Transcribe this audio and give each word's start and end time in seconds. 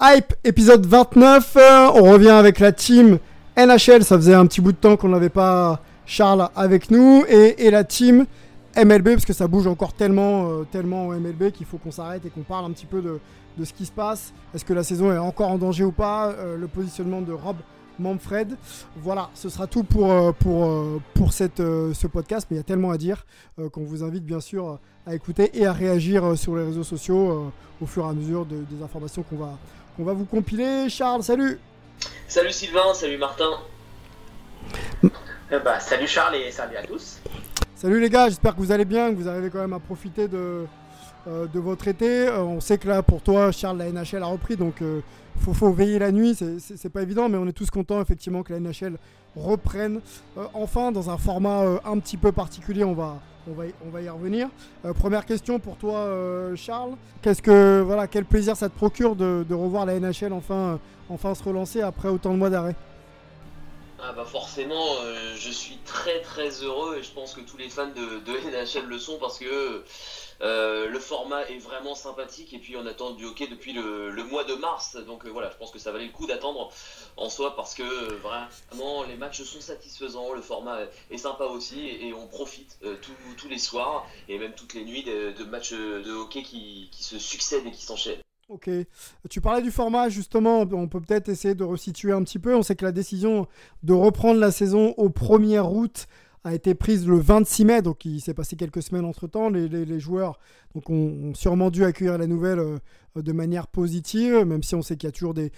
Hype, 0.00 0.34
épisode 0.44 0.86
29. 0.86 1.56
euh, 1.56 1.86
on 1.94 2.12
revient 2.12 2.28
avec 2.30 2.60
la 2.60 2.70
team 2.72 3.18
NHL. 3.56 4.04
Ça 4.04 4.16
faisait 4.16 4.34
un 4.34 4.46
petit 4.46 4.60
bout 4.60 4.70
de 4.72 4.76
temps 4.76 4.96
qu'on 4.96 5.08
n'avait 5.08 5.28
pas 5.28 5.80
Charles 6.06 6.48
avec 6.54 6.90
nous. 6.90 7.24
Et, 7.28 7.68
la 7.70 7.82
team 7.82 8.24
MLB, 8.76 9.08
parce 9.14 9.24
que 9.24 9.32
ça 9.32 9.48
bouge 9.48 9.66
encore 9.66 9.92
tellement, 9.94 10.50
euh, 10.50 10.64
tellement 10.70 11.08
au 11.08 11.14
MLB 11.14 11.50
qu'il 11.50 11.66
faut 11.66 11.78
qu'on 11.78 11.90
s'arrête 11.90 12.24
et 12.24 12.30
qu'on 12.30 12.42
parle 12.42 12.66
un 12.66 12.70
petit 12.70 12.86
peu 12.86 13.02
de, 13.02 13.18
de 13.58 13.64
ce 13.64 13.72
qui 13.72 13.86
se 13.86 13.90
passe. 13.90 14.32
Est-ce 14.54 14.64
que 14.64 14.72
la 14.72 14.84
saison 14.84 15.12
est 15.12 15.18
encore 15.18 15.50
en 15.50 15.58
danger 15.58 15.82
ou 15.84 15.90
pas 15.92 16.28
Euh, 16.28 16.56
Le 16.56 16.68
positionnement 16.68 17.20
de 17.20 17.32
Rob 17.32 17.56
Manfred? 17.98 18.56
Voilà, 19.02 19.30
ce 19.34 19.48
sera 19.48 19.66
tout 19.66 19.82
pour, 19.82 20.32
pour, 20.34 20.70
pour 21.14 21.32
cette, 21.32 21.58
ce 21.58 22.06
podcast. 22.06 22.46
Mais 22.50 22.56
il 22.56 22.58
y 22.58 22.60
a 22.60 22.64
tellement 22.64 22.92
à 22.92 22.98
dire 22.98 23.26
qu'on 23.72 23.82
vous 23.82 24.04
invite 24.04 24.24
bien 24.24 24.38
sûr 24.38 24.78
à 25.08 25.14
écouter 25.16 25.50
et 25.54 25.66
à 25.66 25.72
réagir 25.72 26.38
sur 26.38 26.54
les 26.54 26.62
réseaux 26.66 26.84
sociaux 26.84 27.50
au 27.82 27.86
fur 27.86 28.04
et 28.04 28.08
à 28.08 28.12
mesure 28.12 28.46
de- 28.46 28.62
des 28.70 28.82
informations 28.84 29.24
qu'on 29.28 29.36
va, 29.36 29.56
qu'on 29.98 30.04
va 30.04 30.12
vous 30.12 30.24
compiler. 30.24 30.88
Charles, 30.88 31.24
salut 31.24 31.58
Salut 32.28 32.52
Sylvain, 32.52 32.94
salut 32.94 33.18
Martin. 33.18 33.50
Eh 35.02 35.58
bah, 35.64 35.80
salut 35.80 36.06
Charles 36.06 36.36
et 36.36 36.50
salut 36.52 36.76
à 36.76 36.82
tous. 36.84 37.18
Salut 37.74 38.00
les 38.00 38.08
gars, 38.08 38.28
j'espère 38.28 38.54
que 38.54 38.60
vous 38.60 38.70
allez 38.70 38.84
bien, 38.84 39.10
que 39.10 39.16
vous 39.16 39.28
arrivez 39.28 39.50
quand 39.50 39.58
même 39.60 39.72
à 39.72 39.78
profiter 39.80 40.28
de, 40.28 40.66
euh, 41.26 41.46
de 41.46 41.58
votre 41.58 41.88
été. 41.88 42.28
Euh, 42.28 42.42
on 42.42 42.60
sait 42.60 42.78
que 42.78 42.86
là, 42.86 43.02
pour 43.02 43.22
toi, 43.22 43.50
Charles, 43.50 43.78
la 43.78 43.90
NHL 43.90 44.22
a 44.22 44.26
repris, 44.26 44.56
donc 44.56 44.76
il 44.80 45.02
faut, 45.42 45.52
faut 45.54 45.72
veiller 45.72 45.98
la 45.98 46.12
nuit, 46.12 46.36
c'est- 46.36 46.88
pas 46.88 47.02
évident, 47.02 47.28
mais 47.28 47.38
on 47.38 47.46
est 47.48 47.52
tous 47.52 47.70
contents 47.70 48.00
effectivement 48.00 48.42
que 48.44 48.52
la 48.52 48.60
NHL 48.60 48.98
reprenne 49.36 50.00
euh, 50.36 50.44
enfin 50.54 50.92
dans 50.92 51.10
un 51.10 51.18
format 51.18 51.62
euh, 51.62 51.78
un 51.84 51.98
petit 51.98 52.16
peu 52.16 52.30
particulier. 52.30 52.84
On 52.84 52.94
va, 52.94 53.18
on 53.46 53.90
va, 53.90 54.02
y, 54.02 54.08
revenir. 54.08 54.48
Euh, 54.84 54.92
première 54.92 55.24
question 55.24 55.58
pour 55.58 55.76
toi, 55.76 55.98
euh, 55.98 56.56
Charles. 56.56 56.92
Qu'est-ce 57.22 57.42
que, 57.42 57.80
voilà, 57.84 58.06
quel 58.06 58.24
plaisir 58.24 58.56
ça 58.56 58.68
te 58.68 58.74
procure 58.76 59.16
de, 59.16 59.44
revoir 59.50 59.86
la 59.86 59.98
NHL 59.98 60.32
euh, 60.32 60.76
enfin 61.08 61.34
se 61.34 61.42
relancer 61.42 61.80
après 61.80 62.08
autant 62.08 62.32
de 62.32 62.38
mois 62.38 62.50
d'arrêt? 62.50 62.74
Ah 64.00 64.12
bah 64.12 64.24
forcément, 64.24 64.94
euh, 65.02 65.34
je 65.36 65.50
suis 65.50 65.76
très 65.78 66.20
très 66.20 66.50
heureux 66.62 66.98
et 66.98 67.02
je 67.02 67.10
pense 67.10 67.34
que 67.34 67.40
tous 67.40 67.56
les 67.56 67.68
fans 67.68 67.88
de, 67.88 68.20
de 68.20 68.32
NHL 68.50 68.86
le 68.86 68.96
sont 68.98 69.18
parce 69.18 69.38
que 69.40 69.82
euh, 70.40 70.86
le 70.88 71.00
format 71.00 71.42
est 71.48 71.58
vraiment 71.58 71.96
sympathique 71.96 72.52
et 72.54 72.58
puis 72.60 72.76
on 72.76 72.86
attend 72.86 73.10
du 73.10 73.24
hockey 73.24 73.48
depuis 73.48 73.72
le, 73.72 74.12
mois 74.24 74.44
de 74.44 74.54
mars. 74.54 74.96
Donc 75.06 75.24
euh, 75.26 75.30
voilà, 75.30 75.50
je 75.50 75.56
pense 75.56 75.72
que 75.72 75.80
ça 75.80 75.90
valait 75.90 76.06
le 76.06 76.12
coup 76.12 76.26
d'attendre 76.28 76.70
en 77.16 77.28
soi 77.28 77.56
parce 77.56 77.74
que 77.74 77.82
vraiment 78.18 79.02
les 79.02 79.16
matchs 79.16 79.42
sont 79.42 79.60
satisfaisants, 79.60 80.32
le 80.32 80.42
format 80.42 80.78
est 81.10 81.18
sympa 81.18 81.44
aussi 81.46 81.88
et, 81.88 82.14
on 82.14 82.28
profite 82.28 82.78
tous- 83.02 83.34
tous 83.36 83.48
les 83.48 83.58
soirs 83.58 84.06
et 84.28 84.38
même 84.38 84.54
toutes 84.54 84.74
les 84.74 84.84
nuits 84.84 85.02
de, 85.02 85.32
de 85.32 85.44
matchs 85.44 85.72
de 85.72 86.12
hockey 86.12 86.42
qui, 86.44 86.88
qui 86.92 87.02
se 87.02 87.18
succèdent 87.18 87.66
et 87.66 87.72
qui 87.72 87.82
s'enchaînent. 87.82 88.22
Ok. 88.48 88.70
Tu 89.28 89.40
parlais 89.42 89.60
du 89.62 89.70
format, 89.70 90.08
justement. 90.08 90.60
On 90.60 90.88
peut 90.88 91.00
peut-être 91.02 91.28
essayer 91.28 91.54
de 91.54 91.64
resituer 91.64 92.12
un 92.12 92.22
petit 92.22 92.38
peu. 92.38 92.54
On 92.56 92.62
sait 92.62 92.76
que 92.76 92.84
la 92.84 92.92
décision 92.92 93.46
de 93.82 93.92
reprendre 93.92 94.40
la 94.40 94.50
saison 94.50 94.94
au 94.96 95.10
1er 95.10 95.60
août 95.60 96.06
a 96.44 96.54
été 96.54 96.74
prise 96.74 97.06
le 97.06 97.18
26 97.18 97.64
mai, 97.64 97.82
donc 97.82 98.04
il 98.04 98.20
s'est 98.20 98.32
passé 98.32 98.56
quelques 98.56 98.82
semaines 98.82 99.04
entre 99.04 99.26
temps. 99.26 99.50
Les, 99.50 100.00
joueurs 100.00 100.38
ont, 100.74 101.34
sûrement 101.34 101.70
dû 101.70 101.84
accueillir 101.84 102.16
la 102.16 102.26
nouvelle 102.26 102.60
euh, 102.60 102.78
de 103.16 103.32
manière 103.32 103.66
positive, 103.66 104.44
même 104.46 104.62
si 104.62 104.74
on 104.74 104.80
sait 104.80 104.96
qu'il 104.96 105.08
y 105.08 105.10
a 105.10 105.12
toujours 105.12 105.34
des 105.34 105.50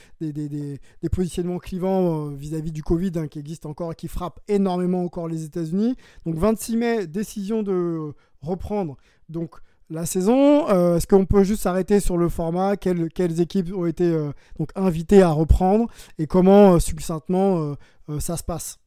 positionnements 1.12 1.59
clivants 1.59 2.31
euh, 2.31 2.34
vis-à-vis 2.34 2.72
du 2.72 2.83
Covid 2.83 3.12
hein, 3.17 3.28
qui 3.28 3.39
existent 3.39 3.71
encore 3.71 3.93
et 3.93 3.95
qui 3.95 4.09
frappent 4.09 4.41
énormément 4.49 5.05
encore 5.05 5.28
les 5.28 5.45
États-Unis. 5.45 5.97
Donc 6.27 6.37
26 6.37 6.77
mai, 6.77 7.07
décision 7.07 7.62
de 7.62 8.12
reprendre. 8.41 8.97
Donc 9.28 9.61
la 9.91 10.06
saison. 10.06 10.69
Euh, 10.71 10.97
Est-ce 10.97 11.06
qu'on 11.06 11.27
peut 11.27 11.45
juste 11.45 11.62
s'arrêter 11.62 12.01
sur 12.01 12.17
le 12.17 12.28
format? 12.28 12.77
Quelles, 12.77 13.41
équipes 13.41 13.75
ont 13.75 13.87
été 13.87 14.05
euh, 14.05 14.33
donc 14.59 14.71
invitées 14.77 15.23
à 15.23 15.31
reprendre? 15.31 15.87
Et 16.19 16.27
comment 16.27 16.75
euh, 16.75 16.78
succinctement 16.78 17.75
ça 18.19 18.37
se 18.37 18.43
passe? 18.43 18.78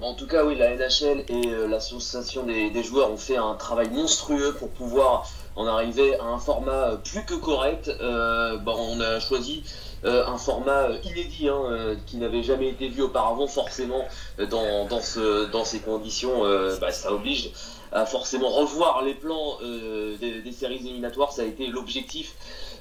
En 0.00 0.14
tout 0.14 0.26
cas, 0.26 0.44
oui, 0.44 0.56
la 0.56 0.74
NHL 0.74 1.24
et 1.28 1.68
l'association 1.68 2.44
des, 2.44 2.82
joueurs 2.82 3.10
ont 3.10 3.18
fait 3.18 3.36
un 3.36 3.54
travail 3.54 3.90
monstrueux 3.90 4.54
pour 4.58 4.70
pouvoir 4.70 5.28
en 5.54 5.66
arriver 5.66 6.18
à 6.18 6.24
un 6.24 6.38
format 6.38 6.96
plus 7.04 7.24
que 7.24 7.34
correct. 7.34 7.90
Bon, 8.64 8.74
on 8.76 9.00
a 9.00 9.20
choisi 9.20 9.62
un 10.04 10.38
format 10.38 10.88
inédit 11.04 11.48
hein, 11.48 11.96
qui 12.06 12.16
n'avait 12.16 12.42
jamais 12.42 12.68
été 12.70 12.88
vu 12.88 13.02
auparavant. 13.02 13.46
Forcément, 13.46 14.04
dans, 14.50 14.86
dans, 14.86 15.00
ce, 15.00 15.50
dans 15.50 15.64
ces 15.64 15.80
conditions, 15.80 16.42
bah, 16.80 16.90
ça 16.90 17.12
oblige 17.12 17.50
forcément 18.06 18.48
revoir 18.48 19.02
les 19.02 19.14
plans 19.14 19.58
euh, 19.62 20.16
des, 20.16 20.52
séries 20.52 20.76
éliminatoires. 20.76 21.32
Ça 21.32 21.42
a 21.42 21.44
été 21.44 21.66
l'objectif 21.66 22.34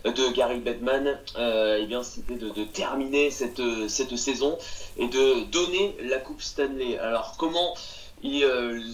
de 0.05 0.33
Gary 0.33 0.59
Bettman. 0.59 1.19
Euh, 1.37 1.79
eh 1.81 1.85
bien, 1.85 2.03
c'était 2.03 2.35
de, 2.35 2.63
terminer 2.63 3.29
cette, 3.29 3.59
euh, 3.59 3.87
cette 3.87 4.15
saison 4.15 4.57
et 4.97 5.07
de 5.07 5.43
donner 5.51 5.97
la 6.03 6.17
Coupe 6.17 6.41
Stanley. 6.41 6.97
Alors 6.97 7.35
comment 7.37 7.75
ils, 8.23 8.45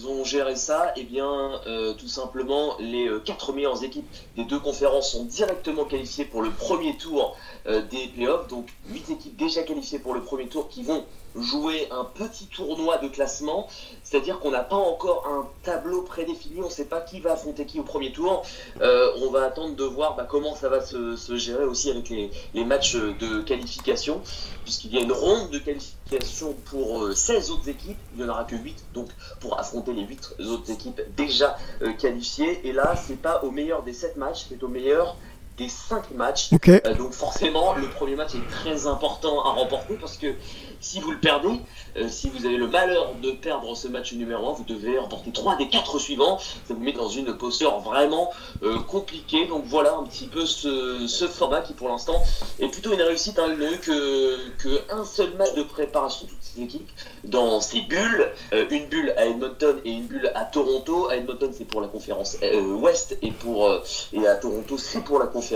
ont 0.08 0.24
géré 0.24 0.56
ça? 0.56 0.92
Eh 0.96 1.04
bien, 1.04 1.60
tout 1.98 2.08
simplement, 2.08 2.76
les 2.80 3.10
quatre 3.26 3.52
meilleures 3.52 3.84
équipes 3.84 4.08
des 4.36 4.44
deux 4.44 4.58
conférences 4.58 5.12
sont 5.12 5.24
directement 5.24 5.84
qualifiées 5.84 6.24
pour 6.24 6.40
le 6.40 6.50
premier 6.50 6.96
tour 6.96 7.36
des 7.66 8.06
playoffs. 8.14 8.48
Donc, 8.48 8.70
huit 8.88 9.10
équipes 9.10 9.36
déjà 9.36 9.64
qualifiées 9.64 9.98
pour 9.98 10.14
le 10.14 10.22
premier 10.22 10.48
tour 10.48 10.70
qui 10.70 10.82
vont 10.82 11.04
jouer 11.36 11.88
un 11.90 12.04
petit 12.04 12.46
tournoi 12.46 12.96
de 12.98 13.08
classement. 13.08 13.68
C'est-à-dire 14.08 14.38
qu'on 14.38 14.50
n'a 14.50 14.64
pas 14.64 14.76
encore 14.76 15.26
un 15.26 15.46
tableau 15.64 16.00
prédéfini, 16.00 16.62
on 16.62 16.66
ne 16.66 16.70
sait 16.70 16.86
pas 16.86 17.02
qui 17.02 17.20
va 17.20 17.32
affronter 17.32 17.66
qui 17.66 17.78
au 17.78 17.82
premier 17.82 18.10
tour. 18.10 18.42
Euh, 18.80 19.12
on 19.20 19.30
va 19.30 19.44
attendre 19.44 19.76
de 19.76 19.84
voir 19.84 20.16
bah, 20.16 20.26
comment 20.26 20.54
ça 20.54 20.70
va 20.70 20.80
se, 20.80 21.36
gérer 21.36 21.64
aussi 21.64 21.90
avec 21.90 22.08
les, 22.08 22.64
matchs 22.64 22.94
de 22.94 23.42
qualification, 23.42 24.22
puisqu'il 24.64 24.94
y 24.94 24.98
a 24.98 25.02
une 25.02 25.12
ronde 25.12 25.50
de 25.50 25.58
qualification 25.58 26.54
pour 26.70 27.04
euh, 27.04 27.14
16 27.14 27.50
autres 27.50 27.68
équipes, 27.68 27.98
il 28.14 28.22
n'y 28.22 28.30
en 28.30 28.32
aura 28.32 28.44
que 28.44 28.56
8, 28.56 28.82
donc 28.94 29.10
pour 29.40 29.58
affronter 29.58 29.92
les 29.92 30.06
8 30.06 30.36
autres 30.48 30.70
équipes 30.70 31.02
déjà 31.14 31.58
euh, 31.82 31.92
qualifiées. 31.92 32.66
Et 32.66 32.72
là, 32.72 32.96
c'est 32.96 33.20
pas 33.20 33.42
au 33.44 33.50
meilleur 33.50 33.82
des 33.82 33.92
7 33.92 34.16
matchs, 34.16 34.46
c'est 34.48 34.62
au 34.62 34.68
meilleur 34.68 35.16
des 35.58 35.68
5 35.68 36.12
matchs. 36.12 36.52
Ok. 36.52 36.68
Euh, 36.68 36.94
donc 36.94 37.12
forcément, 37.12 37.74
le 37.74 37.88
premier 37.88 38.14
match 38.14 38.34
est 38.34 38.50
très 38.50 38.86
important 38.86 39.44
à 39.44 39.50
remporter 39.50 39.94
parce 39.94 40.16
que 40.16 40.34
si 40.80 41.00
vous 41.00 41.10
le 41.10 41.18
perdez, 41.18 41.60
euh, 41.96 42.08
si 42.08 42.30
vous 42.30 42.46
avez 42.46 42.56
le 42.56 42.68
malheur 42.68 43.14
de 43.20 43.32
perdre 43.32 43.76
ce 43.76 43.88
match 43.88 44.12
numéro 44.12 44.50
1, 44.50 44.52
vous 44.52 44.64
devez 44.64 44.96
remporter 44.98 45.32
3 45.32 45.56
des 45.56 45.68
4 45.68 45.98
suivants. 45.98 46.38
Ça 46.38 46.74
vous 46.74 46.80
met 46.80 46.92
dans 46.92 47.08
une 47.08 47.36
posture 47.36 47.80
vraiment 47.80 48.30
euh, 48.62 48.78
compliquée. 48.78 49.46
Donc 49.46 49.64
voilà 49.66 49.96
un 49.96 50.04
petit 50.04 50.28
peu 50.28 50.46
ce, 50.46 51.06
ce 51.08 51.26
format 51.26 51.60
qui 51.60 51.72
pour 51.72 51.88
l'instant 51.88 52.22
est 52.60 52.68
plutôt 52.68 52.92
une 52.92 53.02
réussite. 53.02 53.38
Hein. 53.38 53.48
Il 53.52 53.58
n'a 53.58 53.72
eu 53.72 53.78
que, 53.78 54.50
que 54.58 54.92
un 54.92 55.04
seul 55.04 55.34
match 55.36 55.54
de 55.54 55.64
préparation 55.64 56.26
de 56.26 56.30
toutes 56.30 56.42
ces 56.42 56.62
équipes 56.62 56.88
dans 57.24 57.60
ces 57.60 57.80
bulles. 57.80 58.32
Une 58.70 58.86
bulle 58.86 59.12
à 59.16 59.26
Edmonton 59.26 59.80
et 59.84 59.90
une 59.90 60.06
bulle 60.06 60.30
à 60.36 60.44
Toronto. 60.44 61.08
À 61.08 61.16
Edmonton 61.16 61.50
c'est 61.52 61.64
pour 61.64 61.80
la 61.80 61.88
conférence 61.88 62.36
Ouest 62.80 63.18
et, 63.22 63.32
pour, 63.32 63.68
et 64.12 64.26
à 64.26 64.36
Toronto 64.36 64.78
c'est 64.78 65.02
pour 65.02 65.18
la 65.18 65.26
conférence 65.26 65.47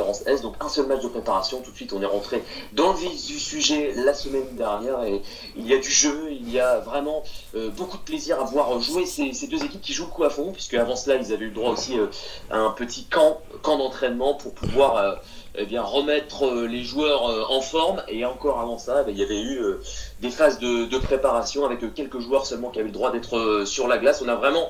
Donc 0.42 0.54
un 0.60 0.68
seul 0.68 0.86
match 0.86 1.02
de 1.02 1.08
préparation. 1.08 1.60
Tout 1.60 1.70
de 1.70 1.76
suite 1.76 1.92
on 1.92 2.02
est 2.02 2.06
rentré 2.06 2.42
dans 2.72 2.92
le 2.92 2.98
vif 2.98 3.26
du 3.26 3.38
sujet 3.38 3.92
la 3.96 4.14
semaine 4.14 4.56
dernière. 4.56 5.02
Et 5.04 5.22
il 5.56 5.66
y 5.66 5.74
a 5.74 5.78
du 5.78 5.90
jeu, 5.90 6.28
il 6.30 6.50
y 6.50 6.60
a 6.60 6.78
vraiment 6.78 7.22
euh, 7.54 7.70
beaucoup 7.70 7.96
de 7.96 8.02
plaisir 8.02 8.40
à 8.40 8.44
voir 8.44 8.80
jouer 8.80 9.06
ces, 9.06 9.32
ces 9.32 9.46
deux 9.46 9.64
équipes 9.64 9.80
qui 9.80 9.92
jouent 9.92 10.06
le 10.06 10.10
coup 10.10 10.24
à 10.24 10.30
fond, 10.30 10.52
puisque 10.52 10.74
avant 10.74 10.96
cela 10.96 11.16
ils 11.16 11.32
avaient 11.32 11.44
eu 11.44 11.48
le 11.48 11.54
droit 11.54 11.70
aussi 11.70 11.98
euh, 11.98 12.06
à 12.50 12.58
un 12.58 12.70
petit 12.70 13.04
camp, 13.04 13.40
camp 13.62 13.78
d'entraînement 13.78 14.34
pour 14.34 14.54
pouvoir 14.54 14.96
euh, 14.96 15.14
eh 15.54 15.66
bien, 15.66 15.82
remettre 15.82 16.46
euh, 16.46 16.66
les 16.66 16.82
joueurs 16.82 17.28
euh, 17.28 17.44
en 17.48 17.60
forme. 17.60 18.02
Et 18.08 18.24
encore 18.24 18.60
avant 18.60 18.78
ça, 18.78 19.04
eh 19.06 19.10
il 19.10 19.18
y 19.18 19.22
avait 19.22 19.40
eu 19.40 19.58
euh, 19.58 19.80
des 20.20 20.30
phases 20.30 20.58
de, 20.58 20.98
préparation 20.98 21.66
avec 21.66 21.80
quelques 21.94 22.20
joueurs 22.20 22.46
seulement 22.46 22.70
qui 22.70 22.78
avaient 22.78 22.88
le 22.88 22.94
droit 22.94 23.10
d'être 23.10 23.64
sur 23.66 23.88
la 23.88 23.98
glace. 23.98 24.22
On 24.22 24.28
a 24.28 24.36
vraiment 24.36 24.68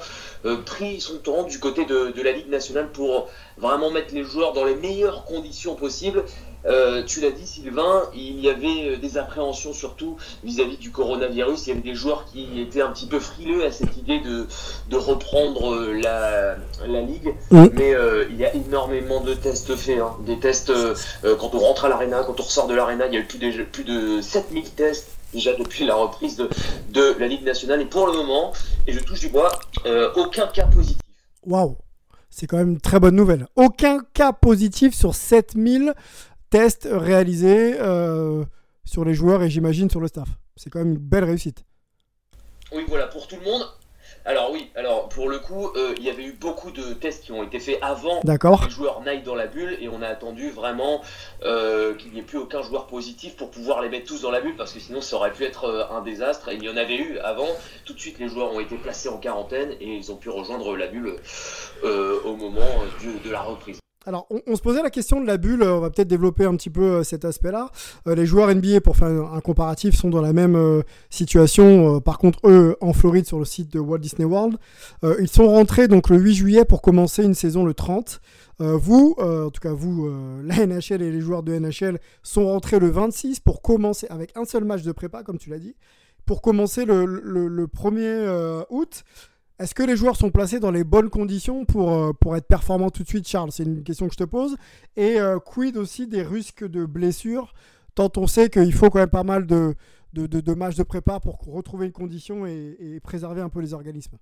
pris 0.65 1.01
son 1.01 1.19
temps 1.19 1.43
du 1.43 1.59
côté 1.59 1.85
de, 1.85 2.23
la 2.23 2.33
Ligue 2.33 2.49
nationale 2.49 2.91
pour 2.91 3.29
vraiment 3.59 3.91
mettre 3.91 4.15
les 4.15 4.25
joueurs 4.25 4.55
dans 4.55 4.65
les 4.65 4.75
meilleures 4.75 5.25
conditions 5.25 5.75
possibles. 5.75 6.25
Euh, 6.67 7.03
tu 7.05 7.21
l'as 7.21 7.31
dit, 7.31 7.47
Sylvain, 7.47 8.03
il 8.15 8.41
y 8.41 8.49
avait 8.49 8.97
des 8.97 9.19
appréhensions 9.19 9.73
surtout 9.73 10.17
vis-à-vis 10.45 10.77
du 10.77 10.91
coronavirus. 10.91 11.67
Il 11.67 11.69
y 11.71 11.73
avait 11.73 11.81
des 11.81 11.95
joueurs 11.95 12.25
qui 12.27 12.61
étaient 12.61 12.83
un 12.83 12.91
petit 12.91 13.07
peu 13.07 13.19
frileux 13.19 13.65
à 13.65 13.73
cette 13.73 13.97
idée 13.97 14.21
de, 14.21 14.47
de 14.89 14.97
reprendre 14.97 15.93
la, 15.93 16.57
la 16.87 17.01
ligue. 17.01 17.35
Mais 17.51 17.95
euh, 17.95 18.27
il 18.31 18.37
y 18.37 18.45
a 18.45 18.55
énormément 18.55 19.21
de 19.21 19.35
tests 19.35 19.75
faits. 19.75 19.99
Hein. 19.99 20.17
Des 20.25 20.39
tests 20.39 20.71
euh, 20.71 20.95
quand 21.23 21.55
on 21.55 21.59
rentre 21.59 21.85
à 21.85 21.89
l'arena, 21.89 22.23
quand 22.25 22.39
on 22.39 22.45
ressort 22.45 22.69
de 22.69 22.75
l'arena, 22.75 23.07
il 23.07 23.15
y 23.15 23.17
a 23.17 23.21
eu 23.21 23.27
plus 23.27 23.39
de, 23.39 23.65
plus 23.65 23.85
de 23.85 24.21
7000 24.21 24.71
tests 24.71 25.09
déjà 25.33 25.55
depuis 25.55 25.87
la 25.87 25.95
reprise 25.95 26.37
de, 26.37 26.49
de 26.91 27.17
la 27.19 27.27
Ligue 27.27 27.45
nationale. 27.45 27.81
Et 27.81 27.87
pour 27.87 28.07
le 28.07 28.13
moment, 28.13 28.53
et 28.87 28.93
je 28.93 29.01
touche 29.01 29.21
du 29.21 29.29
bois, 29.29 29.51
aucun 30.17 30.47
cas 30.47 30.67
positif. 30.67 30.99
Waouh! 31.47 31.77
C'est 32.35 32.47
quand 32.47 32.57
même 32.57 32.71
une 32.71 32.81
très 32.81 32.99
bonne 32.99 33.15
nouvelle. 33.15 33.47
Aucun 33.57 33.99
cas 34.15 34.33
positif 34.33 34.95
sur 34.95 35.15
7000 35.15 35.93
tests 36.53 36.87
réalisés 36.91 37.77
euh, 37.81 38.45
sur 38.85 39.07
les 39.07 39.15
joueurs 39.15 39.43
et 39.43 39.49
j'imagine 39.49 39.89
sur 39.89 40.01
le 40.01 40.07
staff. 40.07 40.29
C'est 40.55 40.69
quand 40.69 40.81
même 40.81 40.91
une 40.91 40.99
belle 40.99 41.25
réussite. 41.25 41.65
Oui, 42.73 42.85
voilà, 42.89 43.07
pour 43.07 43.27
tout 43.27 43.37
le 43.37 43.45
monde. 43.51 43.63
Alors 44.27 44.53
oui, 44.53 44.71
alors 44.77 45.09
pour 45.09 45.31
le 45.31 45.39
coup, 45.39 45.71
euh, 45.75 45.95
il 45.97 46.05
y 46.05 46.11
avait 46.11 46.25
eu 46.25 46.33
beaucoup 46.33 46.71
de 46.71 46.93
tests 46.93 47.25
qui 47.25 47.33
ont 47.33 47.43
été 47.43 47.59
faits 47.59 47.79
avant 47.81 48.21
que 48.21 48.65
les 48.65 48.71
joueurs 48.71 49.01
n'aillent 49.01 49.23
dans 49.23 49.35
la 49.35 49.47
bulle 49.47 49.79
et 49.81 49.89
on 49.89 50.03
a 50.03 50.07
attendu 50.07 50.51
vraiment 50.51 51.01
euh, 51.43 51.95
qu'il 51.95 52.13
n'y 52.13 52.19
ait 52.19 52.23
plus 52.23 52.39
aucun 52.39 52.63
joueur 52.63 52.87
positif 52.87 53.35
pour 53.35 53.51
pouvoir 53.51 53.81
les 53.81 53.89
mettre 53.89 54.07
tous 54.07 54.21
dans 54.21 54.31
la 54.31 54.41
bulle 54.41 54.55
parce 54.55 54.73
que 54.73 54.79
sinon 54.79 55.01
ça 55.01 55.17
aurait 55.17 55.33
pu 55.33 55.45
être 55.45 55.89
un 55.91 56.03
désastre 56.03 56.51
et 56.51 56.55
il 56.55 56.63
y 56.63 56.69
en 56.69 56.77
avait 56.77 56.99
eu 56.99 57.19
avant. 57.19 57.49
Tout 57.85 57.95
de 57.95 57.99
suite 57.99 58.19
les 58.21 58.29
joueurs 58.29 58.53
ont 58.53 58.61
été 58.61 58.77
placés 58.77 59.09
en 59.09 59.17
quarantaine 59.17 59.73
et 59.81 59.97
ils 59.97 60.13
ont 60.13 60.17
pu 60.17 60.29
rejoindre 60.29 60.77
la 60.77 60.87
bulle 60.87 61.17
au 61.83 62.37
moment 62.37 62.85
de 63.03 63.31
la 63.31 63.41
reprise. 63.41 63.83
Alors, 64.05 64.27
on, 64.49 64.57
se 64.57 64.63
posait 64.63 64.83
la 64.83 64.91
question 64.91 65.21
de 65.21 65.27
la 65.27 65.37
bulle, 65.37 65.63
on 65.63 65.79
va 65.79 65.91
peut-être 65.91 66.09
développer 66.09 66.45
un 66.45 66.57
petit 66.57 66.71
peu 66.71 66.83
euh, 66.83 67.03
cet 67.05 67.25
aspect-là. 67.25 67.71
Euh, 68.09 68.17
les 68.17 68.27
joueurs 68.27 68.53
NBA, 68.53 68.81
pour 68.81 68.97
faire 68.97 69.09
un, 69.09 69.41
comparatif, 69.41 69.95
sont 69.95 70.11
dans 70.11 70.21
la 70.21 70.33
même 70.33 70.57
euh, 70.57 70.83
situation. 71.09 72.01
par 72.01 72.19
contre, 72.19 72.41
eux, 72.45 72.77
en 72.81 72.93
Floride, 72.93 73.27
sur 73.27 73.39
le 73.39 73.45
site 73.45 73.73
de 73.73 73.79
Walt 73.79 73.99
Disney 73.99 74.25
World, 74.25 74.59
ils 75.21 75.29
sont 75.29 75.49
rentrés 75.49 75.89
donc 75.89 76.09
le 76.09 76.19
8 76.19 76.35
juillet 76.35 76.65
pour 76.65 76.83
commencer 76.83 77.23
une 77.23 77.35
saison 77.35 77.65
le 77.65 77.75
30. 77.75 78.21
vous, 78.59 79.15
en 79.19 79.51
tout 79.51 79.61
cas 79.61 79.73
vous, 79.73 80.11
la 80.45 80.67
NHL 80.67 81.03
et 81.03 81.11
les 81.11 81.21
joueurs 81.21 81.43
de 81.43 81.57
NHL 81.57 81.99
sont 82.23 82.47
rentrés 82.47 82.79
le 82.79 82.89
26 82.89 83.41
pour 83.41 83.63
commencer 83.63 84.07
avec 84.11 84.37
un 84.37 84.45
seul 84.45 84.65
match 84.65 84.83
de 84.83 84.93
prépa, 84.93 85.23
comme 85.23 85.39
tu 85.39 85.51
l'as 85.51 85.59
dit, 85.59 85.77
pour 86.27 86.43
commencer 86.43 86.85
le 86.85 87.67
1er 87.67 88.65
août. 88.71 89.05
Est-ce 89.59 89.75
que 89.75 89.83
les 89.83 89.97
joueurs 89.97 90.17
sont 90.17 90.31
placés 90.31 90.61
dans 90.61 90.71
les 90.71 90.83
bonnes 90.83 91.11
conditions 91.11 91.65
pour, 91.65 91.93
euh, 91.93 92.13
pour 92.13 92.37
être 92.37 92.47
performants 92.47 92.91
tout 92.91 93.03
de 93.03 93.09
suite, 93.09 93.29
Charles? 93.29 93.53
C'est 93.53 93.65
une 93.65 93.85
question 93.85 94.09
que 94.09 94.15
je 94.15 94.19
te 94.19 94.25
pose. 94.25 94.57
Et 94.97 95.21
euh, 95.21 95.39
quid 95.39 95.77
aussi 95.77 96.07
des 96.07 96.23
risques 96.23 96.67
de 96.67 96.85
blessures, 96.85 97.53
tant 97.95 98.11
on 98.17 98.27
sait 98.27 98.49
qu'il 98.49 98.73
faut 98.73 98.91
quand 98.91 98.99
même 98.99 99.11
pas 99.11 99.25
mal 99.25 99.47
de, 99.47 99.77
de, 100.15 100.55
matchs 100.55 100.77
de 100.77 100.83
prépa 100.83 101.21
pour 101.21 101.39
retrouver 101.47 101.87
une 101.87 101.93
condition 101.93 102.47
et, 102.47 102.99
préserver 103.05 103.41
un 103.41 103.51
peu 103.51 103.61
les 103.61 103.75
organismes? 103.75 104.17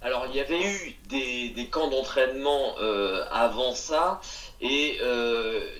Alors 0.00 0.26
il 0.28 0.36
y 0.36 0.40
avait 0.40 0.62
eu 0.62 0.94
des, 1.08 1.48
des 1.50 1.66
camps 1.66 1.90
d'entraînement 1.90 2.76
euh, 2.80 3.24
avant 3.32 3.74
ça 3.74 4.20
et 4.60 4.98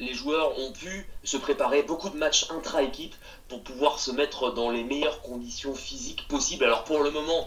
les 0.01 0.15
joueurs 0.15 0.59
ont 0.59 0.73
pu 0.73 1.07
se 1.25 1.37
préparer 1.37 1.83
beaucoup 1.83 2.09
de 2.09 2.17
matchs 2.17 2.51
intra-équipe 2.51 3.15
pour 3.49 3.63
pouvoir 3.63 3.99
se 3.99 4.11
mettre 4.11 4.53
dans 4.55 4.71
les 4.71 4.83
meilleures 4.83 5.21
conditions 5.23 5.75
physiques 5.75 6.27
possibles. 6.29 6.65
Alors 6.65 6.85
pour 6.85 7.03
le 7.03 7.11
moment, 7.11 7.47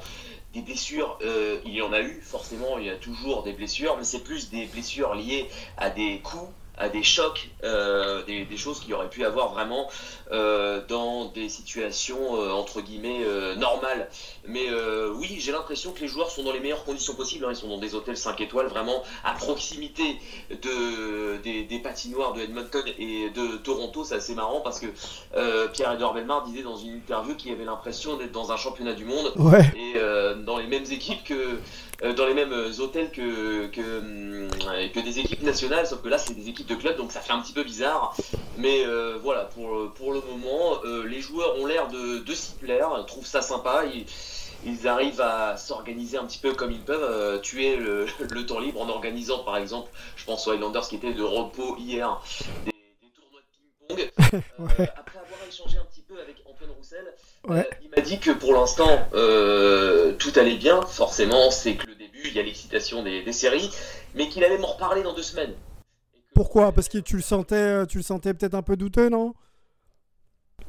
des 0.54 0.62
blessures, 0.62 1.18
euh, 1.22 1.60
il 1.66 1.74
y 1.74 1.82
en 1.82 1.94
a 1.94 2.02
eu, 2.02 2.22
forcément, 2.22 2.78
il 2.78 2.86
y 2.86 2.90
a 2.90 2.98
toujours 2.98 3.44
des 3.44 3.54
blessures, 3.54 3.96
mais 3.98 4.04
c'est 4.04 4.24
plus 4.24 4.50
des 4.50 4.66
blessures 4.66 5.16
liées 5.16 5.50
à 5.78 5.90
des 5.90 6.20
coups 6.20 6.52
à 6.82 6.90
des 6.90 7.04
chocs, 7.04 7.50
euh, 7.64 8.24
des, 8.26 8.58
choses 8.58 8.80
qui 8.80 8.92
auraient 8.92 9.10
pu 9.10 9.24
avoir 9.24 9.54
vraiment 9.54 9.88
euh, 10.32 10.82
dans 10.88 11.26
des 11.26 11.48
situations 11.48 12.36
euh, 12.36 12.52
entre 12.52 12.82
guillemets 12.82 13.24
normales. 13.58 14.10
Mais 14.48 14.68
oui, 15.16 15.38
j'ai 15.40 15.52
l'impression 15.52 15.92
que 15.92 16.02
les 16.02 16.08
joueurs 16.08 16.32
sont 16.32 16.44
dans 16.44 16.52
les 16.52 16.60
meilleures 16.60 16.84
conditions 16.84 17.14
possibles. 17.14 17.46
Hein. 17.46 17.52
Ils 17.52 17.56
sont 17.56 17.68
dans 17.68 17.78
des 17.78 17.94
hôtels 17.94 18.18
5 18.18 18.42
étoiles, 18.42 18.68
vraiment 18.68 19.04
à 19.24 19.34
proximité 19.34 20.18
de, 20.50 21.38
des, 21.38 21.80
patinoires 21.80 22.34
de 22.34 22.42
Edmonton 22.42 22.84
et 22.98 23.30
de 23.30 23.58
Toronto. 23.58 24.04
C'est 24.04 24.16
assez 24.16 24.34
marrant 24.34 24.62
parce 24.62 24.80
que 24.80 24.88
Pierre-Edouard 25.74 26.16
Belmar 26.16 26.44
disait 26.46 26.64
dans 26.64 26.78
une 26.78 26.96
interview 26.96 27.36
qu'il 27.36 27.52
avait 27.52 27.66
l'impression 27.66 28.18
d'être 28.18 28.32
dans 28.32 28.52
un 28.52 28.58
championnat 28.58 28.94
du 28.94 29.06
monde 29.06 29.34
et 29.76 30.00
dans 30.44 30.58
les 30.58 30.68
mêmes 30.68 30.92
équipes 30.92 31.24
que 31.24 31.60
dans 32.02 32.26
les 32.26 32.34
mêmes 32.34 32.52
euh, 32.52 32.80
hôtels 32.80 33.12
que, 33.12 33.68
que, 33.68 33.82
euh, 33.82 34.50
que, 34.90 35.00
des 35.00 35.20
équipes 35.20 35.44
nationales, 35.44 35.86
sauf 35.86 36.02
que 36.02 36.10
là 36.10 36.18
c'est 36.18 36.34
des 36.34 36.50
équipes 36.50 36.68
de 36.68 36.76
club, 36.76 36.98
donc 36.98 37.12
ça 37.12 37.22
fait 37.22 37.32
un 37.32 37.42
petit 37.42 37.54
peu 37.54 37.64
bizarre. 37.64 38.16
Mais 38.58 38.86
voilà, 39.22 39.46
pour, 39.46 39.92
pour 39.94 40.14
le 40.14 40.22
moment, 40.22 40.82
les 41.06 41.22
joueurs 41.22 41.60
ont 41.60 41.66
l'air 41.66 41.88
de, 41.88 42.20
de 42.20 42.34
s'y 42.34 42.54
plaire, 42.56 42.90
trouvent 43.08 43.26
ça 43.26 43.42
sympa. 43.42 43.86
Ils, 43.86 44.06
ils 44.66 44.88
arrivent 44.88 45.22
à 45.22 45.58
s'organiser 45.58 46.18
un 46.18 46.26
petit 46.26 46.38
peu 46.38 46.54
comme 46.54 46.72
ils 46.72 46.82
peuvent, 46.82 47.42
tuer 47.42 47.78
le, 47.78 48.06
le, 48.32 48.46
temps 48.46 48.60
libre 48.60 48.82
en 48.82 48.90
organisant 48.90 49.44
par 49.44 49.58
exemple, 49.58 49.92
je 50.16 50.26
pense 50.26 50.48
aux 50.48 50.52
Highlanders 50.52 50.88
qui 50.88 50.96
étaient 50.96 51.14
de 51.14 51.24
repos 51.24 51.78
hier, 51.78 52.22
des, 52.66 52.72
tournois 53.12 53.42
de 53.42 53.98
ping-pong. 53.98 54.88
après 54.96 55.20
avoir 55.20 55.48
échangé 55.48 55.78
un 55.78 55.86
petit 55.86 56.02
peu 56.02 56.20
avec 56.20 56.38
Antoine 56.46 56.72
Il 57.50 57.90
m'a 57.96 58.02
dit 58.04 58.20
que 58.20 58.32
pour 58.32 58.54
l'instant 58.54 59.08
tout 59.12 60.32
allait 60.36 60.58
bien, 60.58 60.82
forcément 60.84 61.52
c'est 61.52 61.76
que 61.76 61.86
il 62.30 62.36
y 62.36 62.40
a 62.40 62.44
l'excitation 62.44 63.04
des, 63.04 63.32
séries, 63.32 63.70
mais 64.16 64.28
qu'il 64.28 64.44
allait 64.44 64.58
m'en 64.58 64.68
reparler 64.68 65.04
dans 65.04 65.14
deux 65.14 65.24
semaines. 65.24 65.54
Pourquoi? 66.34 66.72
Parce 66.72 66.88
que 66.88 66.98
tu 66.98 67.16
le 67.16 67.22
sentais, 67.22 67.86
tu 67.88 67.98
le 67.98 68.04
sentais 68.04 68.34
peut-être 68.34 68.56
un 68.56 68.62
peu 68.62 68.78
douteux, 68.78 69.10
non? 69.10 69.34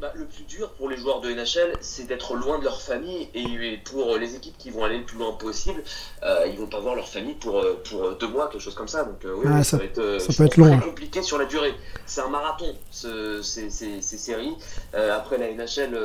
Bah, 0.03 0.11
le 0.17 0.25
plus 0.25 0.43
dur 0.43 0.69
pour 0.71 0.89
les 0.89 0.97
joueurs 0.97 1.21
de 1.21 1.31
NHL, 1.31 1.75
c'est 1.81 2.09
d'être 2.09 2.35
loin 2.35 2.59
de 2.59 2.65
leur 2.65 2.83
famille. 2.83 3.29
Et 3.35 3.79
pour 3.85 4.17
les 4.17 4.35
équipes 4.35 4.59
qui 4.59 4.71
vont 4.71 4.83
aller 4.83 4.99
le 4.99 5.05
plus 5.05 5.17
loin 5.17 5.33
possible, 5.35 5.81
euh, 6.25 6.45
ils 6.51 6.59
vont 6.59 6.67
pas 6.67 6.81
voir 6.81 6.97
leur 6.97 7.09
famille 7.09 7.35
pour, 7.35 7.61
euh, 7.61 7.81
pour 7.89 8.11
deux 8.17 8.27
mois, 8.27 8.49
quelque 8.49 8.63
chose 8.63 8.75
comme 8.75 8.89
ça. 8.89 9.05
Donc 9.05 9.21
oui, 9.23 9.47
ah, 9.47 9.63
ça, 9.63 9.77
va 9.77 9.85
être, 9.85 10.19
ça 10.21 10.33
peut 10.37 10.47
être 10.47 10.57
long, 10.57 10.77
très 10.77 10.89
compliqué 10.89 11.23
sur 11.23 11.39
la 11.39 11.45
durée. 11.45 11.73
C'est 12.05 12.21
un 12.21 12.31
marathon, 12.31 12.75
ce, 12.91 13.43
ces, 13.43 13.71
ces, 13.71 14.01
séries. 14.03 14.57
après, 14.93 15.39
la 15.39 15.53
NHL 15.53 15.97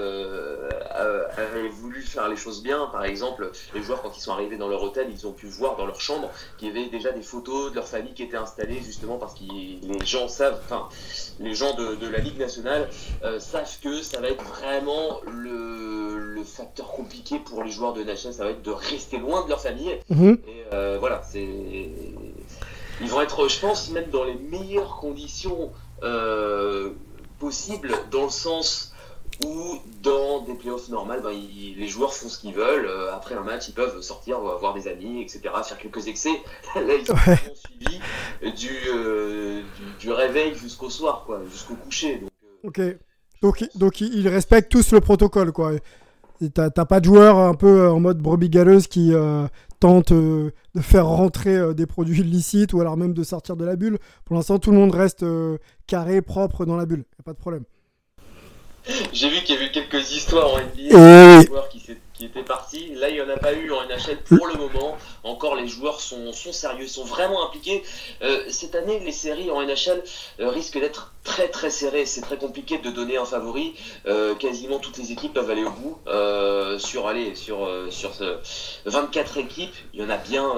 avait 1.36 1.68
voulu 1.70 2.04
faire 2.04 2.30
les 2.30 2.38
choses 2.38 2.62
bien. 2.62 2.86
Par 2.92 3.04
exemple, 3.04 3.50
les 3.74 3.82
joueurs, 3.82 4.04
quand 4.04 4.16
ils 4.16 4.22
sont 4.22 4.32
arrivés 4.32 4.58
dans 4.58 4.68
leur 4.68 4.84
hôtel, 4.84 5.08
ils 5.12 5.26
ont 5.26 5.34
pu 5.34 5.48
voir 5.48 5.76
dans 5.76 5.88
leur 5.88 6.02
chambre 6.02 6.30
qu'il 6.60 6.68
y 6.68 6.72
avait 6.72 6.90
déjà 6.90 7.12
des 7.12 7.24
photos 7.24 7.72
de 7.72 7.76
leur 7.76 7.88
famille 7.88 8.14
qui 8.14 8.22
étaient 8.22 8.38
installées, 8.38 8.80
justement 8.86 9.18
parce 9.18 9.34
que 9.34 9.40
les 9.42 10.06
gens 10.06 10.28
savent, 10.28 10.62
enfin, 10.66 10.88
les 11.40 11.56
gens 11.56 11.74
de, 11.74 11.96
de 11.96 12.08
la 12.08 12.20
Ligue 12.20 12.38
nationale 12.38 12.88
savent 13.40 13.66
que 13.82 13.87
ça 14.04 14.20
va 14.22 14.30
être 14.30 14.44
vraiment 14.44 15.20
le, 15.28 16.44
facteur 16.46 16.88
compliqué 16.88 17.40
pour 17.40 17.64
les 17.64 17.72
joueurs 17.72 17.94
de 17.94 18.04
NHL, 18.04 18.34
ça 18.34 18.44
va 18.44 18.52
être 18.52 18.62
de 18.62 18.72
rester 18.72 19.18
loin 19.18 19.44
de 19.44 19.50
leur 19.50 19.62
famille. 19.62 20.00
Mhm. 20.10 20.38
Et 20.48 20.64
euh, 20.74 20.98
voilà, 21.00 21.22
c'est. 21.30 21.46
Ils 23.02 23.10
vont 23.10 23.22
être, 23.22 23.48
je 23.48 23.60
pense, 23.60 23.92
même 23.92 24.10
dans 24.10 24.24
les 24.24 24.34
meilleures 24.36 24.96
conditions 24.96 25.72
euh, 26.04 26.92
possibles, 27.38 27.94
dans 28.10 28.24
le 28.24 28.30
sens 28.30 28.94
où 29.46 29.78
dans 30.02 30.40
des 30.42 30.54
playoffs 30.56 30.90
normales, 30.90 31.22
ben, 31.22 31.32
les 31.32 31.88
joueurs 31.88 32.14
font 32.14 32.30
ce 32.30 32.40
qu'ils 32.40 32.56
veulent. 32.56 32.88
Euh, 32.88 33.14
après 33.14 33.36
un 33.36 33.44
match, 33.44 33.68
ils 33.68 33.74
peuvent 33.74 34.02
sortir, 34.02 34.40
voir 34.40 34.74
des 34.74 34.88
amis, 34.88 35.22
etc., 35.22 35.42
faire 35.64 35.78
quelques 35.78 36.08
excès. 36.08 36.42
Là, 36.76 36.94
ils 36.96 37.06
sont 37.06 37.16
suivis 37.16 38.00
du, 38.56 38.74
du, 40.00 40.12
réveil 40.12 40.56
jusqu'au 40.56 40.90
soir, 40.90 41.24
quoi, 41.26 41.42
jusqu'au 41.52 41.76
coucher. 41.76 42.22
ok. 42.64 42.80
Donc, 43.42 43.64
donc 43.76 44.02
ils 44.02 44.28
respectent 44.28 44.72
tous 44.72 44.92
le 44.92 45.00
protocole, 45.00 45.52
quoi. 45.52 45.74
T'as 46.54 46.70
pas 46.70 47.00
de 47.00 47.06
joueurs 47.06 47.38
un 47.38 47.56
peu 47.56 47.82
euh, 47.82 47.92
en 47.92 48.00
mode 48.00 48.20
brebis 48.20 48.50
galeuse 48.50 48.86
qui 48.86 49.12
euh, 49.12 49.48
tentent 49.80 50.12
euh, 50.12 50.52
de 50.76 50.82
faire 50.82 51.08
rentrer 51.08 51.74
des 51.74 51.88
produits 51.88 52.20
illicites 52.22 52.74
ou 52.74 52.82
alors 52.82 52.96
même 52.96 53.14
de 53.14 53.24
sortir 53.24 53.56
de 53.56 53.66
la 53.66 53.76
bulle. 53.76 53.98
Pour 54.24 54.36
l'instant, 54.36 54.60
tout 54.60 54.72
le 54.72 54.78
monde 54.78 54.94
reste 54.94 55.26
carré, 55.88 56.22
propre 56.22 56.66
dans 56.66 56.76
la 56.76 56.86
bulle. 56.86 57.00
Y 57.18 57.22
a 57.22 57.24
pas 57.24 57.34
de 57.34 57.40
problème. 57.40 57.64
J'ai 59.12 59.30
vu 59.30 59.38
qu'il 59.44 59.56
y 59.56 59.58
avait 59.58 59.72
quelques 59.72 60.12
histoires 60.12 60.54
en 60.54 60.60
NBA, 60.60 61.42
des 61.42 61.48
joueurs 61.48 61.68
qui, 61.70 61.82
étaient 62.26 62.44
partis. 62.44 62.94
Là, 62.96 63.10
il 63.10 63.16
n'y 63.16 63.22
en 63.22 63.30
a 63.30 63.38
pas 63.38 63.54
eu 63.54 63.72
en 63.72 63.86
NHL 63.86 64.18
pour 64.24 64.48
le 64.48 64.56
moment. 64.56 64.98
Encore, 65.24 65.56
les 65.56 65.68
joueurs 65.68 66.02
sont, 66.02 66.32
sérieux, 66.34 66.88
sont 66.88 67.04
vraiment 67.04 67.46
impliqués. 67.46 67.84
Euh, 68.22 68.46
cette 68.50 68.76
année, 68.76 69.00
les 69.00 69.12
séries 69.12 69.52
en 69.52 69.62
NHL 69.62 70.04
euh, 70.40 70.50
risquent 70.50 70.80
d'être 70.80 71.14
très 71.24 71.48
très 71.50 71.70
serrées. 71.70 72.06
C'est 72.06 72.22
très 72.22 72.38
compliqué 72.38 72.78
de 72.78 72.90
donner 72.90 73.18
un 73.18 73.26
favori. 73.26 73.76
Euh, 74.08 74.36
quasiment 74.36 74.80
toutes 74.80 74.98
les 74.98 75.12
équipes 75.12 75.34
peuvent 75.34 75.50
aller 75.50 75.64
au 75.64 75.72
bout. 75.72 75.98
sur, 76.80 77.08
allez, 77.08 77.36
sur, 77.36 77.70
sur 77.90 78.12
24 78.86 79.38
équipes, 79.38 79.76
il 79.94 80.02
y 80.02 80.04
en 80.04 80.10
a 80.10 80.18
bien 80.18 80.56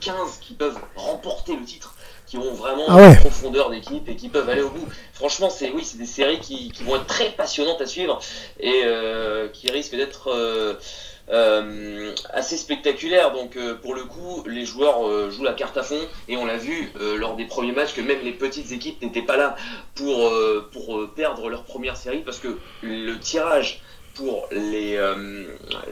15 0.00 0.38
qui 0.40 0.54
peuvent 0.54 0.78
remporter 0.96 1.56
le 1.56 1.64
titre 1.64 1.94
qui 2.28 2.36
ont 2.36 2.52
vraiment 2.54 2.84
Ah 2.88 2.96
ouais. 2.96 3.08
une 3.10 3.16
profondeur 3.16 3.70
d'équipe 3.70 4.08
et 4.08 4.16
qui 4.16 4.28
peuvent 4.28 4.48
aller 4.48 4.62
au 4.62 4.70
bout. 4.70 4.86
Franchement, 5.14 5.50
c'est 5.50 5.70
oui, 5.70 5.82
c'est 5.84 5.98
des 5.98 6.06
séries 6.06 6.40
qui, 6.40 6.70
qui 6.70 6.82
vont 6.84 6.96
être 6.96 7.06
très 7.06 7.30
passionnantes 7.30 7.80
à 7.80 7.86
suivre 7.86 8.18
et 8.60 8.82
euh, 8.84 9.48
qui 9.48 9.70
risquent 9.70 9.96
d'être 9.96 10.30
euh, 10.30 10.74
euh, 11.30 12.14
assez 12.32 12.56
spectaculaires. 12.56 13.32
Donc 13.32 13.58
pour 13.82 13.94
le 13.94 14.04
coup, 14.04 14.44
les 14.46 14.64
joueurs 14.64 15.30
jouent 15.30 15.44
la 15.44 15.54
carte 15.54 15.76
à 15.76 15.82
fond 15.82 16.00
et 16.28 16.36
on 16.36 16.44
l'a 16.44 16.56
vu 16.56 16.92
lors 17.16 17.36
des 17.36 17.44
premiers 17.46 17.72
matchs 17.72 17.94
que 17.94 18.00
même 18.00 18.20
les 18.22 18.32
petites 18.32 18.72
équipes 18.72 19.00
n'étaient 19.02 19.22
pas 19.22 19.36
là 19.36 19.56
pour 19.94 20.30
pour 20.72 21.08
perdre 21.14 21.48
leur 21.48 21.64
première 21.64 21.96
série 21.96 22.22
parce 22.24 22.38
que 22.38 22.58
le 22.82 23.18
tirage 23.18 23.80
pour 24.18 24.48
les, 24.50 24.96
euh, 24.96 25.44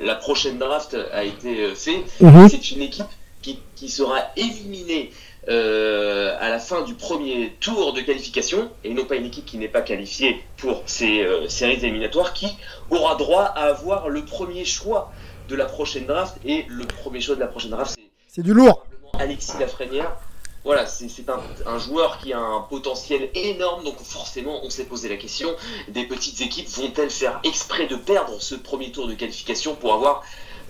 la 0.02 0.16
prochaine 0.16 0.58
draft 0.58 0.96
a 1.12 1.24
été 1.24 1.74
fait. 1.74 2.02
Mhm. 2.20 2.48
C'est 2.48 2.70
une 2.72 2.82
équipe 2.82 3.06
qui, 3.40 3.60
qui 3.76 3.88
sera 3.88 4.18
éliminée 4.36 5.12
euh, 5.48 6.36
à 6.40 6.48
la 6.48 6.58
fin 6.58 6.82
du 6.82 6.94
premier 6.94 7.56
tour 7.60 7.92
de 7.92 8.00
qualification, 8.00 8.70
et 8.84 8.92
non 8.94 9.04
pas 9.04 9.16
une 9.16 9.26
équipe 9.26 9.44
qui 9.44 9.58
n'est 9.58 9.68
pas 9.68 9.82
qualifiée 9.82 10.42
pour 10.56 10.82
ces 10.86 11.22
euh, 11.22 11.48
séries 11.48 11.84
éliminatoires, 11.84 12.32
qui 12.32 12.48
aura 12.90 13.14
droit 13.16 13.44
à 13.44 13.64
avoir 13.66 14.08
le 14.08 14.24
premier 14.24 14.64
choix 14.64 15.12
de 15.48 15.54
la 15.54 15.66
prochaine 15.66 16.06
draft. 16.06 16.36
Et 16.44 16.64
le 16.68 16.84
premier 16.86 17.20
choix 17.20 17.34
de 17.36 17.40
la 17.40 17.46
prochaine 17.46 17.70
draft, 17.70 17.96
c'est 18.28 18.42
du 18.42 18.52
lourd. 18.52 18.86
Alexis 19.18 19.58
Lafrenière. 19.58 20.16
Voilà, 20.64 20.84
c'est 20.84 21.08
c'est 21.08 21.28
un, 21.30 21.40
un 21.64 21.78
joueur 21.78 22.18
qui 22.18 22.32
a 22.32 22.40
un 22.40 22.60
potentiel 22.62 23.30
énorme, 23.34 23.84
donc 23.84 24.00
forcément 24.00 24.64
on 24.64 24.68
s'est 24.68 24.86
posé 24.86 25.08
la 25.08 25.16
question, 25.16 25.48
des 25.86 26.04
petites 26.06 26.40
équipes 26.40 26.68
vont-elles 26.68 27.10
faire 27.10 27.38
exprès 27.44 27.86
de 27.86 27.94
perdre 27.94 28.42
ce 28.42 28.56
premier 28.56 28.90
tour 28.90 29.06
de 29.06 29.14
qualification 29.14 29.76
pour 29.76 29.94
avoir 29.94 30.24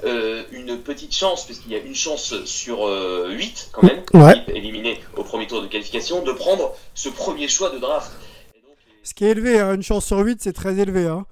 euh, 0.05 0.43
une 0.53 0.79
petite 0.79 1.15
chance, 1.15 1.45
puisqu'il 1.45 1.73
y 1.73 1.75
a 1.75 1.79
une 1.79 1.95
chance 1.95 2.35
sur 2.45 2.87
euh, 2.87 3.31
8 3.31 3.71
quand 3.73 3.83
même, 3.83 4.03
Ouais. 4.15 4.33
équipe 4.39 4.49
éliminée 4.51 5.01
au 5.17 5.23
premier 5.25 5.47
tour 5.47 5.63
de 5.63 5.67
qualification, 5.67 6.23
de 6.23 6.33
prendre 6.33 6.75
ce 6.95 7.09
premier 7.09 7.49
choix 7.49 7.71
de 7.71 7.79
draft. 7.79 8.13
Et 8.55 8.61
donc, 8.61 8.77
Ce 9.03 9.15
qui 9.15 9.25
est 9.25 9.31
élevé, 9.31 9.59
hein, 9.61 9.75
une 9.75 9.83
chance 9.83 10.05
sur 10.07 10.19
8, 10.19 10.41
c'est 10.43 10.53
très 10.53 10.79
élevé. 10.79 11.07
Hein. 11.07 11.25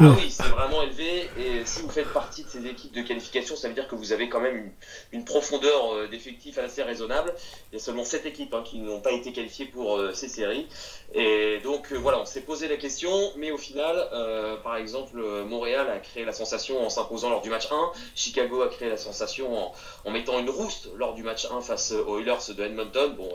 Ah 0.00 0.08
oui, 0.16 0.28
c'est 0.28 0.42
vraiment 0.48 0.82
élevé. 0.82 1.30
Et 1.38 1.64
si 1.64 1.80
vous 1.82 1.88
faites 1.88 2.12
partie 2.12 2.42
de 2.42 2.48
ces 2.48 2.66
équipes 2.66 2.92
de 2.94 3.02
qualification, 3.02 3.54
ça 3.54 3.68
veut 3.68 3.74
dire 3.74 3.86
que 3.86 3.94
vous 3.94 4.12
avez 4.12 4.28
quand 4.28 4.40
même 4.40 4.56
une, 4.56 4.72
une 5.12 5.24
profondeur 5.24 5.94
euh, 5.94 6.08
d'effectifs 6.08 6.58
assez 6.58 6.82
raisonnable. 6.82 7.32
Il 7.70 7.78
y 7.78 7.80
a 7.80 7.84
seulement 7.84 8.04
7 8.04 8.26
équipes 8.26 8.54
hein, 8.54 8.62
qui 8.64 8.78
n'ont 8.80 9.00
pas 9.00 9.12
été 9.12 9.32
qualifiées 9.32 9.66
pour 9.66 9.96
euh, 9.96 10.12
ces 10.12 10.28
séries. 10.28 10.66
Et 11.14 11.60
donc 11.62 11.92
euh, 11.92 11.96
voilà, 11.96 12.20
on 12.20 12.24
s'est 12.24 12.40
posé 12.40 12.66
la 12.66 12.76
question. 12.76 13.10
Mais 13.36 13.52
au 13.52 13.58
final, 13.58 13.96
euh, 14.12 14.56
par 14.56 14.76
exemple, 14.76 15.16
Montréal 15.46 15.88
a 15.88 15.98
créé 15.98 16.24
la 16.24 16.32
sensation 16.32 16.84
en 16.84 16.88
s'imposant 16.90 17.30
lors 17.30 17.42
du 17.42 17.50
match 17.50 17.68
1. 17.70 17.92
Chicago 18.16 18.62
a 18.62 18.68
créé 18.68 18.88
la 18.88 18.96
sensation 18.96 19.56
en, 19.56 19.72
en 20.04 20.10
mettant 20.10 20.38
une 20.40 20.50
rouste 20.50 20.88
lors 20.96 21.14
du 21.14 21.22
match 21.22 21.46
1 21.50 21.60
face 21.60 21.92
aux 21.92 22.18
Oilers 22.18 22.52
de 22.56 22.64
Edmonton. 22.64 23.14
Bon, 23.16 23.28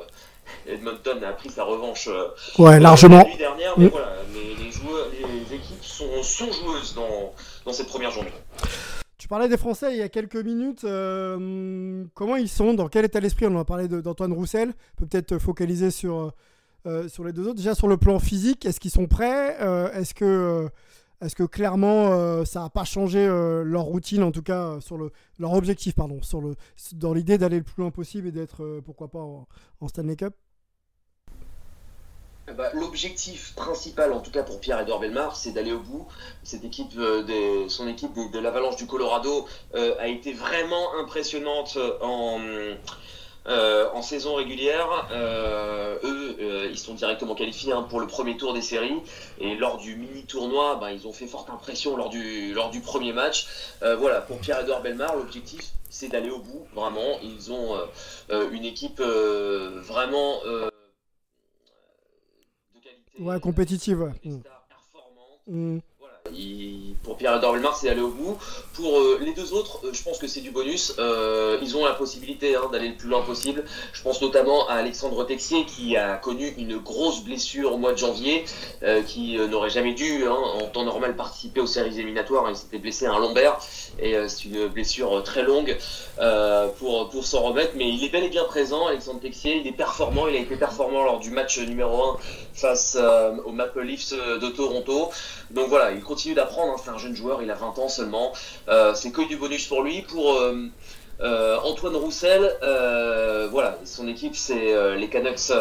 Edmonton 0.67 1.23
a 1.23 1.31
pris 1.33 1.49
sa 1.51 1.63
revanche. 1.63 2.09
Ouais, 2.57 2.79
largement. 2.79 3.19
la 3.19 3.23
nuit 3.25 3.37
dernière, 3.37 3.77
mais 3.77 3.85
Mm. 3.85 3.89
voilà, 3.89 4.13
les, 4.33 4.55
les 4.63 4.71
joueurs, 4.71 5.07
les 5.11 5.55
équipes 5.55 5.78
sont, 5.99 6.23
sont 6.23 6.51
joueuses 6.51 6.93
dans, 6.95 7.33
dans 7.65 7.73
cette 7.73 7.87
première 7.87 8.11
journée. 8.11 8.31
Tu 9.17 9.27
parlais 9.27 9.49
des 9.49 9.57
Français 9.57 9.91
il 9.93 9.97
y 9.97 10.01
a 10.01 10.09
quelques 10.09 10.37
minutes. 10.37 10.83
euh, 10.85 12.05
comment 12.13 12.37
ils 12.37 12.47
sont 12.49 12.73
Dans 12.73 12.87
quel 12.87 13.05
état 13.05 13.19
d'esprit 13.19 13.47
On 13.47 13.59
a 13.59 13.65
parlé 13.65 13.87
d'Antoine 13.87 14.31
Roussel. 14.33 14.73
Peut-être 14.95 15.37
focaliser 15.39 15.91
sur, 15.91 16.31
euh, 16.85 17.07
sur 17.09 17.25
les 17.25 17.33
deux 17.33 17.43
autres. 17.47 17.55
Déjà 17.57 17.75
sur 17.75 17.87
le 17.89 17.97
plan 17.97 18.19
physique, 18.19 18.65
est-ce 18.65 18.79
qu'ils 18.79 18.91
sont 18.91 19.07
prêts 19.07 19.57
Euh, 19.59 19.91
Est-ce 19.91 20.13
que, 20.13 20.23
euh, 20.25 20.69
est-ce 21.21 21.35
que 21.35 21.43
clairement 21.43 22.13
euh, 22.13 22.45
ça 22.45 22.61
n'a 22.61 22.69
pas 22.69 22.85
changé 22.85 23.19
euh, 23.19 23.63
leur 23.63 23.83
routine, 23.83 24.23
en 24.23 24.31
tout 24.31 24.41
cas 24.41 24.63
euh, 24.63 24.79
sur 24.79 24.97
le, 24.97 25.11
leur 25.37 25.51
objectif, 25.51 25.95
pardon, 25.95 26.21
sur 26.21 26.39
le, 26.39 26.55
dans 26.93 27.13
l'idée 27.13 27.37
d'aller 27.37 27.57
le 27.57 27.63
plus 27.63 27.81
loin 27.81 27.91
possible 27.91 28.29
et 28.29 28.31
d'être, 28.31 28.63
euh, 28.63 28.81
pourquoi 28.83 29.09
pas, 29.09 29.19
en 29.19 29.87
Stanley 29.89 30.15
Cup? 30.15 30.33
Ben, 32.55 32.69
L'objectif 32.73 33.53
principal, 33.55 34.11
en 34.13 34.19
tout 34.21 34.31
cas 34.31 34.43
pour 34.43 34.59
Pierre-Edouard 34.59 34.99
Belmar, 34.99 35.35
c'est 35.35 35.51
d'aller 35.51 35.71
au 35.71 35.79
bout. 35.79 36.07
Cette 36.43 36.63
équipe, 36.63 36.91
euh, 36.97 37.21
des- 37.23 37.69
son 37.69 37.87
équipe 37.87 38.11
de, 38.31 38.39
l'Avalanche 38.39 38.75
du 38.75 38.87
Colorado 38.87 39.45
euh, 39.75 39.95
a 39.99 40.07
été 40.07 40.33
vraiment 40.33 40.95
impressionnante 40.99 41.77
en, 42.01 42.39
euh, 43.47 43.89
en 43.93 44.01
saison 44.01 44.35
régulière. 44.35 45.07
Euh, 45.11 45.97
eux, 46.03 46.35
euh, 46.39 46.67
ils 46.71 46.77
sont 46.79 46.93
directement 46.95 47.35
qualifiés 47.35 47.71
hein, 47.71 47.83
pour 47.83 47.99
le 47.99 48.07
premier 48.07 48.35
tour 48.37 48.53
des 48.53 48.61
séries. 48.61 48.97
Et 49.39 49.55
lors 49.55 49.77
du 49.77 49.95
mini-tournoi, 49.95 50.77
ben, 50.81 50.89
ils 50.89 51.07
ont 51.07 51.13
fait 51.13 51.27
forte 51.27 51.49
impression 51.49 51.95
lors 51.97 52.09
du, 52.09 52.53
lors 52.53 52.71
du 52.71 52.81
premier 52.81 53.13
match. 53.13 53.47
Euh, 53.83 53.95
voilà, 53.95 54.21
pour 54.21 54.39
Pierre-Edouard 54.39 54.81
Belmar, 54.81 55.15
l'objectif, 55.15 55.61
c'est 55.89 56.07
d'aller 56.07 56.29
au 56.31 56.39
bout, 56.39 56.67
vraiment. 56.73 57.19
Ils 57.21 57.51
ont 57.51 57.75
euh, 57.75 57.79
euh, 58.31 58.49
une 58.51 58.65
équipe 58.65 58.99
euh, 59.01 59.81
vraiment... 59.83 60.39
Ouais, 63.19 63.39
compétitive. 63.39 63.97
Voilà, 63.97 64.13
il- 66.31 66.88
pour 67.09 67.17
Pierre-Edouard 67.17 67.53
Bellemare, 67.53 67.75
c'est 67.75 67.87
d'aller 67.87 68.01
au 68.01 68.11
bout. 68.11 68.37
Pour 68.73 68.99
euh, 68.99 69.19
les 69.19 69.33
deux 69.33 69.53
autres, 69.53 69.79
euh, 69.83 69.89
je 69.93 70.03
pense 70.03 70.19
que 70.19 70.27
c'est 70.27 70.41
du 70.41 70.51
bonus. 70.51 70.93
Euh, 70.99 71.57
ils 71.59 71.75
ont 71.75 71.83
la 71.83 71.93
possibilité 71.93 72.55
hein, 72.55 72.69
d'aller 72.71 72.89
le 72.89 72.95
plus 72.95 73.09
loin 73.09 73.23
possible. 73.23 73.65
Je 73.93 74.03
pense 74.03 74.21
notamment 74.21 74.67
à 74.67 74.73
Alexandre 74.73 75.25
Texier 75.25 75.65
qui 75.65 75.97
a 75.97 76.17
connu 76.17 76.53
une 76.59 76.77
grosse 76.77 77.23
blessure 77.23 77.73
au 77.73 77.77
mois 77.77 77.93
de 77.93 77.97
janvier, 77.97 78.45
qui 79.07 79.37
n'aurait 79.37 79.71
jamais 79.71 79.93
dû 79.93 80.25
hein, 80.27 80.37
en 80.61 80.65
temps 80.67 80.83
normal 80.83 81.15
participer 81.15 81.61
aux 81.61 81.67
séries 81.67 81.99
éliminatoires. 81.99 82.45
Il 82.47 82.55
s'était 82.55 82.77
blessé 82.77 83.07
à 83.07 83.13
un 83.13 83.19
lombaire 83.19 83.57
et 83.99 84.15
c'est 84.27 84.45
une 84.45 84.67
blessure 84.67 85.23
très 85.23 85.41
longue 85.41 85.77
pour, 86.77 87.09
pour 87.09 87.25
s'en 87.25 87.41
remettre. 87.41 87.71
Mais 87.75 87.89
il 87.89 88.03
est 88.03 88.09
bel 88.09 88.23
et 88.23 88.29
bien 88.29 88.43
présent, 88.43 88.85
Alexandre 88.87 89.19
Texier. 89.19 89.57
Il 89.57 89.67
est 89.67 89.71
performant. 89.75 90.27
Il 90.27 90.35
a 90.35 90.39
été 90.39 90.55
performant 90.55 91.03
lors 91.03 91.19
du 91.19 91.31
match 91.31 91.57
numéro 91.59 92.03
1 92.03 92.17
face 92.53 92.97
aux 93.45 93.51
Maple 93.51 93.81
Leafs 93.81 94.13
de 94.13 94.47
Toronto. 94.49 95.09
Donc 95.51 95.67
voilà, 95.69 95.91
il 95.91 96.01
continue 96.01 96.35
d'apprendre, 96.35 96.73
hein, 96.73 96.81
c'est 96.83 96.91
un 96.91 96.98
jeune 96.99 97.15
joueur, 97.15 97.41
il 97.41 97.49
a 97.51 97.55
20 97.55 97.79
ans 97.79 97.89
seulement. 97.89 98.33
Euh, 98.67 98.93
c'est 98.93 99.11
que 99.11 99.27
du 99.27 99.37
bonus 99.37 99.67
pour 99.67 99.81
lui. 99.81 100.01
Pour 100.03 100.33
euh, 100.33 100.67
euh, 101.21 101.57
Antoine 101.63 101.95
Roussel, 101.95 102.55
voilà, 103.51 103.77
son 103.85 104.07
équipe 104.07 104.35
c'est 104.35 104.95
les 104.95 105.09
Canucks 105.09 105.51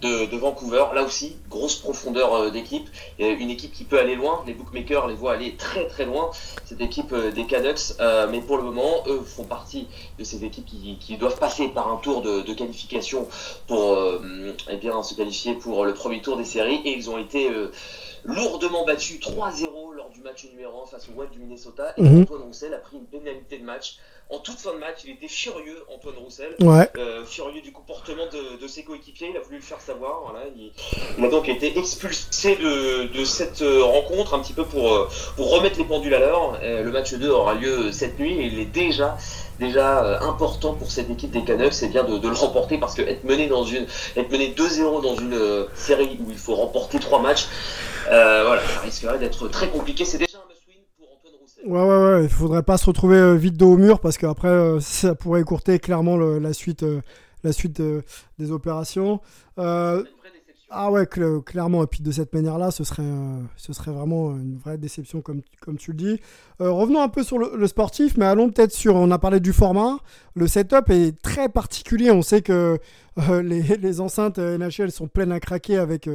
de, 0.00 0.36
Vancouver. 0.36 0.84
Là 0.94 1.02
aussi, 1.02 1.36
grosse 1.50 1.76
profondeur 1.76 2.50
d'équipe. 2.50 2.88
Une 3.18 3.50
équipe 3.50 3.72
qui 3.72 3.84
peut 3.84 3.98
aller 3.98 4.14
loin, 4.14 4.42
les 4.46 4.54
bookmakers 4.54 5.06
les 5.08 5.14
voient 5.14 5.32
aller 5.32 5.56
très 5.56 5.86
très 5.86 6.04
loin, 6.04 6.30
cette 6.64 6.80
équipe 6.80 7.14
des 7.14 7.46
Canucks. 7.46 7.98
Mais 8.30 8.40
pour 8.40 8.56
le 8.56 8.62
moment, 8.62 9.04
eux 9.06 9.20
font 9.20 9.44
partie 9.44 9.86
de 10.18 10.24
ces 10.24 10.44
équipes 10.44 10.66
qui, 10.66 11.16
doivent 11.16 11.38
passer 11.38 11.68
par 11.68 11.90
un 11.90 11.96
tour 11.96 12.22
de, 12.22 12.54
qualification 12.54 13.28
pour 13.66 13.94
euh, 13.94 14.54
eh 14.70 14.76
bien, 14.76 15.02
se 15.02 15.14
qualifier 15.14 15.54
pour 15.54 15.84
le 15.84 15.92
premier 15.92 16.22
tour 16.22 16.36
des 16.36 16.44
séries. 16.44 16.80
Et 16.84 16.92
ils 16.92 17.10
ont 17.10 17.18
été 17.18 17.50
lourdement 18.24 18.84
battu 18.84 19.14
3-0 19.14 19.66
lors 19.66 19.76
du 19.76 19.85
match 20.26 20.44
numéro 20.50 20.82
1 20.82 20.86
face 20.86 21.08
au 21.08 21.18
Wild 21.18 21.32
du 21.32 21.38
Minnesota. 21.38 21.94
Et 21.96 22.02
Mhm. 22.02 22.22
Antoine 22.22 22.42
Roussel 22.42 22.74
a 22.74 22.78
pris 22.78 22.96
une 22.96 23.06
pénalité 23.06 23.58
de 23.58 23.64
match. 23.64 23.98
En 24.28 24.40
toute 24.40 24.58
fin 24.58 24.72
de 24.72 24.78
match, 24.78 24.98
il 25.04 25.12
était 25.12 25.28
furieux, 25.28 25.84
Antoine 25.94 26.16
Roussel. 26.16 26.56
Ouais. 26.60 26.90
Euh, 26.98 27.24
furieux 27.24 27.60
du 27.62 27.70
comportement 27.70 28.26
de, 28.26 28.60
de 28.60 28.66
ses 28.66 28.82
coéquipiers, 28.82 29.28
il 29.30 29.36
a 29.36 29.40
voulu 29.40 29.56
le 29.56 29.62
faire 29.62 29.80
savoir. 29.80 30.22
Voilà, 30.28 30.46
il, 30.56 30.72
il 31.16 31.24
a 31.24 31.28
donc 31.28 31.48
été 31.48 31.78
expulsé 31.78 32.56
de, 32.56 33.04
de 33.04 33.24
cette 33.24 33.62
euh, 33.62 33.84
rencontre 33.84 34.34
un 34.34 34.40
petit 34.40 34.52
peu 34.52 34.64
pour, 34.64 34.92
euh, 34.92 35.08
pour 35.36 35.52
remettre 35.52 35.78
les 35.78 35.84
pendules 35.84 36.12
à 36.14 36.18
l'heure. 36.18 36.58
Euh, 36.60 36.82
le 36.82 36.90
match 36.90 37.14
2 37.14 37.30
aura 37.30 37.54
lieu 37.54 37.92
cette 37.92 38.18
nuit 38.18 38.32
et 38.40 38.46
il 38.46 38.58
est 38.58 38.64
déjà 38.64 39.16
déjà 39.60 40.04
euh, 40.04 40.20
important 40.20 40.74
pour 40.74 40.90
cette 40.90 41.08
équipe 41.08 41.30
des 41.30 41.42
Canucks, 41.44 41.72
c'est 41.72 41.88
bien 41.88 42.04
de, 42.04 42.18
de 42.18 42.28
le 42.28 42.34
remporter 42.34 42.76
parce 42.78 42.94
que 42.94 43.02
être 43.02 43.24
mené 43.24 43.46
dans 43.46 43.64
une 43.64 43.86
être 44.16 44.30
mené 44.30 44.48
2-0 44.54 45.02
dans 45.02 45.14
une 45.16 45.66
série 45.74 46.18
où 46.20 46.30
il 46.30 46.36
faut 46.36 46.56
remporter 46.56 46.98
trois 46.98 47.20
matchs, 47.22 47.46
euh, 48.10 48.42
voilà, 48.44 48.60
ça 48.66 48.80
risquerait 48.80 49.18
d'être 49.18 49.48
très 49.48 49.68
compliqué. 49.68 50.04
C'est 50.04 50.18
déjà 50.18 50.36
un 50.38 50.48
must-win 50.52 50.82
pour 50.98 51.08
Antoine 51.10 51.34
Roussel. 51.40 51.55
Ouais, 51.66 51.80
ouais, 51.80 51.86
ouais. 51.86 52.22
Il 52.24 52.28
faudrait 52.28 52.62
pas 52.62 52.78
se 52.78 52.86
retrouver 52.86 53.16
euh, 53.16 53.34
vite 53.34 53.56
dos 53.56 53.72
au 53.72 53.76
mur 53.76 53.98
parce 54.00 54.18
qu'après, 54.18 54.48
euh, 54.48 54.80
ça 54.80 55.14
pourrait 55.14 55.40
écourter 55.40 55.78
clairement 55.78 56.16
la 56.16 56.52
suite, 56.52 56.82
euh, 56.84 57.00
la 57.42 57.52
suite 57.52 57.82
des 58.38 58.50
opérations. 58.52 59.20
Euh, 59.58 60.04
ah 60.70 60.90
ouais, 60.90 61.04
cl- 61.04 61.42
clairement. 61.42 61.82
Et 61.82 61.86
puis 61.86 62.02
de 62.02 62.10
cette 62.12 62.32
manière-là, 62.34 62.70
ce 62.70 62.84
serait, 62.84 63.02
ce 63.56 63.72
serait 63.72 63.92
vraiment 63.92 64.32
une 64.32 64.58
vraie 64.58 64.78
déception, 64.78 65.20
comme, 65.20 65.42
comme 65.60 65.76
tu 65.76 65.92
le 65.92 65.96
dis. 65.96 66.20
Revenons 66.58 67.02
un 67.02 67.08
peu 67.08 67.22
sur 67.22 67.38
le, 67.38 67.66
sportif, 67.68 68.16
mais 68.16 68.24
allons 68.26 68.50
peut-être 68.50 68.72
sur. 68.72 68.96
On 68.96 69.10
a 69.12 69.18
parlé 69.18 69.38
du 69.40 69.52
format. 69.52 69.98
Le 70.34 70.48
setup 70.48 70.90
est 70.90 71.20
très 71.22 71.48
particulier. 71.48 72.10
On 72.10 72.22
sait 72.22 72.42
que 72.42 72.78
les, 73.42 73.62
les 73.62 74.00
enceintes 74.00 74.38
NHL 74.38 74.90
sont 74.90 75.06
pleines 75.06 75.32
à 75.32 75.40
craquer 75.40 75.78
avec. 75.78 76.08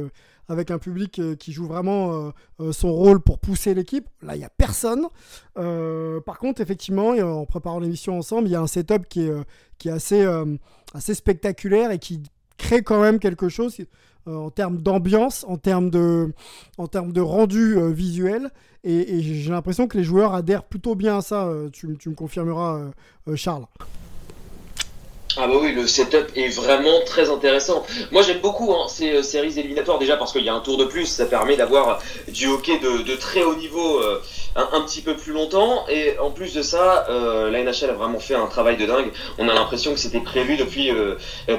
Avec 0.48 0.70
un 0.70 0.78
public 0.78 1.18
euh, 1.18 1.36
qui 1.36 1.52
joue 1.52 1.66
vraiment 1.66 2.12
euh, 2.12 2.30
euh, 2.60 2.72
son 2.72 2.92
rôle 2.92 3.20
pour 3.20 3.38
pousser 3.38 3.74
l'équipe. 3.74 4.06
Là, 4.22 4.34
il 4.34 4.38
n'y 4.38 4.44
a 4.44 4.50
personne. 4.50 5.06
Par 5.54 6.38
contre, 6.38 6.60
effectivement, 6.60 7.10
en 7.10 7.46
préparant 7.46 7.80
l'émission 7.80 8.18
ensemble, 8.18 8.48
il 8.48 8.52
y 8.52 8.56
a 8.56 8.60
un 8.60 8.66
setup 8.66 9.08
qui 9.08 9.28
est, 9.28 9.90
assez, 9.90 11.14
spectaculaire 11.14 11.90
et 11.90 11.98
qui 11.98 12.22
crée 12.58 12.82
quand 12.82 13.00
même 13.00 13.18
quelque 13.18 13.48
chose 13.48 13.76
en 14.26 14.50
termes 14.50 14.78
d'ambiance, 14.78 15.44
en 15.48 15.56
termes 15.56 15.90
de, 15.90 16.32
rendu 17.20 17.92
visuel. 17.92 18.50
Et, 18.84 19.20
j'ai 19.20 19.50
l'impression 19.50 19.88
que 19.88 19.98
les 19.98 20.04
joueurs 20.04 20.34
adhèrent 20.34 20.64
plutôt 20.64 20.94
bien 20.94 21.18
à 21.18 21.22
ça. 21.22 21.50
Tu, 21.72 21.86
me 21.88 22.14
confirmeras, 22.14 22.90
Charles. 23.34 23.66
Ah 25.38 25.46
bah 25.46 25.54
oui, 25.58 25.72
le 25.72 25.86
setup 25.86 26.30
est 26.36 26.48
vraiment 26.48 27.00
très 27.06 27.30
intéressant. 27.30 27.86
Moi 28.10 28.22
j'aime 28.22 28.40
beaucoup 28.40 28.74
hein, 28.74 28.86
ces 28.88 29.12
euh, 29.12 29.22
séries 29.22 29.58
éliminatoires 29.58 29.98
déjà 29.98 30.18
parce 30.18 30.32
qu'il 30.32 30.44
y 30.44 30.48
a 30.50 30.54
un 30.54 30.60
tour 30.60 30.76
de 30.76 30.84
plus, 30.84 31.06
ça 31.06 31.24
permet 31.24 31.56
d'avoir 31.56 32.00
du 32.28 32.48
hockey 32.48 32.78
de, 32.78 33.16
très 33.16 33.42
haut 33.42 33.54
niveau 33.54 33.98
euh, 34.00 34.20
un, 34.56 34.82
petit 34.82 35.00
peu 35.00 35.16
plus 35.16 35.32
longtemps. 35.32 35.86
Et 35.88 36.18
en 36.18 36.30
plus 36.30 36.52
de 36.52 36.60
ça, 36.60 37.06
euh, 37.08 37.50
la 37.50 37.62
NHL 37.62 37.90
a 37.90 37.92
vraiment 37.94 38.18
fait 38.18 38.34
un 38.34 38.46
travail 38.46 38.76
de 38.76 38.84
dingue. 38.84 39.10
On 39.38 39.48
a 39.48 39.54
l'impression 39.54 39.94
que 39.94 40.00
c'était 40.00 40.20
prévu 40.20 40.56
depuis 40.56 40.90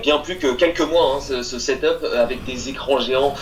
bien 0.01 0.19
plus 0.19 0.37
que 0.37 0.53
quelques 0.53 0.81
mois, 0.81 1.15
hein, 1.15 1.21
ce, 1.21 1.41
ce, 1.41 1.57
setup 1.57 2.05
avec 2.15 2.43
des 2.45 2.69
écrans 2.69 2.99
géants 2.99 3.33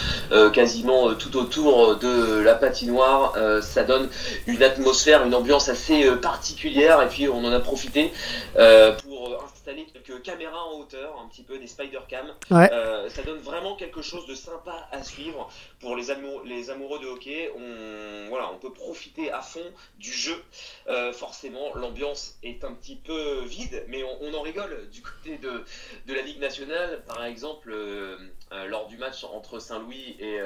quasiment 0.53 1.13
tout 1.15 1.35
autour 1.35 1.97
de 1.97 2.39
la 2.39 2.55
patinoire. 2.55 3.33
ça 3.61 3.83
donne 3.83 4.09
une 4.47 4.63
atmosphère, 4.63 5.25
une 5.25 5.35
ambiance 5.35 5.67
assez 5.67 6.05
particulière 6.21 7.01
et 7.01 7.07
puis 7.07 7.27
on 7.27 7.43
en 7.43 7.51
a 7.51 7.59
profité 7.59 8.11
pour 8.55 9.51
installer 9.61 9.85
quelques 9.85 10.23
caméras 10.23 10.65
en 10.65 10.79
hauteur, 10.79 11.19
un 11.19 11.27
petit 11.27 11.43
peu 11.43 11.59
des 11.59 11.67
spider 11.67 11.99
cam. 12.07 12.33
Euh, 12.51 13.09
ça 13.09 13.21
donne 13.21 13.37
vraiment 13.39 13.75
quelque 13.75 14.01
chose 14.01 14.25
de 14.25 14.33
sympa 14.33 14.87
à 14.91 15.03
suivre 15.03 15.49
pour 15.79 15.95
les, 15.95 16.09
amoureux, 16.09 16.43
les 16.45 16.71
amoureux 16.71 16.99
de 16.99 17.05
hockey. 17.05 17.51
On, 17.55 18.29
voilà, 18.29 18.51
on 18.51 18.57
peut 18.57 18.73
profiter 18.73 19.31
à 19.31 19.41
fond 19.41 19.63
du 19.99 20.11
jeu. 20.11 20.43
Euh, 20.87 21.13
forcément, 21.13 21.75
l'ambiance 21.75 22.39
est 22.41 22.63
un 22.63 22.73
petit 22.73 22.95
peu 22.95 23.41
vide, 23.41 23.85
mais 23.87 24.03
on, 24.03 24.33
en 24.33 24.41
rigole 24.41 24.89
du 24.89 25.01
côté 25.01 25.37
de, 25.37 25.63
de, 26.07 26.13
la 26.13 26.21
Ligue 26.21 26.39
nationale. 26.39 27.03
Par 27.05 27.23
exemple, 27.23 27.71
euh, 27.71 28.17
lors 28.67 28.87
du 28.87 28.97
match 28.97 29.23
entre 29.23 29.59
Saint-Louis 29.59 30.15
et, 30.19 30.39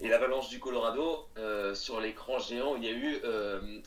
et 0.00 0.08
l'Avalanche 0.08 0.48
du 0.48 0.58
Colorado, 0.58 1.26
sur 1.74 2.00
l'écran 2.00 2.38
géant, 2.38 2.76
il 2.76 2.84
y 2.84 2.88
a 2.88 2.92
eu 2.92 3.20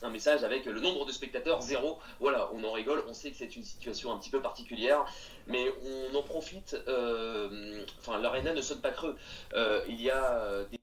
un 0.02 0.10
message 0.10 0.44
avec 0.44 0.64
le 0.66 0.80
nombre 0.80 1.06
de 1.06 1.12
spectateurs 1.12 1.62
zéro. 1.62 1.98
Voilà, 2.18 2.50
on 2.52 2.64
en 2.64 2.72
rigole. 2.72 3.02
On 3.08 3.14
sait 3.14 3.30
que 3.30 3.36
c'est 3.36 3.56
une 3.56 3.64
situation 3.64 4.12
un 4.12 4.18
petit 4.18 4.30
peu 4.30 4.40
particulière 4.40 5.04
mais 5.50 5.66
on 6.12 6.16
en 6.16 6.22
profite. 6.22 6.76
Euh, 6.88 7.84
enfin, 7.98 8.18
l'arena 8.18 8.54
ne 8.54 8.60
sonne 8.60 8.80
pas 8.80 8.90
creux. 8.92 9.16
Euh, 9.52 9.84
il 9.88 10.00
y 10.00 10.10
a 10.10 10.34
euh, 10.34 10.64
des 10.70 10.78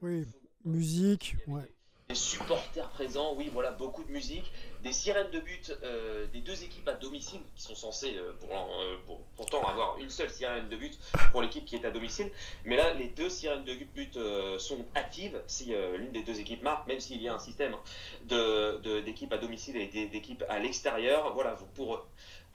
bruits. 0.00 0.24
oui, 0.64 0.72
musique, 0.72 1.36
ouais. 1.46 1.72
Des 2.08 2.14
supporters 2.14 2.88
présents, 2.90 3.34
oui, 3.36 3.50
voilà, 3.52 3.72
beaucoup 3.72 4.04
de 4.04 4.12
musique, 4.12 4.52
des 4.86 4.92
sirènes 4.92 5.30
de 5.32 5.40
but 5.40 5.76
des 6.32 6.40
deux 6.40 6.62
équipes 6.62 6.88
à 6.88 6.92
domicile 6.92 7.40
qui 7.56 7.62
sont 7.62 7.74
censées 7.74 8.14
pour, 9.06 9.20
pourtant 9.36 9.62
avoir 9.66 9.98
une 9.98 10.10
seule 10.10 10.30
sirène 10.30 10.68
de 10.68 10.76
but 10.76 10.98
pour 11.32 11.42
l'équipe 11.42 11.64
qui 11.64 11.76
est 11.76 11.84
à 11.84 11.90
domicile. 11.90 12.30
Mais 12.64 12.76
là, 12.76 12.94
les 12.94 13.08
deux 13.08 13.28
sirènes 13.28 13.64
de 13.64 13.74
but 13.94 14.18
sont 14.58 14.84
actives 14.94 15.40
si 15.46 15.74
l'une 15.98 16.12
des 16.12 16.22
deux 16.22 16.38
équipes 16.40 16.62
marque, 16.62 16.86
même 16.86 17.00
s'il 17.00 17.20
y 17.20 17.28
a 17.28 17.34
un 17.34 17.38
système 17.38 17.74
de 18.28 19.00
d'équipes 19.00 19.32
à 19.32 19.38
domicile 19.38 19.76
et 19.76 19.86
d'équipes 19.86 20.44
à 20.48 20.58
l'extérieur. 20.58 21.32
Voilà, 21.34 21.56
pour 21.74 22.06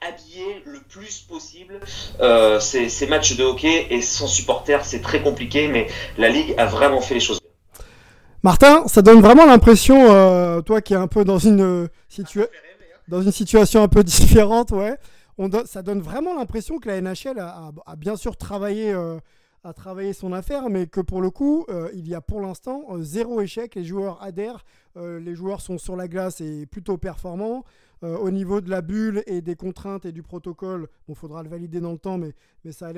habiller 0.06 0.62
le 0.64 0.80
plus 0.80 1.20
possible 1.20 1.80
euh, 2.20 2.58
ces, 2.60 3.06
matchs 3.06 3.36
de 3.36 3.44
hockey 3.44 3.86
et 3.90 4.02
sans 4.02 4.26
supporters 4.26 4.84
c'est 4.84 5.00
très 5.00 5.22
compliqué 5.22 5.68
mais 5.68 5.86
la 6.18 6.28
ligue 6.28 6.54
a 6.58 6.66
vraiment 6.66 7.00
fait 7.00 7.14
les 7.14 7.20
choses. 7.20 7.38
Martin, 8.42 8.88
ça 8.88 9.02
donne 9.02 9.20
vraiment 9.20 9.46
l'impression, 9.46 10.10
euh, 10.10 10.60
toi 10.62 10.80
qui 10.80 10.94
es 10.94 10.96
un 10.96 11.06
peu 11.06 11.24
dans 11.24 11.38
une, 11.38 11.88
dans 13.08 13.22
une 13.22 13.32
situation 13.32 13.82
un 13.82 13.88
peu 13.88 14.04
différente, 14.04 14.70
ouais, 14.70 14.96
on 15.38 15.50
ça 15.64 15.82
donne 15.82 16.00
vraiment 16.00 16.34
l'impression 16.34 16.78
que 16.78 16.88
la 16.88 17.00
NHL 17.00 17.38
a, 17.38 17.72
bien 17.96 18.16
sûr 18.16 18.36
travaillé, 18.36 18.92
euh, 18.92 19.18
travaillé 19.74 20.12
son 20.12 20.32
affaire, 20.32 20.68
mais 20.70 20.86
que 20.86 21.00
pour 21.00 21.20
le 21.20 21.30
coup, 21.30 21.66
il 21.94 22.08
y 22.08 22.14
a 22.14 22.20
pour 22.20 22.40
l'instant 22.40 22.84
zéro 23.00 23.40
échec, 23.40 23.74
les 23.74 23.84
joueurs 23.84 24.22
adhèrent, 24.22 24.64
les 24.96 25.34
joueurs 25.34 25.60
sont 25.60 25.78
sur 25.78 25.96
la 25.96 26.08
glace 26.08 26.40
et 26.40 26.66
plutôt 26.66 26.98
performants. 26.98 27.64
Euh, 28.04 28.16
au 28.18 28.30
niveau 28.30 28.60
de 28.60 28.68
la 28.68 28.82
bulle 28.82 29.22
et 29.26 29.42
des 29.42 29.54
contraintes 29.54 30.04
et 30.06 30.12
du 30.12 30.22
protocole, 30.22 30.88
il 31.08 31.14
faudra 31.14 31.42
le 31.42 31.48
valider 31.48 31.80
dans 31.80 31.92
le 31.92 31.98
temps, 31.98 32.18
mais, 32.18 32.32
ça 32.64 32.88
a 32.88 32.92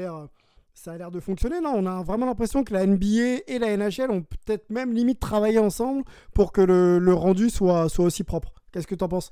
l'air 0.96 1.10
de 1.10 1.20
fonctionner. 1.20 1.56
On 1.64 1.86
a 1.86 2.02
vraiment 2.02 2.26
l'impression 2.26 2.64
que 2.64 2.72
la 2.72 2.86
NBA 2.86 3.42
et 3.46 3.58
la 3.58 3.76
NHL 3.76 4.10
ont 4.10 4.22
peut-être 4.22 4.70
même 4.70 4.92
limite 4.92 5.20
travaillé 5.20 5.58
ensemble 5.58 6.04
pour 6.32 6.52
que 6.52 6.62
le, 6.62 7.14
rendu 7.14 7.50
soit 7.50 7.86
aussi 7.98 8.24
propre. 8.24 8.54
Qu'est-ce 8.74 8.88
que 8.88 8.96
tu 8.96 9.04
en 9.04 9.08
penses? 9.08 9.30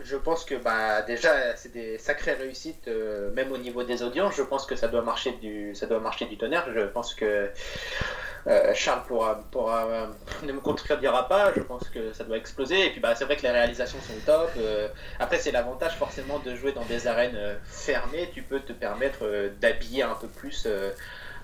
Je 0.00 0.16
pense 0.16 0.46
que 0.46 0.54
bah, 0.54 1.02
déjà 1.02 1.54
c'est 1.54 1.70
des 1.70 1.98
sacrées 1.98 2.32
réussites, 2.32 2.88
euh, 2.88 3.30
même 3.32 3.52
au 3.52 3.58
niveau 3.58 3.82
des 3.82 4.02
audiences. 4.02 4.36
Je 4.36 4.42
pense 4.42 4.64
que 4.64 4.74
ça 4.74 4.88
doit 4.88 5.02
marcher 5.02 5.32
du, 5.32 5.74
tonnerre. 6.38 6.66
Je 6.72 6.80
pense 6.80 7.12
que 7.12 7.50
euh, 8.46 8.72
Charles 8.74 9.02
pourra, 9.06 9.44
pourra 9.50 9.84
euh, 9.84 10.06
ne 10.44 10.52
me 10.52 10.60
contredira 10.60 11.28
pas. 11.28 11.52
Je 11.54 11.60
pense 11.60 11.90
que 11.90 12.14
ça 12.14 12.24
doit 12.24 12.38
exploser. 12.38 12.86
Et 12.86 12.90
puis 12.90 13.00
bah, 13.00 13.14
c'est 13.14 13.26
vrai 13.26 13.36
que 13.36 13.42
les 13.42 13.50
réalisations 13.50 13.98
sont 14.00 14.18
top. 14.24 14.50
après 15.18 15.36
c'est 15.36 15.52
l'avantage 15.52 15.96
forcément 15.96 16.38
de 16.38 16.54
jouer 16.54 16.72
dans 16.72 16.86
des 16.86 17.06
arènes 17.06 17.58
fermées. 17.66 18.30
Tu 18.32 18.40
peux 18.40 18.60
te 18.60 18.72
permettre 18.72 19.50
d'habiller 19.60 20.04
un 20.04 20.14
peu 20.14 20.28
plus 20.28 20.66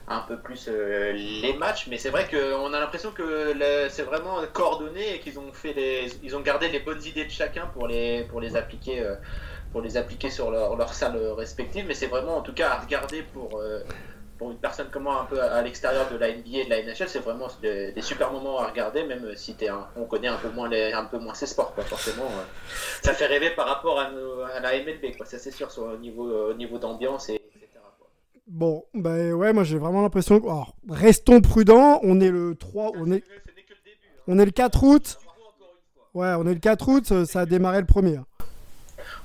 un 0.06 0.20
peu 0.20 0.36
plus 0.36 0.68
euh, 0.68 1.12
les 1.12 1.54
matchs, 1.54 1.86
mais 1.88 1.96
c'est 1.96 2.10
vrai 2.10 2.28
qu'on 2.28 2.72
a 2.72 2.80
l'impression 2.80 3.10
que 3.10 3.54
c'est 3.88 4.02
vraiment 4.02 4.40
coordonné 4.52 5.14
et 5.14 5.20
qu'ils 5.20 5.38
ont 5.38 5.52
fait 5.52 5.72
les, 5.72 6.12
ils 6.22 6.36
ont 6.36 6.40
gardé 6.40 6.68
les 6.68 6.80
bonnes 6.80 7.02
idées 7.04 7.24
de 7.24 7.30
chacun 7.30 7.66
pour 7.66 7.86
les, 7.86 8.24
pour 8.24 8.40
les 8.40 8.54
appliquer, 8.56 9.00
euh, 9.00 9.14
pour 9.72 9.80
les 9.80 9.96
appliquer 9.96 10.28
sur 10.28 10.50
leur, 10.50 10.76
leur 10.76 10.92
salle 10.92 11.16
respective. 11.36 11.86
Mais 11.88 11.94
c'est 11.94 12.06
vraiment, 12.06 12.36
en 12.36 12.42
tout 12.42 12.52
cas, 12.52 12.70
à 12.70 12.80
regarder 12.80 13.22
pour, 13.22 13.58
euh, 13.58 13.80
pour 14.36 14.50
une 14.50 14.58
personne 14.58 14.88
comme 14.90 15.04
moi 15.04 15.22
un 15.22 15.24
peu 15.24 15.40
à, 15.40 15.62
l'extérieur 15.62 16.06
de 16.10 16.18
la 16.18 16.28
NBA 16.28 16.58
et 16.58 16.64
de 16.66 16.70
la 16.70 16.82
NHL, 16.82 17.08
c'est 17.08 17.20
vraiment 17.20 17.48
des, 17.62 17.94
super 18.02 18.30
moments 18.30 18.60
à 18.60 18.66
regarder, 18.66 19.04
même 19.04 19.34
si 19.36 19.56
es 19.58 19.70
on 19.96 20.04
connaît 20.04 20.28
un 20.28 20.36
peu 20.36 20.50
moins 20.50 20.68
les, 20.68 20.92
un 20.92 21.06
peu 21.06 21.18
moins 21.18 21.34
ces 21.34 21.46
sports, 21.46 21.74
quoi, 21.74 21.84
forcément. 21.84 22.28
ça 23.02 23.14
fait 23.14 23.26
rêver 23.26 23.50
par 23.50 23.68
rapport 23.68 23.98
à, 23.98 24.10
à 24.54 24.60
la 24.60 24.78
MLB, 24.80 25.16
quoi. 25.16 25.24
Ça 25.24 25.38
c'est 25.38 25.50
sûr, 25.50 25.70
sur, 25.70 25.84
au 25.84 25.96
niveau, 25.96 26.50
au 26.50 26.54
niveau 26.54 26.76
d'ambiance 26.76 27.30
et 27.30 27.40
Bon, 28.46 28.84
ben 28.92 29.32
ouais, 29.32 29.52
moi 29.52 29.64
j'ai 29.64 29.78
vraiment 29.78 30.02
l'impression 30.02 30.38
que. 30.38 30.46
Alors, 30.46 30.76
restons 30.88 31.40
prudents, 31.40 32.00
on 32.02 32.20
est 32.20 32.30
le 32.30 32.54
3. 32.54 32.92
On 32.96 33.10
est, 33.10 33.24
on 34.28 34.38
est 34.38 34.44
le 34.44 34.50
4 34.50 34.84
août. 34.84 35.18
Ouais, 36.12 36.32
on 36.38 36.46
est 36.46 36.54
le 36.54 36.60
4 36.60 36.88
août, 36.88 37.24
ça 37.24 37.40
a 37.40 37.46
démarré 37.46 37.80
le 37.80 37.86
premier. 37.86 38.20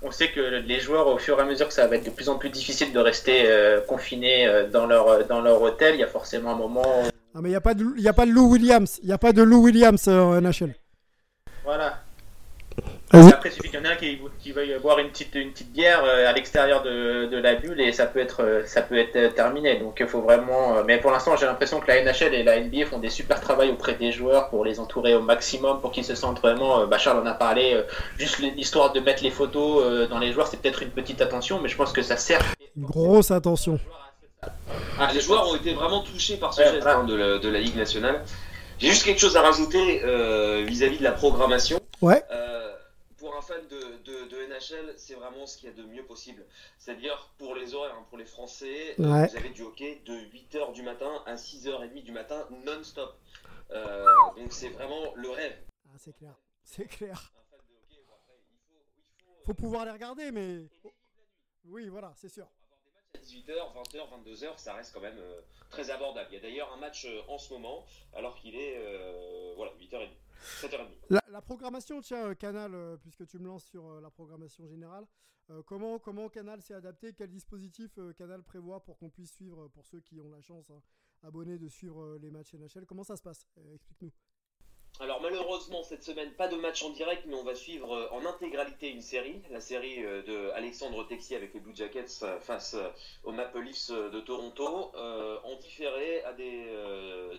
On 0.02 0.12
sait 0.12 0.32
que 0.32 0.40
les 0.40 0.80
joueurs, 0.80 1.08
au 1.08 1.18
fur 1.18 1.38
et 1.38 1.42
à 1.42 1.46
mesure 1.46 1.68
que 1.68 1.74
ça 1.74 1.86
va 1.88 1.98
être 1.98 2.06
de 2.06 2.10
plus 2.10 2.30
en 2.30 2.38
plus 2.38 2.50
difficile 2.50 2.94
de 2.94 3.00
rester 3.00 3.44
euh, 3.46 3.82
confinés 3.82 4.48
euh, 4.48 4.70
dans, 4.70 4.86
leur, 4.86 5.28
dans 5.28 5.42
leur 5.42 5.62
hôtel, 5.62 5.96
il 5.96 6.00
y 6.00 6.04
a 6.04 6.08
forcément 6.08 6.52
un 6.52 6.56
moment. 6.56 7.04
Ah, 7.36 7.42
mais 7.42 7.50
il 7.50 7.52
n'y 7.52 7.56
a, 7.56 7.62
pas 7.62 7.74
de, 7.74 8.08
a 8.08 8.14
pas 8.14 8.26
de 8.26 8.32
Lou 8.32 8.50
Williams. 8.50 9.00
Il 9.04 9.08
n'y 9.08 9.14
a 9.14 9.18
pas 9.18 9.34
de 9.34 9.44
Lou 9.44 9.62
Williams 9.62 10.08
euh, 10.08 10.22
en 10.22 10.42
NHL. 10.42 10.74
Voilà. 11.64 12.00
Après, 13.12 13.50
il 13.50 13.52
suffit 13.52 13.69
qu'il 13.69 13.80
y 13.80 13.82
en 13.82 13.86
ait 13.86 13.93
un 13.93 13.95
qui, 13.95 14.19
qui 14.39 14.52
veuille 14.52 14.78
boire 14.80 15.00
une 15.00 15.10
petite, 15.10 15.34
une 15.34 15.52
petite 15.52 15.72
bière 15.72 16.04
euh, 16.04 16.30
à 16.30 16.34
l'extérieur 16.34 16.84
de, 16.84 17.26
de, 17.26 17.38
la 17.38 17.56
bulle 17.56 17.82
et 17.82 17.91
ça 17.91 18.06
peut 18.06 18.19
être, 18.19 18.43
euh, 18.43 18.62
ça 18.67 18.84
peut 18.84 19.00
être 19.00 19.15
euh, 19.15 19.30
terminé. 19.30 19.78
Donc 19.80 19.98
il 20.00 20.06
faut 20.06 20.22
vraiment. 20.22 20.84
Mais 20.86 21.00
pour 21.00 21.10
l'instant, 21.10 21.36
j'ai 21.36 21.48
l'impression 21.48 21.80
que 21.80 21.88
la 21.88 22.04
NHL 22.04 22.36
et 22.36 22.43
la 22.43 22.60
NBA 22.60 22.86
font 22.86 23.00
des 23.00 23.10
super 23.10 23.41
travail 23.41 23.72
auprès 23.72 23.95
des 23.95 24.12
joueurs 24.12 24.50
pour 24.50 24.63
les 24.63 24.80
entourer 24.80 25.15
au 25.15 25.22
maximum, 25.22 25.82
pour 25.82 25.91
qu'ils 25.91 26.06
se 26.06 26.13
sentent 26.13 26.39
vraiment. 26.39 26.86
Bah, 26.86 27.00
Charles 27.00 27.19
en 27.19 27.26
a 27.26 27.34
parlé, 27.34 27.82
juste 28.17 28.39
l'histoire 28.39 28.93
de 28.93 29.00
mettre 29.00 29.24
les 29.24 29.32
photos 29.32 30.08
dans 30.10 30.19
les 30.19 30.32
joueurs, 30.32 30.48
c'est 30.48 30.62
peut-être 30.62 30.84
une 30.84 30.91
petite 30.91 31.22
attention, 31.22 31.60
mais 31.62 31.69
je 31.69 31.76
pense 31.76 31.91
que 31.91 32.04
ça 32.04 32.17
sert. 32.17 32.41
Une 32.78 32.86
grosse 32.86 33.32
attention. 33.32 33.80
Ah, 35.00 35.10
les 35.13 35.22
joueurs 35.22 35.50
ont 35.50 35.56
été 35.56 35.74
vraiment 35.74 36.02
touchés 36.02 36.38
par 36.38 36.54
ce 36.54 36.62
geste 36.62 36.86
hein, 36.86 37.04
de, 37.06 37.15
la, 37.15 37.39
de, 37.39 37.50
la, 37.50 37.60
Ligue 37.60 37.76
nationale. 37.76 38.24
J'ai 38.78 38.89
juste 38.89 39.04
quelque 39.04 39.19
chose 39.19 39.36
à 39.36 39.41
rajouter 39.41 40.02
vis-à-vis 40.65 40.95
-vis 40.95 41.00
de 41.00 41.04
la 41.04 41.12
programmation. 41.12 41.80
Ouais 42.02 42.22
un 43.39 43.41
fan 43.41 43.67
de, 43.67 44.28
de, 44.28 44.45
NHL, 44.47 44.93
c'est 44.97 45.15
vraiment 45.15 45.45
ce 45.45 45.58
qu'il 45.58 45.69
y 45.69 45.71
a 45.71 45.75
de 45.75 45.84
mieux 45.84 46.06
possible. 46.06 46.45
C'est-à-dire, 46.78 47.34
pour 47.38 47.56
les 47.56 47.73
horaires, 47.73 47.95
hein, 47.95 48.06
pour 48.10 48.17
les 48.17 48.25
Français, 48.25 48.95
vous 48.97 49.06
avez 49.08 49.49
du 49.49 49.62
hockey 49.63 50.02
de 50.06 50.13
8h 50.13 50.73
du 50.73 50.84
matin 50.84 51.23
à 51.25 51.36
6h30 51.36 52.04
du 52.04 52.12
matin 52.12 52.47
non-stop. 52.65 53.17
Euh, 53.71 54.06
donc 54.36 54.52
c'est 54.52 54.69
vraiment 54.69 55.13
le 55.15 55.30
rêve. 55.30 55.58
Ah, 55.88 55.97
c'est 55.97 56.13
clair, 56.13 56.36
c'est 56.63 56.88
clair. 56.88 57.32
il 57.93 59.45
faut, 59.45 59.54
pouvoir 59.54 59.86
les 59.86 59.91
regarder, 59.91 60.32
mais... 60.32 60.67
Oui, 61.65 61.88
voilà, 61.88 62.12
c'est 62.15 62.30
sûr. 62.30 62.47
À 63.15 63.19
18h, 63.19 63.54
20h, 63.73 64.23
22h, 64.23 64.58
ça 64.58 64.73
reste 64.73 64.93
quand 64.93 65.02
même 65.02 65.17
euh, 65.17 65.41
très 65.69 65.89
abordable. 65.91 66.28
Il 66.32 66.36
y 66.36 66.38
a 66.38 66.41
d'ailleurs 66.41 66.73
un 66.73 66.78
match 66.78 67.06
euh, 67.06 67.21
en 67.28 67.38
ce 67.38 67.54
moment, 67.54 67.86
alors 68.13 68.36
qu'il 68.36 68.56
est 68.56 68.78
voilà, 69.56 69.71
8h30. 69.80 70.10
La, 71.10 71.41
programmation, 71.41 72.02
tiens, 72.02 72.28
euh, 72.28 72.36
Canal, 72.36 72.73
euh, 72.73 72.97
puisque 72.97 73.25
tu 73.25 73.39
me 73.39 73.47
lances 73.47 73.65
sur 73.65 73.86
euh, 73.86 74.02
la 74.02 74.10
programmation 74.10 74.67
générale, 74.67 75.06
comment, 75.65 75.97
comment 75.97 76.30
Canal 76.30 76.62
s'est 76.62 76.75
adapté? 76.75 77.12
Quel 77.13 77.32
dispositif 77.32 77.97
Canal 78.15 78.43
prévoit 78.43 78.84
pour 78.84 78.99
qu'on 78.99 79.10
puisse 79.10 79.34
suivre, 79.34 79.67
pour 79.69 79.84
ceux 79.88 79.99
qui 79.99 80.19
ont 80.19 80.30
la 80.30 80.41
chance, 80.41 80.69
hein, 80.69 80.80
abonnés, 81.23 81.58
de 81.58 81.67
suivre 81.67 82.19
les 82.21 82.30
matchs 82.30 82.54
NHL 82.54 82.86
Comment 82.86 83.04
ça 83.04 83.17
se 83.17 83.23
passe? 83.23 83.47
Explique-nous. 83.73 84.12
Alors 84.99 85.21
malheureusement 85.21 85.84
cette 85.84 86.04
semaine 86.04 86.32
pas 86.34 86.47
de 86.47 86.56
match 86.56 86.84
en 86.84 86.89
direct 86.89 87.23
mais 87.28 87.36
on 87.36 87.43
va 87.43 87.54
suivre 87.54 88.10
en 88.12 88.25
intégralité 88.25 88.89
une 88.89 89.02
série, 89.02 89.41
la 89.52 89.62
série 89.62 90.02
de 90.02 90.49
Alexandre 90.52 91.08
Texier 91.08 91.38
avec 91.38 91.54
les 91.54 91.60
Blue 91.60 91.75
Jackets 91.75 92.25
face 92.41 92.75
aux 93.23 93.32
Maple 93.32 93.60
Leafs 93.60 93.91
de 93.91 94.19
Toronto, 94.19 94.91
en 94.95 95.56
différé 95.62 96.23
à 96.23 96.34
des 96.34 96.67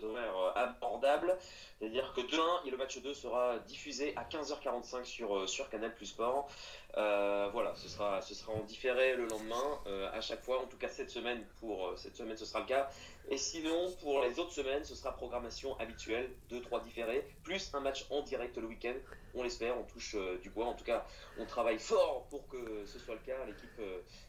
horaires 0.02 0.52
abordables 0.56 1.36
C'est-à-dire 1.81 2.12
que 2.14 2.21
demain, 2.31 2.61
le 2.71 2.77
match 2.77 3.01
2 3.01 3.14
sera 3.14 3.59
diffusé 3.66 4.12
à 4.14 4.25
15h45 4.25 5.05
sur, 5.05 5.49
sur 5.49 5.71
Canal 5.71 5.95
Plus 5.95 6.07
Sport. 6.07 6.47
voilà, 6.95 7.73
ce 7.75 7.88
sera, 7.88 8.21
ce 8.21 8.35
sera 8.35 8.53
en 8.53 8.62
différé 8.64 9.16
le 9.16 9.27
lendemain, 9.27 9.81
à 10.12 10.21
chaque 10.21 10.45
fois. 10.45 10.61
En 10.61 10.66
tout 10.66 10.77
cas, 10.77 10.88
cette 10.88 11.09
semaine, 11.09 11.43
pour 11.59 11.95
cette 11.97 12.16
semaine, 12.16 12.37
ce 12.37 12.45
sera 12.45 12.61
le 12.61 12.66
cas. 12.66 12.90
Et 13.31 13.38
sinon, 13.38 13.90
pour 14.03 14.21
les 14.21 14.38
autres 14.38 14.53
semaines, 14.53 14.85
ce 14.85 14.95
sera 14.95 15.16
programmation 15.16 15.75
habituelle, 15.79 16.29
2-3 16.53 16.85
différés, 16.85 17.27
plus 17.45 17.71
un 17.73 17.81
match 17.81 18.05
en 18.11 18.21
direct 18.23 18.59
le 18.59 18.66
week-end. 18.66 18.95
On 19.35 19.43
l'espère, 19.43 19.79
on 19.79 19.85
touche 19.85 20.16
du 20.43 20.51
bois. 20.51 20.66
En 20.66 20.75
tout 20.75 20.85
cas, 20.85 21.07
on 21.38 21.47
travaille 21.47 21.79
fort 21.79 22.27
pour 22.29 22.47
que 22.49 22.85
ce 22.85 22.99
soit 22.99 23.14
le 23.14 23.21
cas, 23.25 23.38
l'équipe 23.47 23.81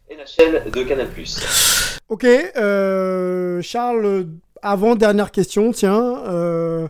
NHL 0.09 0.71
de 0.71 0.83
Canal+. 0.83 1.09
Ok, 2.07 2.25
Charles, 3.61 4.27
avant 4.61 4.95
dernière 4.95 5.31
question, 5.31 5.73
tiens. 5.73 6.87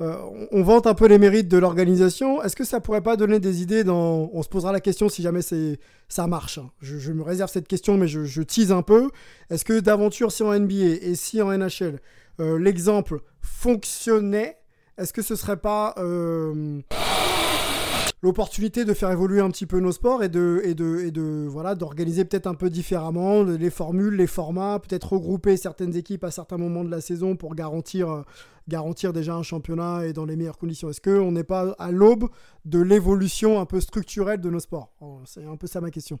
Euh, 0.00 0.04
euh, 0.08 0.46
on 0.52 0.62
vante 0.62 0.86
un 0.86 0.94
peu 0.94 1.06
les 1.06 1.18
mérites 1.18 1.48
de 1.48 1.58
l'organisation. 1.58 2.42
Est-ce 2.42 2.56
que 2.56 2.64
ça 2.64 2.80
pourrait 2.80 3.02
pas 3.02 3.16
donner 3.16 3.40
des 3.40 3.62
idées 3.62 3.84
dans... 3.84 4.30
On 4.32 4.42
se 4.42 4.48
posera 4.48 4.72
la 4.72 4.80
question 4.80 5.08
si 5.08 5.22
jamais 5.22 5.40
ça 5.42 6.26
marche. 6.26 6.58
Hein. 6.58 6.70
Je, 6.80 7.12
me 7.12 7.22
réserve 7.22 7.50
cette 7.50 7.68
question, 7.68 7.96
mais 7.96 8.08
je, 8.08 8.42
tease 8.42 8.72
un 8.72 8.82
peu. 8.82 9.10
Est-ce 9.50 9.64
que 9.64 9.80
d'aventure 9.80 10.32
si 10.32 10.42
en 10.42 10.58
NBA 10.58 10.74
et 11.02 11.14
si 11.14 11.42
en 11.42 11.56
NHL, 11.56 12.00
euh, 12.40 12.58
l'exemple 12.58 13.20
fonctionnait, 13.40 14.58
est-ce 14.96 15.12
que 15.12 15.22
ce 15.22 15.36
serait 15.36 15.56
pas 15.56 15.94
l'opportunité 18.22 18.84
de 18.84 18.94
faire 18.94 19.10
évoluer 19.10 19.40
un 19.40 19.50
petit 19.50 19.66
peu 19.66 19.80
nos 19.80 19.92
sports 19.92 20.22
et 20.22 20.28
de, 20.28 21.46
voilà, 21.48 21.74
d'organiser 21.74 22.24
peut-être 22.24 22.46
un 22.46 22.54
peu 22.54 22.70
différemment 22.70 23.42
les 23.42 23.70
formules, 23.70 24.14
les 24.14 24.26
formats, 24.26 24.78
peut-être 24.78 25.12
regrouper 25.12 25.56
certaines 25.56 25.96
équipes 25.96 26.24
à 26.24 26.30
certains 26.30 26.58
moments 26.58 26.84
de 26.84 26.90
la 26.90 27.00
saison 27.00 27.36
pour 27.36 27.54
garantir, 27.54 28.10
euh, 28.10 28.22
garantir 28.66 29.12
déjà 29.12 29.34
un 29.34 29.42
championnat 29.42 30.06
et 30.06 30.12
dans 30.12 30.24
les 30.24 30.36
meilleures 30.36 30.58
conditions. 30.58 30.90
Est-ce 30.90 31.00
qu'on 31.00 31.32
n'est 31.32 31.44
pas 31.44 31.74
à 31.78 31.90
l'aube 31.90 32.28
de 32.64 32.80
l'évolution 32.80 33.60
un 33.60 33.66
peu 33.66 33.80
structurelle 33.80 34.40
de 34.40 34.50
nos 34.50 34.60
sports? 34.60 34.92
Oh, 35.00 35.20
C'est 35.24 35.44
un 35.44 35.56
peu 35.56 35.66
ça 35.66 35.80
ma 35.80 35.90
question. 35.90 36.18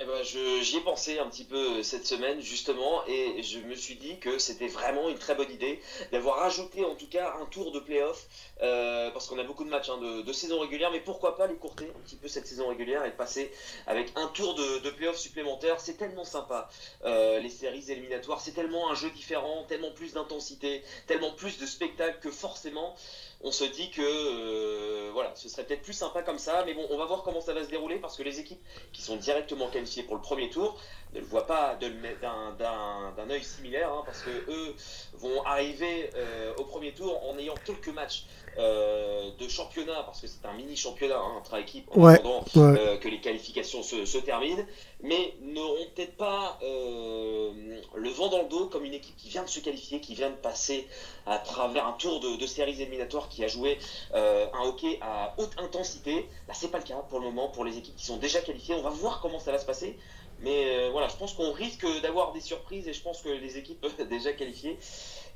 Eh 0.00 0.04
ben, 0.06 0.24
j'y 0.24 0.76
ai 0.76 0.80
pensé 0.80 1.20
un 1.20 1.28
petit 1.28 1.44
peu 1.44 1.80
cette 1.84 2.04
semaine 2.04 2.40
justement 2.40 3.06
et 3.06 3.40
je 3.44 3.60
me 3.60 3.76
suis 3.76 3.94
dit 3.94 4.18
que 4.18 4.40
c'était 4.40 4.66
vraiment 4.66 5.08
une 5.08 5.18
très 5.18 5.36
bonne 5.36 5.52
idée 5.52 5.80
d'avoir 6.10 6.42
ajouté 6.42 6.84
en 6.84 6.96
tout 6.96 7.06
cas 7.06 7.36
un 7.40 7.46
tour 7.46 7.70
de 7.70 7.78
playoff 7.78 8.26
euh, 8.60 9.12
parce 9.12 9.28
qu'on 9.28 9.38
a 9.38 9.44
beaucoup 9.44 9.62
de 9.62 9.68
matchs 9.68 9.90
hein, 9.90 9.98
de, 9.98 10.32
saison 10.32 10.58
régulière 10.58 10.90
mais 10.90 10.98
pourquoi 10.98 11.36
pas 11.36 11.46
les 11.46 11.54
courter 11.54 11.84
un 11.96 12.00
petit 12.00 12.16
peu 12.16 12.26
cette 12.26 12.48
saison 12.48 12.66
régulière 12.66 13.04
et 13.04 13.12
passer 13.12 13.52
avec 13.86 14.10
un 14.16 14.26
tour 14.26 14.56
de, 14.56 14.80
de 14.80 14.90
playoff 14.90 15.16
supplémentaire. 15.16 15.78
C'est 15.78 15.96
tellement 15.96 16.24
sympa 16.24 16.68
euh, 17.04 17.38
les 17.38 17.48
séries 17.48 17.88
éliminatoires. 17.88 18.40
C'est 18.40 18.52
tellement 18.52 18.90
un 18.90 18.96
jeu 18.96 19.10
différent 19.10 19.64
tellement 19.68 19.92
plus 19.92 20.14
d'intensité 20.14 20.82
tellement 21.06 21.30
plus 21.30 21.56
de 21.58 21.66
spectacle 21.66 22.18
que 22.20 22.32
forcément 22.32 22.96
on 23.44 23.52
se 23.52 23.64
dit 23.64 23.90
que 23.90 24.02
euh, 24.02 25.34
ce 25.34 25.48
serait 25.48 25.64
peut-être 25.64 25.82
plus 25.82 25.92
sympa 25.92 26.22
comme 26.22 26.38
ça, 26.38 26.64
mais 26.64 26.74
bon, 26.74 26.86
on 26.90 26.96
va 26.96 27.04
voir 27.04 27.22
comment 27.22 27.40
ça 27.40 27.52
va 27.52 27.62
se 27.62 27.68
dérouler 27.68 27.96
parce 27.96 28.16
que 28.16 28.22
les 28.22 28.40
équipes 28.40 28.60
qui 28.92 29.02
sont 29.02 29.16
directement 29.16 29.68
qualifiées 29.68 30.02
pour 30.02 30.16
le 30.16 30.22
premier 30.22 30.48
tour 30.48 30.80
ne 31.12 31.20
le 31.20 31.26
voient 31.26 31.46
pas 31.46 31.76
d'un 31.76 33.30
œil 33.30 33.44
similaire 33.44 33.92
hein, 33.92 34.02
parce 34.06 34.22
que 34.22 34.30
eux 34.30 34.74
vont 35.14 35.42
arriver 35.44 36.10
euh, 36.14 36.54
au 36.56 36.64
premier 36.64 36.92
tour 36.92 37.22
en 37.28 37.38
ayant 37.38 37.54
quelques 37.64 37.88
matchs 37.88 38.24
euh, 38.56 39.30
de 39.38 39.48
championnat, 39.48 40.04
parce 40.04 40.20
que 40.20 40.28
c'est 40.28 40.46
un 40.46 40.52
mini 40.52 40.76
championnat 40.76 41.16
hein, 41.16 41.38
entre 41.38 41.56
équipes 41.58 41.88
en 41.90 42.06
attendant 42.06 42.44
euh, 42.56 42.96
que 42.98 43.08
les 43.08 43.20
qualifications 43.20 43.82
se, 43.82 44.18
terminent, 44.18 44.64
mais 45.02 45.34
n'auront 45.42 45.86
peut-être 45.94 46.16
pas 46.16 46.56
euh, 46.62 47.80
le 47.96 48.10
vent 48.10 48.28
dans 48.28 48.42
le 48.42 48.48
dos 48.48 48.66
comme 48.66 48.84
une 48.84 48.94
équipe 48.94 49.16
qui 49.16 49.28
vient 49.28 49.42
de 49.42 49.48
se 49.48 49.58
qualifier, 49.58 50.00
qui 50.00 50.14
vient 50.14 50.30
de 50.30 50.36
passer 50.36 50.86
à 51.26 51.38
travers 51.38 51.84
un 51.84 51.94
tour 51.94 52.20
de, 52.20 52.46
séries 52.46 52.80
éliminatoires, 52.80 53.28
qui 53.28 53.42
a 53.42 53.48
joué 53.48 53.78
un 54.12 54.62
hockey 54.62 54.98
à 55.00 55.34
haute 55.38 55.52
intensité. 55.58 56.28
Là, 56.46 56.54
c'est 56.54 56.70
pas 56.70 56.78
le 56.78 56.84
cas 56.84 56.96
pour 57.08 57.18
le 57.18 57.24
moment 57.26 57.48
pour 57.48 57.64
les 57.64 57.76
équipes 57.76 57.96
qui 57.96 58.06
sont 58.06 58.18
déjà 58.18 58.40
qualifiées. 58.40 58.76
On 58.76 58.82
va 58.82 58.90
voir 58.90 59.20
comment 59.20 59.40
ça 59.40 59.50
va 59.50 59.58
se 59.58 59.66
passer. 59.66 59.98
Mais 60.40 60.90
voilà, 60.90 61.08
je 61.08 61.16
pense 61.16 61.32
qu'on 61.32 61.52
risque 61.52 61.86
d'avoir 62.02 62.32
des 62.32 62.40
surprises 62.40 62.86
et 62.86 62.92
je 62.92 63.02
pense 63.02 63.22
que 63.22 63.30
les 63.30 63.56
équipes 63.56 63.84
déjà 64.08 64.32
qualifiées 64.32 64.78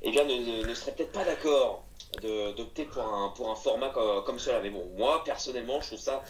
eh 0.02 0.10
bien, 0.10 0.24
ne, 0.24 0.66
ne 0.66 0.74
seraient 0.74 0.92
peut-être 0.92 1.12
pas 1.12 1.24
d'accord 1.24 1.84
d'opter 2.56 2.84
pour 2.84 3.02
un, 3.02 3.28
pour 3.36 3.50
un 3.50 3.54
format 3.54 3.90
comme, 3.90 4.24
comme, 4.24 4.38
cela. 4.38 4.60
Mais 4.62 4.70
bon, 4.70 4.84
moi, 4.96 5.22
personnellement, 5.24 5.80
je 5.80 5.88
trouve 5.88 5.98
ça 5.98 6.22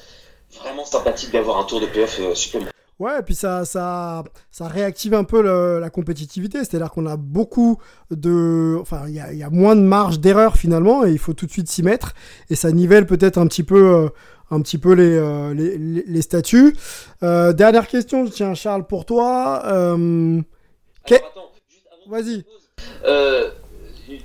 vraiment 0.60 0.84
sympathique 0.84 1.32
d'avoir 1.32 1.58
un 1.58 1.64
tour 1.64 1.80
de 1.80 1.86
playoff 1.86 2.18
euh, 2.20 2.34
supplémentaire. 2.34 2.72
Ouais, 2.98 3.20
et 3.20 3.22
puis 3.22 3.36
ça, 3.36 3.64
ça, 3.64 4.24
ça 4.50 4.66
réactive 4.66 5.14
un 5.14 5.22
peu 5.22 5.40
la 5.78 5.88
compétitivité. 5.88 6.58
C'est-à-dire 6.58 6.90
qu'on 6.90 7.06
a 7.06 7.16
beaucoup 7.16 7.78
de. 8.10 8.76
Enfin, 8.80 9.04
il 9.06 9.14
y 9.14 9.20
a, 9.20 9.32
y 9.32 9.44
a, 9.44 9.50
moins 9.50 9.76
de 9.76 9.82
marge 9.82 10.18
d'erreur 10.18 10.56
finalement, 10.56 11.06
et 11.06 11.12
il 11.12 11.18
faut 11.18 11.32
tout 11.32 11.46
de 11.46 11.52
suite 11.52 11.68
s'y 11.68 11.84
mettre. 11.84 12.14
Et 12.50 12.56
ça 12.56 12.72
nivelle 12.72 13.06
peut-être 13.06 13.38
un 13.38 13.46
petit 13.46 13.62
peu. 13.62 13.94
Euh, 13.94 14.08
un 14.50 14.62
petit 14.62 14.78
peu 14.78 14.94
les, 14.94 15.14
euh, 15.14 15.52
les, 15.52 15.76
les, 15.76 16.22
statuts. 16.22 16.74
dernière 17.20 17.86
question, 17.86 18.26
tiens 18.30 18.54
Charles, 18.54 18.86
pour 18.86 19.04
toi. 19.04 19.62
Vas-y. 22.08 22.46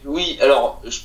Oui, 0.05 0.38
alors 0.41 0.81
je 0.86 0.99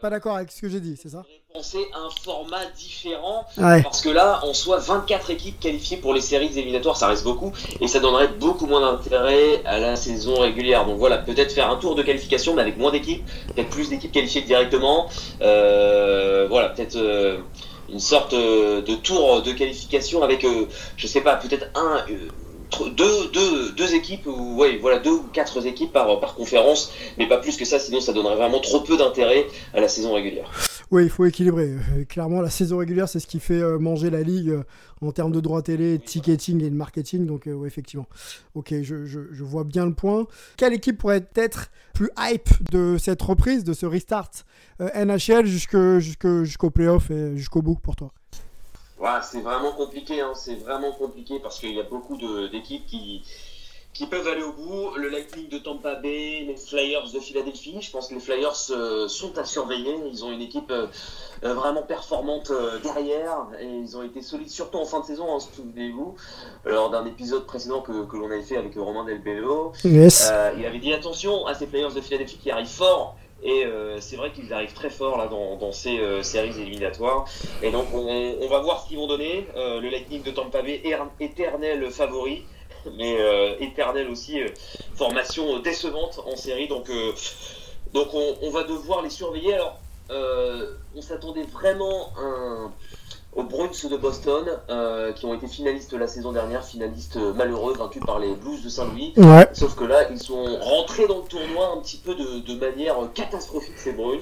pas 0.00 0.10
d'accord 0.10 0.36
avec 0.36 0.52
ce 0.52 0.60
que 0.60 0.68
j'ai 0.68 0.78
dit, 0.78 0.96
c'est 0.96 1.08
ça 1.08 1.24
Penser 1.52 1.84
un 1.92 2.08
format 2.22 2.64
différent 2.76 3.44
parce 3.56 4.00
que 4.00 4.10
là, 4.10 4.40
en 4.44 4.54
soit 4.54 4.78
24 4.78 5.30
équipes 5.30 5.58
qualifiées 5.58 5.96
pour 5.96 6.14
les 6.14 6.20
séries 6.20 6.56
éliminatoires, 6.56 6.96
ça 6.96 7.08
reste 7.08 7.24
beaucoup 7.24 7.52
et 7.80 7.88
ça 7.88 7.98
donnerait 7.98 8.28
beaucoup 8.28 8.66
moins 8.66 8.80
d'intérêt 8.80 9.60
à 9.64 9.80
la 9.80 9.96
saison 9.96 10.38
régulière. 10.38 10.86
Donc 10.86 10.98
voilà, 10.98 11.18
peut-être 11.18 11.52
faire 11.52 11.68
un 11.68 11.76
tour 11.76 11.96
de 11.96 12.02
qualification, 12.02 12.54
mais 12.54 12.62
avec 12.62 12.78
moins 12.78 12.92
d'équipes, 12.92 13.24
peut-être 13.48 13.70
plus 13.70 13.88
d'équipes 13.88 14.12
qualifiées 14.12 14.42
directement. 14.42 15.08
Euh, 15.40 16.46
voilà, 16.48 16.68
peut-être. 16.68 16.96
Euh, 16.96 17.38
une 17.90 18.00
sorte 18.00 18.34
euh, 18.34 18.82
de 18.82 18.94
tour 18.96 19.40
de 19.40 19.50
qualification 19.52 20.22
avec, 20.22 20.44
je 20.98 21.06
sais 21.06 21.22
pas, 21.22 21.36
peut-être 21.36 21.70
un, 21.74 22.04
deux, 22.90 23.28
deux, 23.32 23.72
deux, 23.72 23.94
équipes, 23.94 24.26
ou 24.26 24.56
ouais, 24.56 24.78
voilà, 24.78 24.98
deux 24.98 25.10
ou 25.10 25.24
quatre 25.32 25.66
équipes 25.66 25.92
par, 25.92 26.20
par 26.20 26.34
conférence, 26.34 26.92
mais 27.16 27.26
pas 27.26 27.38
plus 27.38 27.56
que 27.56 27.64
ça, 27.64 27.78
sinon 27.78 28.00
ça 28.00 28.12
donnerait 28.12 28.36
vraiment 28.36 28.60
trop 28.60 28.80
peu 28.80 28.96
d'intérêt 28.96 29.46
à 29.74 29.80
la 29.80 29.88
saison 29.88 30.14
régulière. 30.14 30.50
Oui, 30.90 31.04
il 31.04 31.10
faut 31.10 31.26
équilibrer. 31.26 31.74
Euh, 31.74 32.04
clairement, 32.06 32.40
la 32.40 32.48
saison 32.48 32.78
régulière, 32.78 33.10
c'est 33.10 33.20
ce 33.20 33.26
qui 33.26 33.40
fait 33.40 33.60
euh, 33.60 33.78
manger 33.78 34.08
la 34.08 34.22
ligue 34.22 34.48
euh, 34.48 34.62
en 35.02 35.12
termes 35.12 35.32
de 35.32 35.40
droits 35.40 35.60
télé, 35.60 35.98
de 35.98 36.02
ticketing 36.02 36.62
et 36.64 36.70
de 36.70 36.74
marketing. 36.74 37.26
Donc, 37.26 37.42
oui, 37.46 37.66
effectivement. 37.66 38.06
Ok, 38.54 38.72
je, 38.82 39.04
je, 39.04 39.20
je, 39.30 39.44
vois 39.44 39.64
bien 39.64 39.84
le 39.84 39.92
point. 39.92 40.26
Quelle 40.56 40.72
équipe 40.72 40.96
pourrait 40.96 41.28
être 41.34 41.70
plus 41.92 42.08
hype 42.18 42.48
de 42.70 42.96
cette 42.96 43.20
reprise, 43.20 43.64
de 43.64 43.74
ce 43.74 43.84
restart 43.84 44.30
NHL 44.80 45.44
jusqu'au 45.44 46.00
jusqu'au 46.00 46.70
playoff 46.70 47.10
et 47.10 47.36
jusqu'au 47.36 47.60
bout 47.60 47.76
pour 47.76 47.96
toi? 47.96 48.12
C'est 49.22 49.40
vraiment 49.40 49.72
compliqué, 49.72 50.20
hein. 50.20 50.32
c'est 50.34 50.56
vraiment 50.56 50.92
compliqué 50.92 51.38
parce 51.40 51.60
qu'il 51.60 51.74
y 51.74 51.80
a 51.80 51.84
beaucoup 51.84 52.16
d'équipes 52.16 52.86
qui, 52.86 53.22
qui 53.92 54.06
peuvent 54.06 54.26
aller 54.26 54.42
au 54.42 54.52
bout. 54.52 54.96
Le 54.96 55.08
Lightning 55.08 55.48
de 55.48 55.58
Tampa 55.58 55.96
Bay, 55.96 56.44
les 56.46 56.56
Flyers 56.56 57.10
de 57.12 57.18
Philadelphie, 57.20 57.78
je 57.80 57.90
pense 57.90 58.08
que 58.08 58.14
les 58.14 58.20
Flyers 58.20 58.52
euh, 58.70 59.08
sont 59.08 59.36
à 59.38 59.44
surveiller. 59.44 59.96
Ils 60.10 60.24
ont 60.24 60.30
une 60.30 60.42
équipe 60.42 60.70
euh, 60.70 60.86
euh, 61.44 61.54
vraiment 61.54 61.82
performante 61.82 62.52
derrière 62.82 63.46
et 63.60 63.66
ils 63.66 63.96
ont 63.96 64.02
été 64.02 64.22
solides, 64.22 64.50
surtout 64.50 64.78
en 64.78 64.84
fin 64.84 65.00
de 65.00 65.06
saison, 65.06 65.34
hein, 65.34 65.40
souvenez-vous, 65.40 66.14
lors 66.64 66.90
d'un 66.90 67.06
épisode 67.06 67.46
précédent 67.46 67.80
que, 67.80 68.04
que 68.04 68.16
l'on 68.16 68.26
avait 68.26 68.42
fait 68.42 68.56
avec 68.56 68.74
Romain 68.76 69.04
Del 69.04 69.22
Yes. 69.84 70.32
il 70.56 70.64
avait 70.64 70.78
dit 70.78 70.92
attention 70.92 71.46
à 71.46 71.54
ces 71.54 71.66
Flyers 71.66 71.92
de 71.92 72.00
Philadelphie 72.00 72.38
qui 72.38 72.50
arrivent 72.50 72.66
fort 72.66 73.16
et 73.42 73.64
euh, 73.64 74.00
c'est 74.00 74.16
vrai 74.16 74.32
qu'ils 74.32 74.52
arrivent 74.52 74.72
très 74.72 74.90
fort 74.90 75.16
là 75.16 75.28
dans, 75.28 75.72
ces 75.72 75.98
euh, 75.98 76.22
séries 76.22 76.60
éliminatoires. 76.60 77.26
Et 77.62 77.70
donc 77.70 77.86
on, 77.94 78.48
va 78.48 78.58
voir 78.60 78.82
ce 78.82 78.88
qu'ils 78.88 78.98
vont 78.98 79.06
donner. 79.06 79.46
Euh, 79.56 79.80
le 79.80 79.88
Lightning 79.88 80.22
de 80.22 80.30
Tampa 80.30 80.62
Bay, 80.62 80.82
éternel 81.20 81.90
favori, 81.90 82.44
mais 82.96 83.16
éternel 83.60 84.08
aussi 84.08 84.40
formation 84.94 85.58
décevante 85.60 86.20
en 86.26 86.36
série. 86.36 86.68
Donc, 86.68 86.90
donc 87.92 88.08
on, 88.12 88.50
va 88.50 88.64
devoir 88.64 89.02
les 89.02 89.10
surveiller. 89.10 89.54
Alors 89.54 89.78
on 90.10 91.02
s'attendait 91.02 91.44
vraiment 91.44 92.12
à 92.16 92.22
un 92.22 92.72
Bruins 93.42 93.88
de 93.90 93.96
Boston, 93.96 94.44
euh, 94.68 95.12
qui 95.12 95.26
ont 95.26 95.34
été 95.34 95.46
finalistes 95.46 95.92
la 95.92 96.06
saison 96.06 96.32
dernière, 96.32 96.64
finalistes 96.64 97.16
euh, 97.16 97.32
malheureux, 97.32 97.74
vaincus 97.74 98.02
par 98.04 98.18
les 98.18 98.34
Blues 98.34 98.62
de 98.62 98.68
Saint-Louis. 98.68 99.14
Sauf 99.52 99.74
que 99.74 99.84
là, 99.84 100.10
ils 100.10 100.18
sont 100.18 100.58
rentrés 100.60 101.06
dans 101.06 101.18
le 101.18 101.24
tournoi 101.24 101.72
un 101.76 101.80
petit 101.80 101.98
peu 101.98 102.14
de, 102.14 102.58
manière 102.58 102.96
catastrophique, 103.14 103.78
ces 103.78 103.92
Bruins. 103.92 104.20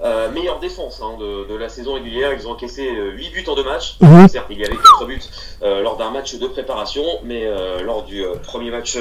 Euh, 0.00 0.30
meilleure 0.30 0.60
défense 0.60 1.00
hein, 1.02 1.16
de, 1.18 1.54
la 1.56 1.68
saison 1.68 1.94
régulière. 1.94 2.32
Ils 2.32 2.46
ont 2.46 2.52
encaissé 2.52 2.88
8 2.88 3.30
buts 3.30 3.44
en 3.48 3.54
deux 3.54 3.64
matchs. 3.64 3.96
Mhm. 4.00 4.28
Certes, 4.28 4.46
il 4.50 4.58
y 4.58 4.64
avait 4.64 4.76
4 4.76 5.06
buts 5.06 5.20
lors 5.62 5.96
d'un 5.96 6.10
match 6.10 6.36
de 6.36 6.46
préparation, 6.46 7.04
mais 7.24 7.46
lors 7.82 8.04
du 8.04 8.24
premier 8.44 8.70
match 8.70 8.96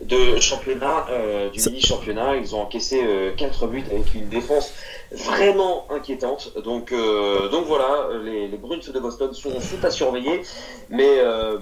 de 0.00 0.38
championnat, 0.40 1.06
du 1.52 1.60
mini-championnat, 1.60 2.36
ils 2.36 2.54
ont 2.54 2.62
encaissé 2.62 3.02
4 3.36 3.66
buts 3.66 3.84
avec 3.90 4.14
une 4.14 4.28
défense 4.28 4.72
vraiment 5.10 5.86
inquiétante. 5.90 6.52
Donc, 6.62 6.92
euh, 6.92 7.48
donc 7.48 7.66
voilà, 7.66 8.08
les, 8.24 8.48
les 8.48 8.56
Bruins 8.56 8.78
de 8.78 9.00
Boston 9.00 9.32
sont, 9.32 9.60
sont 9.60 9.84
à 9.84 9.90
surveiller, 9.90 10.42
mais, 10.90 11.18
euh, 11.18 11.58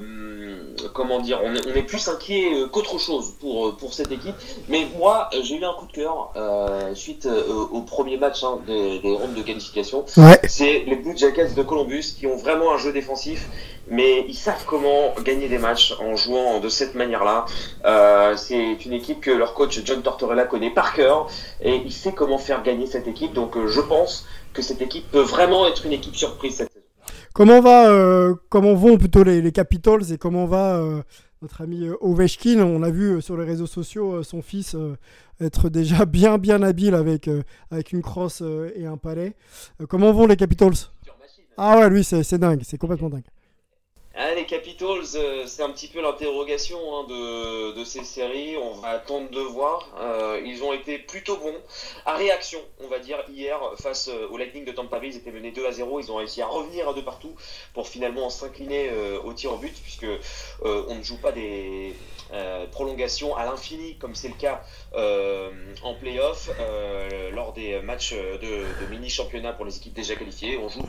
comment 0.92 1.20
dire, 1.20 1.40
on 1.42 1.55
est, 1.55 1.66
on 1.66 1.75
est 1.75 1.83
plus 1.83 2.09
inquiet 2.09 2.53
euh, 2.53 2.68
qu'autre 2.68 2.99
chose 2.99 3.35
pour, 3.40 3.68
euh, 3.68 3.72
pour 3.72 3.94
cette 3.94 4.12
équipe. 4.12 4.35
Mais 4.68 4.87
moi, 4.99 5.29
euh, 5.35 5.40
j'ai 5.42 5.57
eu 5.57 5.64
un 5.64 5.75
coup 5.75 5.87
de 5.87 5.92
cœur 5.92 6.33
euh, 6.37 6.94
suite 6.94 7.27
euh, 7.27 7.66
au 7.70 7.83
premier 7.83 8.16
match 8.16 8.42
hein, 8.44 8.59
des, 8.66 8.99
des 9.01 9.12
rondes 9.12 9.35
de 9.35 9.42
qualification. 9.42 10.05
Ouais. 10.16 10.40
C'est 10.49 10.85
les 10.87 10.96
Blue 10.96 11.16
Jackets 11.16 11.55
de 11.55 11.62
Columbus 11.62 12.14
qui 12.18 12.27
ont 12.27 12.37
vraiment 12.37 12.72
un 12.72 12.79
jeu 12.79 12.92
défensif, 12.92 13.46
mais 13.88 14.25
ils 14.29 14.35
savent 14.35 14.64
comment 14.66 15.14
gagner 15.22 15.49
des 15.49 15.59
matchs 15.59 15.94
en 16.01 16.16
jouant 16.16 16.61
de 16.61 16.68
cette 16.68 16.94
manière-là. 16.94 17.44
Euh, 17.85 18.37
c'est 18.37 18.85
une 18.85 18.92
équipe 18.92 19.20
que 19.20 19.31
leur 19.31 19.55
coach 19.55 19.81
John 19.85 20.03
Tortorella 20.03 20.44
connaît 20.44 20.70
par 20.70 20.92
cœur 20.94 21.29
et 21.61 21.77
il 21.77 21.92
sait 21.92 22.12
comment 22.12 22.38
faire 22.38 22.62
gagner 22.62 22.87
cette 22.87 23.09
équipe. 23.09 23.33
Donc 23.33 23.57
euh, 23.57 23.66
je 23.68 23.81
pense 23.81 24.27
que 24.53 24.62
cette 24.62 24.83
équipe 24.83 25.11
peut 25.11 25.20
vraiment 25.20 25.66
être 25.66 25.87
une 25.87 25.92
équipe 25.92 26.16
surprise 26.16 26.57
cette. 26.57 26.76
Comment 27.37 27.61
va, 27.61 27.90
euh, 27.90 28.35
comment 28.49 28.72
vont 28.75 28.96
plutôt 28.96 29.22
les, 29.22 29.42
les 29.42 29.53
Capitals 29.53 30.11
et 30.11 30.16
comment 30.16 30.46
va 30.46 30.79
euh, 30.79 31.03
notre 31.42 31.61
ami 31.61 31.87
euh, 31.87 31.94
Ovechkin? 32.01 32.61
On 32.61 32.83
a 32.83 32.88
vu 32.88 33.20
sur 33.20 33.37
les 33.37 33.44
réseaux 33.44 33.66
sociaux 33.66 34.22
son 34.22 34.40
fils 34.40 34.75
euh, 34.75 34.96
être 35.38 35.68
déjà 35.79 36.07
bien 36.07 36.38
bien 36.38 36.62
habile 36.62 36.94
avec 36.94 37.29
avec 37.70 37.92
une 37.92 38.01
crosse 38.01 38.42
et 38.75 38.87
un 38.87 38.96
palais. 38.96 39.35
Comment 39.87 40.14
vont 40.14 40.27
les 40.27 40.37
Capitals? 40.37 40.88
Ah 41.59 41.77
ouais, 41.79 41.90
lui 41.90 42.05
c'est 42.05 42.22
c'est 42.22 42.38
dingue, 42.38 42.62
c'est 42.64 42.79
complètement 42.79 43.11
dingue. 43.11 43.29
Ah, 44.19 44.35
les 44.35 44.47
Capitals, 44.47 45.05
euh, 45.17 45.47
c'est 45.47 45.63
un 45.63 45.69
petit 45.69 45.89
peu 45.89 46.01
l'interrogation 46.01 46.79
hein, 46.79 47.05
de, 47.07 47.85
ces 47.85 48.03
séries. 48.03 48.57
On 48.57 48.73
va 48.73 48.89
attendre 48.89 49.29
de 49.29 49.41
voir. 49.41 49.91
Euh, 50.01 50.41
ils 50.43 50.65
ont 50.65 50.73
été 50.73 50.99
plutôt 50.99 51.37
bons. 51.37 51.55
À 52.07 52.15
réaction, 52.15 52.59
on 52.83 52.89
va 52.89 52.99
dire, 52.99 53.19
hier, 53.29 53.61
face 53.79 54.09
euh, 54.09 54.27
au 54.31 54.39
Lightning 54.39 54.65
de 54.65 54.73
Tampa 54.73 55.01
Bay, 55.01 55.09
ils 55.09 55.17
étaient 55.17 55.31
menés 55.31 55.51
2 55.51 55.67
à 55.67 55.73
0. 55.73 56.01
Ils 56.01 56.11
ont 56.11 56.17
réussi 56.17 56.41
à 56.41 56.47
revenir 56.47 56.95
de 56.95 57.03
partout 57.03 57.35
pour 57.75 57.89
finalement 57.89 58.31
s'incliner 58.31 58.91
au 59.23 59.35
tir 59.35 59.53
au 59.53 59.59
but, 59.59 59.75
puisque 59.83 60.07
on 60.63 60.95
ne 60.95 61.03
joue 61.03 61.19
pas 61.19 61.33
des 61.33 61.95
prolongations 62.73 63.37
à 63.37 63.45
l'infini, 63.45 63.97
comme 63.99 64.15
c'est 64.15 64.29
le 64.29 64.35
cas 64.35 64.63
euh, 64.94 65.51
en 65.83 65.94
playoff, 65.94 66.51
euh, 66.61 67.31
lors 67.31 67.53
des 67.53 67.81
matchs 67.81 68.14
de, 68.14 68.87
mini-championnat 68.90 69.53
pour 69.53 69.64
les 69.64 69.77
équipes 69.77 69.94
déjà 69.94 70.14
qualifiées. 70.14 70.59
On 70.59 70.68
joue 70.68 70.87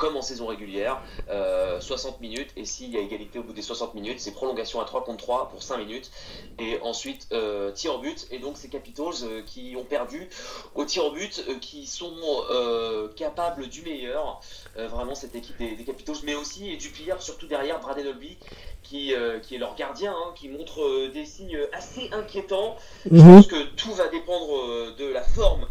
comme 0.00 0.16
en 0.16 0.22
saison 0.22 0.46
régulière, 0.46 1.02
euh, 1.28 1.78
60 1.78 2.20
minutes, 2.20 2.50
et 2.56 2.64
s'il 2.64 2.90
y 2.90 2.96
a 2.96 3.00
égalité 3.00 3.38
au 3.38 3.42
bout 3.42 3.52
des 3.52 3.62
60 3.62 3.94
minutes, 3.94 4.18
c'est 4.18 4.32
prolongation 4.32 4.80
à 4.80 4.84
3 4.84 5.04
contre 5.04 5.18
3 5.18 5.50
pour 5.50 5.62
5 5.62 5.76
minutes, 5.76 6.10
et 6.58 6.78
ensuite 6.80 7.28
euh, 7.32 7.70
tir 7.70 7.94
au 7.94 7.98
but, 7.98 8.26
et 8.30 8.38
donc 8.38 8.56
ces 8.56 8.70
Capitals 8.70 9.24
euh, 9.24 9.42
qui 9.42 9.76
ont 9.76 9.84
perdu 9.84 10.28
au 10.74 10.84
tir 10.86 11.04
au 11.04 11.10
but, 11.10 11.44
euh, 11.48 11.58
qui 11.58 11.86
sont 11.86 12.16
euh, 12.50 13.08
capables 13.14 13.68
du 13.68 13.82
meilleur, 13.82 14.40
euh, 14.78 14.88
vraiment 14.88 15.14
cette 15.14 15.34
équipe 15.34 15.58
des, 15.58 15.76
des 15.76 15.84
Capitals, 15.84 16.16
mais 16.24 16.34
aussi 16.34 16.70
et 16.70 16.76
du 16.76 16.88
pire, 16.88 17.20
surtout 17.20 17.46
derrière 17.46 17.78
Braden 17.80 18.06
Olby, 18.06 18.38
qui, 18.82 19.14
euh, 19.14 19.38
qui 19.40 19.54
est 19.54 19.58
leur 19.58 19.74
gardien, 19.76 20.12
hein, 20.12 20.32
qui 20.34 20.48
montre 20.48 20.82
euh, 20.82 21.08
des 21.12 21.24
signes 21.24 21.58
assez 21.72 22.08
inquiétants. 22.12 22.76
Je 23.04 23.10
Mhm. 23.10 23.22
pense 23.22 23.46
que 23.46 23.62
tout 23.76 23.92
va 23.94 24.08
dépendre 24.08 24.56
euh, 24.56 24.94
de 24.98 25.06
la 25.06 25.22
forme 25.22 25.66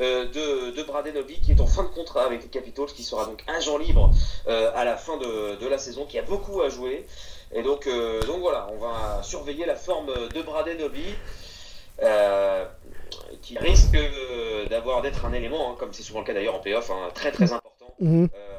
euh, 0.00 0.26
de, 0.26 0.70
de 0.76 0.82
Braden 0.82 1.16
Obi 1.18 1.40
qui 1.40 1.52
est 1.52 1.60
en 1.60 1.66
fin 1.66 1.82
de 1.84 1.88
contrat 1.88 2.24
avec 2.24 2.42
les 2.42 2.48
Capitals, 2.48 2.86
qui 2.86 3.02
sera 3.02 3.24
donc 3.26 3.42
agent 3.46 3.76
libre 3.78 4.10
euh, 4.48 4.70
à 4.74 4.84
la 4.84 4.96
fin 4.96 5.16
de, 5.18 5.56
de 5.56 5.66
la 5.68 5.78
saison, 5.78 6.04
qui 6.06 6.18
a 6.18 6.22
beaucoup 6.22 6.62
à 6.62 6.68
jouer. 6.68 7.06
Et 7.52 7.62
donc, 7.62 7.86
euh, 7.86 8.24
donc 8.26 8.40
voilà, 8.40 8.68
on 8.72 8.78
va 8.78 9.22
surveiller 9.22 9.66
la 9.66 9.76
forme 9.76 10.06
de 10.32 10.42
Braden 10.42 10.82
Obi. 10.82 11.20
euh, 12.02 12.64
qui 13.42 13.58
risque 13.58 13.94
euh, 13.94 14.66
d'avoir 14.68 15.02
d'être 15.02 15.24
un 15.24 15.32
élément, 15.32 15.70
hein, 15.72 15.76
comme 15.78 15.92
c'est 15.92 16.02
souvent 16.02 16.20
le 16.20 16.26
cas 16.26 16.34
d'ailleurs 16.34 16.56
en 16.56 16.60
playoff, 16.60 16.90
hein, 16.90 17.10
très 17.14 17.30
très 17.32 17.52
important 17.52 17.94
Mhm. 18.00 18.28
euh, 18.34 18.53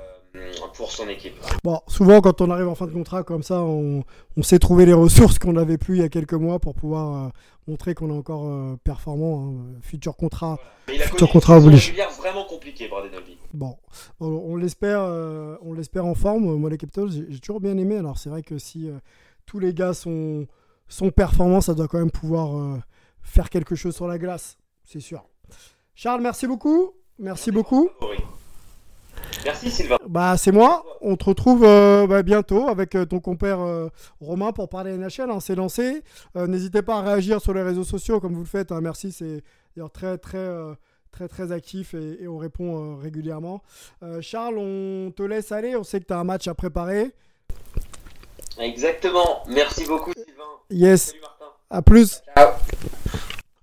pour 0.78 0.92
son 0.92 1.08
équipe. 1.08 1.34
Bon, 1.64 1.80
souvent 1.88 2.22
quand 2.22 2.42
on 2.42 2.50
arrive 2.52 2.68
en 2.68 2.76
fin 2.76 2.86
de 2.88 2.92
contrat 2.92 3.24
comme 3.24 3.44
ça, 3.44 3.62
on, 3.62 4.04
on 4.38 4.44
sait 4.44 4.60
trouver 4.60 4.86
les 4.86 4.94
ressources 4.94 5.40
qu'on 5.40 5.54
n'avait 5.54 5.78
plus 5.78 5.96
il 5.98 6.02
y 6.02 6.04
a 6.04 6.10
quelques 6.10 6.34
mois 6.34 6.60
pour 6.60 6.74
pouvoir 6.76 7.26
euh, 7.26 7.30
montrer 7.68 7.96
qu'on 7.96 8.10
est 8.10 8.18
encore 8.18 8.46
euh, 8.48 8.76
performant. 8.84 9.50
hein. 9.50 9.80
Futur 9.82 10.16
contrat. 10.18 10.58
Mais 10.88 10.96
il 10.96 11.02
a 11.02 11.06
Futur 11.06 11.30
contrat 11.30 11.58
oblige. 11.58 11.94
vraiment 12.20 12.46
Obi. 13.18 13.38
Bon, 13.54 13.78
on, 14.20 14.28
on 14.28 14.56
l'espère, 14.56 15.00
euh, 15.02 15.56
on 15.62 15.74
l'espère 15.74 16.06
en 16.06 16.16
forme. 16.16 16.56
Moi, 16.56 16.70
les 16.70 16.78
Capitals, 16.78 17.10
j'ai 17.30 17.40
toujours 17.40 17.62
bien 17.62 17.78
aimé. 17.78 17.98
Alors 17.98 18.18
c'est 18.18 18.30
vrai 18.30 18.44
que 18.44 18.58
si 18.58 18.90
euh, 18.90 18.94
tous 19.46 19.60
les 19.60 19.74
gars 19.74 19.94
sont, 19.94 20.46
sont 20.88 21.10
performants, 21.12 21.62
ça 21.62 21.74
doit 21.74 21.88
quand 21.88 22.00
même 22.00 22.12
pouvoir 22.12 22.80
faire 23.22 23.50
quelque 23.50 23.76
chose 23.76 23.96
sur 23.96 24.08
la 24.08 24.18
glace, 24.18 24.58
c'est 24.84 25.00
sûr. 25.00 25.24
Charles, 25.96 26.22
merci 26.22 26.48
beaucoup. 26.48 26.92
Merci 27.18 27.52
beaucoup. 27.52 27.90
Favori. 28.00 28.18
Merci 29.44 29.70
Sylvain. 29.70 29.98
Bah, 30.08 30.38
c'est 30.38 30.52
moi. 30.52 30.84
On 31.02 31.16
te 31.16 31.26
retrouve 31.26 31.64
euh, 31.64 32.08
bah, 32.08 32.24
bientôt 32.24 32.68
avec 32.68 32.96
euh, 32.96 33.06
ton 33.06 33.20
compère 33.20 33.60
euh, 33.62 33.90
Romain 34.22 34.52
pour 34.52 34.70
parler 34.70 34.98
NHL. 34.98 35.30
hein, 35.30 35.40
c'est 35.40 35.56
lancé. 35.56 36.04
Euh, 36.36 36.48
N'hésitez 36.48 36.82
pas 36.82 36.98
à 36.98 37.02
réagir 37.02 37.42
sur 37.42 37.54
les 37.54 37.62
réseaux 37.62 37.84
sociaux 37.84 38.20
comme 38.20 38.34
vous 38.34 38.40
le 38.42 38.46
faites. 38.48 38.72
hein. 38.72 38.82
Merci, 38.82 39.12
c'est 39.12 39.44
d'ailleurs 39.76 39.92
très 39.92 40.18
très 40.18 40.48
très 41.12 41.28
très 41.28 41.52
actif 41.52 41.94
et, 41.94 42.24
et 42.24 42.28
on 42.28 42.38
répond 42.38 42.98
régulièrement. 42.98 43.62
Charles, 44.22 44.58
on 44.58 45.12
te 45.16 45.24
laisse 45.24 45.52
aller. 45.52 45.76
On 45.76 45.84
sait 45.84 46.00
que 46.00 46.06
tu 46.06 46.14
as 46.14 46.20
un 46.20 46.24
match 46.24 46.48
à 46.48 46.54
préparer. 46.54 47.12
Exactement. 48.60 49.44
Merci 49.48 49.86
beaucoup 49.86 50.12
Sylvain. 50.14 50.44
Yes. 50.70 51.08
Salut 51.08 51.22
Martin. 51.22 51.46
À 51.70 51.82
plus. 51.82 52.22
Ciao. 52.38 52.52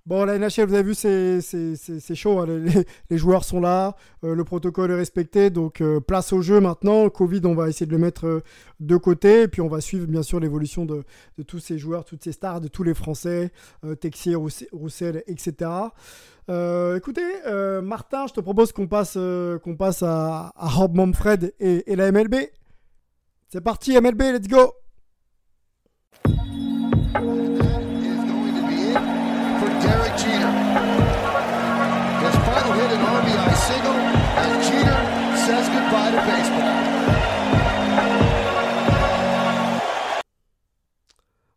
Bon, 0.05 0.25
la 0.25 0.37
NHL, 0.37 0.65
vous 0.67 0.73
avez 0.73 0.83
vu, 0.83 0.95
c'est 0.95 2.15
chaud. 2.15 2.39
hein. 2.39 2.45
Les, 2.45 2.85
les- 3.09 3.17
joueurs 3.17 3.45
sont 3.45 3.61
là, 3.61 3.95
euh, 4.25 4.35
le 4.35 4.43
protocole 4.43 4.91
est 4.91 4.95
respecté, 4.95 5.49
donc 5.49 5.79
euh, 5.79 6.01
place 6.01 6.33
au 6.33 6.41
jeu 6.41 6.59
maintenant. 6.59 7.09
Covid, 7.09 7.39
on 7.45 7.55
va 7.55 7.69
essayer 7.69 7.85
de 7.85 7.91
le 7.93 7.97
mettre 7.99 8.25
euh, 8.27 8.41
de 8.81 8.97
côté, 8.97 9.43
et 9.43 9.47
puis 9.47 9.61
on 9.61 9.69
va 9.69 9.79
suivre 9.79 10.05
bien 10.05 10.21
sûr 10.21 10.41
l'évolution 10.41 10.83
de, 10.85 11.05
de 11.37 11.43
tous 11.43 11.59
ces 11.59 11.77
joueurs, 11.77 12.03
toutes 12.03 12.21
ces 12.21 12.33
stars, 12.33 12.59
de 12.59 12.67
tous 12.67 12.83
les 12.83 12.93
Français, 12.93 13.51
Texier, 14.01 14.35
Rousse- 14.35 14.67
Roussel, 14.73 15.23
etc. 15.27 15.69
Écoutez, 16.97 17.21
Martin, 17.81 18.27
je 18.27 18.33
te 18.33 18.41
propose 18.41 18.73
qu'on 18.73 18.87
passe, 18.87 19.13
qu'on 19.63 19.75
passe 19.77 20.03
à, 20.03 20.51
à 20.57 20.67
Rob 20.67 20.95
Manfred 20.95 21.53
et 21.61 21.95
la 21.95 22.11
MLB. 22.11 22.35
C'est 23.47 23.61
parti, 23.61 23.97
MLB, 23.97 24.21
let's 24.33 24.49
go! 24.49 24.73
Says 35.45 35.67
goodbye 35.67 36.11
to 36.11 36.17
baseball. 36.17 36.93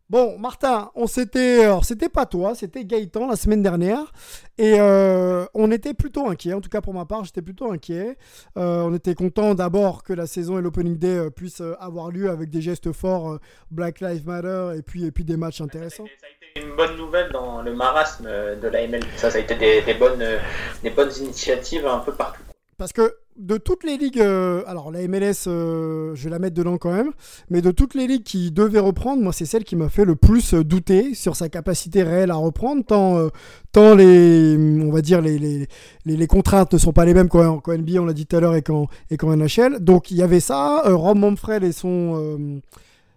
Bon, 0.09 0.37
Martin, 0.39 0.89
on 0.95 1.05
s'était, 1.05 1.65
alors 1.65 1.83
c'était 1.83 2.07
pas 2.07 2.25
toi, 2.25 2.55
c'était 2.55 2.85
Gaëtan 2.85 3.27
la 3.27 3.35
semaine 3.35 3.61
dernière, 3.61 4.13
et 4.57 4.79
euh, 4.79 5.45
on 5.53 5.69
était 5.69 5.93
plutôt 5.93 6.29
inquiet. 6.29 6.53
En 6.53 6.61
tout 6.61 6.69
cas 6.69 6.79
pour 6.79 6.93
ma 6.93 7.03
part, 7.03 7.25
j'étais 7.25 7.41
plutôt 7.41 7.69
inquiet. 7.71 8.17
Euh, 8.57 8.83
on 8.83 8.93
était 8.93 9.15
content 9.15 9.53
d'abord 9.53 10.03
que 10.03 10.13
la 10.13 10.25
saison 10.25 10.59
et 10.59 10.61
l'opening 10.61 10.97
day 10.97 11.17
euh, 11.17 11.29
puissent 11.29 11.59
euh, 11.59 11.75
avoir 11.81 12.09
lieu 12.09 12.29
avec 12.29 12.49
des 12.49 12.61
gestes 12.61 12.93
forts, 12.93 13.31
euh, 13.31 13.39
Black 13.69 13.99
Lives 13.99 14.25
Matter, 14.25 14.77
et 14.77 14.81
puis 14.81 15.03
et 15.05 15.11
puis 15.11 15.25
des 15.25 15.35
matchs 15.35 15.59
intéressants. 15.59 16.05
Ça 16.21 16.27
a 16.27 16.59
été 16.59 16.67
une 16.67 16.75
bonne 16.77 16.95
nouvelle 16.95 17.29
dans 17.33 17.61
le 17.61 17.75
marasme 17.75 18.25
de 18.25 18.67
la 18.69 18.81
ML. 18.83 19.03
Ça, 19.17 19.29
ça 19.29 19.37
a 19.37 19.41
été 19.41 19.55
des, 19.55 19.81
des 19.81 19.93
bonnes, 19.93 20.21
euh, 20.21 20.39
des 20.83 20.89
bonnes 20.89 21.11
initiatives 21.19 21.85
un 21.85 21.99
peu 21.99 22.13
partout. 22.13 22.41
Parce 22.77 22.93
que 22.93 23.15
de 23.37 23.57
toutes 23.57 23.83
les 23.83 23.97
ligues, 23.97 24.19
euh, 24.19 24.63
alors 24.67 24.91
la 24.91 25.07
MLS, 25.07 25.47
euh, 25.47 26.13
je 26.15 26.23
vais 26.23 26.29
la 26.29 26.37
mettre 26.39 26.55
dedans 26.55 26.77
quand 26.77 26.91
même, 26.91 27.11
mais 27.49 27.61
de 27.61 27.71
toutes 27.71 27.95
les 27.95 28.05
ligues 28.07 28.23
qui 28.23 28.51
devaient 28.51 28.79
reprendre, 28.79 29.21
moi 29.23 29.33
c'est 29.33 29.45
celle 29.45 29.63
qui 29.63 29.75
m'a 29.75 29.89
fait 29.89 30.05
le 30.05 30.15
plus 30.15 30.53
euh, 30.53 30.63
douter 30.63 31.13
sur 31.15 31.35
sa 31.35 31.49
capacité 31.49 32.03
réelle 32.03 32.29
à 32.31 32.35
reprendre, 32.35 32.83
tant, 32.85 33.29
tant 33.71 33.95
les, 33.95 34.55
on 34.81 34.91
va 34.91 35.01
dire 35.01 35.21
les, 35.21 35.37
les, 35.39 35.67
les, 36.05 36.27
contraintes 36.27 36.73
ne 36.73 36.77
sont 36.77 36.93
pas 36.93 37.05
les 37.05 37.13
mêmes 37.15 37.29
qu'en 37.29 37.59
qu'en 37.59 37.77
NBA, 37.77 37.99
on 38.01 38.05
l'a 38.05 38.13
dit 38.13 38.25
tout 38.27 38.35
à 38.37 38.39
l'heure, 38.39 38.55
et 38.55 38.61
qu'en 38.61 38.87
NHL. 39.35 39.79
Donc 39.79 40.11
il 40.11 40.17
y 40.17 40.21
avait 40.23 40.39
ça, 40.39 40.81
Rob 40.85 41.17
Manfred 41.17 41.63
et 41.63 41.71
son... 41.71 42.61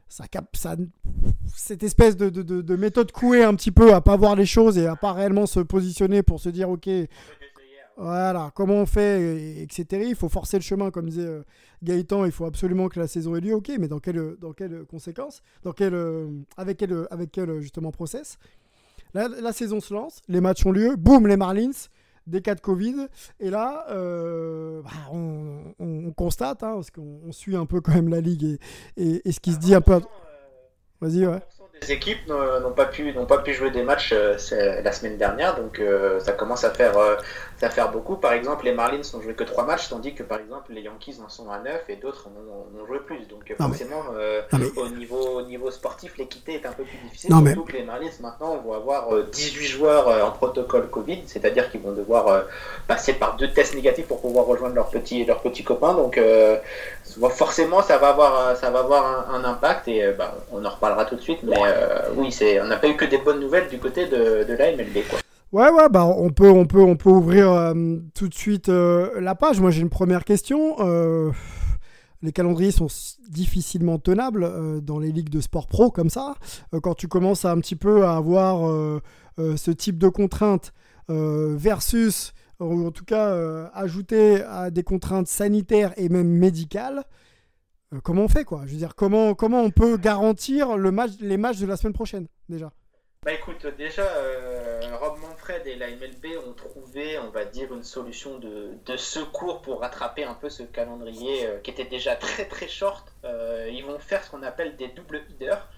sa 0.08 0.26
cap, 0.26 0.46
sa- 0.54 0.76
cette 1.54 1.82
espèce 1.82 2.16
de, 2.16 2.28
de- 2.30 2.62
de 2.62 2.76
méthode 2.76 3.12
couée 3.12 3.44
un 3.44 3.54
petit 3.54 3.70
peu 3.72 3.92
à 3.94 4.00
pas 4.00 4.16
voir 4.16 4.36
les 4.36 4.46
choses 4.46 4.76
et 4.78 4.86
à 4.86 4.96
pas 4.96 5.12
réellement 5.12 5.46
se 5.46 5.60
positionner 5.60 6.22
pour 6.22 6.40
se 6.40 6.48
dire 6.48 6.68
ok 6.70 6.88
voilà, 8.02 8.50
comment 8.54 8.74
on 8.76 8.86
fait, 8.86 9.20
et- 9.20 9.62
etc. 9.62 10.04
Il 10.08 10.14
faut 10.16 10.28
forcer 10.28 10.56
le 10.56 10.62
chemin, 10.62 10.90
comme 10.90 11.08
disait 11.08 11.26
euh, 11.26 11.42
Gaëtan, 11.82 12.24
il 12.24 12.32
faut 12.32 12.46
absolument 12.46 12.88
que 12.88 12.98
la 12.98 13.06
saison 13.06 13.36
ait 13.36 13.40
lieu, 13.40 13.54
ok, 13.54 13.70
mais 13.78 13.88
dans 13.88 13.98
quelles 13.98 14.36
dans 14.40 14.52
quelle 14.52 14.84
conséquences 14.86 15.42
dans 15.64 15.72
quel, 15.72 15.94
euh, 15.94 16.28
Avec 16.56 16.78
quel, 16.78 17.06
avec 17.10 17.30
quel 17.30 17.60
justement 17.60 17.90
process? 17.92 18.38
La, 19.12 19.28
la 19.28 19.52
saison 19.52 19.80
se 19.80 19.92
lance, 19.92 20.20
les 20.28 20.40
matchs 20.40 20.64
ont 20.66 20.72
lieu, 20.72 20.94
boum, 20.96 21.26
les 21.26 21.36
Marlins, 21.36 21.72
des 22.26 22.42
cas 22.42 22.54
de 22.54 22.60
Covid, 22.60 23.08
et 23.40 23.50
là, 23.50 23.86
euh, 23.90 24.82
bah, 24.82 24.90
on, 25.12 25.74
on- 25.80 26.06
on 26.06 26.12
constate, 26.12 26.62
hein, 26.62 26.74
parce 26.74 26.90
qu'on 26.92 27.20
on 27.26 27.32
suit 27.32 27.56
un 27.56 27.66
peu 27.66 27.80
quand 27.80 27.92
même 27.92 28.08
la 28.08 28.20
ligue 28.20 28.44
et, 28.44 28.58
et- 28.96 29.28
et 29.28 29.32
ce 29.32 29.40
qui 29.40 29.52
se 29.52 29.58
dit 29.58 29.74
un 29.74 29.80
peu. 29.80 30.00
Vas-y, 31.00 31.26
ouais. 31.26 31.40
100% 31.82 31.90
équipes 31.92 32.26
n'ont 32.28 32.72
pas 32.72 32.86
pu 32.86 33.12
n'ont 33.12 33.26
pas 33.26 33.38
pu 33.38 33.52
jouer 33.52 33.70
des 33.70 33.82
matchs 33.82 34.12
euh, 34.12 34.36
la 34.82 34.92
semaine 34.92 35.16
dernière, 35.16 35.56
donc 35.56 35.78
euh, 35.78 36.20
ça 36.20 36.32
commence 36.32 36.64
à 36.64 36.70
faire 36.70 36.96
euh, 36.98 37.16
ça 37.58 37.70
faire 37.70 37.90
beaucoup. 37.90 38.16
Par 38.16 38.32
exemple, 38.32 38.64
les 38.64 38.72
Marlins 38.72 39.00
n'ont 39.12 39.20
joué 39.20 39.34
que 39.34 39.44
trois 39.44 39.64
matchs, 39.64 39.88
tandis 39.88 40.14
que 40.14 40.22
par 40.22 40.40
exemple 40.40 40.72
les 40.72 40.82
Yankees 40.82 41.16
en 41.24 41.28
sont 41.28 41.50
à 41.50 41.58
9 41.58 41.84
et 41.88 41.96
d'autres 41.96 42.28
en 42.28 42.30
ont, 42.30 42.86
joué 42.86 42.98
plus. 43.00 43.26
Donc 43.28 43.52
forcément, 43.58 44.02
au 44.76 44.88
niveau 44.88 45.38
au 45.38 45.42
niveau 45.42 45.70
sportif, 45.70 46.16
l'équité 46.18 46.54
est 46.54 46.66
un 46.66 46.72
peu 46.72 46.84
plus 46.84 46.98
difficile. 47.04 47.30
surtout 47.30 47.64
que 47.64 47.72
les 47.72 47.82
Marlins 47.82 48.10
maintenant 48.20 48.56
vont 48.58 48.72
avoir 48.72 49.12
18 49.24 49.66
joueurs 49.66 50.24
en 50.26 50.30
protocole 50.30 50.88
Covid, 50.88 51.22
c'est-à-dire 51.26 51.70
qu'ils 51.70 51.80
vont 51.80 51.92
devoir 51.92 52.44
passer 52.88 53.14
par 53.14 53.36
deux 53.36 53.52
tests 53.52 53.74
négatifs 53.74 54.06
pour 54.06 54.20
pouvoir 54.20 54.46
rejoindre 54.46 54.74
leurs 54.74 54.90
petits 54.90 55.24
leurs 55.24 55.42
petits 55.42 55.64
copains. 55.64 55.94
Donc 55.94 56.18
forcément, 57.30 57.82
ça 57.82 57.98
va 57.98 58.08
avoir 58.10 58.56
ça 58.56 58.70
va 58.70 58.80
avoir 58.80 59.30
un, 59.30 59.44
impact 59.44 59.88
et 59.88 60.12
bah, 60.16 60.36
on 60.52 60.64
en 60.64 60.70
reparlera 60.70 61.04
tout 61.04 61.16
de 61.16 61.20
suite, 61.20 61.40
mais 61.42 61.56
euh, 61.58 62.10
oui, 62.16 62.30
c'est, 62.30 62.60
on 62.60 62.66
n'a 62.66 62.76
pas 62.76 62.88
eu 62.88 62.96
que 62.96 63.04
des 63.04 63.18
bonnes 63.18 63.40
nouvelles 63.40 63.68
du 63.68 63.78
côté 63.78 64.06
de, 64.06 64.46
la 64.48 64.76
MLB. 64.76 64.98
Quoi. 65.08 65.18
Ouais, 65.52 65.70
ouais, 65.70 65.88
bah 65.88 66.04
on 66.04 66.30
peut, 66.30 66.50
on 66.50 66.66
peut, 66.66 66.80
on 66.80 66.96
peut 66.96 67.10
ouvrir 67.10 67.50
euh, 67.50 67.74
tout 68.14 68.28
de 68.28 68.34
suite 68.34 68.68
euh, 68.68 69.20
la 69.20 69.34
page. 69.34 69.60
Moi, 69.60 69.70
j'ai 69.70 69.80
une 69.80 69.90
première 69.90 70.24
question. 70.24 70.76
les 72.22 72.32
calendriers 72.32 72.70
sont 72.70 72.88
difficilement 73.28 73.98
tenables 73.98 74.82
dans 74.82 74.98
les 74.98 75.10
ligues 75.10 75.30
de 75.30 75.40
sport 75.40 75.66
pro 75.66 75.90
comme 75.90 76.10
ça. 76.10 76.34
quand 76.82 76.94
tu 76.94 77.08
commences 77.08 77.44
un 77.44 77.58
petit 77.58 77.76
peu 77.76 78.04
à 78.04 78.16
avoir 78.16 78.70
ce 79.38 79.70
type 79.70 79.98
de 79.98 80.08
contraintes 80.08 80.72
versus, 81.08 82.32
en 82.60 82.90
tout 82.90 83.04
cas, 83.04 83.70
ajouter 83.74 84.42
à 84.42 84.70
des 84.70 84.82
contraintes 84.82 85.28
sanitaires 85.28 85.92
et 85.96 86.08
même 86.08 86.28
médicales, 86.28 87.04
euh, 87.92 88.00
comment 88.02 88.22
on 88.22 88.28
fait 88.28 88.44
quoi? 88.44 88.62
Je 88.66 88.72
veux 88.72 88.78
dire, 88.78 88.94
comment, 88.94 89.34
comment 89.34 89.62
on 89.62 89.70
peut 89.70 89.96
garantir 89.96 90.76
les 90.76 90.90
matchs 90.90 91.58
de 91.58 91.66
la 91.66 91.76
semaine 91.76 91.92
prochaine 91.92 92.26
déjà? 92.48 92.72
Bah 93.22 93.34
écoute, 93.34 93.66
déjà, 93.76 94.02
euh, 94.02 94.96
Rob 94.98 95.18
Manfred 95.20 95.66
et 95.66 95.76
la 95.76 95.90
MLB 95.90 96.38
ont 96.46 96.54
trouvé, 96.54 97.18
on 97.18 97.30
va 97.30 97.44
dire, 97.44 97.74
une 97.74 97.82
solution 97.82 98.38
de, 98.38 98.96
secours 98.96 99.60
pour 99.60 99.80
rattraper 99.80 100.24
un 100.24 100.32
peu 100.32 100.48
ce 100.48 100.62
calendrier 100.62 101.46
euh, 101.46 101.58
qui 101.58 101.70
était 101.70 101.84
déjà 101.84 102.16
très 102.16 102.46
très 102.46 102.68
short. 102.68 103.12
ils 103.24 103.84
vont 103.84 103.98
faire 103.98 104.24
ce 104.24 104.30
qu'on 104.30 104.42
appelle 104.42 104.76
des 104.76 104.88
doubles 104.88 105.22
headers. 105.30 105.68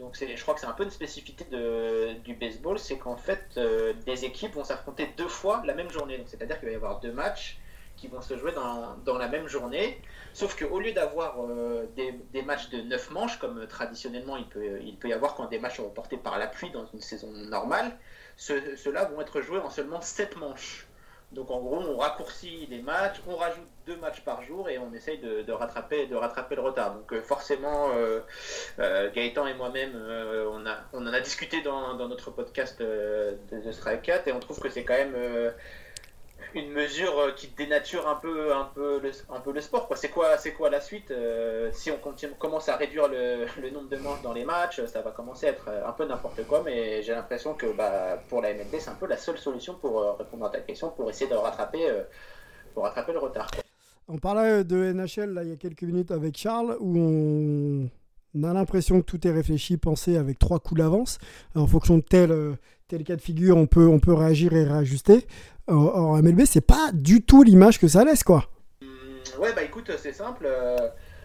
Donc 0.00 0.16
je 0.18 0.42
crois 0.42 0.54
que 0.54 0.60
c'est 0.60 0.66
un 0.66 0.72
peu 0.72 0.82
une 0.82 0.90
spécificité 0.90 1.44
du 2.24 2.34
baseball, 2.34 2.78
c'est 2.78 2.98
qu'en 2.98 3.16
fait, 3.16 3.60
des 4.06 4.24
équipes 4.24 4.54
vont 4.54 4.64
s'affronter 4.64 5.08
deux 5.16 5.28
fois 5.28 5.62
la 5.64 5.74
même 5.74 5.90
journée. 5.90 6.22
C'est-à-dire 6.26 6.58
qu'il 6.58 6.68
va 6.68 6.72
y 6.72 6.76
avoir 6.76 7.00
deux 7.00 7.12
matchs 7.12 7.60
qui 8.00 8.08
vont 8.08 8.22
se 8.22 8.36
jouer 8.36 8.52
dans, 8.52 9.18
la 9.18 9.28
même 9.28 9.46
journée. 9.46 10.00
Sauf 10.32 10.56
qu'au 10.58 10.80
lieu 10.80 10.92
d'avoir 10.92 11.36
euh, 11.42 11.86
des, 11.96 12.42
matchs 12.42 12.70
de 12.70 12.80
9 12.80 13.10
manches, 13.10 13.38
comme 13.38 13.58
euh, 13.58 13.66
traditionnellement 13.66 14.36
il 14.36 14.46
peut, 14.48 15.08
y 15.08 15.12
avoir 15.12 15.34
quand 15.34 15.46
des 15.46 15.58
matchs 15.58 15.76
sont 15.76 15.84
reportés 15.84 16.16
par 16.16 16.38
la 16.38 16.46
pluie 16.46 16.70
dans 16.70 16.86
une 16.86 17.00
saison 17.00 17.30
normale, 17.30 17.98
ceux-là 18.36 19.04
vont 19.06 19.20
être 19.20 19.42
joués 19.42 19.58
en 19.58 19.68
seulement 19.68 20.00
7 20.00 20.36
manches. 20.36 20.86
Donc 21.32 21.50
en 21.50 21.60
gros, 21.60 21.76
on 21.76 21.96
raccourcit 21.96 22.66
les 22.70 22.82
matchs, 22.82 23.20
on 23.26 23.36
rajoute 23.36 23.66
deux 23.86 23.96
matchs 23.96 24.20
par 24.22 24.42
jour 24.42 24.68
et 24.68 24.78
on 24.78 24.92
essaye 24.92 25.18
de, 25.18 25.42
de 25.42 25.52
rattraper, 25.52 26.06
de 26.06 26.16
rattraper 26.16 26.56
le 26.56 26.62
retard. 26.62 26.94
Donc 26.94 27.12
euh, 27.12 27.22
forcément, 27.22 27.90
Gaëtan 28.78 29.46
et 29.46 29.54
moi-même, 29.54 29.92
on, 29.94 30.66
a, 30.66 30.78
en 30.92 31.06
a 31.06 31.20
discuté 31.20 31.62
dans, 31.62 31.94
dans 31.94 32.08
notre 32.08 32.30
podcast 32.30 32.80
de 32.80 33.38
The 33.50 33.72
Strike 33.72 34.02
4 34.02 34.28
et 34.28 34.32
on 34.32 34.40
trouve 34.40 34.58
que 34.58 34.68
c'est 34.68 34.84
quand 34.84 34.94
même 34.94 35.14
une 36.54 36.70
mesure 36.72 37.18
euh, 37.18 37.32
qui 37.32 37.48
dénature 37.48 38.08
un 38.08 38.16
peu, 38.16 38.54
un 38.54 38.64
peu, 38.64 39.00
le, 39.00 39.10
un 39.30 39.40
peu 39.40 39.52
le 39.52 39.60
sport. 39.60 39.88
C'est 39.96 40.08
quoi, 40.08 40.36
c'est 40.38 40.52
quoi 40.52 40.70
la 40.70 40.80
suite 40.80 41.10
euh, 41.10 41.70
Si 41.72 41.90
on 41.90 41.98
commence 42.38 42.68
à 42.68 42.76
réduire 42.76 43.08
le, 43.08 43.70
nombre 43.70 43.88
de 43.88 43.96
manches 43.96 44.22
dans 44.22 44.32
les 44.32 44.44
matchs, 44.44 44.84
ça 44.86 45.02
va 45.02 45.10
commencer 45.10 45.46
à 45.46 45.50
être 45.50 45.68
euh, 45.68 45.88
un 45.88 45.92
peu 45.92 46.06
n'importe 46.06 46.46
quoi. 46.46 46.62
Mais 46.64 47.02
j'ai 47.02 47.12
l'impression 47.12 47.54
que 47.54 47.66
bah, 47.72 48.22
pour 48.28 48.42
la 48.42 48.54
MLB, 48.54 48.76
c'est 48.78 48.90
un 48.90 48.94
peu 48.94 49.06
la 49.06 49.16
seule 49.16 49.38
solution 49.38 49.74
pour 49.74 50.18
répondre 50.18 50.46
à 50.46 50.50
ta 50.50 50.60
question, 50.60 50.90
pour 50.90 51.08
essayer 51.10 51.30
de 51.30 51.36
rattraper, 51.36 51.88
le 52.76 53.18
retard. 53.18 53.50
On 54.08 54.18
parlait 54.18 54.64
de 54.64 54.92
NHL 54.92 55.34
là, 55.34 55.44
il 55.44 55.50
y 55.50 55.52
a 55.52 55.56
quelques 55.56 55.82
minutes 55.82 56.10
avec 56.10 56.36
Charles, 56.36 56.76
où 56.80 56.98
on, 56.98 57.88
on 58.34 58.44
a 58.44 58.52
l'impression 58.52 59.00
que 59.00 59.06
tout 59.06 59.26
est 59.26 59.30
réfléchi, 59.30 59.76
pensé 59.76 60.16
avec 60.16 60.38
trois 60.38 60.58
coups 60.58 60.80
d'avance. 60.80 61.18
En 61.54 61.66
fonction 61.66 61.98
de 61.98 62.02
tel, 62.02 62.56
tel 62.90 63.04
cas 63.04 63.14
de 63.14 63.20
figure, 63.20 63.56
on 63.56 63.66
peut, 63.66 63.86
on 63.86 64.00
peut 64.00 64.12
réagir 64.12 64.52
et 64.52 64.64
réajuster 64.64 65.26
en, 65.68 66.20
MLB, 66.20 66.44
c'est 66.44 66.60
pas 66.60 66.90
du 66.92 67.22
tout 67.22 67.42
l'image 67.42 67.78
que 67.78 67.88
ça 67.88 68.04
laisse, 68.04 68.24
quoi. 68.24 68.44
Mm, 68.82 69.40
ouais, 69.40 69.52
bah 69.54 69.62
écoute, 69.62 69.90
c'est 69.98 70.12
simple. 70.12 70.46
Euh, 70.46 70.76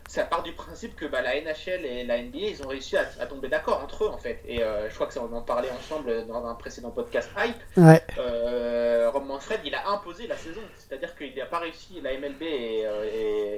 ça 0.08 0.24
part 0.24 0.44
du 0.44 0.54
principe 0.54 0.96
que 0.96 1.06
bah, 1.06 1.24
la 1.24 1.42
NHL 1.42 1.84
et 1.84 2.04
la 2.06 2.22
NBA, 2.22 2.38
ils 2.38 2.64
ont 2.64 2.68
réussi 2.68 2.96
à, 2.96 3.06
tomber 3.26 3.48
d'accord 3.48 3.82
entre 3.84 4.04
eux, 4.04 4.10
en 4.10 4.20
fait. 4.20 4.40
Et 4.48 4.62
euh, 4.62 4.88
je 4.88 4.94
crois 4.94 5.08
que 5.08 5.14
ça, 5.14 5.22
on 5.28 5.36
en 5.36 5.42
parlait 5.42 5.72
ensemble 5.72 6.28
dans 6.28 6.46
un 6.46 6.54
précédent 6.54 6.92
podcast 6.92 7.30
Hype. 7.36 7.56
Ouais. 7.76 8.04
Euh, 8.20 9.10
Rob 9.12 9.26
Manfred, 9.26 9.62
il 9.66 9.74
a 9.74 9.90
imposé 9.90 10.28
la 10.28 10.38
saison. 10.38 10.62
C'est-à-dire 10.78 11.16
qu'il 11.16 11.36
n'a 11.36 11.48
pas 11.48 11.60
réussi, 11.60 12.00
la 12.02 12.16
MLB 12.20 12.44
et, 12.44 12.86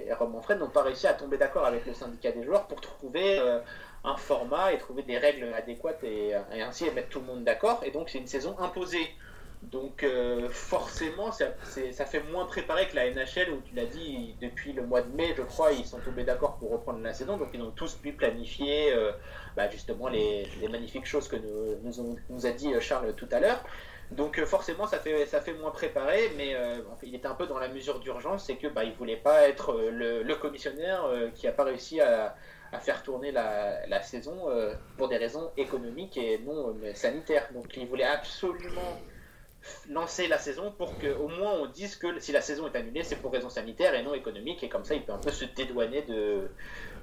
et, 0.08 0.14
Rob 0.14 0.32
Manfred 0.32 0.58
n'ont 0.60 0.70
pas 0.70 0.84
réussi 0.84 1.06
à 1.08 1.14
tomber 1.14 1.38
d'accord 1.38 1.66
avec 1.66 1.86
le 1.86 1.94
syndicat 1.94 2.32
des 2.32 2.46
joueurs 2.46 2.68
pour 2.68 2.80
trouver 2.80 3.42
un 4.08 4.18
format 4.18 4.74
et 4.74 4.78
trouver 4.78 5.04
des 5.04 5.18
règles 5.18 5.54
adéquates 5.54 6.04
et, 6.04 6.34
ainsi 6.62 6.90
mettre 6.92 7.10
tout 7.10 7.20
le 7.20 7.26
monde 7.26 7.44
d'accord. 7.44 7.82
Et 7.86 7.92
donc, 7.92 8.10
c'est 8.10 8.20
une 8.20 8.28
saison 8.28 8.58
imposée. 8.60 9.08
Donc 9.64 10.04
euh, 10.04 10.50
forcément, 10.50 11.32
ça, 11.32 11.48
ça, 11.92 12.06
fait 12.06 12.22
moins 12.32 12.46
préparé 12.46 12.88
que 12.88 12.96
la 12.96 13.10
NHL, 13.10 13.52
où 13.52 13.62
tu 13.62 13.74
l'as 13.74 13.86
dit, 13.86 14.36
depuis 14.40 14.72
le 14.72 14.86
mois 14.86 15.02
de 15.02 15.10
mai, 15.16 15.34
je 15.36 15.42
crois, 15.42 15.72
ils 15.72 15.86
sont 15.86 15.98
tombés 16.00 16.24
d'accord 16.24 16.58
pour 16.58 16.72
reprendre 16.72 17.00
la 17.00 17.14
saison. 17.14 17.38
Donc 17.38 17.50
ils 17.54 17.62
ont 17.62 17.72
tous 17.72 17.96
pu 17.96 18.14
planifier 18.14 18.94
euh, 18.94 19.12
bah, 19.56 19.68
justement 19.70 20.10
les, 20.10 20.48
magnifiques 20.70 21.08
choses 21.08 21.28
que 21.28 21.38
nous, 21.38 22.18
nous, 22.30 22.46
a 22.46 22.52
dit 22.52 22.74
euh, 22.74 22.80
Charles 22.80 23.14
tout 23.16 23.28
à 23.32 23.40
l'heure. 23.40 23.64
Donc 24.12 24.42
forcément, 24.46 24.88
ça 24.88 25.00
fait, 25.00 25.26
ça 25.26 25.42
fait 25.42 25.54
moins 25.54 25.72
préparé, 25.72 26.32
mais 26.38 26.56
il 27.04 27.14
était 27.14 27.28
un 27.28 27.36
peu 27.36 27.46
dans 27.46 27.60
la 27.60 27.68
mesure 27.68 28.00
d'urgence, 28.00 28.46
c'est 28.46 28.56
que 28.56 28.68
bah, 28.68 28.86
il 28.86 28.94
voulait 28.94 29.18
pas 29.18 29.50
être 29.50 29.74
le, 29.92 30.34
commissionnaire 30.36 31.04
qui 31.36 31.46
a 31.46 31.52
pas 31.52 31.66
réussi 31.66 32.00
à, 32.00 32.36
à 32.72 32.80
faire 32.80 33.04
tourner 33.04 33.34
la, 33.34 33.86
la 33.88 34.02
saison 34.02 34.46
pour 34.96 35.10
des 35.10 35.18
raisons 35.18 35.52
économiques 35.58 36.16
et 36.16 36.38
non 36.40 36.74
sanitaires. 36.94 37.50
Donc 37.54 37.76
il 37.76 37.86
voulait 37.86 38.06
absolument 38.06 38.98
lancer 39.90 40.28
la 40.28 40.38
saison 40.38 40.74
pour 40.78 40.98
qu'au 40.98 41.28
moins 41.28 41.54
on 41.62 41.68
dise 41.68 41.96
que 41.96 42.08
si 42.20 42.32
la 42.32 42.42
saison 42.42 42.68
est 42.68 42.78
annulée, 42.78 43.04
c'est 43.04 43.18
pour 43.18 43.32
raison 43.32 43.50
sanitaire 43.50 43.94
et 43.96 44.04
non 44.04 44.14
économique, 44.14 44.64
et 44.64 44.70
comme 44.70 44.84
ça 44.84 44.96
il 44.96 45.04
peut 45.04 45.12
un 45.12 45.18
peu 45.18 45.32
se 45.32 45.46
dédouaner 45.56 46.04
de, 46.04 46.50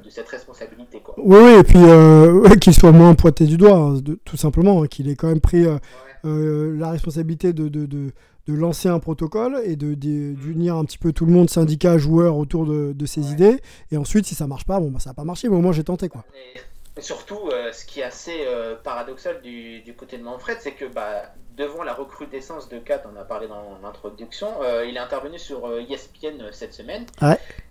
de 0.05 0.11
cette 0.11 0.29
responsabilité. 0.29 1.01
Quoi. 1.01 1.15
Oui, 1.19 1.39
oui, 1.41 1.53
et 1.59 1.63
puis 1.63 1.79
euh, 1.79 2.49
qu'il 2.61 2.75
soit 2.75 2.93
moins 2.93 3.15
pointé 3.15 3.47
du 3.47 3.57
doigt, 3.57 3.77
hein, 3.77 4.01
tout 4.25 4.37
simplement, 4.37 4.83
hein, 4.83 4.87
qu'il 4.87 5.09
ait 5.09 5.17
quand 5.17 5.29
même 5.29 5.41
pris 5.41 5.67
euh, 5.67 5.79
euh, 6.25 6.77
la 6.79 6.91
responsabilité 6.91 7.53
de, 7.53 7.69
de, 7.69 7.87
de, 7.87 8.13
de, 8.47 8.55
lancer 8.55 8.89
un 8.89 8.99
protocole 8.99 9.61
et 9.65 9.77
d'unir 9.77 10.77
un 10.77 10.85
petit 10.85 10.99
peu 10.99 11.13
tout 11.13 11.27
le 11.27 11.33
monde, 11.33 11.51
syndicat, 11.51 11.99
joueurs, 11.99 12.37
autour 12.37 12.67
de, 12.67 13.07
ses 13.07 13.33
idées, 13.33 13.61
et 13.91 13.97
ensuite 13.97 14.27
si 14.27 14.35
ça 14.35 14.47
marche 14.47 14.65
pas, 14.65 14.81
bon, 14.81 14.91
bah, 14.91 15.01
ça 15.01 15.11
n'a 15.11 15.15
pas 15.15 15.25
marché, 15.25 15.49
mais 15.49 15.57
au 15.57 15.61
moins 15.61 15.73
j'ai 15.73 15.85
tenté. 15.85 16.09
quoi. 16.09 16.25
Et 16.55 16.61
surtout, 17.01 17.51
ce 17.51 17.85
qui 17.85 18.01
est 18.01 18.05
assez 18.05 18.47
paradoxal 18.83 19.41
du, 19.43 19.81
du, 19.81 19.95
côté 19.95 20.19
de 20.19 20.23
Manfred, 20.23 20.59
c'est 20.61 20.73
que 20.73 20.85
bah, 20.85 21.33
devant 21.57 21.83
la 21.83 21.95
recrudescence 21.95 22.69
de 22.69 22.79
Kat, 22.79 23.03
on 23.13 23.17
a 23.17 23.25
parlé 23.25 23.47
dans 23.47 23.79
l'introduction, 23.83 24.63
euh, 24.63 24.85
il 24.85 24.97
est 24.97 25.01
intervenu 25.01 25.39
sur 25.39 25.71
ESPN 25.79 26.41
euh, 26.41 26.49
e 26.49 26.53
cette 26.53 26.75
semaine 26.75 27.07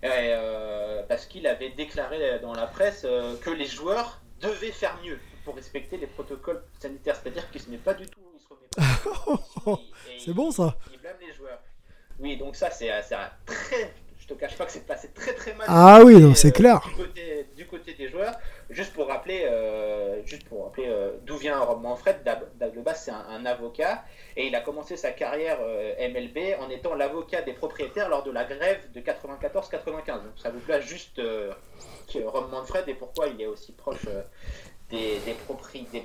euh, 0.04 1.02
parce 1.08 1.26
qu'il 1.26 1.46
avait 1.46 1.70
déclaré 1.70 2.38
dans 2.40 2.54
la 2.54 2.66
presse 2.66 3.06
que 3.42 3.50
les 3.50 3.66
joueurs 3.66 4.20
devaient 4.40 4.72
faire 4.72 4.98
mieux 5.04 5.18
pour 5.44 5.54
respecter 5.56 5.96
les 5.96 6.06
protocoles 6.06 6.62
sanitaires. 6.78 7.16
C'est-à-dire 7.22 7.50
qu'il 7.50 7.60
ne 7.60 7.66
se 7.66 7.70
met 7.70 7.78
pas 7.78 7.94
du 7.94 8.06
tout, 8.06 8.20
C'est 10.18 10.32
bon 10.32 10.50
ça. 10.50 10.76
Il, 10.92 10.98
blâme 10.98 11.16
les 11.24 11.32
joueurs. 11.32 11.60
Oui, 12.18 12.36
donc 12.36 12.56
ça 12.56 12.70
c'est 12.70 12.90
très 13.46 13.92
je 14.24 14.28
te 14.32 14.40
cache 14.40 14.56
pas 14.56 14.64
que 14.64 14.72
c'est 14.72 14.86
passé 14.86 15.10
très 15.14 15.34
très 15.34 15.52
mal. 15.52 15.66
Ah 15.68 16.00
oui, 16.02 16.18
non, 16.18 16.34
c'est 16.34 16.50
clair. 16.50 16.80
Du 16.88 16.94
côté, 16.94 17.46
du 17.54 17.66
côté, 17.66 17.92
des 17.92 18.08
joueurs, 18.08 18.34
juste 18.74 18.92
pour 18.92 19.06
rappeler, 19.06 19.42
euh, 19.44 20.20
rappeler 20.62 20.86
euh, 20.88 21.12
d'où 21.24 21.36
vient 21.36 21.58
Rob 21.60 21.80
Manfred, 21.80 22.22
de 22.24 22.94
c'est 22.94 23.10
un, 23.10 23.46
avocat 23.46 24.04
et 24.36 24.46
il 24.46 24.54
a 24.54 24.60
commencé 24.60 24.96
sa 24.96 25.12
carrière 25.12 25.58
euh, 25.60 25.94
MLB 26.08 26.60
en 26.60 26.68
étant 26.68 26.94
l'avocat 26.94 27.42
des 27.42 27.52
propriétaires 27.52 28.08
lors 28.08 28.22
de 28.24 28.30
la 28.30 28.44
grève 28.44 28.80
de 28.92 29.00
94-95. 29.00 30.06
Donc 30.06 30.32
ça 30.36 30.50
vous 30.50 30.60
plaît 30.60 30.82
juste 30.82 31.20
Rob 32.14 32.50
Manfred 32.50 32.88
et 32.88 32.94
pourquoi 32.94 33.28
il 33.28 33.40
est 33.40 33.46
aussi 33.46 33.72
proche 33.72 34.06
des, 34.90 35.18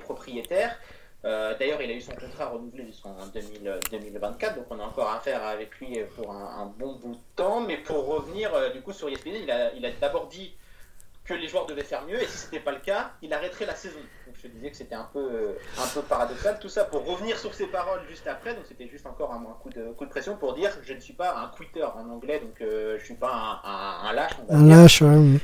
propriétaires. 0.00 0.78
D'ailleurs, 1.22 1.82
il 1.82 1.90
a 1.90 1.94
eu 1.94 2.00
son 2.00 2.14
contrat 2.14 2.48
renouvelé 2.48 2.86
jusqu'en 2.86 3.14
2024, 3.32 4.56
donc 4.56 4.64
on 4.70 4.80
a 4.80 4.84
encore 4.84 5.10
affaire 5.10 5.44
avec 5.44 5.78
lui 5.78 5.98
pour 6.16 6.32
un, 6.32 6.72
bon 6.78 6.94
bout 6.94 7.14
de 7.14 7.20
temps. 7.36 7.60
Mais 7.60 7.76
pour 7.76 8.06
revenir 8.06 8.72
du 8.72 8.80
coup 8.80 8.92
sur 8.92 9.08
ESPN, 9.08 9.36
il 9.44 9.50
a 9.50 9.90
d'abord 10.00 10.28
dit 10.28 10.54
que 11.30 11.34
les 11.34 11.46
joueurs 11.46 11.66
devaient 11.66 11.84
faire 11.84 12.04
mieux, 12.06 12.20
et 12.20 12.26
si 12.26 12.38
ce 12.38 12.44
n'était 12.46 12.60
pas 12.60 12.72
le 12.72 12.80
cas, 12.80 13.12
il 13.22 13.32
arrêterait 13.32 13.66
la 13.66 13.76
saison. 13.76 14.00
Donc 14.26 14.34
je 14.42 14.48
disais 14.48 14.70
que 14.70 14.76
c'était 14.76 14.96
un 14.96 15.08
peu, 15.12 15.56
un 15.78 15.86
peu 15.94 16.02
paradoxal. 16.02 16.58
Tout 16.58 16.68
ça 16.68 16.84
pour 16.84 17.06
revenir 17.06 17.38
sur 17.38 17.54
ses 17.54 17.66
paroles 17.66 18.00
juste 18.08 18.26
après, 18.26 18.54
donc 18.54 18.64
c'était 18.66 18.88
juste 18.88 19.06
encore 19.06 19.32
un, 19.32 19.40
coup, 19.62 19.70
de, 19.70 19.92
coup 19.92 20.04
de 20.04 20.10
pression 20.10 20.36
pour 20.36 20.54
dire 20.54 20.72
je 20.82 20.92
ne 20.92 21.00
suis 21.00 21.12
pas 21.12 21.36
un 21.36 21.56
quitter 21.56 21.84
en 21.84 22.10
anglais, 22.10 22.40
donc 22.40 22.60
euh, 22.60 22.96
je 22.96 23.00
ne 23.00 23.04
suis 23.04 23.14
pas 23.14 23.60
un, 23.64 24.12
lâche. 24.12 24.32
un 24.48 24.66
lâche, 24.66 25.02
ouais. 25.02 25.38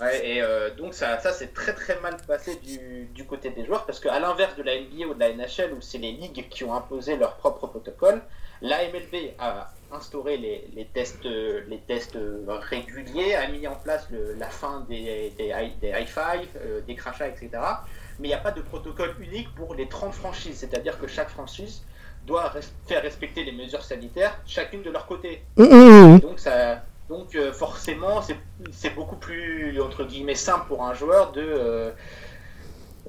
Ouais, 0.00 0.26
et 0.26 0.42
euh, 0.42 0.74
donc 0.74 0.94
ça, 0.94 1.18
ça 1.20 1.32
c'est 1.32 1.52
très 1.52 1.74
très 1.74 2.00
mal 2.00 2.16
passé 2.26 2.56
du, 2.56 3.04
du 3.14 3.26
côté 3.26 3.50
des 3.50 3.66
joueurs 3.66 3.84
parce 3.84 4.00
qu'à 4.00 4.18
l'inverse 4.18 4.56
de 4.56 4.62
la 4.62 4.80
NBA 4.80 5.06
ou 5.06 5.14
de 5.14 5.20
la 5.20 5.34
NHL 5.34 5.74
où 5.76 5.82
c'est 5.82 5.98
les 5.98 6.12
ligues 6.12 6.48
qui 6.48 6.64
ont 6.64 6.74
imposé 6.74 7.16
leur 7.16 7.36
propre 7.36 7.66
protocole, 7.66 8.22
la 8.62 8.78
MLB 8.88 9.34
a 9.38 9.70
instauré 9.92 10.36
les, 10.36 10.68
les 10.74 10.84
tests, 10.84 11.24
les 11.24 11.78
tests 11.86 12.18
réguliers, 12.46 13.34
a 13.34 13.48
mis 13.48 13.66
en 13.66 13.74
place 13.74 14.08
le, 14.10 14.34
la 14.38 14.48
fin 14.48 14.84
des, 14.88 15.32
des, 15.36 15.48
high, 15.48 15.78
des 15.80 15.88
high 15.88 16.06
five, 16.06 16.48
euh, 16.56 16.80
des 16.86 16.94
crachats, 16.94 17.28
etc. 17.28 17.50
Mais 18.18 18.28
il 18.28 18.30
n'y 18.30 18.34
a 18.34 18.38
pas 18.38 18.52
de 18.52 18.62
protocole 18.62 19.14
unique 19.20 19.54
pour 19.54 19.74
les 19.74 19.88
30 19.88 20.12
franchises, 20.12 20.56
c'est-à-dire 20.58 20.98
que 20.98 21.06
chaque 21.06 21.28
franchise 21.28 21.82
doit 22.26 22.48
res 22.48 22.72
faire 22.86 23.02
respecter 23.02 23.44
les 23.44 23.52
mesures 23.52 23.82
sanitaires, 23.82 24.38
chacune 24.46 24.82
de 24.82 24.90
leur 24.90 25.06
côté. 25.06 25.42
Mmh. 25.56 26.18
Donc 26.18 26.38
ça, 26.38 26.82
donc 27.08 27.34
euh, 27.34 27.52
forcément, 27.52 28.22
c'est 28.70 28.94
beaucoup 28.94 29.16
plus 29.16 29.80
entre 29.80 30.04
guillemets 30.04 30.34
simple 30.34 30.66
pour 30.68 30.84
un 30.84 30.94
joueur 30.94 31.32
de 31.32 31.42
euh, 31.42 31.90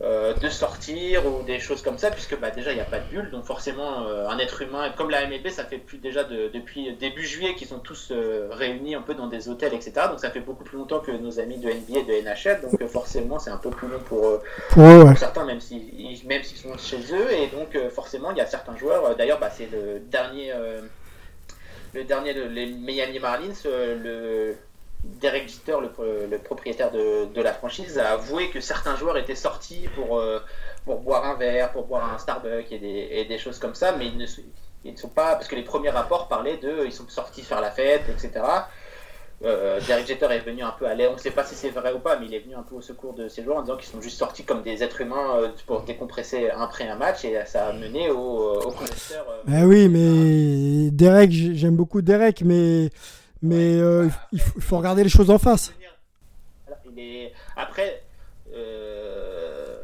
euh, 0.01 0.33
de 0.33 0.49
sortir 0.49 1.25
ou 1.27 1.43
des 1.43 1.59
choses 1.59 1.83
comme 1.83 1.99
ça, 1.99 2.09
puisque 2.09 2.37
bah, 2.39 2.49
déjà 2.49 2.71
il 2.71 2.75
n'y 2.75 2.81
a 2.81 2.85
pas 2.85 2.97
de 2.99 3.05
bulle, 3.11 3.29
donc 3.29 3.45
forcément 3.45 4.07
euh, 4.07 4.27
un 4.27 4.39
être 4.39 4.61
humain, 4.63 4.91
comme 4.97 5.11
la 5.11 5.27
MLB, 5.27 5.49
ça 5.49 5.65
fait 5.65 5.77
plus 5.77 5.99
déjà 5.99 6.23
de, 6.23 6.49
depuis 6.51 6.91
début 6.95 7.23
juillet 7.23 7.53
qu'ils 7.53 7.67
sont 7.67 7.77
tous 7.79 8.09
euh, 8.11 8.47
réunis 8.51 8.95
un 8.95 9.03
peu 9.03 9.13
dans 9.13 9.27
des 9.27 9.49
hôtels, 9.49 9.73
etc. 9.73 9.93
Donc 10.09 10.19
ça 10.19 10.31
fait 10.31 10.39
beaucoup 10.39 10.63
plus 10.63 10.77
longtemps 10.79 10.99
que 10.99 11.11
nos 11.11 11.39
amis 11.39 11.57
de 11.59 11.69
NBA 11.69 11.99
et 11.99 12.03
de 12.03 12.27
NHL, 12.27 12.61
donc 12.61 12.83
forcément 12.87 13.37
c'est 13.37 13.51
un 13.51 13.57
peu 13.57 13.69
plus 13.69 13.87
long 13.87 13.99
pour, 13.99 14.39
Pour 14.71 14.83
eux, 14.83 15.03
ouais. 15.03 15.09
pour 15.09 15.17
certains, 15.19 15.45
même 15.45 15.61
s'ils 15.61 16.19
même 16.27 16.43
s'ils 16.43 16.57
sont 16.57 16.75
chez 16.77 16.97
eux, 17.13 17.31
et 17.31 17.47
donc 17.47 17.77
forcément 17.91 18.31
il 18.31 18.37
y 18.37 18.41
a 18.41 18.47
certains 18.47 18.75
joueurs, 18.75 19.15
d'ailleurs 19.15 19.39
bah, 19.39 19.51
c'est 19.55 19.69
le 19.71 19.99
dernier, 19.99 20.51
le 21.93 22.03
dernier, 22.03 22.33
de- 22.33 22.43
les 22.43 22.65
Miami 22.65 23.19
Marlins, 23.19 23.53
le 23.65 24.55
Derek 25.03 25.49
Jeter, 25.49 25.75
le, 25.81 25.89
pro- 25.89 26.03
le 26.03 26.37
propriétaire 26.37 26.91
de, 26.91 27.41
la 27.41 27.53
franchise, 27.53 27.97
a 27.99 28.11
avoué 28.11 28.49
que 28.49 28.61
certains 28.61 28.95
joueurs 28.95 29.17
étaient 29.17 29.35
sortis 29.35 29.87
pour, 29.95 30.17
euh, 30.17 30.39
pour 30.85 30.99
boire 31.01 31.25
un 31.25 31.35
verre, 31.35 31.71
pour 31.71 31.85
boire 31.85 32.13
un 32.13 32.17
Starbucks 32.17 32.71
et 32.71 33.25
des, 33.25 33.37
choses 33.37 33.59
comme 33.59 33.75
ça, 33.75 33.95
mais 33.97 34.07
ils 34.07 34.17
ne, 34.17 34.25
sont- 34.25 35.09
pas. 35.09 35.35
Parce 35.35 35.47
que 35.47 35.55
les 35.55 35.63
premiers 35.63 35.89
rapports 35.89 36.27
parlaient 36.27 36.57
de. 36.57 36.85
Ils 36.85 36.93
sont 36.93 37.07
sortis 37.09 37.41
faire 37.41 37.61
la 37.61 37.71
fête, 37.71 38.03
etc. 38.09 38.43
Euh, 39.45 39.81
Derek 39.87 40.07
Jeter 40.07 40.27
est 40.31 40.39
venu 40.39 40.61
un 40.63 40.71
peu 40.71 40.85
à 40.87 40.93
l'aide, 40.93 41.09
on 41.11 41.15
ne 41.15 41.19
sait 41.19 41.31
pas 41.31 41.43
si 41.43 41.53
c'est 41.55 41.69
vrai 41.69 41.91
ou 41.91 41.99
pas, 41.99 42.17
mais 42.17 42.27
il 42.27 42.33
est 42.33 42.39
venu 42.39 42.55
un 42.55 42.61
peu 42.63 42.75
au 42.75 42.81
secours 42.81 43.13
de 43.13 43.27
ces 43.27 43.43
joueurs 43.43 43.57
en 43.57 43.61
disant 43.61 43.75
qu'ils 43.75 43.89
sont 43.91 43.99
juste 44.01 44.17
sortis 44.17 44.45
comme 44.45 44.61
des 44.63 44.83
êtres 44.83 45.01
humains 45.01 45.35
euh, 45.35 45.49
pour 45.67 45.81
décompresser 45.81 46.49
après 46.49 46.87
un 46.87 46.95
match 46.95 47.25
et 47.25 47.37
ça 47.45 47.67
a 47.67 47.73
mené 47.73 48.09
au, 48.09 48.61
au 48.61 48.71
connaisseur. 48.71 49.25
Ben 49.45 49.65
oui, 49.65 49.89
mais 49.89 50.91
Derek, 50.91 51.29
j'aime 51.31 51.75
beaucoup 51.75 52.01
Derek, 52.01 52.41
mais, 52.45 52.89
mais 53.43 53.75
euh, 53.79 54.07
il 54.31 54.39
faut- 54.41 54.77
regarder 54.77 55.03
les 55.03 55.09
choses 55.09 55.29
en 55.29 55.37
face. 55.37 55.71
Après, 57.55 58.01
euh, 58.53 59.77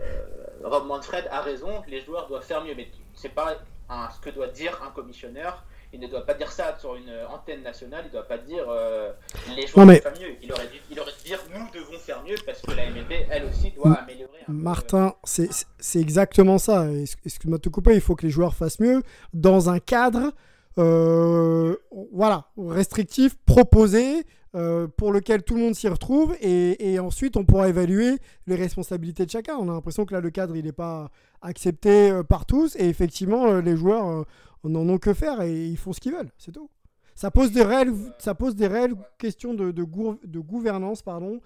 Rob 0.64 0.88
Manfred 0.88 1.26
a 1.32 1.42
raison, 1.42 1.82
les 1.88 2.02
joueurs 2.02 2.28
doivent 2.28 2.44
faire 2.44 2.64
mieux, 2.64 2.74
mais 2.76 2.88
c'est 3.14 3.30
pas 3.30 3.58
un- 3.90 4.10
ce 4.12 4.20
que 4.20 4.30
doit 4.34 4.48
dire 4.48 4.80
un 4.86 4.92
commissionneur. 4.92 5.64
Il 5.92 6.00
ne 6.00 6.08
doit 6.08 6.24
pas 6.24 6.36
dire 6.36 6.52
ça 6.52 6.78
sur 6.80 6.96
une 6.96 7.12
antenne 7.30 7.64
nationale, 7.64 8.02
il 8.06 8.08
ne 8.10 8.12
doit 8.14 8.28
pas 8.28 8.38
dire 8.38 8.64
euh, 8.70 9.12
les 9.56 9.66
joueurs 9.66 9.88
doivent 9.88 10.02
faire 10.02 10.20
mieux. 10.20 10.36
Il 10.44 10.52
aurait, 10.54 10.68
dû, 10.68 10.78
il 10.92 11.00
aurait 11.00 11.12
dû 11.20 11.24
dire 11.30 11.40
nous 11.52 11.66
devons 11.74 11.98
faire 11.98 12.22
mieux 12.24 12.36
parce 12.46 12.62
que 12.62 12.72
la 12.72 12.86
MLB, 12.92 13.12
elle 13.32 13.46
aussi, 13.46 13.72
doit 13.72 13.94
améliorer. 13.96 14.38
un 14.48 14.54
Martin, 14.54 15.16
c'est 15.24 15.50
c'est 15.80 16.00
exactement 16.00 16.60
ça. 16.60 16.86
Ex- 16.92 17.16
Excuse-moi 17.26 17.58
de 17.58 17.64
te 17.64 17.70
couper, 17.70 17.96
il 17.96 18.02
faut 18.02 18.16
que 18.16 18.24
les 18.26 18.30
joueurs 18.32 18.54
fassent 18.56 18.80
mieux 18.80 19.02
dans 19.34 19.70
un 19.72 19.80
cadre 19.80 20.32
euh, 20.78 21.76
voilà, 22.14 22.46
restrictif, 22.58 23.36
proposé, 23.46 24.26
euh, 24.56 24.88
pour 24.88 25.12
lequel 25.12 25.44
tout 25.44 25.56
le 25.56 25.62
monde 25.62 25.76
s'y 25.76 25.88
retrouve, 25.88 26.36
et, 26.42 27.00
ensuite 27.00 27.38
on 27.38 27.46
pourra 27.46 27.70
évaluer 27.70 28.18
les 28.48 28.56
responsabilités 28.56 29.26
de 29.26 29.32
chacun. 29.32 29.56
On 29.58 29.70
a 29.70 29.74
l'impression 29.74 30.06
que 30.06 30.14
là, 30.14 30.22
le 30.22 30.30
cadre, 30.30 30.56
il 30.56 30.66
n'est 30.66 30.72
pas 30.72 31.10
accepté 31.42 32.12
euh, 32.12 32.24
par 32.24 32.46
tous, 32.46 32.76
et 32.78 32.88
effectivement, 32.88 33.60
les 33.60 33.76
joueurs 33.76 34.26
n'en 34.64 34.90
ont 34.90 34.98
que 34.98 35.14
faire, 35.14 35.42
et 35.42 35.66
ils 35.68 35.78
font 35.78 35.94
ce 35.94 36.00
qu'ils 36.00 36.14
veulent, 36.14 36.32
c'est 36.38 36.52
tout. 36.52 36.70
Ça 37.16 37.32
pose 37.32 37.52
des 37.52 37.64
réelles, 37.64 37.94
ça 38.18 38.34
pose 38.34 38.56
des 38.56 38.68
réelles 38.68 38.96
questions 39.18 39.54
de, 39.54 39.72
de, 39.72 40.40
gouvernance, 40.40 41.02
pardon, 41.02 41.42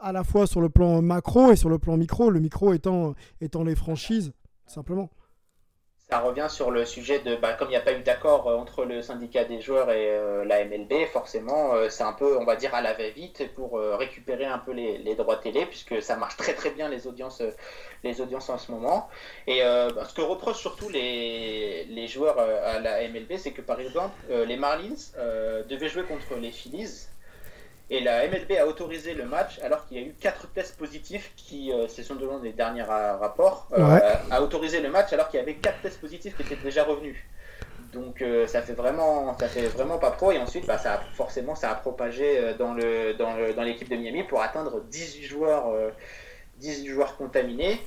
à 0.00 0.12
la 0.12 0.22
fois 0.22 0.46
sur 0.46 0.60
le 0.60 0.68
plan 0.68 1.02
macro 1.02 1.50
et 1.50 1.56
sur 1.56 1.68
le 1.68 1.78
plan 1.78 1.96
micro, 1.96 2.30
le 2.30 2.38
micro 2.38 2.72
étant, 2.72 3.14
étant 3.40 3.64
les 3.64 3.74
franchises, 3.74 4.32
simplement. 4.66 5.10
Ça 6.08 6.20
revient 6.20 6.46
sur 6.48 6.70
le 6.70 6.84
sujet 6.84 7.18
de, 7.18 7.34
bah, 7.34 7.54
comme 7.54 7.66
il 7.68 7.70
n'y 7.72 7.76
a 7.76 7.80
pas 7.80 7.92
eu 7.92 8.02
d'accord 8.02 8.48
euh, 8.48 8.54
entre 8.56 8.84
le 8.84 9.02
syndicat 9.02 9.44
des 9.44 9.60
joueurs 9.60 9.90
et 9.90 10.08
euh, 10.08 10.44
la 10.44 10.64
MLB, 10.64 11.04
forcément, 11.12 11.74
euh, 11.74 11.88
c'est 11.88 12.04
un 12.04 12.12
peu, 12.12 12.38
on 12.38 12.44
va 12.44 12.54
dire, 12.54 12.72
à 12.76 12.80
la 12.80 12.92
va-vite 12.94 13.52
pour 13.54 13.76
euh, 13.76 13.96
récupérer 13.96 14.44
un 14.44 14.58
peu 14.58 14.70
les, 14.70 14.98
les 14.98 15.16
droits 15.16 15.36
télé, 15.38 15.66
puisque 15.66 16.00
ça 16.00 16.14
marche 16.16 16.36
très 16.36 16.54
très 16.54 16.70
bien 16.70 16.88
les 16.88 17.08
audiences, 17.08 17.40
euh, 17.40 17.50
les 18.04 18.20
audiences 18.20 18.48
en 18.50 18.58
ce 18.58 18.70
moment. 18.70 19.08
Et 19.48 19.64
euh, 19.64 19.90
bah, 19.92 20.04
ce 20.04 20.14
que 20.14 20.20
reprochent 20.22 20.60
surtout 20.60 20.88
les, 20.88 21.84
les 21.86 22.06
joueurs 22.06 22.38
à 22.38 22.78
la 22.78 23.08
MLB, 23.08 23.36
c'est 23.36 23.52
que 23.52 23.62
par 23.62 23.80
exemple, 23.80 24.14
les 24.28 24.56
Marlins 24.56 24.94
devaient 25.68 25.88
jouer 25.88 26.04
contre 26.04 26.36
les 26.36 26.52
Phillies. 26.52 27.08
Et 27.88 28.00
la 28.00 28.26
MLB 28.26 28.52
a 28.58 28.66
autorisé 28.66 29.14
le 29.14 29.24
match 29.26 29.60
alors 29.62 29.86
qu'il 29.86 29.96
y 29.98 30.02
a 30.02 30.06
eu 30.06 30.12
quatre 30.20 30.48
tests 30.48 30.76
positifs 30.76 31.32
qui, 31.36 31.72
euh, 31.72 31.86
ce 31.86 32.02
sont 32.02 32.18
selon 32.18 32.42
les 32.42 32.52
derniers 32.52 32.82
ra- 32.82 33.16
rapports, 33.16 33.68
euh, 33.72 33.94
Ouais. 33.94 34.02
a 34.30 34.42
autorisé 34.42 34.80
le 34.80 34.90
match 34.90 35.12
alors 35.12 35.28
qu'il 35.28 35.38
y 35.38 35.42
avait 35.42 35.54
quatre 35.54 35.80
tests 35.82 36.00
positifs 36.00 36.36
qui 36.36 36.42
étaient 36.42 36.56
déjà 36.56 36.82
revenus. 36.82 37.16
Donc 37.92 38.22
euh, 38.22 38.46
ça 38.48 38.60
fait 38.62 38.72
vraiment, 38.72 39.38
ça 39.38 39.48
fait 39.48 39.68
vraiment 39.68 39.98
pas 39.98 40.10
pro 40.10 40.32
et 40.32 40.38
ensuite 40.38 40.66
bah, 40.66 40.78
ça 40.78 40.94
a, 40.94 40.98
forcément 41.14 41.54
ça 41.54 41.70
a 41.70 41.74
propagé 41.76 42.38
euh, 42.38 42.54
dans 42.54 42.74
le 42.74 43.14
dans 43.14 43.34
le- 43.34 43.54
dans 43.54 43.62
l'équipe 43.62 43.88
de 43.88 43.94
Miami 43.96 44.24
pour 44.24 44.42
atteindre 44.42 44.80
18 44.90 45.22
joueurs, 45.22 45.68
euh, 45.68 45.90
18 46.56 46.88
joueurs 46.88 47.16
contaminés. 47.16 47.80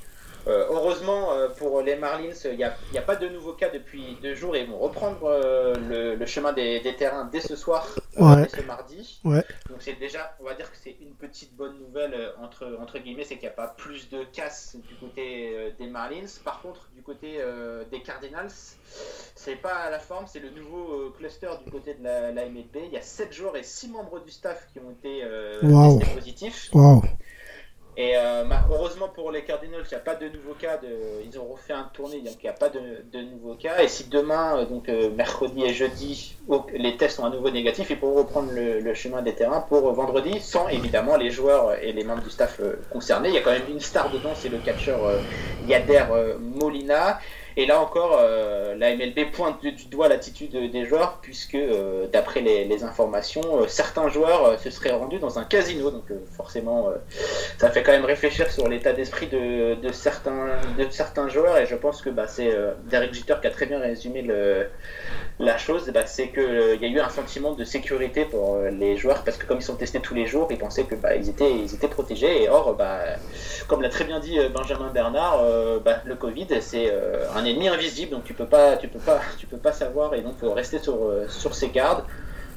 Euh, 0.46 0.66
heureusement 0.70 1.32
euh, 1.32 1.48
pour 1.48 1.82
les 1.82 1.96
Marlins, 1.96 2.32
il 2.46 2.56
n'y 2.56 2.64
a, 2.64 2.74
a 2.96 3.02
pas 3.02 3.16
de 3.16 3.28
nouveaux 3.28 3.52
cas 3.52 3.68
depuis 3.68 4.16
deux 4.22 4.34
jours 4.34 4.56
et 4.56 4.62
ils 4.62 4.70
vont 4.70 4.78
reprendre 4.78 5.24
euh, 5.24 5.74
le, 5.88 6.14
le 6.14 6.26
chemin 6.26 6.52
des, 6.52 6.80
des 6.80 6.96
terrains 6.96 7.26
dès 7.30 7.40
ce 7.40 7.56
soir, 7.56 7.86
euh, 8.18 8.22
Ouais. 8.24 8.42
dès 8.42 8.48
ce 8.48 8.62
mardi. 8.62 9.20
Ouais. 9.24 9.44
Donc 9.68 9.78
c'est 9.80 9.98
déjà, 9.98 10.34
on 10.40 10.44
va 10.44 10.54
dire 10.54 10.70
que 10.70 10.76
c'est 10.82 10.96
une 11.00 11.14
petite 11.14 11.54
bonne 11.56 11.78
nouvelle 11.78 12.14
euh, 12.14 12.30
entre, 12.42 12.76
entre 12.80 12.98
guillemets, 12.98 13.24
c'est 13.24 13.34
qu'il 13.34 13.42
n'y 13.44 13.48
a 13.48 13.56
pas 13.56 13.68
plus 13.68 14.08
de 14.10 14.24
casse 14.24 14.76
du 14.88 14.94
côté 14.94 15.52
euh, 15.54 15.70
des 15.78 15.86
Marlins. 15.86 16.26
Par 16.44 16.62
contre, 16.62 16.88
du 16.94 17.02
côté 17.02 17.36
euh, 17.38 17.84
des 17.90 18.00
Cardinals, 18.00 18.50
c'est 19.34 19.56
pas 19.56 19.74
à 19.74 19.90
la 19.90 19.98
forme, 19.98 20.24
c'est 20.26 20.40
le 20.40 20.50
nouveau 20.50 20.92
euh, 20.92 21.14
cluster 21.16 21.50
du 21.64 21.70
côté 21.70 21.94
de 21.94 22.02
la, 22.02 22.32
la 22.32 22.46
MLB. 22.46 22.76
Il 22.86 22.92
y 22.92 22.96
a 22.96 23.02
7 23.02 23.32
joueurs 23.32 23.56
et 23.56 23.62
6 23.62 23.88
membres 23.88 24.20
du 24.20 24.30
staff 24.30 24.66
qui 24.72 24.78
ont 24.80 24.90
été 24.90 25.20
euh, 25.22 25.60
Wow. 25.62 25.98
testés 25.98 26.14
positifs. 26.14 26.70
Waouh. 26.72 27.02
Et 27.96 28.16
euh, 28.16 28.44
bah, 28.44 28.60
heureusement 28.70 29.08
pour 29.08 29.30
les 29.30 29.42
Cardinals, 29.42 29.82
il 29.84 29.88
n'y 29.88 29.96
a 29.96 30.00
pas 30.00 30.14
de 30.14 30.28
nouveaux 30.28 30.54
cas. 30.54 30.76
De... 30.78 30.88
Ils 31.24 31.38
ont 31.38 31.44
refait 31.44 31.72
un 31.72 31.90
tournée, 31.92 32.20
donc 32.20 32.36
il 32.40 32.44
n'y 32.44 32.48
a 32.48 32.54
pas 32.54 32.68
de, 32.68 32.80
de 33.12 33.20
nouveaux 33.20 33.56
cas. 33.56 33.82
Et 33.82 33.88
si 33.88 34.08
demain, 34.08 34.58
euh, 34.58 34.64
donc 34.64 34.88
euh, 34.88 35.10
mercredi 35.10 35.64
et 35.64 35.74
jeudi, 35.74 36.36
les 36.72 36.96
tests 36.96 37.16
sont 37.16 37.24
à 37.24 37.30
nouveau 37.30 37.50
négatifs, 37.50 37.90
ils 37.90 37.98
pourront 37.98 38.18
reprendre 38.18 38.52
le, 38.52 38.80
le 38.80 38.94
chemin 38.94 39.22
des 39.22 39.34
terrains 39.34 39.60
pour 39.60 39.88
euh, 39.88 39.92
vendredi, 39.92 40.40
sans 40.40 40.68
évidemment 40.68 41.16
les 41.16 41.30
joueurs 41.30 41.74
et 41.82 41.92
les 41.92 42.04
membres 42.04 42.22
du 42.22 42.30
staff 42.30 42.60
euh, 42.60 42.76
concernés. 42.90 43.28
Il 43.28 43.34
y 43.34 43.38
a 43.38 43.42
quand 43.42 43.52
même 43.52 43.68
une 43.68 43.80
star 43.80 44.10
dedans, 44.10 44.32
c'est 44.34 44.48
le 44.48 44.58
catcheur 44.58 45.00
Yader 45.66 46.04
Molina. 46.38 47.18
Et 47.56 47.66
là 47.66 47.80
encore, 47.80 48.16
euh, 48.20 48.74
la 48.76 48.94
MLB 48.94 49.30
pointe 49.32 49.60
du, 49.60 49.72
doigt 49.86 50.08
l'attitude 50.08 50.70
des 50.70 50.84
joueurs, 50.86 51.18
puisque 51.20 51.54
euh, 51.54 52.06
d'après 52.12 52.40
les, 52.40 52.84
informations, 52.84 53.42
euh, 53.60 53.66
certains 53.68 54.08
joueurs 54.08 54.58
se 54.58 54.70
seraient 54.70 54.92
rendus 54.92 55.18
dans 55.18 55.38
un 55.38 55.44
casino. 55.44 55.90
Donc 55.90 56.04
forcément, 56.36 56.90
ça 57.58 57.70
fait 57.70 57.82
quand 57.82 57.92
même 57.92 58.04
réfléchir 58.04 58.50
sur 58.50 58.68
l'état 58.68 58.92
d'esprit 58.92 59.26
de, 59.26 59.76
certains, 59.92 61.28
joueurs. 61.28 61.58
Et 61.58 61.66
je 61.66 61.74
pense 61.74 62.02
que 62.02 62.10
bah, 62.10 62.26
c'est 62.26 62.50
Derek 62.86 63.12
Jeter 63.12 63.34
qui 63.40 63.46
a 63.46 63.50
très 63.50 63.66
bien 63.66 63.80
résumé 63.80 64.26
la 65.38 65.58
chose. 65.58 65.90
Bah, 65.92 66.06
c'est 66.06 66.28
qu'il 66.28 66.78
y 66.80 66.84
a 66.84 66.88
eu 66.88 67.00
un 67.00 67.08
sentiment 67.08 67.52
de 67.52 67.64
sécurité 67.64 68.24
pour 68.24 68.58
les 68.58 68.96
joueurs, 68.96 69.24
parce 69.24 69.36
que 69.36 69.46
comme 69.46 69.58
ils 69.58 69.64
sont 69.64 69.76
testés 69.76 70.00
tous 70.00 70.14
les 70.14 70.26
jours, 70.26 70.48
ils 70.50 70.58
pensaient 70.58 70.84
que 70.84 70.94
bah, 70.94 71.14
étaient, 71.14 71.88
protégés. 71.88 72.44
Et 72.44 72.48
or, 72.48 72.76
comme 73.68 73.82
l'a 73.82 73.88
très 73.88 74.04
bien 74.04 74.20
dit 74.20 74.38
Benjamin 74.54 74.90
Bernard, 74.90 75.42
le 76.04 76.14
Covid, 76.14 76.46
c'est 76.60 76.90
euh, 76.90 77.26
un 77.40 77.44
ennemi 77.44 77.68
invisible, 77.68 78.12
donc 78.12 78.24
tu 78.24 78.34
peux 78.34 78.46
pas, 78.46 78.76
tu 78.76 78.88
peux 78.88 78.98
pas, 78.98 79.20
tu 79.38 79.46
peux 79.46 79.56
pas 79.56 79.72
savoir, 79.72 80.14
et 80.14 80.20
donc 80.20 80.38
faut 80.38 80.52
rester 80.52 80.78
sur, 80.78 80.94
euh, 80.94 81.26
sur 81.28 81.54
ses 81.54 81.68
gardes. 81.68 82.04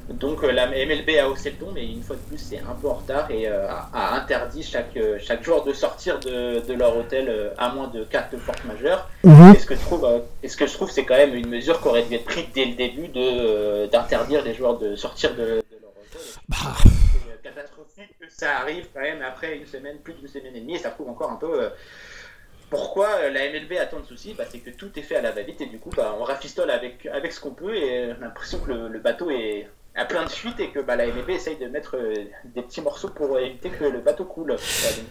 Donc 0.10 0.44
euh, 0.44 0.52
la 0.52 0.68
MLB 0.68 1.18
a 1.18 1.30
haussé 1.30 1.52
le 1.52 1.56
ton, 1.56 1.72
mais 1.74 1.86
une 1.86 2.04
fois 2.04 2.18
de 2.18 2.22
plus, 2.22 2.38
c'est 2.38 2.60
un 2.60 2.74
peu 2.74 2.90
en 2.90 2.96
retard 2.96 3.32
et 3.32 3.48
euh, 3.48 3.68
a, 3.70 4.16
interdit 4.16 4.62
chaque, 4.62 4.98
chaque 5.20 5.44
joueur 5.44 5.64
de 5.64 5.72
sortir 5.72 6.20
de, 6.20 6.60
de 6.60 6.74
leur 6.74 6.98
hôtel 6.98 7.30
euh, 7.30 7.54
à 7.58 7.74
moins 7.74 7.88
de 7.88 8.04
cas 8.04 8.28
de 8.30 8.38
force 8.38 8.64
majeure. 8.66 9.10
Mhm. 9.24 9.54
Et 9.56 9.60
ce 9.60 9.66
que 9.66 9.76
je 9.76 9.80
trouve, 9.80 10.04
euh, 10.04 10.20
et 10.42 10.50
ce 10.50 10.58
que 10.58 10.68
je 10.68 10.74
trouve, 10.74 10.92
c'est 10.92 11.06
quand 11.06 11.16
même 11.16 11.34
une 11.34 11.48
mesure 11.48 11.82
qui 11.82 11.88
aurait 11.88 12.04
dû 12.04 12.16
être 12.16 12.26
prise 12.26 12.46
dès 12.54 12.66
le 12.66 12.76
début 12.76 13.08
de 13.08 13.86
d'interdire 13.88 14.44
les 14.44 14.54
joueurs 14.54 14.78
de 14.78 14.96
sortir 14.98 15.32
de, 15.36 15.38
de 15.38 15.78
leur 15.82 15.92
hôtel. 15.92 16.22
Bah, 16.50 16.58
C'est 16.84 17.42
catastrophique 17.42 18.14
que 18.20 18.26
ça 18.30 18.58
arrive 18.58 18.88
quand 18.94 19.02
même 19.02 19.22
après 19.22 19.56
une 19.56 19.66
semaine, 19.66 20.00
plus 20.04 20.14
d'une 20.16 20.28
semaine 20.28 20.56
et 20.56 20.60
demie, 20.60 20.76
et 20.76 20.80
ça 20.80 20.90
prouve 20.90 21.10
encore 21.10 21.32
un 21.32 21.38
peu 21.38 21.70
pourquoi 22.74 23.08
euh, 23.22 23.30
la 23.30 23.52
MLB 23.52 23.74
a 23.80 23.86
tant 23.86 24.00
de 24.00 24.06
soucis. 24.06 24.34
Bah, 24.36 24.46
c'est 24.50 24.58
que 24.58 24.72
tout 24.72 24.90
est 24.98 25.04
fait 25.04 25.16
à 25.16 25.22
la 25.22 25.32
va-vite 25.32 25.62
et 25.62 25.68
du 25.68 25.78
coup, 25.78 25.92
bah, 25.96 26.16
on 26.20 26.24
rafistole 26.24 26.72
avec, 26.72 27.06
avec 27.06 27.32
ce 27.32 27.40
qu'on 27.40 27.52
peut 27.52 27.76
et 27.76 28.14
on 28.14 28.22
a 28.24 28.26
l'impression 28.26 28.58
que 28.60 28.72
le, 28.72 29.00
bateau 29.00 29.30
est, 29.30 29.68
à 29.94 30.06
plein 30.06 30.24
de 30.26 30.30
fuites 30.30 30.60
et 30.60 30.72
que 30.72 30.80
bah, 30.80 30.96
la 30.96 31.06
MLB 31.06 31.30
essaye 31.30 31.58
de 31.58 31.68
mettre 31.68 31.98
euh, 31.98 32.16
des 32.56 32.64
petits 32.64 32.82
morceaux 32.82 33.10
pour 33.10 33.38
éviter 33.38 33.70
que 33.70 33.84
le 33.84 34.00
bateau 34.00 34.26
coule. 34.26 34.48
donc 34.48 34.58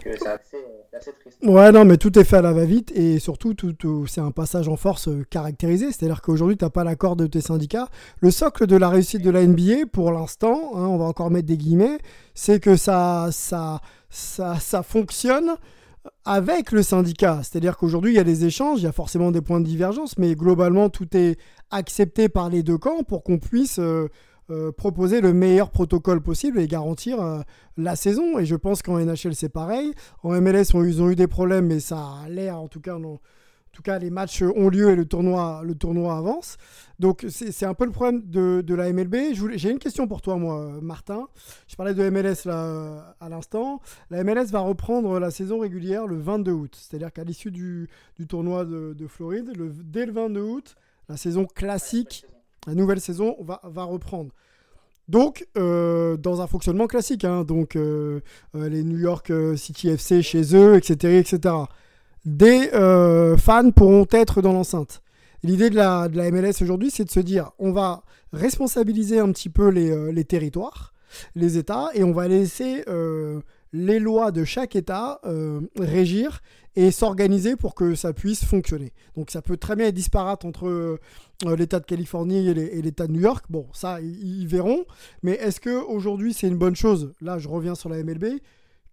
euh, 0.09 0.15
c'est 0.19 0.29
assez, 0.29 1.13
triste. 1.21 1.39
Ouais, 1.45 1.71
non, 1.71 1.85
mais 1.85 1.99
tout 1.99 2.19
est 2.19 2.25
fait 2.25 2.39
à 2.39 2.43
la 2.43 2.53
va-vite 2.53 2.91
et 2.97 3.21
surtout, 3.21 3.55
tout, 3.55 4.07
c'est 4.09 4.21
un 4.21 4.33
passage 4.33 4.67
en 4.67 4.77
force 4.77 5.09
caractérisé. 5.31 5.93
C'est-à-dire 5.93 6.21
qu'aujourd'hui, 6.21 6.57
tu 6.57 6.65
n'as 6.65 6.71
pas 6.71 6.83
l'accord 6.83 7.15
de 7.15 7.29
tes 7.29 7.41
syndicats. 7.41 7.87
Le 8.19 8.33
socle 8.33 8.67
de 8.67 8.77
la 8.77 8.89
réussite 8.89 9.23
de 9.23 9.31
la 9.31 9.47
NBA, 9.47 9.87
pour 9.93 10.11
l'instant, 10.11 10.73
hein, 10.75 10.87
on 10.89 10.99
va 10.99 11.05
encore 11.05 11.31
mettre 11.31 11.47
des 11.47 11.57
guillemets, 11.57 11.99
c'est 12.35 12.59
que 12.59 12.75
ça, 12.75 13.29
ça, 13.31 13.81
ça, 14.11 14.57
ça 14.59 14.83
fonctionne 14.83 15.53
avec 16.25 16.73
le 16.73 16.83
syndicat. 16.83 17.41
C'est-à-dire 17.43 17.77
qu'aujourd'hui, 17.77 18.13
il 18.13 18.17
y 18.17 18.21
a 18.21 18.25
des 18.25 18.45
échanges, 18.45 18.81
il 18.81 18.85
y 18.85 18.89
a 18.89 18.93
forcément 18.93 19.31
des 19.31 19.41
points 19.41 19.61
de 19.61 19.67
divergence, 19.67 20.19
mais 20.19 20.35
globalement, 20.35 20.89
tout 20.89 21.17
est 21.17 21.39
accepté 21.71 22.29
par 22.29 22.49
les 22.49 22.63
deux 22.63 22.79
camps 22.79 23.03
pour 23.03 23.23
qu'on 23.23 23.39
puisse 23.39 23.79
euh, 23.79 24.09
euh, 24.51 24.73
proposer 24.73 25.21
le 25.21 25.33
meilleur 25.33 25.71
protocole 25.71 26.21
possible 26.21 26.59
et 26.59 26.67
garantir 26.67 27.21
euh, 27.21 27.41
la 27.77 27.97
saison. 27.97 28.39
Et 28.39 28.47
je 28.47 28.57
pense 28.57 28.83
qu'en 28.83 28.99
NHL, 28.99 29.35
c'est 29.35 29.49
pareil. 29.49 29.93
En 30.23 30.33
MLS, 30.41 30.75
ils 30.75 31.03
ont 31.03 31.11
eu 31.11 31.17
des 31.17 31.29
problèmes, 31.29 31.67
mais 31.67 31.81
ça 31.81 31.99
a 32.25 32.29
l'air, 32.29 32.59
en 32.59 32.69
tout 32.69 32.81
cas, 32.81 32.99
non. 32.99 33.19
En 33.73 33.77
tout 33.77 33.83
cas, 33.83 33.99
les 33.99 34.11
matchs 34.11 34.43
ont 34.43 34.69
lieu 34.69 34.91
et 34.91 34.97
le 34.97 35.07
tournoi, 35.07 35.63
le 35.65 35.75
tournoi 35.75 36.15
avance. 36.15 36.59
Donc, 36.99 37.25
c'est 37.31 37.65
un 37.65 37.73
peu 37.73 37.87
le 37.87 37.91
problème 37.91 38.21
de, 38.27 38.75
la 38.75 38.93
MLB. 38.93 39.33
J'ai 39.55 39.71
une 39.71 39.79
question 39.79 40.07
pour 40.07 40.21
toi, 40.21 40.37
moi, 40.37 40.79
Martin. 40.83 41.27
Je 41.69 41.75
parlais 41.75 41.95
de 41.95 42.11
MLS 42.11 42.45
là, 42.45 43.17
à 43.19 43.31
l'instant. 43.31 43.81
La 44.11 44.25
MLS 44.25 44.51
va 44.51 44.61
reprendre 44.61 45.19
la 45.19 45.31
saison 45.31 45.59
régulière 45.59 46.07
le 46.07 46.19
22 46.19 46.53
août. 46.53 46.77
C'est-à-dire 46.79 47.11
qu'à 47.15 47.25
l'issue 47.25 47.51
du, 47.51 47.89
tournoi 48.29 48.67
de, 48.67 48.93
de 48.93 49.07
Floride, 49.07 49.51
dès 49.85 50.05
le 50.05 50.13
22 50.13 50.41
août, 50.43 50.75
la 51.09 51.17
saison 51.17 51.47
classique, 51.47 52.27
la 52.67 52.75
nouvelle 52.75 53.01
saison 53.01 53.37
va, 53.41 53.63
va 53.65 53.85
reprendre. 53.85 54.33
Donc, 55.09 55.47
euh, 55.57 56.19
dans 56.19 56.43
un 56.43 56.47
fonctionnement 56.47 56.89
classique, 56.89 57.25
hein, 57.25 57.43
donc 57.43 57.77
euh, 57.77 58.21
euh, 58.55 58.69
les 58.69 58.85
New 58.85 58.99
York 58.99 59.33
City 59.57 59.89
FC 59.89 60.21
chez 60.23 60.55
eux, 60.55 60.77
etc., 60.77 61.19
etc 61.19 61.55
des 62.25 62.71
euh, 62.73 63.37
fans 63.37 63.71
pourront 63.71 64.07
être 64.13 64.43
dans 64.43 64.53
l'enceinte. 64.53 65.03
L'idée 65.43 65.71
de 65.71 65.77
la, 65.77 66.09
de 66.09 66.17
la, 66.17 66.31
MLS 66.31 66.63
aujourd'hui, 66.63 66.91
c'est 66.91 67.05
de 67.05 67.11
se 67.11 67.21
dire, 67.21 67.51
on 67.59 67.73
va 67.73 68.05
responsabiliser 68.33 69.19
un 69.19 69.33
petit 69.33 69.49
peu 69.49 69.69
les, 69.69 69.91
euh, 69.91 70.13
les 70.13 70.25
territoires, 70.25 70.95
les 71.35 71.59
États, 71.59 71.89
et 71.95 72.05
on 72.05 72.13
va 72.13 72.29
laisser 72.29 72.85
euh, 72.89 73.41
les 73.73 73.99
lois 73.99 74.31
de 74.31 74.45
chaque 74.45 74.77
État 74.77 75.21
régir 75.79 76.41
et 76.77 76.91
s'organiser 76.91 77.57
pour 77.57 77.75
que 77.75 77.95
ça 77.95 78.13
puisse 78.13 78.45
fonctionner. 78.45 78.93
Donc 79.17 79.31
ça 79.31 79.43
peut 79.43 79.57
très 79.57 79.77
bien 79.77 79.87
être 79.87 79.95
disparate 79.95 80.45
entre 80.45 80.99
l'État 81.57 81.81
de 81.81 81.87
Californie 81.87 82.49
et 82.49 82.83
l'État 82.83 83.07
de 83.07 83.13
New 83.13 83.21
York. 83.21 83.47
Bon, 83.49 83.67
ça, 83.73 84.01
ils 84.03 84.47
verront. 84.47 84.85
Mais 85.23 85.33
est-ce 85.33 85.61
qu'aujourd'hui, 85.61 86.35
c'est 86.35 86.49
une 86.49 86.59
bonne 86.59 86.77
chose? 86.77 87.13
Là, 87.23 87.39
je 87.39 87.49
reviens 87.49 87.75
sur 87.75 87.89
la 87.89 88.03
MLB 88.03 88.41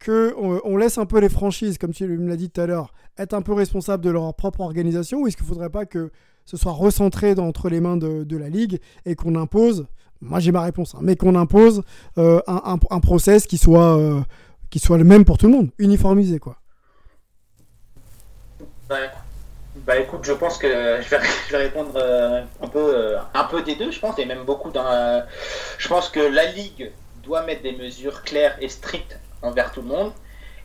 qu'on 0.04 0.62
on 0.64 0.78
laisse 0.78 0.98
un 0.98 1.06
peu 1.06 1.20
les 1.20 1.30
franchises, 1.30 1.78
comme 1.78 1.94
tu 1.94 2.08
me 2.08 2.28
l'as 2.28 2.38
dit 2.38 2.50
tout 2.50 2.62
à 2.62 2.66
l'heure, 2.66 2.94
être 3.18 3.34
un 3.34 3.42
peu 3.42 3.54
responsables 3.54 4.04
de 4.04 4.10
leur 4.10 4.34
propre 4.34 4.62
organisation 4.62 5.20
ou 5.20 5.28
est-ce 5.28 5.38
qu'il 5.38 5.46
ne 5.46 5.50
faudrait 5.50 5.70
pas 5.70 5.86
que 5.86 6.12
ce 6.46 6.58
soit 6.58 6.72
recentré 6.72 7.38
entre 7.38 7.70
les 7.70 7.80
mains 7.80 7.98
de, 7.98 8.38
la 8.38 8.50
Ligue 8.50 8.80
et 9.06 9.16
qu'on 9.16 9.36
impose, 9.36 9.86
moi 10.22 10.40
j'ai 10.40 10.52
ma 10.52 10.62
réponse, 10.62 10.96
hein, 10.96 11.00
mais 11.02 11.16
qu'on 11.16 11.36
impose 11.36 11.84
euh, 12.18 12.42
un, 12.48 13.00
process 13.00 13.46
qui 13.46 13.58
soit, 13.58 13.98
euh, 13.98 14.22
qui 14.70 14.80
soit 14.80 14.98
le 14.98 15.04
même 15.04 15.26
pour 15.26 15.38
tout 15.38 15.48
le 15.48 15.54
monde, 15.54 15.70
uniformisé 15.78 16.40
quoi. 16.40 16.58
Bah 19.86 20.00
écoute, 20.00 20.22
je 20.24 20.34
pense 20.34 20.58
que 20.58 20.68
je 20.68 21.10
vais, 21.10 21.58
répondre 21.58 21.92
euh, 21.96 22.42
un, 22.62 22.68
peu, 22.68 23.16
un 23.34 23.44
peu 23.44 23.62
des 23.62 23.76
deux, 23.76 23.92
je 23.92 24.00
pense, 24.00 24.18
et 24.18 24.26
même 24.26 24.44
beaucoup 24.44 24.72
dans. 24.72 25.24
je 25.78 25.88
pense 25.88 26.10
que 26.10 26.20
la 26.20 26.52
Ligue 26.52 26.92
doit 27.22 27.44
mettre 27.44 27.62
des 27.62 27.74
mesures 27.74 28.24
claires 28.24 28.58
et 28.60 28.70
strictes 28.70 29.20
envers 29.42 29.72
tout 29.72 29.82
le 29.82 29.88
monde 29.88 30.12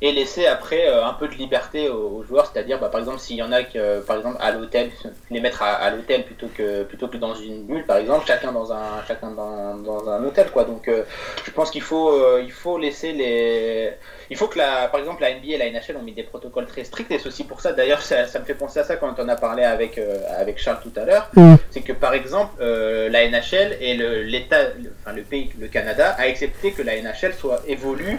et 0.05 0.13
laisser 0.13 0.47
après 0.47 0.87
euh, 0.87 1.07
un 1.07 1.15
peu 1.15 1.29
de 1.29 1.35
liberté 1.35 1.89
aux, 1.89 2.23
joueurs, 2.25 2.51
c'est-à-dire 2.53 2.79
bah, 2.79 2.89
par 2.89 3.01
exemple 3.01 3.21
s'il 3.21 3.37
y 3.37 3.43
en 3.43 3.53
a 3.53 3.63
qui, 3.63 3.79
euh, 3.79 4.01
par 4.03 4.17
exemple 4.17 4.37
à 4.41 4.53
l'hôtel, 4.53 4.91
les 5.31 5.41
mettre 5.41 5.63
à, 5.63 5.91
l'hôtel 5.91 6.25
plutôt 6.25 6.49
que 6.49 6.83
plutôt 6.83 7.09
que 7.09 7.17
dans 7.17 7.35
une 7.35 7.65
bulle 7.65 7.85
par 7.87 7.97
exemple, 7.97 8.27
chacun 8.27 8.53
dans 8.53 8.73
un 8.73 9.03
chacun 9.07 9.31
dans, 9.31 9.77
dans 9.77 10.09
un 10.11 10.23
hôtel 10.25 10.51
quoi. 10.51 10.65
Donc 10.65 10.89
euh, 10.89 11.05
je 11.45 11.51
pense 11.51 11.71
qu'il 11.71 11.81
faut 11.83 12.39
il 12.39 12.53
faut 12.53 12.77
laisser 12.79 13.13
les 13.13 13.93
il 14.31 14.37
faut 14.37 14.49
que 14.49 14.59
la 14.59 14.89
par 14.89 15.01
exemple 15.01 15.23
la 15.23 15.31
NBA 15.35 15.55
et 15.55 15.59
la 15.59 15.71
NHL 15.71 15.97
ont 15.97 16.03
mis 16.03 16.13
des 16.13 16.23
protocoles 16.23 16.67
très 16.67 16.85
stricts 16.85 17.11
et 17.11 17.19
ceci 17.19 17.45
pour 17.45 17.61
ça 17.61 17.73
d'ailleurs 17.73 18.03
ça, 18.03 18.27
ça, 18.27 18.39
me 18.41 18.45
fait 18.45 18.55
penser 18.55 18.81
à 18.81 18.85
ça 18.85 18.97
quand 18.97 19.19
on 19.19 19.29
a 19.29 19.37
parlé 19.37 19.65
avec 19.65 19.99
avec 20.37 20.59
Charles 20.59 20.81
tout 20.83 20.99
à 21.01 21.05
l'heure, 21.05 21.31
mm. 21.35 21.55
c'est 21.71 21.83
que 21.83 21.93
par 21.93 22.15
exemple 22.15 22.63
la 22.63 23.29
NHL 23.29 23.77
et 23.81 23.95
le 23.95 24.23
l'état 24.23 24.61
enfin 25.01 25.15
le 25.15 25.23
pays 25.23 25.51
le 25.59 25.69
Canada 25.69 26.15
a 26.19 26.23
accepté 26.23 26.73
que 26.73 26.83
la 26.83 27.01
NHL 27.01 27.35
soit 27.35 27.63
évolue 27.67 28.19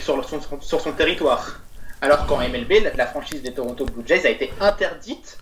sur, 0.00 0.28
son, 0.28 0.40
sur 0.60 0.80
son 0.80 0.92
territoire. 0.92 1.60
Alors 2.00 2.26
qu'en 2.26 2.38
MLB, 2.38 2.72
la, 2.96 3.06
franchise 3.06 3.42
des 3.42 3.52
Toronto 3.52 3.84
Blue 3.86 4.02
Jays 4.04 4.26
a 4.26 4.30
été 4.30 4.52
interdite 4.60 5.38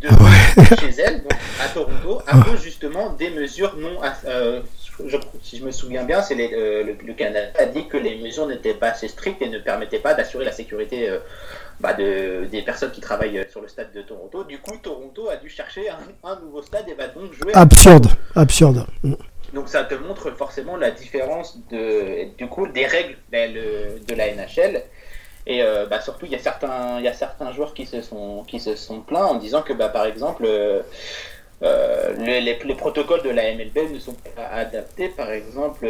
de 0.00 0.08
ah 0.10 0.76
chez 0.76 1.00
elle, 1.00 1.22
donc 1.22 1.32
à 1.62 1.68
Toronto, 1.68 2.20
à 2.26 2.38
cause 2.42 2.62
justement 2.62 3.10
des 3.10 3.30
mesures 3.30 3.76
non. 3.76 4.00
Euh, 4.26 4.60
si 5.42 5.58
je 5.58 5.64
me 5.64 5.70
souviens 5.70 6.04
bien, 6.04 6.22
c'est 6.22 6.36
euh, 6.52 6.84
le, 6.84 7.14
Canada 7.14 7.48
a 7.58 7.64
dit 7.64 7.88
que 7.88 7.96
les 7.96 8.16
mesures 8.18 8.46
n'étaient 8.46 8.74
pas 8.74 8.88
assez 8.88 9.08
strictes 9.08 9.40
et 9.40 9.48
ne 9.48 9.58
permettaient 9.58 9.98
pas 9.98 10.14
d'assurer 10.14 10.44
la 10.44 10.52
sécurité 10.52 11.08
euh, 11.08 11.18
bah 11.80 11.94
de, 11.94 12.46
des 12.50 12.62
personnes 12.62 12.92
qui 12.92 13.00
travaillent 13.00 13.44
sur 13.50 13.60
le 13.62 13.68
stade 13.68 13.92
de 13.92 14.02
Toronto. 14.02 14.44
Du 14.44 14.58
coup, 14.58 14.76
Toronto 14.82 15.30
a 15.30 15.36
dû 15.36 15.48
chercher 15.48 15.88
un, 15.88 16.28
un 16.28 16.38
nouveau 16.40 16.62
stade 16.62 16.88
et 16.88 16.94
va 16.94 17.08
donc 17.08 17.32
jouer. 17.32 17.52
Absurde, 17.54 18.08
absurde. 18.36 18.86
Donc 19.54 19.68
ça 19.68 19.84
te 19.84 19.94
montre 19.94 20.30
forcément 20.32 20.76
la 20.76 20.90
différence 20.90 21.58
de, 21.70 22.24
du 22.36 22.46
coup 22.48 22.66
des 22.66 22.86
règles 22.86 23.16
de 23.32 24.14
la 24.14 24.34
NHL. 24.34 24.82
Et 25.46 25.62
euh, 25.62 25.86
bah, 25.86 26.00
surtout, 26.00 26.24
il 26.26 26.32
y, 26.32 26.36
a 26.36 26.38
certains, 26.38 26.98
il 26.98 27.04
y 27.04 27.08
a 27.08 27.12
certains 27.12 27.52
joueurs 27.52 27.74
qui 27.74 27.84
se 27.84 28.00
sont, 28.00 28.44
qui 28.46 28.60
se 28.60 28.76
sont 28.76 29.00
plaints 29.00 29.26
en 29.26 29.34
disant 29.34 29.62
que 29.62 29.74
bah, 29.74 29.88
par 29.88 30.06
exemple, 30.06 30.44
euh, 30.46 30.80
euh, 31.62 32.14
les, 32.18 32.40
les, 32.40 32.74
protocoles 32.74 33.22
de 33.22 33.30
la 33.30 33.54
MLB 33.54 33.92
ne 33.92 33.98
sont 33.98 34.16
pas 34.34 34.46
adaptés. 34.46 35.10
Par 35.10 35.30
exemple, 35.30 35.86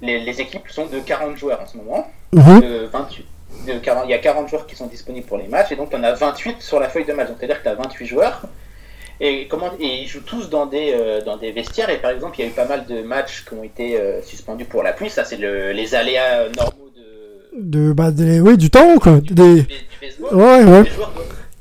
les, 0.00 0.20
les, 0.20 0.40
équipes 0.40 0.68
sont 0.70 0.86
de 0.86 1.00
40 1.00 1.36
joueurs 1.36 1.60
en 1.60 1.66
ce 1.66 1.76
moment. 1.76 2.10
Mhm. 2.32 2.60
De 2.60 2.86
28. 2.86 3.26
De 3.66 3.78
40, 3.78 4.04
il 4.06 4.10
y 4.10 4.14
a 4.14 4.18
40 4.18 4.48
joueurs 4.48 4.66
qui 4.66 4.74
sont 4.74 4.86
disponibles 4.86 5.26
pour 5.26 5.38
les 5.38 5.48
matchs 5.48 5.72
et 5.72 5.76
donc 5.76 5.90
on 5.92 6.02
a 6.02 6.12
28 6.12 6.60
sur 6.60 6.80
la 6.80 6.88
feuille 6.88 7.04
de 7.04 7.12
match. 7.12 7.28
Donc 7.28 7.36
c'est-à-dire 7.38 7.58
que 7.58 7.62
tu 7.62 7.68
as 7.68 7.74
28 7.74 8.06
joueurs 8.06 8.42
et, 9.20 9.46
comment, 9.48 9.72
et 9.78 10.02
ils 10.02 10.08
jouent 10.08 10.22
tous 10.24 10.50
dans 10.50 10.66
des, 10.66 10.92
euh, 10.92 11.22
dans 11.22 11.36
des 11.36 11.52
vestiaires. 11.52 11.90
Et 11.90 11.98
par 11.98 12.10
exemple, 12.10 12.38
il 12.38 12.42
y 12.42 12.48
a 12.48 12.50
eu 12.50 12.54
pas 12.54 12.66
mal 12.66 12.86
de 12.86 13.02
matchs 13.02 13.44
qui 13.44 13.54
ont 13.54 13.62
été 13.62 13.98
euh, 13.98 14.22
suspendus 14.22 14.66
pour 14.66 14.82
la 14.82 14.92
pluie. 14.92 15.10
Ça, 15.10 15.24
c'est 15.24 15.36
le, 15.36 15.72
les 15.72 15.94
aléas 15.94 16.48
normaux 16.50 16.90
de. 16.94 17.62
de 17.62 17.92
bah, 17.92 18.10
oui, 18.16 18.56
du 18.56 18.70
temps, 18.70 18.98
quoi. 18.98 19.20
Des... 19.20 19.62
Du, 19.62 19.66
baseball. 20.00 20.34
Ouais, 20.34 20.64
ouais. 20.64 20.82
Les 20.82 20.90
joueurs, 20.90 21.12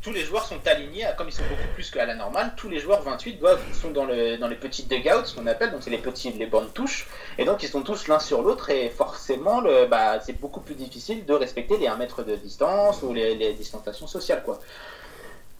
tous 0.01 0.11
les 0.11 0.21
joueurs 0.21 0.45
sont 0.45 0.59
alignés, 0.67 1.07
comme 1.17 1.29
ils 1.29 1.33
sont 1.33 1.43
beaucoup 1.49 1.73
plus 1.73 1.89
qu'à 1.89 2.05
la 2.05 2.13
normale. 2.13 2.53
Tous 2.57 2.69
les 2.69 2.79
joueurs 2.79 3.01
28 3.01 3.39
doivent, 3.39 3.59
sont 3.73 3.89
dans, 3.89 4.05
le, 4.05 4.37
dans 4.37 4.47
les 4.47 4.55
petits 4.55 4.83
dugouts, 4.83 5.25
ce 5.25 5.33
qu'on 5.35 5.47
appelle. 5.47 5.71
Donc, 5.71 5.81
c'est 5.81 5.89
les 5.89 5.97
petits, 5.97 6.31
les 6.31 6.45
bonnes 6.45 6.69
touches. 6.73 7.07
Et 7.37 7.45
donc, 7.45 7.63
ils 7.63 7.69
sont 7.69 7.81
tous 7.81 8.07
l'un 8.09 8.19
sur 8.19 8.41
l'autre. 8.41 8.69
Et 8.69 8.89
forcément, 8.89 9.61
le, 9.61 9.87
bah, 9.87 10.19
c'est 10.19 10.39
beaucoup 10.39 10.59
plus 10.59 10.75
difficile 10.75 11.25
de 11.25 11.33
respecter 11.33 11.77
les 11.77 11.87
1 11.87 11.95
mètre 11.95 12.23
de 12.23 12.35
distance 12.35 13.01
ou 13.01 13.13
les, 13.13 13.33
les 13.35 13.53
distanciations 13.53 14.07
sociales, 14.07 14.43
quoi. 14.43 14.59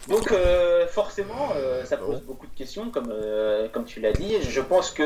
Donc 0.08 0.30
euh, 0.30 0.86
forcément, 0.86 1.52
euh, 1.56 1.84
ça 1.84 1.96
pose 1.96 2.20
beaucoup 2.20 2.46
de 2.46 2.54
questions, 2.54 2.90
comme, 2.90 3.10
euh, 3.10 3.66
comme 3.72 3.84
tu 3.84 4.00
l'as 4.00 4.12
dit. 4.12 4.36
Je 4.40 4.60
pense 4.60 4.92
qu'il 4.92 5.04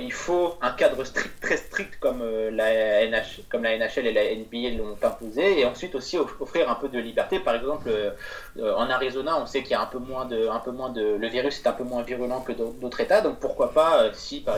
il 0.00 0.12
faut 0.12 0.54
un 0.62 0.70
cadre 0.70 1.02
strict, 1.02 1.40
très 1.40 1.56
strict 1.56 1.98
comme, 1.98 2.22
la 2.52 3.06
NH, 3.06 3.42
comme 3.50 3.64
la 3.64 3.76
NHL 3.76 4.06
et 4.06 4.12
la 4.12 4.34
NBA 4.34 4.78
l'ont 4.78 4.96
imposé, 5.02 5.60
et 5.60 5.64
ensuite 5.64 5.96
aussi 5.96 6.16
offrir 6.16 6.70
un 6.70 6.76
peu 6.76 6.88
de 6.88 6.98
liberté. 6.98 7.40
Par 7.40 7.56
exemple, 7.56 7.90
en 8.60 8.88
Arizona, 8.88 9.36
on 9.40 9.46
sait 9.46 9.62
qu'il 9.62 9.72
y 9.72 9.74
a 9.74 9.80
un 9.80 9.86
peu 9.86 9.98
moins 9.98 10.26
de, 10.26 10.48
un 10.48 10.60
peu 10.60 10.70
moins 10.70 10.90
de, 10.90 11.16
le 11.16 11.28
virus 11.28 11.60
est 11.64 11.68
un 11.68 11.72
peu 11.72 11.84
moins 11.84 12.02
virulent 12.02 12.40
que 12.40 12.52
d'autres 12.52 13.00
États, 13.00 13.20
donc 13.22 13.40
pourquoi 13.40 13.72
pas, 13.72 14.12
si 14.12 14.40
par, 14.40 14.56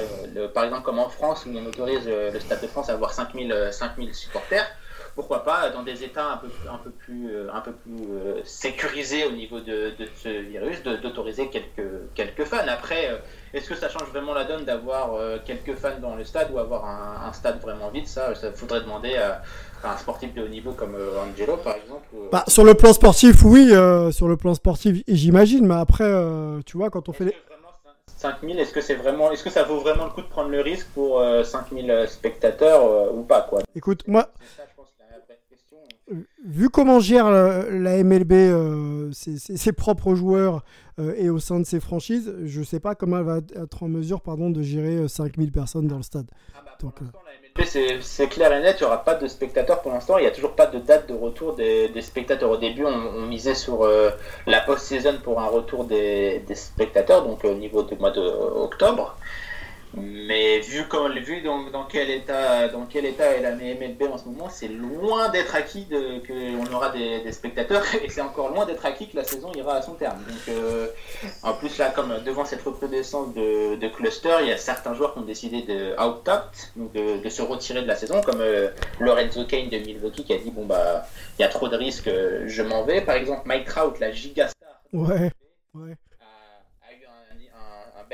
par, 0.52 0.64
exemple 0.64 0.82
comme 0.82 0.98
en 0.98 1.08
France 1.08 1.46
où 1.46 1.50
on 1.56 1.64
autorise 1.66 2.06
le 2.06 2.38
Stade 2.40 2.60
de 2.60 2.66
France 2.66 2.90
à 2.90 2.92
avoir 2.92 3.12
5000 3.14 3.68
5000 3.72 4.14
supporters 4.14 4.66
pourquoi 5.18 5.42
pas 5.42 5.70
dans 5.70 5.82
des 5.82 6.04
États 6.04 6.34
un 6.34 6.36
peu, 6.36 6.46
un 6.72 6.76
peu 6.76 6.90
plus, 6.90 7.50
un 7.52 7.60
peu 7.60 7.72
plus 7.72 8.04
euh, 8.08 8.36
euh, 8.36 8.40
sécurisés 8.44 9.24
au 9.24 9.32
niveau 9.32 9.58
de, 9.58 9.92
ce 10.22 10.28
virus, 10.28 10.80
d'autoriser 10.84 11.48
quelques, 11.48 11.90
quelques 12.14 12.44
fans. 12.44 12.68
Après, 12.68 13.10
euh, 13.10 13.16
est-ce 13.52 13.68
que 13.68 13.74
ça 13.74 13.88
change 13.88 14.08
vraiment 14.10 14.32
la 14.32 14.44
donne 14.44 14.64
d'avoir 14.64 15.18
quelques 15.44 15.74
fans 15.74 15.98
dans 16.00 16.14
le 16.14 16.22
stade 16.22 16.52
ou 16.52 16.58
avoir 16.60 16.84
un, 16.84 17.32
stade 17.32 17.60
vraiment 17.60 17.88
vide? 17.90 18.06
Ça, 18.06 18.36
ça 18.36 18.52
faudrait 18.52 18.82
demander 18.82 19.16
à, 19.16 19.42
un 19.82 19.96
sportif 19.96 20.32
de 20.34 20.42
haut 20.42 20.48
niveau 20.48 20.70
comme 20.70 20.94
Angelo, 20.94 21.56
par 21.56 21.74
exemple. 21.74 22.06
Bah, 22.30 22.44
sur 22.46 22.62
le 22.62 22.74
plan 22.74 22.92
sportif, 22.92 23.42
oui, 23.42 23.72
sur 24.12 24.28
le 24.28 24.36
plan 24.36 24.54
sportif, 24.54 25.02
j'imagine, 25.08 25.66
mais 25.66 25.80
après, 25.80 26.12
tu 26.64 26.76
vois, 26.76 26.90
quand 26.90 27.08
on 27.08 27.12
fait 27.12 27.24
les... 27.24 27.36
5000, 28.18 28.58
est-ce 28.58 28.72
que 28.72 28.80
c'est 28.80 28.96
vraiment, 28.96 29.30
est-ce 29.30 29.44
que 29.44 29.50
ça 29.50 29.62
vaut 29.62 29.78
vraiment 29.78 30.04
le 30.04 30.10
coup 30.10 30.22
de 30.22 30.26
prendre 30.26 30.50
le 30.50 30.60
risque 30.60 30.88
pour 30.94 31.24
5000 31.44 32.06
spectateurs 32.08 33.12
ou 33.14 33.22
pas 33.22 33.42
quoi? 33.42 33.60
Écoute, 33.76 34.02
moi, 34.08 34.28
vu 36.44 36.70
comment 36.70 37.00
gère 37.00 37.30
la, 37.30 38.02
MLB 38.02 38.32
euh, 38.32 39.10
ses, 39.12 39.72
propres 39.72 40.14
joueurs, 40.14 40.62
euh, 40.98 41.14
et 41.16 41.30
au 41.30 41.38
sein 41.38 41.60
de 41.60 41.64
ses 41.64 41.80
franchises. 41.80 42.34
Je 42.44 42.60
ne 42.60 42.64
sais 42.64 42.80
pas 42.80 42.94
comment 42.94 43.18
elle 43.18 43.24
va 43.24 43.38
être 43.56 43.82
en 43.82 43.88
mesure 43.88 44.20
pardon, 44.20 44.50
de 44.50 44.62
gérer 44.62 45.08
5000 45.08 45.52
personnes 45.52 45.86
dans 45.86 45.96
le 45.96 46.02
stade. 46.02 46.26
Ah 46.54 46.62
bah, 46.64 46.76
Donc, 46.80 46.94
c'est 47.64 48.28
clair 48.28 48.52
et 48.52 48.60
net, 48.60 48.76
il 48.78 48.84
n'y 48.84 48.86
aura 48.86 49.04
pas 49.04 49.14
de 49.14 49.26
spectateurs 49.26 49.82
pour 49.82 49.92
l'instant. 49.92 50.18
Il 50.18 50.22
n'y 50.22 50.28
a 50.28 50.32
toujours 50.32 50.54
pas 50.54 50.66
de 50.66 50.78
date 50.78 51.08
de 51.08 51.14
retour 51.14 51.54
des, 51.54 51.90
spectateurs. 52.00 52.50
Au 52.50 52.56
début, 52.56 52.84
on, 52.84 53.26
misait 53.26 53.54
sur 53.54 53.88
la 54.46 54.60
post-saison 54.60 55.18
pour 55.22 55.40
un 55.40 55.46
retour 55.46 55.84
des, 55.84 56.42
des 56.46 56.54
spectateurs, 56.54 57.24
donc 57.26 57.44
au 57.44 57.54
niveau 57.54 57.82
du 57.82 57.96
mois 57.96 58.12
d'octobre. 58.12 59.16
Mais 59.96 60.60
vu, 60.60 60.86
comme, 60.86 61.18
vu 61.18 61.40
dans, 61.40 61.70
dans, 61.70 61.84
quel 61.84 62.10
état, 62.10 62.68
dans 62.68 62.84
quel 62.86 63.06
état 63.06 63.24
est 63.32 63.40
la 63.40 63.52
MLB 63.52 64.02
en 64.12 64.18
ce 64.18 64.26
moment, 64.26 64.48
c'est 64.50 64.68
loin 64.68 65.28
d'être 65.30 65.54
acquis 65.54 65.86
qu'on 65.88 66.72
aura 66.72 66.90
des, 66.90 67.32
spectateurs 67.32 67.82
et 68.04 68.08
c'est 68.08 68.20
encore 68.20 68.50
loin 68.50 68.66
d'être 68.66 68.84
acquis 68.84 69.08
que 69.08 69.16
la 69.16 69.24
saison 69.24 69.50
ira 69.54 69.76
à 69.76 69.82
son 69.82 69.94
terme. 69.94 70.18
Donc, 70.18 70.56
euh, 70.56 70.88
en 71.42 71.54
plus, 71.54 71.78
là, 71.78 71.90
comme 71.90 72.22
devant 72.24 72.44
cette 72.44 72.62
recrudescence 72.62 73.34
de, 73.34 73.76
de 73.76 73.88
cluster, 73.88 74.36
il 74.42 74.48
y 74.48 74.52
a 74.52 74.58
certains 74.58 74.94
joueurs 74.94 75.14
qui 75.14 75.20
ont 75.20 75.24
décidé 75.24 75.62
de 75.62 75.92
out-opt, 76.00 76.72
donc 76.76 76.92
de, 76.92 77.28
se 77.28 77.42
retirer 77.42 77.82
de 77.82 77.86
la 77.86 77.96
saison, 77.96 78.20
comme 78.20 78.40
euh, 78.40 78.68
Lorenzo 79.00 79.44
Kane 79.44 79.68
de 79.68 79.78
Milwaukee 79.78 80.24
qui 80.24 80.32
a 80.32 80.38
dit 80.38 80.50
Bon, 80.50 80.66
bah, 80.66 81.06
il 81.38 81.42
y 81.42 81.44
a 81.44 81.48
trop 81.48 81.68
de 81.68 81.76
risques, 81.76 82.10
je 82.46 82.62
m'en 82.62 82.84
vais. 82.84 83.00
Par 83.00 83.14
exemple, 83.16 83.42
Mike 83.46 83.66
Trout, 83.66 83.98
la 84.00 84.10
gigastar. 84.12 84.54
Ouais, 84.92 85.30
ouais 85.74 85.94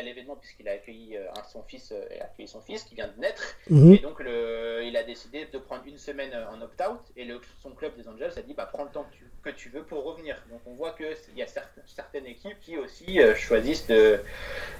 bel 0.05 0.13
événement 0.13 0.37
puisqu'il 0.37 0.69
a 0.69 0.73
accueilli 0.73 1.17
euh, 1.17 1.27
son 1.51 1.63
fils, 1.63 1.93
euh, 1.93 2.21
a 2.21 2.25
accueilli 2.25 2.49
son 2.49 2.61
fils 2.61 2.85
qui 2.85 2.95
vient 2.95 3.09
de 3.09 3.21
naître. 3.21 3.57
Mhm. 3.71 3.95
Et 3.95 3.99
donc 3.99 4.21
le, 4.21 4.83
il 4.85 4.97
a 4.97 5.03
décidé 5.03 5.47
de 5.53 5.59
prendre 5.59 5.83
une 5.87 5.99
semaine 5.99 6.31
euh, 6.35 6.51
en 6.51 6.61
opt-out 6.61 7.01
et 7.17 7.25
le, 7.25 7.41
son 7.63 7.71
club 7.71 7.97
des 7.97 8.09
Angels 8.09 8.33
a 8.37 8.43
dit 8.43 8.55
bah, 8.55 8.69
prends 8.71 8.85
le 8.85 8.91
temps 8.91 9.07
que 9.43 9.51
tu, 9.51 9.69
veux 9.69 9.83
pour 9.83 10.05
revenir. 10.05 10.37
Donc 10.51 10.61
on 10.67 10.75
voit 10.75 10.93
qu'il 10.93 11.37
y 11.37 11.43
a 11.43 11.47
certaines, 11.47 11.85
certaines 11.87 12.27
équipes 12.27 12.59
qui 12.61 12.79
aussi 12.79 13.19
choisissent 13.37 13.87
de. 13.87 14.21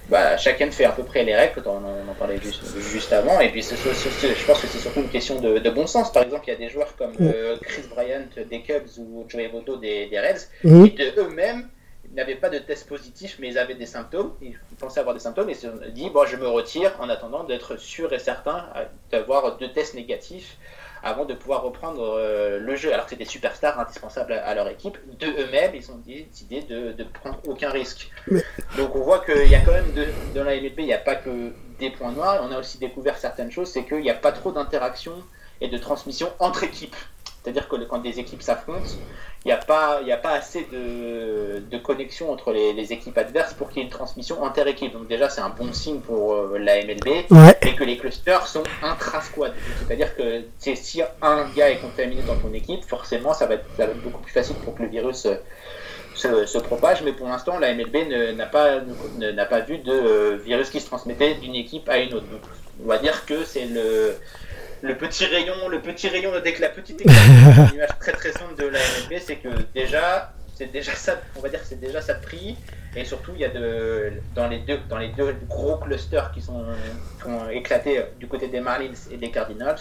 Bah, 0.09 0.37
chacun 0.37 0.71
fait 0.71 0.85
à 0.85 0.93
peu 0.93 1.05
près 1.05 1.25
les 1.25 1.35
règles, 1.35 1.63
on 1.67 1.71
en, 1.71 2.09
en 2.09 2.15
parlait 2.15 2.41
juste, 2.41 2.65
juste, 2.79 3.13
avant. 3.13 3.41
Et 3.41 3.51
puis 3.51 3.63
je 3.63 4.47
pense 4.47 4.61
que 4.61 4.67
c'est 4.67 4.79
surtout 4.79 5.01
une 5.01 5.11
question 5.11 5.41
de, 5.41 5.71
bon 5.71 5.87
sens. 5.87 6.13
Par 6.13 6.23
exemple, 6.23 6.45
il 6.47 6.51
y 6.51 6.55
a 6.55 6.59
des 6.59 6.69
joueurs 6.69 6.97
comme 6.97 7.15
Chris 7.63 7.83
Bryant 7.91 8.27
des 8.37 8.63
Cubs 8.63 8.99
ou 8.99 9.27
Joey 9.29 9.49
Votto 9.49 9.77
des, 9.77 10.07
des 10.07 10.19
Reds 10.19 10.49
mhm. 10.63 10.89
qui 10.89 10.97
de 10.97 11.13
eux-mêmes 11.19 11.69
n'avaient 12.15 12.35
pas 12.37 12.51
de 12.51 12.59
test 12.59 12.89
positif, 12.89 13.37
mais 13.39 13.49
ils 13.49 13.59
avaient 13.59 13.75
des 13.75 13.87
symptômes. 13.87 14.35
Ils 14.43 14.57
pensaient 14.79 15.01
avoir 15.01 15.15
des 15.15 15.21
symptômes 15.21 15.51
et 15.51 15.55
se 15.55 15.71
sont 15.71 15.79
dit 15.91 16.11
bon, 16.11 16.25
je 16.27 16.37
me 16.37 16.49
retire 16.49 16.93
en 17.01 17.09
attendant 17.09 17.45
d'être 17.45 17.77
sûr 17.77 18.13
et 18.13 18.19
certain 18.19 18.67
d'avoir 19.11 19.57
deux 19.59 19.71
tests 19.73 19.95
négatifs 19.95 20.59
avant 21.05 21.27
de 21.27 21.35
pouvoir 21.35 21.63
reprendre 21.63 22.03
euh, 22.03 22.59
le 22.59 22.77
jeu. 22.77 22.93
Alors 22.93 23.05
que 23.05 23.11
c'est 23.11 23.17
des 23.17 23.27
superstars 23.27 23.79
indispensables 23.79 24.33
à, 24.33 24.55
leur 24.55 24.69
équipe. 24.69 24.97
De 25.19 25.27
eux-mêmes, 25.27 25.75
ils 25.75 25.91
ont 25.93 25.99
décidé 25.99 26.63
de, 26.63 26.93
de 26.93 27.05
prendre 27.05 27.39
aucun 27.47 27.71
risque. 27.71 28.11
Donc 28.79 28.97
on 28.97 29.03
voit 29.03 29.23
qu'il 29.25 29.49
y 29.49 29.55
a 29.55 29.61
quand 29.61 29.73
même 29.73 29.93
de, 29.93 30.07
dans 30.35 30.45
la 30.45 30.57
MLB, 30.57 30.79
il 30.79 30.87
n'y 30.87 30.95
a 30.95 30.99
pas 30.99 31.17
que 31.17 31.53
des 31.79 31.91
points 31.91 32.13
noirs. 32.13 32.41
On 32.43 32.51
a 32.51 32.59
aussi 32.59 32.79
découvert 32.79 33.19
certaines 33.19 33.51
choses, 33.51 33.69
c'est 33.69 33.85
qu'il 33.85 34.01
n'y 34.01 34.11
a 34.11 34.15
pas 34.15 34.33
trop 34.33 34.51
d'interaction 34.51 35.13
et 35.61 35.69
de 35.69 35.77
transmission 35.79 36.33
entre 36.39 36.65
équipes. 36.65 36.97
C'est-à-dire 37.45 37.69
que 37.69 37.77
quand 37.85 37.99
des 37.99 38.19
équipes 38.19 38.41
s'affrontent, 38.41 38.89
il 39.45 39.49
n'y 39.49 39.53
a, 39.53 39.59
pas, 39.59 40.01
a 40.01 40.17
pas 40.17 40.31
assez 40.31 40.67
de, 40.73 41.63
de 41.71 41.79
connexion 41.79 42.33
entre 42.33 42.53
les, 42.53 42.91
équipes 42.91 43.19
adverses 43.19 43.53
pour 43.53 43.69
qu'il 43.69 43.79
y 43.79 43.81
ait 43.83 43.85
une 43.85 43.91
transmission 43.91 44.43
inter-équipe. 44.47 44.95
Donc 44.95 45.09
déjà, 45.09 45.29
c'est 45.29 45.43
un 45.43 45.51
bon 45.51 45.71
signe 45.75 46.01
pour 46.01 46.33
euh, 46.33 46.59
la 46.59 46.83
MLB. 46.83 47.27
Et 47.61 47.75
que 47.75 47.85
les 47.85 47.99
clusters 47.99 48.47
sont 48.47 48.63
intra-squad. 48.83 49.53
C'est-à-dire 49.87 50.17
que 50.17 50.45
si 50.59 51.03
un 51.21 51.47
gars 51.55 51.71
est 51.71 51.81
contaminé 51.81 52.23
dans 52.23 52.37
ton 52.37 52.53
équipe, 52.55 52.83
forcément, 52.83 53.35
ça 53.35 53.45
va 53.45 53.57
être, 53.57 53.67
beaucoup 54.03 54.23
plus 54.23 54.33
facile 54.33 54.57
pour 54.65 54.75
que 54.75 54.83
le 54.83 54.89
virus... 54.89 55.27
Euh, 55.27 55.37
se, 56.15 56.59
propage, 56.59 57.03
mais 57.03 57.13
pour 57.13 57.27
l'instant, 57.27 57.59
la 57.59 57.75
MLB 57.75 58.37
n'a 58.37 58.47
pas, 58.47 58.79
n'a 59.19 59.45
pas 59.45 59.61
vu 59.61 59.79
de 59.79 59.93
euh, 59.93 60.37
virus 60.37 60.71
qui 60.71 60.81
se 60.81 60.87
transmettait 60.87 61.35
d'une 61.35 61.57
équipe 61.57 61.89
à 61.89 61.99
une 61.99 62.15
autre. 62.15 62.27
Donc, 62.31 62.41
on 62.83 62.89
va 62.89 62.99
dire 62.99 63.27
que 63.27 63.45
c'est 63.45 63.67
le, 63.67 64.17
le 64.85 64.97
petit 64.99 65.25
rayon, 65.27 65.69
le 65.69 65.81
petit 65.81 66.09
rayon 66.09 66.31
dès 66.43 66.53
que 66.53 66.61
la 66.61 66.69
petite 66.69 67.01
image 67.05 67.89
très 68.01 68.13
très 68.13 68.33
simple 68.33 68.55
de 68.57 68.67
la 68.67 68.79
MLB, 68.79 69.21
c'est 69.21 69.37
que 69.37 69.49
déjà, 69.75 70.33
c'est 70.55 70.71
déjà 70.71 70.95
ça, 70.95 71.21
on 71.37 71.41
va 71.41 71.49
dire 71.49 71.61
que 71.61 71.67
c'est 71.67 71.81
déjà 71.81 72.01
ça 72.01 72.15
de 72.15 72.23
prix, 72.23 72.57
et 72.95 73.05
surtout 73.05 73.33
il 73.35 73.41
y 73.41 73.45
a 73.45 73.49
de, 73.49 74.13
dans 74.35 74.49
les 74.49 74.59
deux, 74.59 74.79
dans 74.89 74.99
les 74.99 75.09
deux 75.09 75.35
gros 75.49 75.79
clusters 75.79 76.31
qui 76.33 76.43
sont, 76.43 76.65
éclatés 77.51 78.05
du 78.21 78.29
côté 78.29 78.49
des 78.49 78.61
Marlins 78.61 78.93
et 79.11 79.17
des 79.17 79.31
Cardinals, 79.31 79.81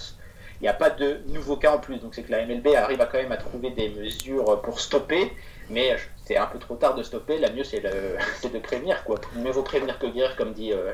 il 0.62 0.64
n'y 0.64 0.70
a 0.70 0.74
pas 0.74 0.90
de 0.90 1.20
nouveaux 1.28 1.58
cas 1.58 1.74
en 1.74 1.80
plus, 1.80 1.98
donc 1.98 2.16
c'est 2.16 2.24
que 2.24 2.32
la 2.32 2.46
MLB 2.46 2.68
arrive 2.76 3.02
à 3.02 3.06
quand 3.06 3.18
même 3.18 3.34
à 3.34 3.38
trouver 3.38 3.72
des 3.72 3.90
mesures 3.90 4.62
pour 4.62 4.80
stopper, 4.80 5.34
mais 5.70 5.98
c'est 6.26 6.38
un 6.38 6.46
peu 6.46 6.60
trop 6.60 6.76
tard 6.76 6.96
de 6.96 7.04
stopper. 7.04 7.38
La 7.38 7.52
mieux, 7.52 7.64
c'est 7.66 7.82
de 7.82 8.60
prévenir. 8.60 9.04
Quoi. 9.04 9.20
Mieux 9.36 9.52
vaut 9.52 9.64
prévenir 9.64 10.00
que 10.00 10.08
guérir, 10.08 10.36
comme 10.36 10.54
dit, 10.54 10.72
euh, 10.72 10.94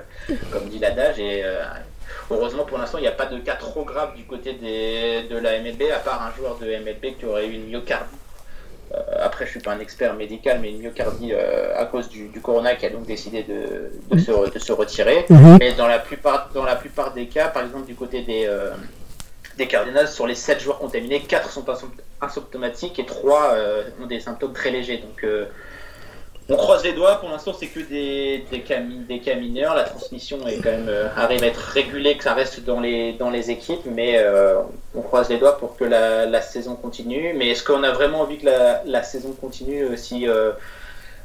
comme 0.52 0.68
dit 0.70 0.80
l'adage. 0.80 1.20
Et 1.20 1.44
euh, 1.44 1.64
heureusement, 2.32 2.64
pour 2.66 2.78
l'instant, 2.78 2.98
il 2.98 3.02
n'y 3.02 3.08
a 3.08 3.14
pas 3.14 3.26
de 3.26 3.38
cas 3.40 3.56
trop 3.56 3.84
grave 3.84 4.16
du 4.16 4.24
côté 4.24 4.54
des, 4.54 5.28
de 5.30 5.38
la 5.38 5.60
MLB, 5.60 5.84
à 5.94 6.00
part 6.00 6.22
un 6.24 6.36
joueur 6.36 6.58
de 6.58 6.66
MLB 6.66 7.18
qui 7.18 7.26
aurait 7.26 7.48
eu 7.48 7.54
une 7.54 7.68
myocardie. 7.68 8.16
Euh, 8.94 8.98
après, 9.20 9.46
je 9.46 9.52
suis 9.52 9.60
pas 9.60 9.74
un 9.74 9.80
expert 9.80 10.16
médical, 10.16 10.60
mais 10.62 10.72
une 10.72 10.80
myocardie 10.80 11.34
à 11.34 11.86
cause 11.86 12.10
du, 12.10 12.30
corona 12.42 12.76
qui 12.76 12.86
a 12.86 12.90
donc 12.90 13.06
décidé 13.06 13.44
de, 13.44 13.92
de, 14.10 14.20
se, 14.20 14.52
de 14.52 14.60
se, 14.60 14.72
retirer. 14.72 15.26
Mhm. 15.30 15.58
Mais 15.60 15.74
dans 15.74 15.88
la, 15.88 16.00
plupart, 16.00 16.50
dans 16.54 16.66
la 16.66 16.76
plupart 16.76 17.14
des 17.14 17.28
cas, 17.28 17.50
par 17.50 17.64
exemple 17.64 17.86
du 17.86 17.96
côté 17.96 18.24
des, 18.24 18.48
des 19.60 19.68
Cardinals, 19.68 20.08
sur 20.08 20.26
les 20.26 20.34
7 20.36 20.60
joueurs 20.60 20.80
contaminés, 20.80 21.22
4 21.22 21.52
sont 21.52 21.66
asymptomatiques 22.22 22.98
et 22.98 23.06
3 23.06 23.54
euh, 23.54 23.84
ont 24.02 24.08
des 24.08 24.20
symptômes 24.20 24.54
très 24.54 24.72
légers. 24.72 24.98
Donc 24.98 25.24
euh, 25.24 25.46
on 26.50 26.56
croise 26.56 26.84
les 26.84 26.94
doigts, 26.94 27.16
pour 27.16 27.30
l'instant 27.30 27.54
c'est 27.54 27.68
que 27.68 27.80
des, 27.80 28.44
des, 28.52 28.62
cas, 28.62 28.80
des 28.80 29.20
cas 29.20 29.36
mineurs, 29.36 29.76
la 29.76 29.84
transmission 29.84 30.48
est 30.48 30.58
quand 30.58 30.72
même, 30.72 30.90
euh, 30.90 31.08
arrive 31.16 31.44
à 31.44 31.48
être 31.48 31.60
régulée, 31.60 32.18
que 32.18 32.24
ça 32.24 32.34
reste 32.34 32.64
dans 32.64 32.80
les, 32.80 33.14
dans 33.14 33.30
les 33.30 33.52
équipes, 33.52 33.86
mais 33.86 34.24
on 34.96 35.02
croise 35.02 35.30
les 35.30 35.38
doigts 35.38 35.58
pour 35.58 35.78
que 35.78 35.84
la, 35.84 36.42
saison 36.42 36.76
continue. 36.76 37.34
Mais 37.36 37.50
est-ce 37.50 37.64
qu'on 37.64 37.84
a 37.84 37.92
vraiment 37.92 38.22
envie 38.22 38.38
que 38.38 38.46
la, 38.46 38.82
la 38.86 39.04
saison 39.04 39.34
continue 39.40 39.96
si 39.96 40.26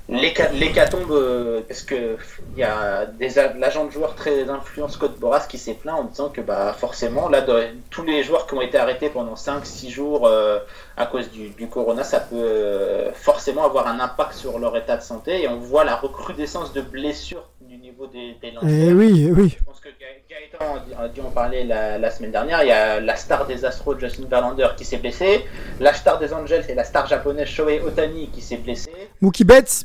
L'hécatombe, 0.07 1.11
euh, 1.13 1.63
parce 1.67 1.83
que 1.83 2.19
il 2.53 2.59
y 2.59 2.63
a 2.63 3.07
des 3.07 3.31
l'agent 3.57 3.87
de 3.87 3.91
joueurs 3.91 4.15
très 4.15 4.51
influent 4.51 4.89
Scott 4.89 5.19
Boras 5.19 5.47
qui 5.49 5.57
s'est 5.57 5.73
plaint 5.73 5.99
en 5.99 6.05
disant 6.05 6.29
que 6.29 6.43
bah 6.43 6.75
forcément 6.79 7.31
là 7.31 7.43
tous 7.89 8.03
les 8.03 8.23
joueurs 8.23 8.47
qui 8.47 8.53
ont 8.53 8.61
été 8.61 8.77
arrêtés 8.77 9.09
pendant 9.09 9.33
5-6 9.33 9.89
jours 9.89 10.27
euh, 10.27 10.59
à 10.99 11.07
cause 11.07 11.31
du, 11.31 11.49
du, 11.49 11.69
corona 11.69 12.05
ça 12.05 12.21
peut 12.21 12.37
euh, 12.37 13.13
forcément 13.15 13.65
avoir 13.65 13.87
un 13.87 13.99
impact 13.99 14.35
sur 14.35 14.59
leur 14.59 14.77
état 14.77 14.99
de 14.99 15.03
santé. 15.03 15.43
Et 15.43 15.49
on 15.49 15.59
voit 15.59 15.85
la 15.85 15.97
recrudescence 15.97 16.75
de 16.75 16.83
blessures 16.83 17.49
niveau 17.85 18.07
des, 18.07 18.37
des 18.41 18.51
lanceurs. 18.51 18.71
Et 18.71 18.89
eh 18.89 18.93
oui, 18.93 19.27
eh 19.29 19.33
oui. 19.33 19.57
Je 19.59 19.65
pense 19.65 19.81
que 19.81 19.91
Gaëtan 20.31 20.83
a 20.99 21.09
dû 21.09 21.21
en 21.21 21.31
parler 21.31 21.65
la, 21.65 21.99
la, 21.99 22.11
semaine 22.11 22.31
dernière. 22.31 22.63
Il 22.63 22.69
y 22.69 22.73
a 22.73 23.01
la 23.01 23.17
star 23.17 23.47
des 23.47 23.65
Astros, 23.65 23.99
Justin 23.99 24.25
Verlander, 24.29 24.69
qui 24.77 24.85
s'est 24.85 24.97
blessé. 24.97 25.45
La 25.81 25.93
star 25.93 26.19
des 26.19 26.33
Angels 26.33 26.65
et 26.69 26.75
la 26.75 26.85
star 26.85 27.07
japonaise 27.07 27.49
Shohei 27.49 27.81
Otani 27.81 28.31
qui 28.31 28.41
s'est 28.41 28.57
blessé. 28.57 28.91
Mookie 29.21 29.45
Betts. 29.45 29.85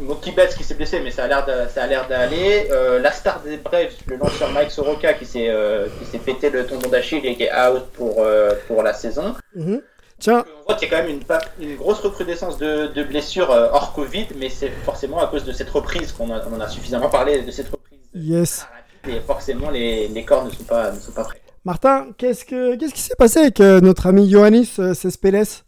Mookie 0.00 0.32
Betts 0.32 0.54
qui 0.56 0.64
s'est 0.64 0.74
blessé, 0.74 1.00
mais 1.00 1.12
ça 1.12 1.24
a 1.24 1.86
l'air 1.86 2.08
d'aller. 2.08 2.68
Euh, 2.72 2.98
la 2.98 3.12
star 3.12 3.40
des 3.40 3.56
Braves, 3.56 3.94
le 4.06 4.16
lanceur 4.16 4.50
Mike 4.50 4.70
Soroka 4.70 5.14
qui 5.14 5.24
s'est 5.24 5.48
euh, 5.48 5.86
qui 5.98 6.04
s'est 6.06 6.18
pété 6.18 6.50
le 6.50 6.66
tendon 6.66 6.88
d'Achille 6.88 7.24
et 7.24 7.36
qui 7.36 7.44
est 7.44 7.52
out 7.54 7.84
pour 7.94 8.16
euh, 8.18 8.52
pour 8.66 8.82
la 8.82 8.92
saison. 8.92 9.34
Mhm. 9.54 9.80
Tiens. 10.18 10.44
on 10.60 10.64
voit 10.64 10.74
qu'il 10.76 10.88
y 10.88 10.94
a 10.94 10.96
quand 10.98 11.06
même 11.06 11.20
une, 11.60 11.68
une 11.68 11.76
grosse 11.76 12.00
recrudescence 12.00 12.56
de, 12.58 12.86
de 12.86 13.02
blessures 13.02 13.50
hors 13.50 13.92
Covid, 13.92 14.28
mais 14.36 14.48
c'est 14.48 14.70
forcément 14.70 15.18
à 15.20 15.26
cause 15.26 15.44
de 15.44 15.52
cette 15.52 15.70
reprise 15.70 16.12
qu'on 16.12 16.32
a, 16.32 16.42
on 16.48 16.60
a 16.60 16.68
suffisamment 16.68 17.10
parlé 17.10 17.42
de 17.42 17.50
cette 17.50 17.68
reprise. 17.68 17.98
Yes. 18.14 18.66
Et 19.08 19.20
forcément, 19.20 19.70
les, 19.70 20.08
les 20.08 20.24
corps 20.24 20.44
ne 20.44 20.50
sont 20.50 20.64
pas, 20.64 20.90
ne 20.90 20.98
sont 20.98 21.12
pas 21.12 21.24
prêts. 21.24 21.40
Martin, 21.64 22.08
qu'est-ce, 22.16 22.44
que, 22.44 22.76
qu'est-ce 22.76 22.94
qui 22.94 23.00
s'est 23.00 23.16
passé 23.16 23.40
avec 23.40 23.58
notre 23.58 24.06
ami 24.06 24.26
Ioannis 24.26 24.76
Cespedes? 24.94 25.64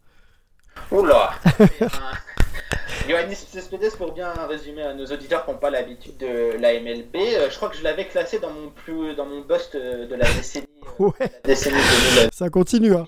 Oula 0.91 1.31
Ioannis 3.09 3.37
Cespedes, 3.51 3.97
pour 3.97 4.13
bien 4.13 4.33
résumer 4.49 4.83
à 4.83 4.95
nos 4.95 5.07
auditeurs 5.07 5.45
qui 5.45 5.51
n'ont 5.51 5.59
pas 5.59 5.71
l'habitude 5.71 6.17
de 6.19 6.57
la 6.61 6.79
MLB, 6.81 7.17
euh, 7.17 7.49
je 7.51 7.57
crois 7.57 7.69
que 7.69 7.77
je 7.77 7.83
l'avais 7.83 8.07
classé 8.07 8.39
dans 8.39 8.51
mon, 8.51 8.71
plus, 8.71 9.15
dans 9.15 9.27
mon 9.27 9.41
bust 9.41 9.77
de 9.77 10.15
la 10.15 10.25
décennie, 10.35 10.67
euh, 11.01 11.05
ouais. 11.05 11.13
la 11.21 11.29
décennie 11.45 11.77
Ça 12.33 12.49
continue, 12.49 12.95
hein. 12.95 13.07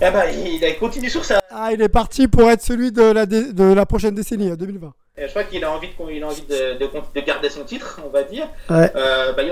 Ben, 0.00 0.12
il, 0.30 0.78
continue 0.78 1.08
sur 1.08 1.24
ça. 1.24 1.40
Ah, 1.50 1.70
il 1.72 1.80
est 1.80 1.88
parti 1.88 2.28
pour 2.28 2.50
être 2.50 2.62
celui 2.62 2.92
de 2.92 3.02
la, 3.02 3.24
de 3.24 3.72
la 3.72 3.86
prochaine 3.86 4.14
décennie, 4.14 4.54
2020. 4.54 4.92
je 5.16 5.26
crois 5.28 5.44
qu'il 5.44 5.64
a 5.64 5.72
envie, 5.72 5.88
de, 5.88 6.12
il 6.12 6.22
a 6.22 6.26
envie 6.26 6.42
de, 6.42 6.78
de, 6.78 7.20
garder 7.20 7.48
son 7.48 7.64
titre, 7.64 8.00
on 8.04 8.10
va 8.10 8.22
dire. 8.22 8.46
Ouais. 8.68 8.92
Euh, 8.94 9.32
bah, 9.32 9.42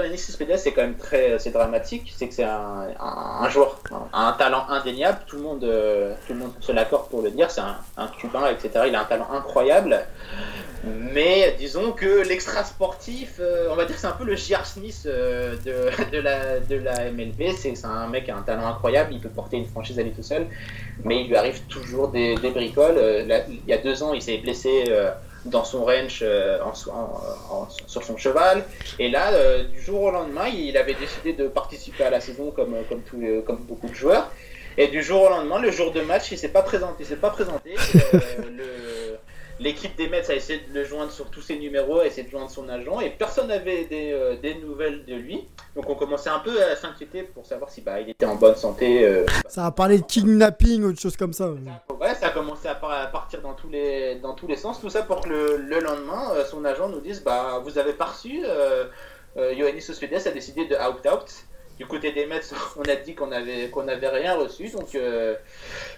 c'est 0.57 0.73
quand 0.73 0.83
même 0.83 0.97
très 0.97 1.39
c'est 1.39 1.51
dramatique. 1.51 2.13
C'est 2.15 2.29
que 2.29 2.35
c'est 2.35 2.45
un, 2.45 2.89
un, 3.01 3.49
joueur, 3.49 3.81
un, 3.91 4.27
un, 4.27 4.33
talent 4.33 4.67
indéniable. 4.69 5.19
Tout 5.27 5.37
le 5.37 5.43
monde, 5.43 5.65
euh, 5.65 6.15
tout 6.27 6.35
le 6.35 6.41
monde 6.41 6.53
se 6.61 6.73
l'accorde 6.73 7.09
pour 7.09 7.23
le 7.23 7.31
dire. 7.31 7.51
C'est 7.51 7.63
un, 7.63 7.77
un 7.97 8.09
cubain, 8.09 8.51
etc. 8.51 8.85
Il 8.89 8.95
a 8.95 9.01
un 9.01 9.05
talent 9.05 9.29
incroyable. 9.33 9.99
Mais 10.87 11.55
disons 11.59 11.93
que 11.93 12.27
l'extra 12.27 12.65
sportif, 12.65 13.37
euh, 13.41 13.69
on 13.71 13.77
va 13.77 13.85
dire 13.85 13.95
que 13.95 14.01
c'est 14.01 14.07
un 14.07 14.13
peu 14.13 14.25
le 14.25 14.37
J.R. 14.37 14.67
Smith 14.67 15.03
euh, 15.07 15.57
de, 15.65 15.91
de, 16.13 16.19
la, 16.19 16.61
de 16.61 16.77
la 16.77 17.11
MLB. 17.11 17.55
C'est 17.57 17.85
un 17.85 18.09
mec 18.09 18.25
qui 18.25 18.31
a 18.31 18.37
un 18.37 18.43
talent 18.43 18.67
incroyable, 18.67 19.15
il 19.15 19.21
peut 19.21 19.29
porter 19.29 19.57
une 19.57 19.67
franchise 19.67 19.99
à 19.99 20.03
lui 20.03 20.11
tout 20.11 20.23
seul, 20.23 20.47
mais 21.05 21.23
il 21.23 21.29
lui 21.29 21.37
arrive 21.37 21.61
toujours 21.69 22.09
des, 22.09 22.35
des 22.37 22.51
bricoles. 22.51 22.99
Euh, 22.99 23.41
il 23.49 23.69
y 23.69 23.73
a 23.73 23.79
deux 23.79 24.03
ans, 24.03 24.13
il 24.13 24.23
s'est 24.23 24.39
blessé 24.39 24.85
dans 25.45 25.65
son 25.65 25.85
ranch 25.85 26.21
euh, 26.23 26.59
sur 27.87 28.03
son 28.03 28.17
cheval. 28.17 28.65
Et 28.99 29.11
là, 29.11 29.33
du 29.65 29.81
jour 29.81 30.03
au 30.03 30.11
lendemain, 30.11 30.49
il 30.49 30.77
avait 30.77 30.95
décidé 30.95 31.33
de 31.33 31.49
participer 31.49 32.05
à 32.05 32.11
la 32.11 32.21
saison 32.21 32.51
comme, 32.51 32.75
comme, 32.89 33.03
comme 33.47 33.59
beaucoup 33.59 33.89
de 33.89 33.95
joueurs. 33.95 34.31
Et 34.77 34.89
du 34.89 35.03
jour 35.03 35.23
au 35.23 35.29
lendemain, 35.29 35.61
le 35.61 35.71
jour 35.71 35.93
de 35.93 36.01
match, 36.01 36.33
il 36.33 36.39
s'est 36.39 36.49
pas 36.49 36.63
présenté. 36.63 37.05
Il 37.05 37.07
s'est 37.07 37.17
pas 37.17 37.31
présenté. 37.31 37.77
L'équipe 39.61 39.95
des 39.97 40.09
Mets 40.09 40.29
a 40.31 40.35
essayé 40.35 40.61
de 40.69 40.75
le 40.75 40.85
joindre 40.85 41.13
sur 41.13 41.31
tous 41.31 41.41
ses 41.41 41.57
numéros, 41.57 42.01
a 42.01 42.07
essayé 42.07 42.27
de 42.27 42.31
joindre 42.31 42.51
son 42.51 42.69
agent, 42.69 43.01
et 43.01 43.11
personne 43.11 43.49
n'avait 43.49 43.85
des, 43.85 44.13
euh, 44.13 44.37
des, 44.37 44.55
nouvelles 44.57 45.05
de 45.05 45.15
lui. 45.15 45.47
Donc 45.77 45.89
on 45.89 45.95
commençait 45.95 46.31
un 46.31 46.41
peu 46.41 46.61
à 46.63 46.75
s'inquiéter 46.75 47.23
pour 47.23 47.47
savoir 47.47 47.71
si 47.71 47.81
bah, 47.81 48.01
il 48.01 48.11
était 48.11 48.27
en 48.27 48.35
bonne 48.35 48.57
santé. 48.57 49.05
Euh. 49.05 49.27
ça 49.49 49.67
a 49.67 49.71
parlé 49.71 49.99
de 49.99 50.05
kidnapping 50.05 50.83
ou 50.83 50.93
de 50.93 50.99
choses 50.99 51.17
comme 51.17 51.33
ça. 51.33 51.51
Ouais, 52.01 52.15
ça 52.15 52.29
a 52.29 52.31
commencé 52.31 52.67
à, 52.67 52.75
partir 52.75 53.43
dans 53.43 53.55
tous, 53.55 53.69
les, 53.69 54.17
dans 54.17 54.35
tous 54.35 54.49
les 54.49 54.57
sens. 54.57 54.81
Tout 54.81 54.91
ça 54.91 55.03
pour 55.03 55.21
que 55.21 55.29
le, 55.29 55.81
lendemain, 55.81 56.33
euh, 56.33 56.45
son 56.45 56.65
agent 56.65 56.89
nous 56.89 57.01
dise 57.01 57.23
bah, 57.23 57.61
Vous 57.65 57.79
avez 57.79 57.93
pas 57.93 58.07
reçu, 58.07 58.43
Yoannis 59.37 59.87
Osvedes 59.89 60.27
a 60.27 60.31
décidé 60.31 60.67
de 60.67 60.75
out-out 60.75 61.45
du 61.79 61.87
côté 61.87 62.13
des 62.13 62.27
Mets, 62.27 62.41
on 62.77 62.83
a 62.83 62.97
dit 62.97 63.15
qu'on 63.15 63.33
avait 63.33 63.69
qu'on 63.71 63.85
n'avait 63.85 64.09
rien 64.09 64.35
reçu. 64.35 64.69
Donc, 64.71 64.95
euh, 64.95 65.35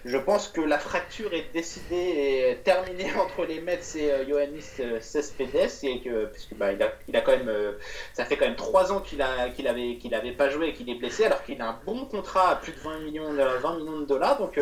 je 0.05 0.17
pense 0.17 0.49
que 0.49 0.61
la 0.61 0.79
fracture 0.79 1.33
est 1.35 1.53
décidée 1.53 1.97
et 1.97 2.59
terminée 2.65 3.11
entre 3.21 3.45
les 3.45 3.61
Mets 3.61 3.81
et 3.97 4.11
euh, 4.11 4.25
Ioannis 4.25 4.65
euh, 4.81 5.01
Cespedes, 5.01 5.71
et 5.83 6.01
que 6.01 6.27
puisque 6.27 6.55
bah, 6.55 6.73
il 6.73 6.83
a, 6.83 6.93
il 7.09 7.17
a 7.17 7.21
quand 7.21 7.33
même, 7.33 7.53
ça 8.15 8.25
fait 8.25 8.37
quand 8.37 8.47
même 8.47 8.57
trois 8.57 8.93
ans 8.93 9.01
qu'il 9.01 9.23
a 9.23 9.51
qu'il 9.51 9.69
avait 9.69 9.97
qu'il 9.97 10.15
avait 10.15 10.33
pas 10.33 10.49
joué 10.49 10.69
et 10.69 10.73
qu'il 10.73 10.89
est 10.89 10.95
blessé, 10.95 11.25
alors 11.25 11.45
qu'il 11.45 11.61
a 11.61 11.69
un 11.69 11.79
bon 11.85 12.07
contrat 12.07 12.51
à 12.51 12.57
plus 12.57 12.73
de 12.73 12.79
20 12.79 13.01
millions 13.01 13.33
20 13.33 13.79
millions 13.79 14.01
de 14.01 14.07
dollars. 14.07 14.39
Donc, 14.39 14.61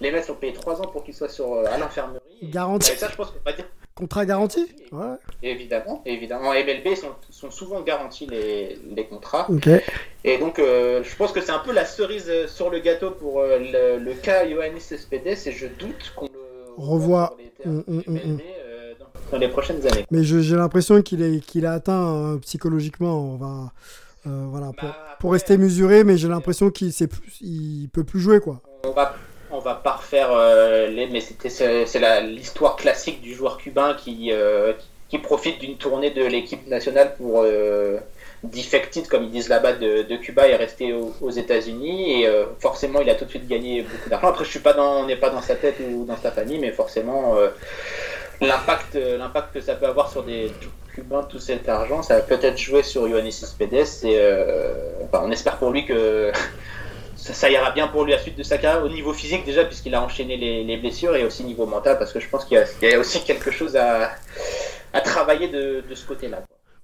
les 0.00 0.10
Mets 0.10 0.30
ont 0.30 0.34
payé 0.34 0.52
trois 0.52 0.80
ans 0.80 0.86
pour 0.86 1.04
qu'il 1.04 1.14
soit 1.14 1.28
sur 1.28 1.58
à 1.66 1.78
l'infirmerie. 1.78 2.20
Garanti. 2.42 2.96
ça, 2.96 3.08
je 3.08 3.16
pense 3.16 3.30
qu'on 3.30 3.44
va 3.44 3.52
dire 3.52 3.66
Contrat 3.94 4.24
garanti 4.24 4.66
ouais. 4.92 5.16
Évidemment, 5.42 6.02
évidemment. 6.06 6.48
En 6.48 6.54
MLB, 6.54 6.94
sont, 6.94 7.14
sont 7.28 7.50
souvent 7.50 7.80
garantis 7.82 8.26
les, 8.26 8.78
les 8.94 9.06
contrats. 9.06 9.48
Et 10.24 10.38
donc, 10.38 10.58
euh, 10.58 11.02
je 11.02 11.16
pense 11.16 11.32
que 11.32 11.40
c'est 11.40 11.52
un 11.52 11.58
peu 11.58 11.72
la 11.72 11.84
cerise 11.84 12.30
sur 12.46 12.70
le 12.70 12.78
gâteau 12.80 13.10
pour 13.10 13.40
euh, 13.40 13.98
le, 13.98 14.14
cas 14.14 14.44
Ioannis 14.44 14.80
Cespedes, 14.80 15.26
et 15.46 15.52
je 15.52 15.66
doute 15.66 16.12
qu'on 16.14 16.26
le 16.26 16.32
revoit 16.76 17.36
mm, 17.64 17.70
mm, 17.70 18.02
mm, 18.06 18.38
euh, 18.66 18.92
dans, 19.32 19.38
les 19.38 19.48
prochaines 19.48 19.86
années. 19.86 20.06
Mais 20.10 20.24
j'ai 20.24 20.56
l'impression 20.56 21.02
qu'il 21.02 21.40
qu'il 21.40 21.66
a 21.66 21.72
atteint 21.72 22.38
psychologiquement. 22.42 23.18
On 23.18 23.36
va, 23.36 23.72
voilà, 24.24 24.72
pour, 24.72 24.88
bah, 24.88 25.16
pour, 25.18 25.32
rester 25.32 25.58
mesuré, 25.58 26.04
mais 26.04 26.16
j'ai 26.16 26.28
l'impression 26.28 26.70
qu'il 26.70 26.88
ne 26.88 27.86
peut 27.86 28.04
plus 28.04 28.20
jouer. 28.20 28.40
quoi. 28.40 28.60
On 28.84 28.92
va 28.92 29.14
on 29.60 29.62
va 29.62 29.74
pas 29.74 29.92
refaire 29.92 30.30
les, 30.88 31.06
mais 31.06 31.20
c'est 31.20 32.20
l'histoire 32.22 32.76
classique 32.76 33.20
du 33.20 33.34
joueur 33.34 33.58
cubain 33.58 33.94
qui, 33.94 34.32
qui 35.08 35.18
profite 35.18 35.58
d'une 35.58 35.76
tournée 35.76 36.10
de 36.10 36.24
l'équipe 36.24 36.66
nationale 36.66 37.14
pour 37.16 37.44
defected, 38.42 39.06
comme 39.06 39.24
ils 39.24 39.30
disent 39.30 39.48
là-bas, 39.48 39.74
de, 39.74 40.16
Cuba 40.16 40.48
est 40.48 40.56
resté 40.56 40.92
aux, 40.92 41.30
États-Unis 41.30 42.22
et 42.22 42.26
euh, 42.26 42.46
forcément 42.58 43.00
il 43.00 43.10
a 43.10 43.14
tout 43.14 43.24
de 43.24 43.30
suite 43.30 43.46
gagné 43.46 43.82
beaucoup 43.82 44.08
d'argent. 44.08 44.28
Après, 44.28 44.44
je 44.44 44.50
suis 44.50 44.60
pas 44.60 44.72
dans, 44.72 45.02
on 45.02 45.06
n'est 45.06 45.16
pas 45.16 45.30
dans 45.30 45.42
sa 45.42 45.56
tête 45.56 45.76
ou 45.92 46.04
dans 46.04 46.16
sa 46.16 46.30
famille, 46.30 46.58
mais 46.58 46.72
forcément 46.72 47.36
euh, 47.36 47.48
l'impact, 48.40 48.94
l'impact 48.94 49.54
que 49.54 49.60
ça 49.60 49.74
peut 49.74 49.86
avoir 49.86 50.10
sur 50.10 50.22
des 50.22 50.50
Cubains 50.94 51.22
tout 51.22 51.38
cet 51.38 51.68
argent, 51.68 52.02
ça 52.02 52.16
va 52.16 52.22
peut-être 52.22 52.58
jouer 52.58 52.82
sur 52.82 53.06
Ioannis 53.06 53.32
Cespedes 53.32 54.04
et 54.04 54.16
euh, 54.18 54.74
on 55.12 55.30
espère 55.30 55.56
pour 55.56 55.70
lui 55.70 55.84
que 55.84 56.32
ça, 57.20 57.50
ira 57.50 57.70
bien 57.70 57.88
pour 57.88 58.04
lui 58.04 58.12
à 58.12 58.16
la 58.16 58.22
suite 58.22 58.36
de 58.36 58.42
sa 58.42 58.58
carrière 58.58 58.84
au 58.84 58.88
niveau 58.88 59.12
physique 59.12 59.44
déjà 59.44 59.64
puisqu'il 59.64 59.94
a 59.94 60.02
enchaîné 60.02 60.36
les, 60.36 60.76
blessures 60.78 61.14
et 61.14 61.24
aussi 61.24 61.44
niveau 61.44 61.66
mental 61.66 61.98
parce 61.98 62.12
que 62.12 62.20
je 62.20 62.28
pense 62.28 62.44
qu'il 62.44 62.56
y, 62.82 62.94
a, 62.94 62.98
aussi 62.98 63.22
quelque 63.24 63.50
chose 63.50 63.76
à, 63.76 64.12
à 64.92 65.00
travailler 65.00 65.48
de, 65.48 65.84
de 65.88 65.94
ce 65.94 66.06
côté-là. 66.06 66.42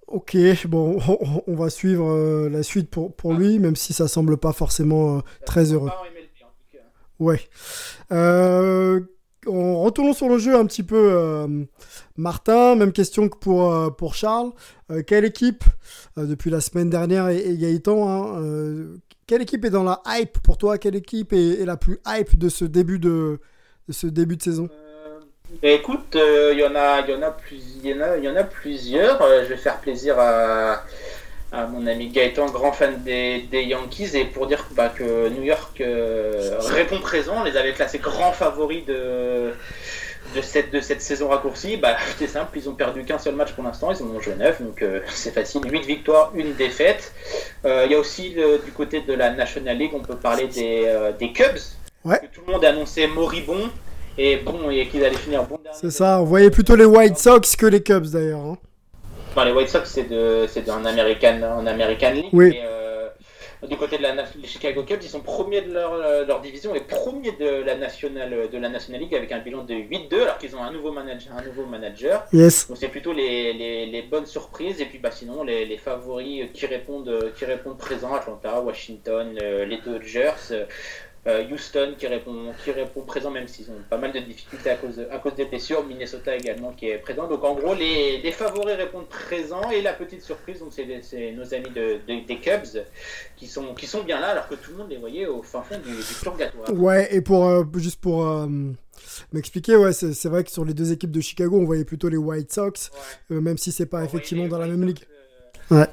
Ok, 0.08 0.36
bon, 0.66 1.00
on, 1.48 1.54
va 1.56 1.68
suivre 1.68 2.08
euh, 2.08 2.48
la 2.48 2.62
suite 2.62 2.90
pour, 2.90 3.12
pour 3.14 3.34
lui, 3.34 3.58
même 3.58 3.74
si 3.74 3.92
ça 3.92 4.06
semble 4.06 4.36
pas 4.36 4.52
forcément 4.52 5.16
euh, 5.16 5.20
très 5.44 5.72
heureux. 5.72 5.90
Ouais. 7.18 7.40
Euh, 8.12 9.00
on 9.48 9.82
retournons 9.82 10.12
sur 10.12 10.28
le 10.28 10.38
jeu 10.38 10.54
un 10.54 10.64
petit 10.66 10.84
peu. 10.84 11.68
Martin, 12.16 12.76
même 12.76 12.92
question 12.92 13.28
que 13.28 13.36
pour, 13.36 13.96
pour 13.96 14.14
Charles. 14.14 14.52
quelle 15.06 15.24
équipe, 15.24 15.64
depuis 16.16 16.50
la 16.50 16.60
semaine 16.60 16.90
dernière 16.90 17.28
et, 17.28 17.56
Gaëtan, 17.56 18.08
hein, 18.08 18.42
quelle 19.26 19.42
équipe 19.42 19.64
est 19.64 19.70
dans 19.70 19.84
la 19.84 20.00
hype 20.06 20.38
pour 20.38 20.56
toi? 20.56 20.78
Quelle 20.78 20.96
équipe 20.96 21.32
est, 21.32 21.64
la 21.64 21.76
plus 21.76 21.98
hype 22.06 22.38
de 22.38 22.48
ce 22.48 22.64
début 22.64 22.98
de, 22.98 23.40
ce 23.90 24.06
début 24.06 24.36
de 24.36 24.42
saison? 24.42 24.68
Écoute, 25.62 26.14
il 26.14 26.20
euh, 26.20 26.54
y, 26.54 26.64
en 26.64 26.74
a, 26.74 27.00
y, 27.00 28.44
plusieurs. 28.50 29.22
Euh, 29.22 29.44
je 29.44 29.48
vais 29.48 29.56
faire 29.56 29.78
plaisir 29.78 30.18
à, 30.18 30.82
mon 31.70 31.86
ami 31.86 32.08
Gaëtan, 32.08 32.46
grand 32.46 32.72
fan 32.72 33.02
des, 33.02 33.42
des 33.50 33.62
Yankees, 33.62 34.10
et 34.14 34.24
pour 34.26 34.46
dire 34.46 34.66
bah, 34.72 34.92
que 34.94 35.28
New 35.28 35.42
York 35.42 35.80
euh, 35.80 36.58
répond 36.60 37.00
présent, 37.00 37.36
on 37.38 37.44
les 37.44 37.56
avait 37.56 37.72
classés 37.72 37.98
grands 37.98 38.32
favoris 38.32 38.84
de, 38.84 39.52
de, 40.36 40.42
cette, 40.42 40.72
de 40.72 40.80
cette 40.80 41.02
saison 41.02 41.28
raccourcie. 41.28 41.76
Bah, 41.76 41.96
c'est 42.18 42.28
simple, 42.28 42.56
ils 42.58 42.68
ont 42.68 42.74
perdu 42.74 43.04
qu'un 43.04 43.18
seul 43.18 43.34
match 43.34 43.52
pour 43.52 43.64
l'instant, 43.64 43.90
ils 43.92 44.02
ont 44.02 44.20
joué 44.20 44.34
9, 44.36 44.62
donc 44.62 44.84
c'est 45.08 45.32
facile. 45.32 45.62
8 45.68 45.86
victoires, 45.86 46.30
une 46.34 46.54
défaite. 46.54 47.12
Il 47.64 47.90
y 47.90 47.94
a 47.94 47.98
aussi 47.98 48.36
du 48.64 48.72
côté 48.72 49.00
de 49.00 49.12
la 49.14 49.30
National 49.30 49.76
League, 49.76 49.92
on 49.94 50.00
peut 50.00 50.16
parler 50.16 50.46
des, 50.46 50.88
des 51.18 51.32
Cubs. 51.32 51.58
Que 52.04 52.26
tout 52.26 52.42
le 52.46 52.52
monde 52.52 52.64
a 52.64 52.68
annoncé 52.68 53.08
moribond 53.08 53.70
et 54.18 54.36
bon, 54.36 54.70
et 54.70 54.86
qu'ils 54.86 55.04
allaient 55.04 55.16
finir 55.16 55.44
bon. 55.44 55.58
C'est 55.72 55.90
ça, 55.90 56.20
on 56.20 56.24
voyait 56.24 56.50
plutôt 56.50 56.76
les 56.76 56.84
White 56.84 57.18
Sox 57.18 57.56
que 57.56 57.66
les 57.66 57.82
Cubs 57.82 58.06
d'ailleurs. 58.06 58.40
Hein. 58.40 59.44
les 59.44 59.52
White 59.52 59.68
Sox, 59.68 59.84
c'est 59.84 60.08
d'un 60.08 60.84
American, 60.84 61.42
en 61.42 61.66
American 61.66 62.12
League. 62.12 62.26
Oui. 62.32 62.50
Mais, 62.50 62.62
euh, 62.64 62.85
du 63.68 63.76
côté 63.76 63.98
de 63.98 64.02
la 64.02 64.14
les 64.14 64.46
Chicago 64.46 64.82
Cubs, 64.82 65.02
ils 65.02 65.08
sont 65.08 65.20
premiers 65.20 65.62
de 65.62 65.72
leur, 65.72 65.92
euh, 65.92 66.24
leur 66.24 66.40
division 66.40 66.74
et 66.74 66.80
premiers 66.80 67.32
de 67.32 67.62
la 67.62 67.76
National, 67.76 68.48
de 68.50 68.58
la 68.58 68.68
National 68.68 69.00
League 69.00 69.14
avec 69.14 69.32
un 69.32 69.38
bilan 69.38 69.64
de 69.64 69.74
8-2, 69.74 70.22
alors 70.22 70.38
qu'ils 70.38 70.56
ont 70.56 70.62
un 70.62 70.72
nouveau 70.72 70.92
manager. 70.92 71.32
Un 71.36 71.42
nouveau 71.42 71.66
manager. 71.66 72.24
Yes. 72.32 72.68
Donc 72.68 72.76
c'est 72.78 72.88
plutôt 72.88 73.12
les, 73.12 73.52
les, 73.52 73.86
les, 73.86 74.02
bonnes 74.02 74.26
surprises. 74.26 74.80
Et 74.80 74.86
puis 74.86 74.98
bah, 74.98 75.10
sinon, 75.10 75.42
les, 75.42 75.64
les 75.64 75.78
favoris 75.78 76.46
qui 76.52 76.66
répondent, 76.66 77.32
qui 77.36 77.44
répondent 77.44 77.78
présents 77.78 78.14
Atlanta, 78.14 78.60
Washington, 78.60 79.38
euh, 79.42 79.64
les 79.64 79.78
Dodgers. 79.78 80.66
Euh, 81.26 81.44
Houston 81.50 81.94
qui 81.98 82.06
répond, 82.06 82.52
qui 82.62 82.70
répond 82.70 83.00
présent, 83.02 83.30
même 83.30 83.48
s'ils 83.48 83.68
ont 83.70 83.82
pas 83.90 83.98
mal 83.98 84.12
de 84.12 84.20
difficultés 84.20 84.70
à 84.70 84.76
cause, 84.76 85.00
à 85.10 85.18
cause 85.18 85.34
des 85.34 85.44
blessures. 85.44 85.84
Minnesota 85.84 86.36
également 86.36 86.72
qui 86.72 86.88
est 86.88 86.98
présent. 86.98 87.26
Donc 87.28 87.42
en 87.42 87.54
gros, 87.54 87.74
les, 87.74 88.18
les 88.18 88.32
favoris 88.32 88.76
répondent 88.76 89.08
présent. 89.08 89.70
Et 89.70 89.82
la 89.82 89.92
petite 89.92 90.22
surprise, 90.22 90.60
donc 90.60 90.72
c'est 90.72 91.32
nos 91.32 91.54
amis 91.54 91.70
de, 91.70 91.98
des 92.06 92.38
Cubs 92.38 92.84
qui 93.36 93.46
sont, 93.48 93.74
qui 93.74 93.86
sont 93.86 94.04
bien 94.04 94.20
là, 94.20 94.28
alors 94.28 94.48
que 94.48 94.54
tout 94.54 94.70
le 94.70 94.76
monde 94.78 94.90
les 94.90 94.98
voyait 94.98 95.26
au 95.26 95.42
fin 95.42 95.62
fond 95.62 95.78
du, 95.78 95.90
du 95.90 96.14
purgatoire. 96.22 96.72
Ouais, 96.72 97.14
et 97.14 97.20
pour, 97.20 97.46
euh, 97.46 97.64
juste 97.76 98.00
pour. 98.00 98.26
Euh, 98.26 98.46
m'expliquer, 99.32 99.76
ouais, 99.76 99.92
c'est 99.92 100.28
vrai 100.28 100.42
que 100.42 100.50
sur 100.50 100.64
les 100.64 100.74
deux 100.74 100.90
équipes 100.90 101.12
de 101.12 101.20
Chicago, 101.20 101.58
on 101.58 101.64
voyait 101.64 101.84
plutôt 101.84 102.08
les 102.08 102.16
White 102.16 102.52
Sox, 102.52 102.90
même 103.30 103.56
si 103.56 103.70
c'est 103.70 103.86
pas 103.86 104.04
effectivement 104.04 104.48
dans 104.48 104.58
la 104.58 104.66
même 104.66 104.84
ligue. 104.84 105.00
Ouais 105.70 105.86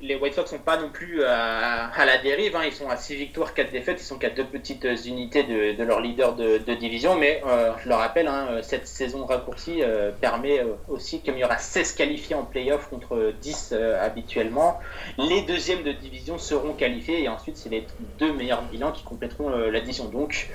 les 0.00 0.16
White 0.16 0.34
Sox 0.34 0.50
sont 0.50 0.58
pas 0.58 0.76
non 0.76 0.90
plus 0.90 1.24
à, 1.24 2.04
la 2.04 2.18
dérive. 2.18 2.56
Hein. 2.56 2.62
Ils 2.66 2.72
sont 2.72 2.88
à 2.88 2.96
6 2.96 3.16
victoires, 3.16 3.54
4 3.54 3.70
défaites. 3.72 4.00
Ils 4.00 4.04
sont 4.04 4.18
qu'à 4.18 4.30
deux 4.30 4.44
petites 4.44 4.86
unités 5.06 5.44
de, 5.44 5.82
leur 5.82 6.00
leader 6.00 6.34
de, 6.34 6.74
division. 6.74 7.16
Mais 7.16 7.42
euh, 7.46 7.72
je 7.82 7.88
le 7.88 7.94
rappelle, 7.94 8.28
hein, 8.28 8.58
cette 8.62 8.86
saison 8.86 9.24
raccourcie 9.26 9.82
euh, 9.82 10.10
permet 10.12 10.60
euh, 10.60 10.74
aussi, 10.88 11.20
comme 11.20 11.36
il 11.36 11.40
y 11.40 11.44
aura 11.44 11.58
16 11.58 11.94
qualifiés 11.94 12.34
en 12.34 12.44
playoff 12.44 12.88
contre 12.90 13.32
10 13.40 13.74
habituellement, 14.00 14.80
les 15.18 15.42
deuxièmes 15.42 15.82
de 15.82 15.92
division 15.92 16.38
seront 16.38 16.74
qualifiés. 16.74 17.22
Et 17.22 17.28
ensuite, 17.28 17.56
c'est 17.56 17.70
les 17.70 17.86
deux 18.18 18.32
meilleurs 18.32 18.62
bilans 18.62 18.92
qui 18.92 19.04
compléteront 19.04 19.50
l'addition. 19.50 20.06
Donc, 20.06 20.48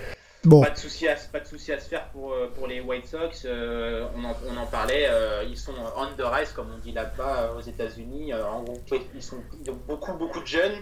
pas, 0.48 0.70
de 0.70 0.78
souci 0.78 1.08
à, 1.08 1.16
pas 1.32 1.40
de 1.42 1.48
souci 1.48 1.72
à 1.72 1.80
se 1.80 1.90
faire 1.90 2.08
pour, 2.10 2.32
euh, 2.32 2.48
pour 2.56 2.68
les 2.68 2.80
White 2.80 3.08
Sox. 3.08 3.44
Euh, 3.46 4.06
on, 4.16 4.24
en, 4.24 4.36
on, 4.48 4.58
en, 4.58 4.66
parlait. 4.66 5.08
Euh, 5.10 5.44
ils 5.50 5.58
sont 5.58 5.74
on 5.98 6.06
the 6.16 6.26
rise, 6.26 6.52
comme 6.52 6.68
on 6.74 6.78
dit 6.78 6.92
là-bas 6.92 7.54
aux 7.58 7.62
États-Unis. 7.62 8.34
en 8.34 8.64
gros, 8.64 8.80
ils, 9.16 9.24
sont, 9.24 9.38
ont 9.38 9.80
beaucoup, 9.88 10.14
beaucoup 10.14 10.40
de 10.40 10.48
jeunes. 10.48 10.78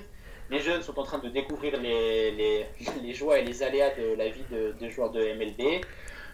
Les 0.49 0.60
jeunes 0.60 0.82
sont 0.82 0.97
en 0.97 1.03
train 1.03 1.18
de 1.18 1.30
découvrir 1.30 1.80
les, 1.82 2.32
les, 2.32 2.66
les 3.03 3.14
joies 3.14 3.39
et 3.39 3.45
les 3.45 3.64
aléas 3.64 3.89
de 3.95 4.16
la 4.16 4.30
vie 4.30 4.45
de, 4.51 4.76
de 4.80 4.89
joueurs 4.89 5.12
de 5.12 5.20
MLB. 5.20 5.84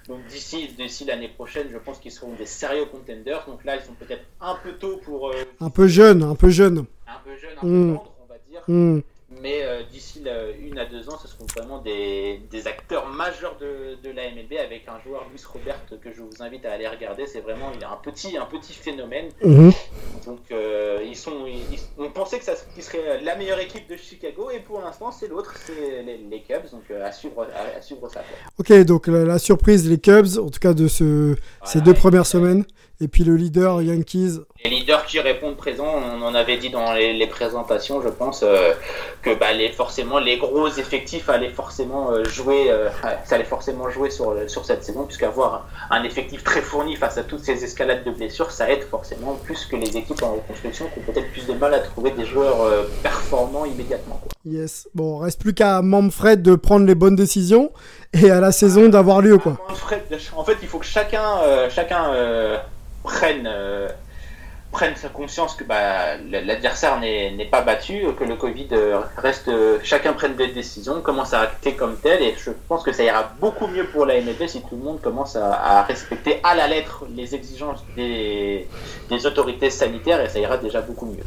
Donc 0.10 0.26
d'ici 0.28 0.68
d'ici 0.78 1.06
l'année 1.06 1.30
prochaine, 1.30 1.68
je 1.72 1.78
pense 1.78 1.98
qu'ils 2.00 2.12
seront 2.12 2.34
des 2.34 2.46
sérieux 2.46 2.86
contenders. 2.86 3.46
Donc 3.48 3.64
là, 3.64 3.78
ils 3.78 3.84
sont 3.84 3.94
peut-être 3.94 4.26
un 4.42 4.56
peu 4.56 4.74
tôt 4.74 4.98
pour. 4.98 5.34
un 5.62 5.70
peu 5.70 5.88
jeunes, 5.88 6.24
un 6.24 6.36
peu 6.36 6.50
jeunes. 6.50 6.86
Un 7.08 7.20
peu 7.24 7.38
jeunes, 7.38 7.58
un 7.58 7.62
peu 7.62 7.68
hmm. 7.68 7.96
tendre, 7.96 8.16
on 8.22 8.26
va 8.26 8.38
dire. 8.50 8.62
Hmm. 8.68 9.00
Mais 9.42 9.64
euh, 9.64 9.82
d'ici 9.92 10.24
une 10.60 10.78
à 10.78 10.86
deux 10.86 11.10
ans, 11.10 11.18
ce 11.22 11.28
seront 11.28 11.46
vraiment 11.56 11.80
des, 11.80 12.42
des 12.52 12.68
acteurs 12.68 13.08
majeurs 13.08 13.58
de, 13.60 13.98
de, 14.04 14.14
la 14.14 14.30
MLB 14.32 14.54
avec 14.64 14.88
un 14.88 15.00
joueur, 15.00 15.28
Luis 15.32 15.42
Robert, 15.46 15.80
que 16.02 16.12
je 16.12 16.22
vous 16.22 16.42
invite 16.42 16.66
à 16.66 16.74
aller 16.74 16.88
regarder. 16.88 17.26
C'est 17.28 17.42
vraiment 17.42 17.72
il 17.76 17.84
a 17.84 17.92
un 17.92 17.98
petit, 17.98 18.38
un 18.38 18.46
petit 18.46 18.74
phénomène. 18.74 19.30
Mhm. 19.44 19.72
Donc 20.26 20.40
euh, 20.52 21.04
ils 21.06 21.16
sont, 21.16 21.46
on 21.98 22.10
pensait 22.10 22.40
que 22.40 22.46
ça 22.46 22.54
serait 22.56 23.22
la 23.22 23.36
meilleure 23.36 23.60
équipe 23.60 23.90
de 23.90 23.98
Chicago 23.98 24.50
et 24.50 24.60
pour 24.60 24.82
l'instant 24.82 25.12
c'est 25.12 25.28
l'autre, 25.28 25.56
c'est 25.66 26.04
les, 26.04 26.42
Cubs. 26.42 26.70
Donc 26.72 26.84
euh, 26.92 27.06
à, 27.06 27.12
suivre, 27.12 27.48
à, 27.78 27.82
suivre 27.82 28.10
ça. 28.10 28.24
Ok, 28.58 28.72
donc 28.84 29.08
la, 29.08 29.40
surprise, 29.40 29.90
les 29.90 30.00
Cubs, 30.00 30.38
en 30.38 30.50
tout 30.50 30.60
cas 30.60 30.74
de 30.74 30.88
ce, 30.88 31.36
ces 31.66 31.82
deux 31.82 31.94
premières 31.94 32.26
semaines. 32.26 32.66
Et 33.04 33.10
puis 33.10 33.26
le 33.26 33.36
leader 33.36 33.82
Yankees. 33.82 34.40
Les 34.64 34.70
leaders 34.70 35.06
qui 35.06 35.20
répondent 35.20 35.58
présents, 35.58 35.94
on 35.94 36.22
en 36.22 36.34
avait 36.34 36.56
dit 36.56 36.70
dans 36.70 36.94
les, 36.94 37.28
présentations, 37.28 38.02
je 38.02 38.08
pense, 38.08 38.44
euh, 38.44 38.72
que 39.22 39.38
bah, 39.38 39.52
les, 39.52 39.68
forcément 39.74 40.20
les 40.20 40.38
gros 40.38 40.70
effectifs 40.70 41.28
allaient 41.28 41.50
forcément 41.50 42.12
euh, 42.12 42.24
jouer, 42.24 42.72
euh, 42.72 42.88
ça 43.26 43.36
allait 43.36 43.44
forcément 43.44 43.90
jouer 43.90 44.10
sur, 44.10 44.34
sur 44.48 44.64
cette 44.64 44.86
saison, 44.86 45.04
puisqu'avoir 45.04 45.68
un 45.90 46.06
effectif 46.06 46.46
très 46.46 46.62
fourni 46.62 46.96
face 46.96 47.18
à 47.18 47.24
toutes 47.24 47.44
ces 47.44 47.62
escalades 47.66 48.06
de 48.06 48.12
blessures, 48.12 48.52
ça 48.52 48.72
aide 48.72 48.84
forcément 48.84 49.38
plus 49.44 49.66
que 49.66 49.76
les 49.76 49.98
équipes 49.98 50.24
en 50.24 50.36
reconstruction 50.36 50.86
qui 50.94 51.00
ont 51.00 51.12
peut-être 51.12 51.30
plus 51.34 51.46
de 51.46 51.54
mal 51.56 51.74
à 51.74 51.80
trouver 51.80 52.12
des 52.12 52.26
joueurs 52.26 52.88
performants 53.02 53.66
immédiatement. 53.66 54.22
Yes. 54.46 54.88
Bon, 54.96 55.18
reste 55.18 55.42
plus 55.42 55.54
qu'à 55.54 55.82
Manfred 55.82 56.42
de 56.42 56.56
prendre 56.56 56.86
les 56.86 56.96
bonnes 56.96 57.18
décisions 57.18 57.74
et 58.14 58.32
à 58.32 58.40
la 58.40 58.54
saison 58.54 58.88
d'avoir 58.88 59.22
lieu, 59.22 59.38
quoi. 59.40 59.58
en 60.38 60.44
fait, 60.46 60.58
il 60.62 60.68
faut 60.70 60.80
que 60.80 60.86
chacun, 60.86 61.70
chacun 61.70 62.62
prennent, 63.04 63.48
euh, 63.48 63.90
prennent 64.72 64.96
sa 64.96 65.10
conscience 65.10 65.56
que 65.56 65.64
bah, 65.64 66.18
l'adversaire 66.18 67.00
n'est 67.00 67.48
pas 67.52 67.62
battu, 67.62 68.06
que 68.18 68.24
le 68.24 68.36
Covid 68.36 68.68
euh, 68.72 69.02
reste, 69.18 69.52
chacun 69.84 70.14
prenne 70.14 70.36
des 70.36 70.48
décisions, 70.48 71.02
commence 71.02 71.34
à 71.34 71.42
acter 71.42 71.74
comme 71.74 71.98
tel, 71.98 72.22
et 72.22 72.36
je 72.38 72.52
pense 72.68 72.84
que 72.84 72.92
ça 72.92 73.04
ira 73.04 73.32
beaucoup 73.40 73.68
mieux 73.68 73.86
pour 73.86 74.06
la 74.06 74.20
MLB 74.20 74.48
si 74.48 74.62
tout 74.62 74.76
le 74.76 74.84
monde 74.84 75.02
commence 75.02 75.36
à, 75.36 75.84
respecter 75.84 76.40
à 76.44 76.56
la 76.56 76.68
lettre 76.68 77.06
les 77.16 77.36
exigences 77.36 77.84
des, 77.96 78.68
des 79.10 79.26
autorités 79.26 79.70
sanitaires, 79.70 80.22
et 80.22 80.30
ça 80.30 80.40
ira 80.40 80.58
déjà 80.58 80.82
beaucoup 80.82 81.06
mieux. 81.06 81.24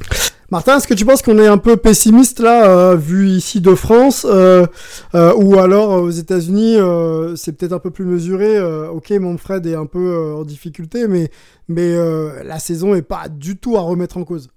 Martin, 0.52 0.76
est-ce 0.76 0.86
que 0.86 0.94
tu 0.94 1.04
penses 1.04 1.22
qu'on 1.22 1.40
est 1.40 1.46
un 1.48 1.58
peu 1.58 1.76
pessimiste 1.76 2.38
là, 2.38 2.70
euh, 2.70 2.94
vu 2.94 3.26
ici 3.26 3.60
de 3.60 3.74
France, 3.74 4.24
euh, 4.30 4.64
euh, 5.16 5.34
ou 5.34 5.58
alors 5.58 5.90
aux 6.00 6.10
États-Unis, 6.10 6.76
c'est 7.36 7.56
peut-être 7.56 7.72
un 7.72 7.80
peu 7.80 7.90
plus 7.90 8.04
mesuré. 8.04 8.60
ok, 8.88 9.10
Manfred 9.10 9.66
est 9.66 9.74
un 9.74 9.86
peu 9.86 10.34
en 10.36 10.44
difficulté, 10.44 11.08
mais, 11.08 11.30
mais 11.68 11.96
la 12.44 12.60
saison 12.60 12.94
n'est 12.94 13.02
pas 13.02 13.24
du 13.28 13.56
tout 13.56 13.76
à 13.76 13.80
remettre 13.80 14.18
en 14.18 14.24
cause. 14.24 14.48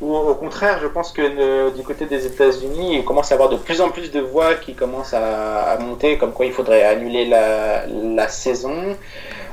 Ou 0.00 0.16
au 0.16 0.34
contraire, 0.34 0.78
je 0.80 0.86
pense 0.86 1.12
que 1.12 1.76
du 1.76 1.82
côté 1.82 2.06
des 2.06 2.24
États-Unis, 2.24 2.96
il 2.96 3.04
commence 3.04 3.32
à 3.32 3.34
avoir 3.34 3.50
de 3.50 3.56
plus 3.56 3.82
en 3.82 3.90
plus 3.90 4.10
de 4.10 4.20
voix 4.20 4.54
qui 4.54 4.74
commencent 4.74 5.12
à, 5.12 5.76
monter, 5.78 6.16
comme 6.16 6.32
quoi 6.32 6.46
il 6.46 6.52
faudrait 6.52 6.84
annuler 6.84 7.26
la, 7.26 7.86
la 7.86 8.28
saison. 8.28 8.96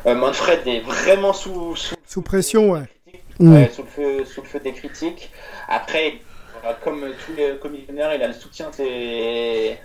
Manfred 0.06 0.62
est 0.66 0.80
vraiment 0.80 1.34
sous, 1.34 1.76
sous, 1.76 1.96
sous 2.08 2.22
pression, 2.22 2.72
ouais. 2.72 2.84
Mm. 3.40 3.70
sous, 3.72 3.84
le 3.84 3.88
feu, 3.88 4.26
sous 4.26 4.42
le 4.42 4.48
feu 4.48 4.60
des 4.60 4.74
critiques. 4.74 5.32
Après, 5.68 6.20
comme 6.84 7.14
tous 7.26 7.34
les 7.36 7.58
commissionnaires, 7.58 8.14
il 8.14 8.22
a 8.22 8.28
le 8.28 8.34
soutien 8.34 8.70
des, 8.78 9.78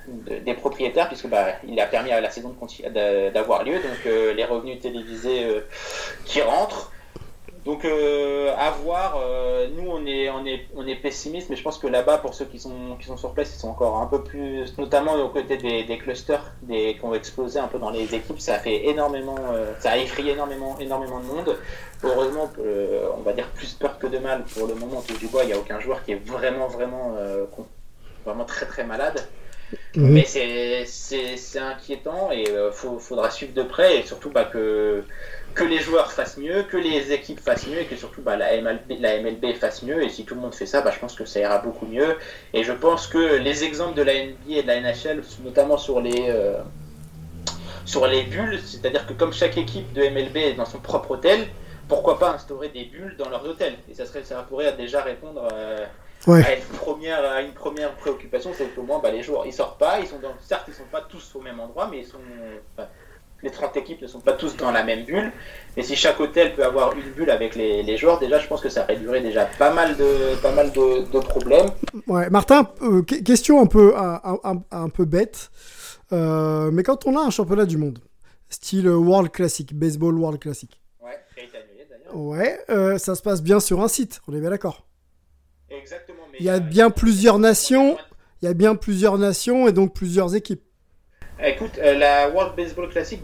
des 0.44 0.54
propriétaires, 0.54 1.08
puisque 1.08 1.28
bah, 1.28 1.46
il 1.66 1.78
a 1.80 1.86
permis 1.86 2.10
à 2.10 2.20
la 2.20 2.30
saison 2.30 2.54
d'avoir 3.32 3.64
lieu, 3.64 3.74
donc 3.74 4.06
euh, 4.06 4.32
les 4.34 4.44
revenus 4.44 4.80
télévisés 4.80 5.44
euh, 5.44 5.60
qui 6.24 6.42
rentrent. 6.42 6.90
Donc 7.64 7.86
euh, 7.86 8.54
à 8.58 8.70
voir, 8.72 9.16
euh, 9.16 9.68
nous 9.74 9.90
on 9.90 10.04
est, 10.04 10.28
on, 10.28 10.44
est, 10.44 10.66
on 10.76 10.86
est 10.86 10.96
pessimiste, 10.96 11.48
mais 11.48 11.56
je 11.56 11.62
pense 11.62 11.78
que 11.78 11.86
là-bas, 11.86 12.18
pour 12.18 12.34
ceux 12.34 12.44
qui 12.44 12.58
sont, 12.58 12.96
qui 13.00 13.06
sont 13.06 13.16
sur 13.16 13.32
place, 13.32 13.54
ils 13.54 13.58
sont 13.58 13.68
encore 13.68 13.96
un 13.96 14.06
peu 14.06 14.22
plus, 14.22 14.76
notamment 14.76 15.14
aux 15.14 15.30
côtés 15.30 15.56
des, 15.56 15.84
des 15.84 15.96
clusters 15.96 16.52
des, 16.62 16.94
qui 16.94 17.04
ont 17.04 17.14
explosé 17.14 17.58
un 17.58 17.68
peu 17.68 17.78
dans 17.78 17.88
les 17.88 18.14
équipes, 18.14 18.38
ça 18.38 18.56
a 18.56 18.58
fait 18.58 18.86
énormément, 18.88 19.38
euh, 19.52 19.72
ça 19.80 19.92
a 19.92 19.96
effrayé 19.96 20.32
énormément, 20.32 20.78
énormément 20.78 21.20
de 21.20 21.24
monde. 21.24 21.56
Heureusement, 22.02 22.52
euh, 22.58 23.08
on 23.16 23.22
va 23.22 23.32
dire 23.32 23.48
plus 23.48 23.72
peur 23.72 23.98
que 23.98 24.08
de 24.08 24.18
mal 24.18 24.44
pour 24.44 24.66
le 24.68 24.74
moment, 24.74 25.00
tout 25.00 25.16
du 25.16 25.28
bois, 25.28 25.44
il 25.44 25.46
n'y 25.46 25.54
a 25.54 25.58
aucun 25.58 25.80
joueur 25.80 26.04
qui 26.04 26.12
est 26.12 26.22
vraiment, 26.26 26.66
vraiment, 26.66 27.14
euh, 27.16 27.46
vraiment 28.26 28.44
très 28.44 28.66
très 28.66 28.84
malade. 28.84 29.26
Mais 29.96 30.24
c'est 30.26 31.58
inquiétant 31.58 32.30
et 32.30 32.42
il 32.42 32.70
faudra 33.00 33.30
suivre 33.30 33.54
de 33.54 33.62
près 33.62 33.98
et 33.98 34.02
surtout 34.02 34.30
bah, 34.30 34.44
que 34.44 35.02
que 35.54 35.64
les 35.64 35.78
joueurs 35.78 36.12
fassent 36.12 36.36
mieux, 36.36 36.64
que 36.64 36.76
les 36.76 37.12
équipes 37.12 37.40
fassent 37.40 37.66
mieux 37.66 37.80
et 37.80 37.84
que 37.86 37.96
surtout 37.96 38.22
bah, 38.22 38.36
la, 38.36 38.60
MLB, 38.60 39.00
la 39.00 39.20
MLB 39.20 39.54
fasse 39.54 39.82
mieux. 39.82 40.02
Et 40.02 40.08
si 40.08 40.24
tout 40.24 40.34
le 40.34 40.40
monde 40.40 40.54
fait 40.54 40.66
ça, 40.66 40.80
bah, 40.80 40.90
je 40.92 40.98
pense 40.98 41.14
que 41.14 41.24
ça 41.24 41.40
ira 41.40 41.58
beaucoup 41.58 41.86
mieux. 41.86 42.16
Et 42.52 42.64
je 42.64 42.72
pense 42.72 43.06
que 43.06 43.36
les 43.36 43.64
exemples 43.64 43.94
de 43.94 44.02
la 44.02 44.14
NBA 44.14 44.34
et 44.48 44.62
de 44.62 44.66
la 44.66 44.80
NHL, 44.80 45.22
notamment 45.44 45.78
sur 45.78 46.00
les, 46.00 46.26
euh, 46.28 46.58
sur 47.84 48.06
les 48.06 48.24
bulles, 48.24 48.58
c'est-à-dire 48.64 49.06
que 49.06 49.12
comme 49.12 49.32
chaque 49.32 49.56
équipe 49.56 49.92
de 49.92 50.02
MLB 50.02 50.36
est 50.36 50.54
dans 50.54 50.64
son 50.64 50.78
propre 50.78 51.12
hôtel, 51.12 51.46
pourquoi 51.88 52.18
pas 52.18 52.32
instaurer 52.32 52.70
des 52.70 52.84
bulles 52.84 53.14
dans 53.16 53.28
leur 53.28 53.44
hôtel 53.44 53.74
Et 53.90 53.94
ça, 53.94 54.06
serait, 54.06 54.24
ça 54.24 54.42
pourrait 54.48 54.72
déjà 54.72 55.02
répondre 55.02 55.46
euh, 55.52 55.86
à, 56.26 56.54
une 56.54 56.64
première, 56.78 57.24
à 57.24 57.42
une 57.42 57.52
première 57.52 57.94
préoccupation, 57.94 58.50
c'est 58.56 58.74
qu'au 58.74 58.82
moins 58.82 58.98
bah, 58.98 59.12
les 59.12 59.22
joueurs, 59.22 59.46
ils 59.46 59.52
sortent 59.52 59.78
pas, 59.78 60.00
ils 60.00 60.06
sont 60.06 60.18
dans, 60.18 60.34
certes 60.40 60.64
ils 60.66 60.74
sont 60.74 60.88
pas 60.90 61.02
tous 61.02 61.34
au 61.36 61.40
même 61.40 61.60
endroit, 61.60 61.88
mais 61.90 61.98
ils 61.98 62.06
sont 62.06 62.18
les 63.44 63.50
30 63.50 63.76
équipes 63.76 64.00
ne 64.00 64.06
sont 64.06 64.20
pas 64.20 64.32
tous 64.32 64.56
dans 64.56 64.72
la 64.72 64.82
même 64.82 65.04
bulle. 65.04 65.30
Mais 65.76 65.82
si 65.82 65.94
chaque 65.94 66.18
hôtel 66.18 66.54
peut 66.54 66.64
avoir 66.64 66.94
une 66.94 67.10
bulle 67.12 67.30
avec 67.30 67.54
les, 67.54 67.96
joueurs, 67.98 68.18
déjà, 68.18 68.38
je 68.38 68.48
pense 68.48 68.62
que 68.62 68.70
ça 68.70 68.84
réduirait 68.84 69.20
déjà 69.20 69.44
pas 69.44 69.72
mal 69.72 69.96
de, 69.96 70.34
pas 70.42 70.52
mal 70.52 70.72
de, 70.72 71.20
problèmes. 71.20 71.68
Ouais, 72.06 72.30
Martin, 72.30 72.68
euh, 72.82 73.02
question 73.02 73.60
un 73.60 73.66
peu, 73.66 73.94
un, 73.96 74.88
peu 74.88 75.04
bête. 75.04 75.50
Euh, 76.12 76.70
mais 76.72 76.82
quand 76.82 77.06
on 77.06 77.16
a 77.18 77.20
un 77.20 77.30
championnat 77.30 77.66
du 77.66 77.76
monde, 77.76 77.98
style 78.48 78.88
World 78.88 79.30
Classic, 79.30 79.74
Baseball 79.74 80.18
World 80.18 80.40
Classic. 80.40 80.80
Ouais, 81.02 81.18
qui 81.34 81.40
a 81.40 81.44
été 81.44 81.58
annulé 81.58 81.86
d'ailleurs. 81.88 82.16
Ouais, 82.16 82.60
euh, 82.70 82.98
ça 82.98 83.14
se 83.14 83.22
passe 83.22 83.42
bien 83.42 83.60
sur 83.60 83.82
un 83.82 83.88
site, 83.88 84.20
on 84.26 84.34
est 84.34 84.40
bien 84.40 84.50
d'accord. 84.50 84.86
Exactement. 85.70 86.18
Mais 86.32 86.38
il 86.40 86.46
y 86.46 86.50
a 86.50 86.60
bien 86.60 86.90
plusieurs 86.90 87.38
nations. 87.38 87.98
Il 88.40 88.46
y 88.46 88.48
a 88.48 88.54
bien 88.54 88.74
plusieurs 88.74 89.16
nations 89.16 89.68
et 89.68 89.72
donc 89.72 89.94
plusieurs 89.94 90.34
équipes. 90.34 90.62
Écoute, 91.42 91.78
euh, 91.82 91.94
la 91.98 92.28
World 92.30 92.54
Baseball 92.56 92.88
Classic 92.88 93.20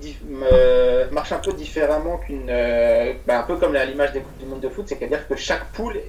euh, 0.52 1.08
marche 1.12 1.30
un 1.32 1.38
peu 1.38 1.52
différemment 1.52 2.18
qu'une. 2.18 2.48
Euh, 2.48 3.12
bah, 3.26 3.40
un 3.40 3.42
peu 3.44 3.56
comme 3.56 3.74
l'image 3.74 4.12
des 4.12 4.20
Coupes 4.20 4.38
du 4.38 4.46
Monde 4.46 4.60
de 4.60 4.68
foot, 4.68 4.86
c'est-à-dire 4.88 5.26
que 5.28 5.36
chaque 5.36 5.70
poule 5.72 6.00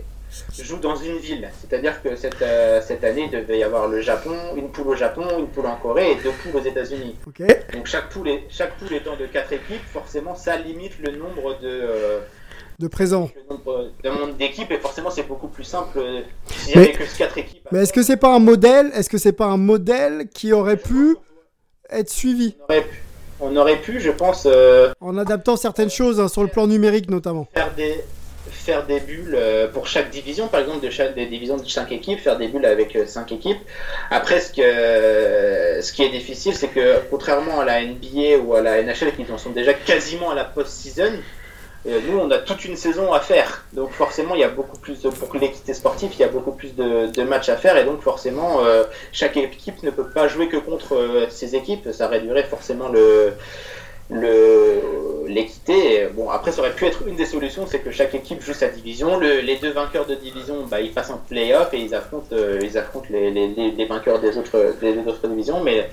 joue 0.59 0.77
dans 0.77 0.95
une 0.95 1.17
ville. 1.17 1.47
C'est-à-dire 1.59 2.01
que 2.01 2.15
cette, 2.15 2.43
cette 2.83 3.03
année, 3.03 3.25
il 3.25 3.31
devait 3.31 3.59
y 3.59 3.63
avoir 3.63 3.87
le 3.87 4.01
Japon, 4.01 4.35
une 4.55 4.69
poule 4.69 4.87
au 4.87 4.95
Japon, 4.95 5.23
une 5.37 5.47
poule 5.47 5.67
en 5.67 5.75
Corée 5.75 6.13
et 6.13 6.15
deux 6.15 6.31
poules 6.31 6.59
aux 6.59 6.65
États-Unis. 6.65 7.17
Donc 7.73 7.85
chaque 7.85 8.09
poule, 8.09 8.29
est, 8.29 8.43
chaque 8.49 8.75
poule 8.77 8.93
étant 8.93 9.15
de 9.15 9.27
quatre 9.27 9.53
équipes, 9.53 9.85
forcément, 9.93 10.33
ça 10.33 10.57
limite 10.57 10.93
le 11.05 11.17
nombre 11.17 11.59
de. 11.61 12.21
de 12.79 12.87
présents. 12.87 13.29
Le 14.03 14.09
nombre 14.09 14.33
d'équipes 14.37 14.71
et 14.71 14.79
forcément 14.79 15.11
c'est 15.11 15.27
beaucoup 15.27 15.49
plus 15.49 15.65
simple 15.65 15.99
s'il 16.47 16.77
n'y 16.77 16.83
avait 16.83 16.93
que 16.93 17.17
quatre 17.17 17.37
équipes. 17.37 17.67
Mais 17.71 17.83
est-ce 17.83 17.93
que 17.93 18.01
c'est 18.01 18.17
pas 18.17 18.33
un 18.33 18.39
modèle 18.39 18.89
Est-ce 18.95 19.09
que 19.09 19.19
c'est 19.19 19.33
pas 19.33 19.47
un 19.47 19.57
modèle 19.57 20.29
qui 20.33 20.53
aurait 20.53 20.77
pu 20.77 21.17
être 21.91 22.09
suivi. 22.09 22.55
On 23.39 23.55
aurait 23.55 23.77
pu, 23.77 23.99
je 23.99 24.11
pense. 24.11 24.43
Euh, 24.45 24.91
en 25.01 25.17
adaptant 25.17 25.55
certaines 25.55 25.89
choses 25.89 26.19
hein, 26.19 26.27
sur 26.27 26.43
le 26.43 26.47
plan 26.47 26.67
numérique 26.67 27.09
notamment. 27.09 27.47
Faire 27.53 27.73
des, 27.73 28.03
faire 28.49 28.85
des 28.85 28.99
bulles 28.99 29.35
euh, 29.35 29.67
pour 29.67 29.87
chaque 29.87 30.11
division, 30.11 30.47
par 30.47 30.59
exemple 30.59 30.85
de 30.85 30.91
chaque 30.91 31.15
des 31.15 31.25
divisions 31.25 31.57
de 31.57 31.67
5 31.67 31.91
équipes, 31.91 32.19
faire 32.19 32.37
des 32.37 32.47
bulles 32.47 32.65
avec 32.65 32.97
5 33.05 33.31
euh, 33.31 33.35
équipes. 33.35 33.57
Après, 34.11 34.39
ce, 34.39 34.51
que, 34.51 35.81
ce 35.81 35.91
qui 35.91 36.03
est 36.03 36.09
difficile, 36.09 36.53
c'est 36.53 36.67
que 36.67 36.99
contrairement 37.09 37.59
à 37.61 37.65
la 37.65 37.83
NBA 37.83 38.37
ou 38.43 38.53
à 38.53 38.61
la 38.61 38.83
NHL 38.83 39.13
qui 39.15 39.31
en 39.31 39.39
sont 39.39 39.49
déjà 39.49 39.73
quasiment 39.73 40.29
à 40.29 40.35
la 40.35 40.45
post-season, 40.45 41.13
nous, 41.85 42.19
on 42.19 42.29
a 42.29 42.37
toute 42.37 42.65
une 42.65 42.75
saison 42.75 43.11
à 43.11 43.19
faire. 43.19 43.65
Donc 43.73 43.91
forcément, 43.91 44.35
il 44.35 44.41
y 44.41 44.43
a 44.43 44.49
beaucoup 44.49 44.77
plus 44.77 45.01
de, 45.01 45.09
pour 45.09 45.35
l'équité 45.35 45.73
sportive, 45.73 46.11
il 46.13 46.19
y 46.19 46.23
a 46.23 46.27
beaucoup 46.27 46.51
plus 46.51 46.75
de, 46.75 47.23
matchs 47.23 47.49
à 47.49 47.57
faire. 47.57 47.77
Et 47.77 47.83
donc 47.83 48.01
forcément, 48.01 48.63
euh, 48.63 48.83
chaque 49.11 49.37
équipe 49.37 49.81
ne 49.83 49.89
peut 49.89 50.09
pas 50.09 50.27
jouer 50.27 50.47
que 50.47 50.57
contre 50.57 50.95
euh, 50.95 51.27
ses 51.29 51.55
équipes. 51.55 51.89
Ça 51.91 52.07
réduirait 52.07 52.43
forcément 52.43 52.89
le 52.89 53.33
l'équité. 54.11 56.07
Bon, 56.13 56.29
après, 56.29 56.51
ça 56.51 56.61
aurait 56.61 56.75
pu 56.75 56.85
être 56.85 57.07
une 57.07 57.15
des 57.15 57.25
solutions, 57.25 57.65
c'est 57.65 57.79
que 57.79 57.91
chaque 57.91 58.13
équipe 58.13 58.41
joue 58.41 58.53
sa 58.53 58.67
division. 58.67 59.19
les 59.19 59.55
deux 59.57 59.71
vainqueurs 59.71 60.05
de 60.05 60.15
division, 60.15 60.65
bah, 60.69 60.81
ils 60.81 60.91
passent 60.91 61.09
en 61.09 61.17
play-off 61.17 61.73
et 61.73 61.79
ils 61.79 61.95
affrontent, 61.95 62.27
euh, 62.33 62.59
ils 62.61 62.77
affrontent 62.77 63.07
les, 63.09 63.31
les, 63.31 63.47
les, 63.47 63.85
vainqueurs 63.85 64.19
des 64.19 64.37
autres, 64.37 64.75
des 64.81 64.97
autres 65.07 65.27
divisions. 65.27 65.63
Mais 65.63 65.89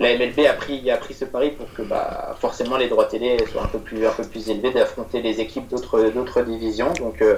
la 0.00 0.16
MLB 0.16 0.46
a 0.46 0.54
pris, 0.54 0.90
a 0.90 0.96
pris 0.96 1.14
ce 1.14 1.24
pari 1.24 1.50
pour 1.50 1.72
que 1.74 1.82
bah, 1.82 2.34
forcément 2.40 2.76
les 2.76 2.88
droits 2.88 3.04
télé 3.04 3.36
soient 3.52 3.64
un 3.64 3.68
peu 3.68 3.78
plus, 3.78 4.06
un 4.06 4.12
peu 4.12 4.24
plus 4.24 4.48
élevés, 4.50 4.70
d'affronter 4.70 5.22
les 5.22 5.40
équipes 5.40 5.68
d'autres, 5.68 6.10
d'autres 6.10 6.42
divisions. 6.42 6.92
Donc 6.94 7.22
euh, 7.22 7.36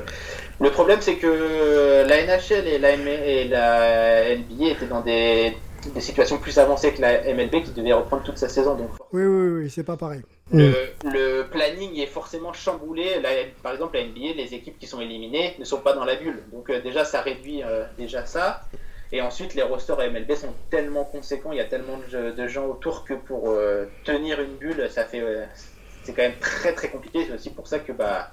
le 0.61 0.71
problème 0.71 0.99
c'est 1.01 1.17
que 1.17 2.07
la 2.07 2.23
NHL 2.25 2.69
et 2.69 2.79
la, 2.79 2.95
et 2.95 3.49
la 3.49 4.37
NBA 4.37 4.71
étaient 4.71 4.87
dans 4.87 5.01
des, 5.01 5.55
des, 5.95 6.01
situations 6.01 6.39
plus 6.39 6.59
avancées 6.59 6.93
que 6.93 7.01
la 7.01 7.23
MLB 7.35 7.63
qui 7.63 7.73
devait 7.73 7.93
reprendre 7.93 8.23
toute 8.23 8.39
sa 8.39 8.49
saison. 8.49 8.75
Donc, 8.75 8.91
oui, 9.13 9.25
oui, 9.25 9.49
oui, 9.49 9.71
c'est 9.71 9.85
pas 9.85 9.97
pareil. 9.97 10.23
Le, 10.53 10.71
mm. 10.71 11.13
le, 11.13 11.47
planning 11.51 11.99
est 11.99 12.07
forcément 12.07 12.53
chamboulé. 12.53 13.21
par 13.63 13.73
exemple, 13.73 13.97
la 13.97 14.05
NBA, 14.05 14.35
les 14.37 14.55
équipes 14.55 14.79
qui 14.79 14.87
sont 14.87 15.01
éliminées 15.01 15.55
ne 15.59 15.65
sont 15.65 15.81
pas 15.81 15.95
dans 15.95 16.05
la 16.05 16.17
bulle. 16.17 16.43
Donc 16.53 16.71
euh, 16.71 16.81
déjà, 16.81 17.05
ça 17.05 17.21
réduit 17.23 17.63
euh, 17.63 17.85
déjà 17.99 18.27
ça. 18.27 18.63
Et 19.13 19.21
ensuite, 19.21 19.55
les 19.55 19.63
rosters 19.63 19.99
MLB 19.99 20.35
sont 20.35 20.55
tellement 20.71 21.05
conséquents, 21.05 21.53
il 21.53 21.59
y 21.59 21.61
a 21.61 21.67
tellement 21.67 21.99
de, 22.11 22.49
gens 22.49 22.65
autour 22.67 23.05
que 23.05 23.13
pour 23.13 23.51
euh, 23.51 23.85
tenir 24.05 24.41
une 24.41 24.57
bulle, 24.57 24.89
ça 24.91 25.05
fait, 25.05 25.23
c'est 26.03 26.15
quand 26.15 26.23
même 26.23 26.39
très 26.41 26.73
très 26.73 26.89
compliqué. 26.89 27.27
C'est 27.27 27.35
aussi 27.35 27.51
pour 27.51 27.67
ça 27.67 27.79
que 27.79 27.93
bah, 27.93 28.31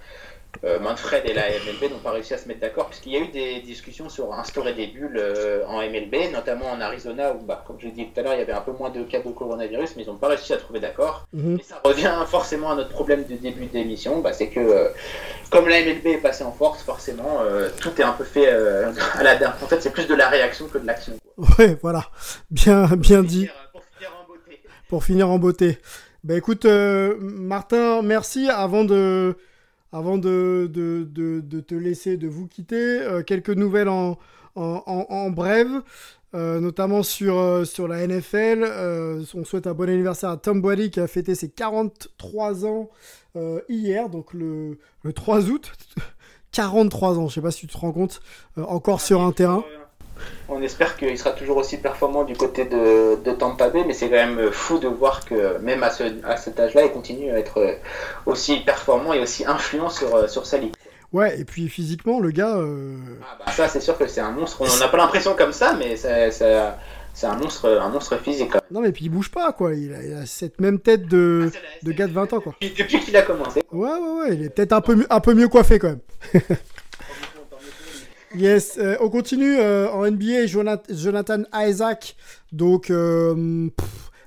euh, 0.65 0.79
Manfred 0.79 1.23
et 1.25 1.33
la 1.33 1.47
MLB 1.47 1.91
n'ont 1.91 1.99
pas 1.99 2.11
réussi 2.11 2.33
à 2.33 2.37
se 2.37 2.47
mettre 2.47 2.59
d'accord, 2.59 2.87
puisqu'il 2.87 3.13
y 3.13 3.15
a 3.15 3.19
eu 3.19 3.27
des 3.27 3.61
discussions 3.61 4.09
sur 4.09 4.33
instaurer 4.33 4.73
des 4.73 4.87
bulles 4.87 5.17
euh, 5.17 5.65
en 5.67 5.81
MLB, 5.81 6.33
notamment 6.33 6.65
en 6.71 6.81
Arizona, 6.81 7.33
où, 7.33 7.45
bah, 7.45 7.63
comme 7.65 7.77
je 7.79 7.85
l'ai 7.85 7.91
dit 7.91 8.07
tout 8.07 8.19
à 8.19 8.23
l'heure, 8.23 8.33
il 8.33 8.39
y 8.39 8.41
avait 8.41 8.51
un 8.53 8.61
peu 8.61 8.73
moins 8.73 8.89
de 8.89 9.03
cas 9.03 9.21
de 9.21 9.29
coronavirus, 9.29 9.95
mais 9.95 10.03
ils 10.03 10.07
n'ont 10.07 10.17
pas 10.17 10.27
réussi 10.27 10.51
à 10.51 10.57
trouver 10.57 10.81
d'accord. 10.81 11.27
Et 11.33 11.63
ça 11.63 11.79
revient 11.85 12.13
forcément 12.27 12.71
à 12.71 12.75
notre 12.75 12.89
problème 12.89 13.23
de 13.25 13.35
début 13.35 13.67
d'émission, 13.67 14.19
bah, 14.19 14.33
c'est 14.33 14.49
que 14.49 14.59
euh, 14.59 14.89
comme 15.49 15.69
la 15.69 15.81
MLB 15.81 16.05
est 16.07 16.17
passée 16.17 16.43
en 16.43 16.51
force, 16.51 16.83
forcément, 16.83 17.39
tout 17.79 17.99
est 17.99 18.03
un 18.03 18.13
peu 18.13 18.23
fait 18.23 18.49
à 18.49 19.23
la 19.23 19.35
dernière. 19.35 19.57
En 19.63 19.67
fait, 19.67 19.81
c'est 19.81 19.91
plus 19.91 20.07
de 20.07 20.15
la 20.15 20.29
réaction 20.29 20.67
que 20.67 20.77
de 20.77 20.85
l'action. 20.85 21.13
Ouais, 21.57 21.77
voilà. 21.81 22.05
Bien, 22.51 22.85
bien 22.97 23.23
dit. 23.23 23.47
Pour 23.71 23.83
finir 23.83 24.11
en 24.19 24.27
beauté. 24.27 24.61
Pour 24.89 25.03
finir 25.03 25.29
en 25.29 25.39
beauté. 25.39 25.77
Bah 26.23 26.35
écoute, 26.35 26.65
Martin, 26.65 28.01
merci. 28.01 28.49
Avant 28.49 28.83
de, 28.83 29.35
avant 29.91 30.17
de, 30.17 30.69
de, 30.71 31.07
de, 31.09 31.41
de 31.41 31.59
te 31.59 31.75
laisser, 31.75 32.17
de 32.17 32.27
vous 32.27 32.47
quitter, 32.47 33.01
euh, 33.01 33.23
quelques 33.23 33.49
nouvelles 33.49 33.89
en, 33.89 34.17
en, 34.55 34.83
en, 34.85 35.29
brève, 35.29 35.81
euh, 36.35 36.59
notamment 36.59 37.01
sur, 37.03 37.37
euh, 37.37 37.65
sur 37.65 37.87
la 37.87 38.05
NFL. 38.05 38.63
On 39.33 39.45
souhaite 39.45 39.67
un 39.67 39.73
bon 39.73 39.89
anniversaire 39.89 40.29
à 40.29 40.37
Tom 40.37 40.61
Brady 40.61 40.91
qui 40.91 40.99
a 40.99 41.07
fêté 41.07 41.35
ses 41.35 41.49
43 41.49 42.65
ans 42.65 42.89
hier, 43.69 44.09
donc 44.09 44.33
le, 44.33 44.77
le 45.03 45.13
3 45.13 45.49
août. 45.49 45.71
43 46.51 47.19
ans, 47.19 47.27
je 47.27 47.35
sais 47.35 47.41
pas 47.41 47.51
si 47.51 47.67
tu 47.67 47.73
te 47.73 47.77
rends 47.77 47.91
compte, 47.91 48.21
encore 48.57 49.01
sur 49.01 49.21
un 49.21 49.31
terrain. 49.31 49.63
On 50.47 50.61
espère 50.61 50.97
qu'il 50.97 51.17
sera 51.17 51.31
toujours 51.31 51.57
aussi 51.57 51.77
performant 51.77 52.23
du 52.23 52.35
côté 52.35 52.65
de, 52.65 53.21
de 53.23 53.31
Tampa 53.31 53.69
Bay, 53.69 53.83
mais 53.85 53.93
c'est 53.93 54.07
quand 54.09 54.15
même 54.15 54.51
fou 54.51 54.79
de 54.79 54.87
voir 54.87 55.25
que 55.25 55.57
même 55.59 55.83
à, 55.83 55.91
ce, 55.91 56.03
à 56.25 56.37
cet 56.37 56.59
âge-là, 56.59 56.83
il 56.85 56.91
continue 56.91 57.31
à 57.31 57.37
être 57.39 57.77
aussi 58.25 58.57
performant 58.61 59.13
et 59.13 59.19
aussi 59.19 59.45
influent 59.45 59.89
sur, 59.89 60.29
sur 60.29 60.45
sa 60.45 60.57
ligue. 60.57 60.73
Ouais, 61.11 61.39
et 61.39 61.43
puis 61.45 61.69
physiquement, 61.69 62.19
le 62.19 62.29
gars. 62.31 62.55
euh, 62.57 62.95
Ah 63.23 63.37
bah 63.45 63.51
ça, 63.51 63.67
c'est 63.67 63.79
sûr 63.81 63.97
que 63.97 64.07
c'est 64.07 64.21
un 64.21 64.31
monstre. 64.31 64.61
On 64.61 64.79
n'a 64.79 64.87
pas 64.89 64.97
l'impression 64.97 65.33
comme 65.35 65.53
ça, 65.53 65.73
mais 65.77 65.95
c'est 65.97 67.25
un 67.25 67.35
monstre, 67.35 67.67
un 67.81 67.89
monstre 67.89 68.17
physique. 68.17 68.49
quand 68.51 68.59
même. 68.59 68.67
Non, 68.71 68.81
mais 68.81 68.91
puis 68.91 69.05
il 69.05 69.09
bouge 69.09 69.31
pas, 69.31 69.51
quoi. 69.51 69.73
Il 69.73 69.91
a, 69.93 70.03
il 70.03 70.13
a 70.13 70.25
cette 70.27 70.61
même 70.61 70.79
tête 70.79 71.07
de, 71.07 71.49
Ah, 71.51 71.57
de 71.81 71.91
gars 71.93 72.05
de 72.05 72.13
20 72.13 72.33
ans, 72.33 72.39
quoi. 72.41 72.53
Depuis, 72.61 72.75
depuis 72.83 72.99
qu'il 72.99 73.17
a 73.17 73.23
commencé. 73.23 73.61
Ouais, 73.71 73.89
ouais, 73.89 74.19
ouais. 74.21 74.35
Il 74.35 74.43
est 74.43 74.49
peut-être 74.49 74.73
un 74.73 74.81
peu, 74.81 75.03
un 75.09 75.19
peu 75.19 75.33
mieux 75.33 75.47
coiffé, 75.47 75.79
quand 75.79 75.89
même. 75.89 75.99
Yes, 78.35 78.77
euh, 78.77 78.95
on 78.99 79.09
continue 79.09 79.57
euh, 79.57 79.89
en 79.89 80.09
NBA. 80.09 80.45
Jonathan, 80.45 81.43
Isaac, 81.53 82.15
donc 82.51 82.89
euh, 82.91 83.69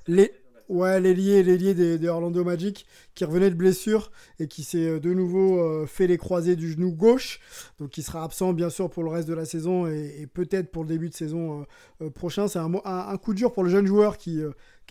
les, 0.06 0.32
ouais, 0.72 1.00
l'ailier, 1.00 1.42
l'ailier 1.42 1.74
des, 1.74 1.98
des 1.98 2.08
Orlando 2.08 2.42
Magic, 2.44 2.86
qui 3.14 3.24
revenait 3.24 3.50
de 3.50 3.54
blessure 3.54 4.10
et 4.38 4.48
qui 4.48 4.64
s'est 4.64 4.88
euh, 4.88 5.00
de 5.00 5.12
nouveau 5.12 5.60
euh, 5.60 5.86
fait 5.86 6.06
les 6.06 6.16
croisés 6.16 6.56
du 6.56 6.72
genou 6.72 6.92
gauche, 6.92 7.40
donc 7.78 7.90
qui 7.90 8.02
sera 8.02 8.24
absent 8.24 8.52
bien 8.54 8.70
sûr 8.70 8.88
pour 8.90 9.02
le 9.02 9.10
reste 9.10 9.28
de 9.28 9.34
la 9.34 9.44
saison 9.44 9.86
et, 9.86 10.26
peut-être 10.32 10.70
pour 10.70 10.84
le 10.84 10.88
début 10.88 11.10
de 11.10 11.14
saison 11.14 11.66
euh, 12.00 12.10
prochain. 12.10 12.48
C'est 12.48 12.58
un, 12.58 13.16
coup 13.18 13.34
dur 13.34 13.52
pour 13.52 13.64
le 13.64 13.70
jeune 13.70 13.86
joueur 13.86 14.16
qui, 14.16 14.40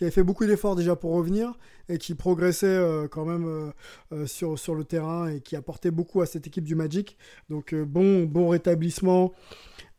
avait 0.00 0.10
fait 0.10 0.22
beaucoup 0.22 0.46
d'efforts 0.46 0.74
déjà 0.74 0.96
pour 0.96 1.12
revenir 1.12 1.52
et 1.88 1.98
qui 1.98 2.14
progressait 2.14 2.80
quand 3.12 3.24
même 3.24 3.72
sur, 4.26 4.58
sur 4.58 4.74
le 4.74 4.82
terrain 4.82 5.28
et 5.28 5.40
qui 5.40 5.54
apportait 5.54 5.92
beaucoup 5.92 6.22
à 6.22 6.26
cette 6.26 6.44
équipe 6.46 6.64
du 6.64 6.74
Magic. 6.74 7.16
Donc 7.50 7.72
bon, 7.74 8.24
bon 8.24 8.48
rétablissement 8.48 9.32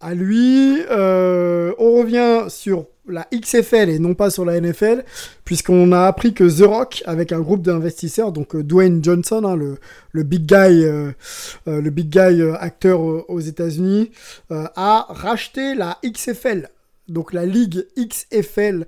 à 0.04 0.14
lui. 0.14 0.82
Euh, 0.92 1.74
on 1.80 1.98
revient 1.98 2.50
sur 2.50 2.86
la 3.08 3.28
XFL 3.34 3.90
et 3.90 4.00
non 4.00 4.14
pas 4.14 4.30
sur 4.30 4.46
la 4.46 4.60
NFL, 4.60 5.04
puisqu'on 5.44 5.92
a 5.92 6.06
appris 6.06 6.34
que 6.34 6.44
The 6.44 6.66
Rock, 6.66 7.04
avec 7.06 7.32
un 7.32 7.40
groupe 7.40 7.62
d'investisseurs, 7.62 8.32
donc 8.32 8.56
euh, 8.56 8.64
Dwayne 8.64 9.04
Johnson, 9.04 9.44
hein, 9.46 9.56
le, 9.56 10.24
big 10.24 10.46
guy, 10.46 10.84
euh, 10.84 12.54
acteur 12.60 13.02
aux 13.02 13.40
États-Unis, 13.40 14.12
a 14.50 15.06
racheté 15.10 15.74
la 15.76 15.98
XFL. 16.06 16.70
Donc 17.10 17.34
la 17.34 17.46
ligue 17.46 17.86
XFL 17.98 18.86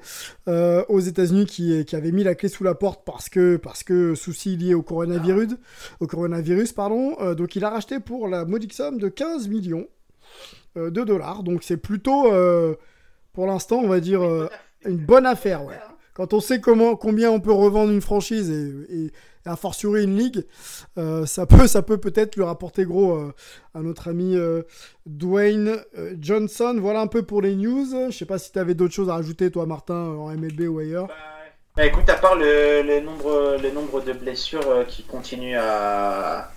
aux 0.47 0.99
États-Unis 1.01 1.45
qui, 1.45 1.85
avait 1.93 2.13
mis 2.13 2.23
la 2.23 2.33
clé 2.33 2.47
sous 2.47 2.63
la 2.63 2.73
porte 2.73 3.01
parce 3.05 3.27
que 3.27 3.57
parce 3.57 3.83
que 3.83 4.15
soucis 4.15 4.55
liés 4.55 4.73
au 4.73 4.81
coronavirus, 4.81 5.49
au 5.99 6.07
coronavirus 6.07 6.71
pardon. 6.71 7.17
Donc 7.33 7.57
il 7.57 7.65
a 7.65 7.71
racheté 7.71 7.99
pour 7.99 8.29
la 8.29 8.45
modique 8.45 8.71
somme 8.71 8.99
de 8.99 9.09
15 9.09 9.49
millions 9.49 9.85
de 10.75 11.03
dollars. 11.03 11.43
Donc 11.43 11.63
c'est 11.63 11.77
plutôt, 11.77 12.31
euh, 12.31 12.75
pour 13.33 13.47
l'instant, 13.47 13.77
on 13.77 13.87
va 13.87 13.99
dire, 13.99 14.23
euh, 14.23 14.49
une 14.85 14.97
bonne 14.97 15.25
affaire. 15.25 15.65
Ouais. 15.65 15.79
Quand 16.13 16.33
on 16.33 16.39
sait 16.39 16.61
comment, 16.61 16.95
combien 16.95 17.29
on 17.29 17.41
peut 17.41 17.51
revendre 17.51 17.91
une 17.91 18.01
franchise 18.01 18.49
et, 18.49 18.95
et, 18.95 19.11
a 19.47 19.55
fortiori 19.55 20.05
une 20.05 20.17
ligue, 20.17 20.43
euh, 20.97 21.27
ça 21.27 21.45
peut 21.45 21.67
ça 21.67 21.83
peut 21.83 21.99
peut-être 21.99 22.35
lui 22.35 22.43
rapporter 22.43 22.83
gros 22.83 23.13
euh, 23.13 23.33
à 23.75 23.81
notre 23.81 24.07
ami 24.07 24.35
euh, 24.35 24.63
Dwayne 25.05 25.77
euh, 25.99 26.15
Johnson. 26.19 26.77
Voilà 26.79 27.01
un 27.01 27.07
peu 27.07 27.21
pour 27.21 27.43
les 27.43 27.55
news. 27.55 28.09
Je 28.09 28.17
sais 28.17 28.25
pas 28.25 28.39
si 28.39 28.51
tu 28.51 28.57
avais 28.57 28.73
d'autres 28.73 28.95
choses 28.95 29.09
à 29.09 29.13
rajouter, 29.13 29.51
toi, 29.51 29.67
Martin, 29.67 29.93
en 29.93 30.29
MLB 30.29 30.61
ou 30.61 30.79
ailleurs. 30.79 31.09
Bah, 31.75 31.85
écoute, 31.85 32.09
à 32.09 32.15
part 32.15 32.35
le, 32.37 32.83
le 32.83 33.01
nombre, 33.01 33.57
le 33.61 33.69
nombre 33.69 33.99
de 33.99 34.13
blessures 34.13 34.65
euh, 34.69 34.85
qui 34.85 35.03
continuent 35.03 35.57
à, 35.59 36.49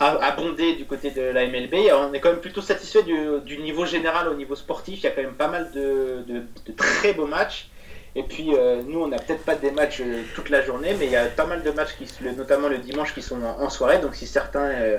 à 0.00 0.16
abonder 0.24 0.74
du 0.74 0.86
côté 0.86 1.10
de 1.10 1.20
la 1.20 1.46
MLB, 1.46 1.74
on 1.94 2.12
est 2.12 2.20
quand 2.20 2.30
même 2.30 2.40
plutôt 2.40 2.62
satisfait 2.62 3.02
du, 3.02 3.58
niveau 3.58 3.84
général 3.84 4.28
au 4.28 4.34
niveau 4.34 4.56
sportif. 4.56 5.00
Il 5.00 5.04
y 5.04 5.06
a 5.06 5.10
quand 5.10 5.22
même 5.22 5.34
pas 5.34 5.48
mal 5.48 5.70
de 5.72 6.42
très 6.76 7.12
beaux 7.12 7.26
matchs. 7.26 7.69
Et 8.16 8.24
puis 8.24 8.54
euh, 8.54 8.82
nous, 8.86 9.00
on 9.00 9.08
n'a 9.08 9.18
peut-être 9.18 9.44
pas 9.44 9.54
des 9.54 9.70
matchs 9.70 10.00
euh, 10.00 10.22
toute 10.34 10.50
la 10.50 10.62
journée, 10.62 10.96
mais 10.98 11.06
il 11.06 11.12
y 11.12 11.16
a 11.16 11.26
pas 11.26 11.46
mal 11.46 11.62
de 11.62 11.70
matchs, 11.70 11.96
qui, 11.96 12.06
notamment 12.36 12.68
le 12.68 12.78
dimanche, 12.78 13.14
qui 13.14 13.22
sont 13.22 13.40
en, 13.42 13.70
soirée. 13.70 13.98
Donc 14.00 14.16
si 14.16 14.26
certains, 14.26 14.70
euh, 14.70 14.98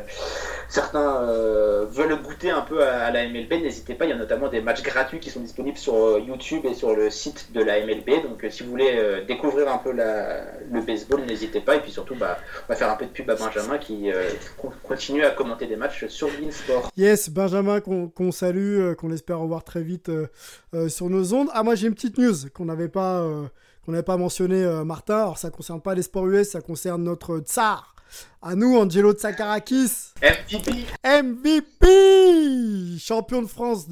certains 0.69 1.21
veulent 1.91 2.15
goûter 2.21 2.51
un 2.51 2.61
peu 2.61 2.81
à, 2.83 3.11
la 3.11 3.27
MLB, 3.27 3.51
n'hésitez 3.61 3.95
pas. 3.95 4.05
Il 4.05 4.09
y 4.09 4.13
a 4.13 4.17
notamment 4.17 4.47
des 4.47 4.61
matchs 4.61 4.81
gratuits 4.81 5.19
qui 5.19 5.29
sont 5.29 5.41
disponibles 5.41 5.77
sur 5.77 6.19
YouTube 6.19 6.65
et 6.65 6.73
sur 6.73 6.95
le 6.95 7.09
site 7.09 7.51
de 7.53 7.61
la 7.61 7.85
MLB. 7.85 8.23
Donc 8.23 8.45
si 8.49 8.63
vous 8.63 8.69
voulez 8.69 9.23
découvrir 9.27 9.67
un 9.67 9.77
peu 9.77 9.91
le 9.91 10.81
baseball, 10.81 11.21
n'hésitez 11.21 11.59
pas. 11.59 11.75
Et 11.75 11.79
puis 11.81 11.91
surtout, 11.91 12.15
bah, 12.15 12.37
on 12.67 12.73
va 12.73 12.75
faire 12.75 12.89
un 12.89 12.95
peu 12.95 13.05
de 13.05 13.11
pub 13.11 13.29
à 13.29 13.35
Benjamin 13.35 13.77
qui 13.77 14.09
con- 14.57 14.71
continue 14.83 15.25
à 15.25 15.31
commenter 15.31 15.67
des 15.67 15.75
matchs 15.75 16.05
sur 16.07 16.29
Beansport. 16.29 16.89
Yes, 16.95 17.29
Benjamin, 17.29 17.81
qu'on 17.81 18.31
salue, 18.31 18.93
qu'on 18.93 19.11
espère 19.11 19.39
revoir 19.39 19.65
très 19.65 19.81
vite 19.81 20.09
sur 20.87 21.09
nos 21.09 21.33
ondes. 21.33 21.49
Ah, 21.53 21.63
moi, 21.63 21.75
j'ai 21.75 21.87
une 21.87 21.95
petite 21.95 22.17
news 22.17 22.35
qu'on 22.53 22.65
n'avait 22.65 22.87
pas, 22.87 23.00
euh, 23.03 23.47
qu'on 23.85 23.91
n'avait 23.91 24.03
pas 24.03 24.17
mentionné, 24.17 24.63
euh, 24.63 24.83
Martin. 24.83 25.17
Alors, 25.17 25.37
ça 25.37 25.49
concerne 25.49 25.81
pas 25.81 25.95
les 25.95 26.03
sports 26.03 26.27
US, 26.27 26.49
ça 26.51 26.61
concerne 26.61 27.03
notre 27.03 27.39
tsar. 27.39 27.95
À 28.41 28.55
nous, 28.55 28.75
Angelo 28.77 29.13
Tsakarakis, 29.13 30.13
MVP 30.21 30.85
MVP 31.05 32.97
Champion 32.99 33.41
de 33.41 33.47
France 33.47 33.87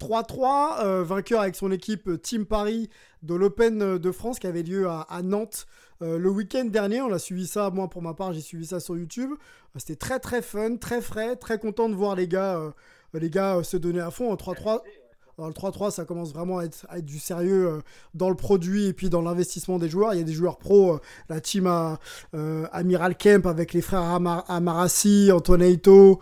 3-3, 0.00 0.84
euh, 0.84 1.04
vainqueur 1.04 1.40
avec 1.40 1.56
son 1.56 1.70
équipe 1.72 2.20
Team 2.22 2.46
Paris 2.46 2.90
de 3.22 3.34
l'Open 3.34 3.98
de 3.98 4.12
France 4.12 4.38
qui 4.38 4.46
avait 4.46 4.62
lieu 4.62 4.88
à, 4.88 5.02
à 5.08 5.22
Nantes 5.22 5.66
euh, 6.02 6.18
le 6.18 6.28
week-end 6.30 6.64
dernier. 6.66 7.00
On 7.00 7.12
a 7.12 7.18
suivi 7.18 7.46
ça, 7.46 7.70
moi 7.70 7.88
pour 7.88 8.02
ma 8.02 8.12
part, 8.12 8.32
j'ai 8.32 8.40
suivi 8.40 8.66
ça 8.66 8.80
sur 8.80 8.96
YouTube. 8.96 9.30
Euh, 9.32 9.78
C'était 9.78 9.96
très 9.96 10.18
très 10.18 10.42
fun, 10.42 10.76
très 10.76 11.00
frais, 11.00 11.36
très 11.36 11.58
content 11.58 11.88
de 11.88 11.94
voir 11.94 12.16
les 12.16 12.28
gars, 12.28 12.60
les 13.14 13.30
gars 13.30 13.62
se 13.62 13.76
donner 13.76 14.00
à 14.00 14.10
fond 14.10 14.30
en 14.30 14.36
3-3. 14.36 14.82
Le 15.38 15.50
3-3, 15.52 15.90
ça 15.90 16.04
commence 16.04 16.32
vraiment 16.32 16.58
à 16.58 16.64
être, 16.64 16.86
du 17.00 17.18
sérieux 17.18 17.66
euh, 17.66 17.80
dans 18.14 18.28
le 18.28 18.36
produit 18.36 18.86
et 18.86 18.92
puis 18.92 19.10
dans 19.10 19.20
l'investissement 19.20 19.78
des 19.78 19.88
joueurs. 19.88 20.14
Il 20.14 20.18
y 20.18 20.20
a 20.20 20.24
des 20.24 20.32
joueurs 20.32 20.58
pros, 20.58 20.94
euh, 20.94 20.98
la 21.28 21.40
team 21.40 21.66
à, 21.66 21.98
euh, 22.34 22.66
Amiral 22.72 23.16
Kemp 23.16 23.46
avec 23.46 23.72
les 23.72 23.80
frères 23.80 24.02
Amar- 24.02 24.44
Amarassi. 24.48 25.30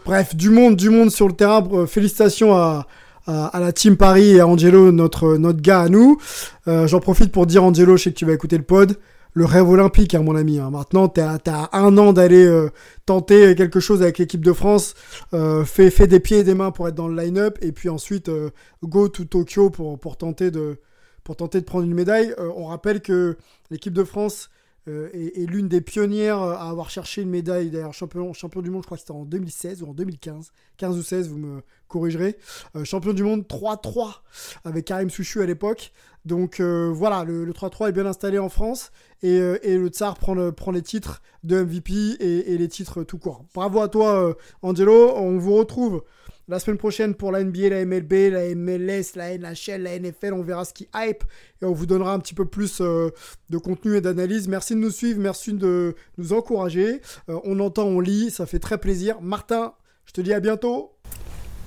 Bref, 0.07 0.35
du 0.35 0.49
monde, 0.49 0.77
du 0.77 0.89
monde 0.89 1.11
sur 1.11 1.29
le 1.29 1.35
terrain. 1.35 1.63
Félicitations 1.87 2.55
à, 2.57 2.87
la 3.27 3.73
team 3.73 3.97
Paris 3.97 4.31
et 4.37 4.41
à 4.41 4.47
Angelo, 4.47 4.91
notre, 4.93 5.37
notre 5.37 5.61
gars 5.61 5.83
à 5.83 5.89
nous. 5.89 6.19
J'en 6.67 6.99
profite 7.01 7.31
pour 7.31 7.47
dire, 7.47 7.63
Angelo, 7.63 7.97
je 7.97 8.05
sais 8.05 8.13
que 8.13 8.19
tu 8.19 8.25
vas 8.25 8.33
écouter 8.33 8.57
le 8.57 8.65
pod. 8.65 8.97
Le 9.35 9.47
rêve 9.47 9.69
olympique, 9.69 10.15
hein, 10.15 10.23
mon 10.23 10.37
ami. 10.37 10.59
hein. 10.59 10.71
Maintenant, 10.71 11.09
t'es 11.09 11.23
à 11.23 11.71
un 11.73 11.97
an 11.97 12.13
d'aller 12.13 12.45
euh, 12.45 12.71
tenter 13.07 13.55
quelque 13.55 13.81
chose 13.81 14.03
avec 14.03 14.19
l'équipe 14.19 14.45
de 14.45 14.53
France. 14.53 14.95
Euh, 15.33 15.65
fais, 15.65 16.07
des 16.07 16.21
pieds 16.21 16.41
et 16.41 16.45
des 16.45 16.55
mains 16.55 16.71
pour 16.71 16.87
être 16.89 16.95
dans 16.95 17.09
le 17.09 17.17
line-up. 17.21 17.57
Et 17.63 17.73
puis 17.73 17.89
ensuite, 17.89 18.29
euh, 18.29 18.51
go 18.85 19.09
to 19.09 19.25
Tokyo 19.25 19.71
pour, 19.71 20.17
tenter 20.19 20.51
de, 20.51 20.79
prendre 21.25 21.85
une 21.85 21.95
médaille. 21.95 22.35
On 22.39 22.67
rappelle 22.67 23.01
que 23.01 23.39
l'équipe 23.71 23.95
de 23.95 24.05
France 24.05 24.51
euh, 24.89 25.11
est 25.13 25.49
l'une 25.49 25.69
des 25.69 25.81
pionnières 25.81 26.43
euh, 26.43 26.55
à 26.55 26.69
avoir 26.69 26.91
cherché 26.91 27.23
une 27.23 27.31
médaille. 27.31 27.71
D'ailleurs, 27.71 27.95
champion, 27.95 28.33
champion 28.33 28.63
du 28.63 28.71
monde, 28.71 28.83
je 28.83 28.87
crois 28.87 28.97
que 28.97 29.03
c'était 29.03 29.13
en 29.13 29.25
2016 29.25 29.83
ou 29.83 29.87
en 29.89 29.95
2015. 29.95 30.53
15 30.77 30.99
ou 30.99 31.03
16, 31.03 31.29
vous 31.29 31.39
me 31.39 31.63
corrigerai. 31.89 32.37
champion 32.85 33.13
du 33.13 33.23
monde 33.23 33.43
3-3 33.43 34.23
avec 34.65 34.87
Karim 34.87 35.11
Souchu 35.11 35.43
à 35.43 35.47
l'époque. 35.47 35.93
Donc 36.25 36.61
voilà, 36.61 37.25
le, 37.25 37.53
3-3 37.53 37.91
est 37.91 37.93
bien 37.93 38.07
installé 38.07 38.39
en 38.39 38.49
France 38.49 38.93
et, 39.23 39.39
le 39.39 39.89
Tsar 39.89 40.17
prend, 40.17 40.53
prend, 40.53 40.71
les 40.71 40.81
titres 40.81 41.21
de 41.45 41.63
MVP 41.63 41.93
et, 41.93 42.53
et, 42.53 42.59
les 42.59 42.69
titres 42.69 43.03
tout 43.03 43.19
court. 43.19 43.45
Bravo 43.55 43.81
à 43.83 43.89
toi, 43.89 44.35
Angelo. 44.63 45.13
On 45.17 45.37
vous 45.37 45.55
retrouve 45.55 46.03
la 46.49 46.59
semaine 46.59 46.79
prochaine 46.79 47.15
pour 47.15 47.33
la 47.33 47.43
NBA, 47.43 47.69
la 47.69 47.85
MLB, 47.85 48.13
la 48.33 48.55
MLS, 48.55 49.15
la 49.15 49.37
NHL, 49.39 49.83
la 49.83 49.99
NFL. 49.99 50.33
On 50.33 50.43
verra 50.43 50.65
ce 50.65 50.73
qui 50.73 50.89
hype 50.95 51.25
et 51.61 51.65
on 51.65 51.73
vous 51.73 51.87
donnera 51.87 52.13
un 52.13 52.19
petit 52.19 52.35
peu 52.35 52.45
plus 52.45 52.81
euh, 52.81 53.11
de 53.51 53.59
contenu 53.59 53.97
et 53.97 54.01
d'analyse. 54.01 54.49
Merci 54.49 54.75
de 54.75 54.81
nous 54.81 54.91
suivre, 54.91 55.21
merci 55.21 55.53
de 55.53 55.95
nous 56.19 56.33
encourager. 56.33 57.01
Euh, 57.29 57.39
on 57.45 57.61
entend, 57.61 57.85
on 57.85 58.01
lit, 58.01 58.31
ça 58.31 58.47
fait 58.47 58.59
très 58.59 58.79
plaisir. 58.79 59.21
Martin, 59.21 59.75
je 60.07 60.13
te 60.13 60.21
dis 60.21 60.33
à 60.33 60.41
bientôt. 60.41 60.93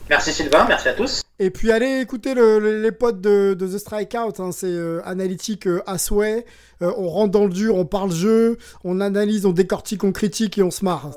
Merci 0.07 0.33
Sylvain, 0.33 0.65
merci 0.67 0.89
à 0.89 0.93
tous. 0.93 1.23
Et 1.39 1.49
puis 1.49 1.71
allez 1.71 1.99
écouter 1.99 2.35
les 2.35 2.91
potes 2.91 3.21
de, 3.21 3.57
The 3.59 3.77
Strikeout, 3.79 4.39
hein. 4.39 4.51
c'est 4.51 4.67
euh, 4.67 5.01
analytique 5.03 5.67
à 5.87 5.97
souhait. 5.97 6.45
on 6.79 7.09
rentre 7.09 7.31
dans 7.31 7.45
le 7.45 7.49
dur, 7.49 7.75
on 7.75 7.85
parle 7.85 8.11
jeu, 8.11 8.57
on 8.83 9.01
analyse, 9.01 9.47
on 9.47 9.51
décortique, 9.51 10.03
on 10.03 10.11
critique 10.11 10.59
et 10.59 10.63
on 10.63 10.69
se 10.69 10.85
marre. 10.85 11.11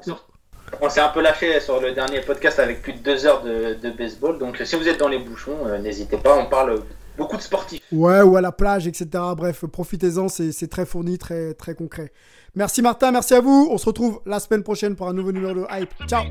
On 0.80 0.88
s'est 0.88 1.00
un 1.00 1.08
peu 1.08 1.20
lâché 1.20 1.60
sur 1.60 1.80
le 1.80 1.92
dernier 1.92 2.20
podcast 2.20 2.58
avec 2.58 2.82
plus 2.82 2.92
de 2.92 2.98
deux 2.98 3.26
heures 3.26 3.42
de, 3.42 3.90
baseball. 3.90 4.38
Donc 4.38 4.60
si 4.64 4.76
vous 4.76 4.88
êtes 4.88 4.98
dans 4.98 5.08
les 5.08 5.18
bouchons, 5.18 5.56
euh, 5.66 5.78
n'hésitez 5.78 6.16
pas. 6.16 6.36
On 6.36 6.46
parle 6.46 6.80
beaucoup 7.16 7.36
de 7.36 7.42
sportifs. 7.42 7.82
Ouais, 7.92 8.22
ou 8.22 8.36
à 8.36 8.40
la 8.40 8.52
plage, 8.52 8.86
etc. 8.86 9.06
Bref, 9.36 9.64
profitez-en, 9.66 10.28
c'est 10.28 10.70
très 10.70 10.86
fourni, 10.86 11.18
très, 11.18 11.54
très 11.54 11.74
concret. 11.74 12.12
Merci 12.54 12.82
Martin, 12.82 13.12
merci 13.12 13.34
à 13.34 13.40
vous. 13.40 13.68
On 13.70 13.78
se 13.78 13.86
retrouve 13.86 14.20
la 14.24 14.40
semaine 14.40 14.62
prochaine 14.62 14.96
pour 14.96 15.08
un 15.08 15.12
nouveau 15.12 15.32
numéro 15.32 15.54
de 15.54 15.66
Hype. 15.70 15.90
Ciao 16.06 16.24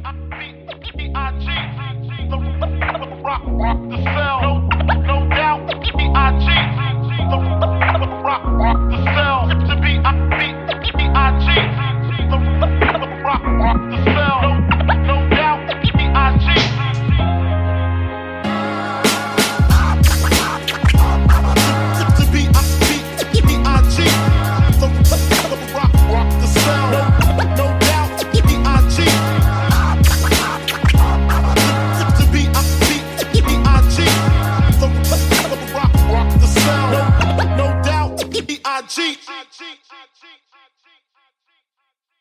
cheat. 38.88 39.20
I 39.28 39.44
cheat. 39.52 39.80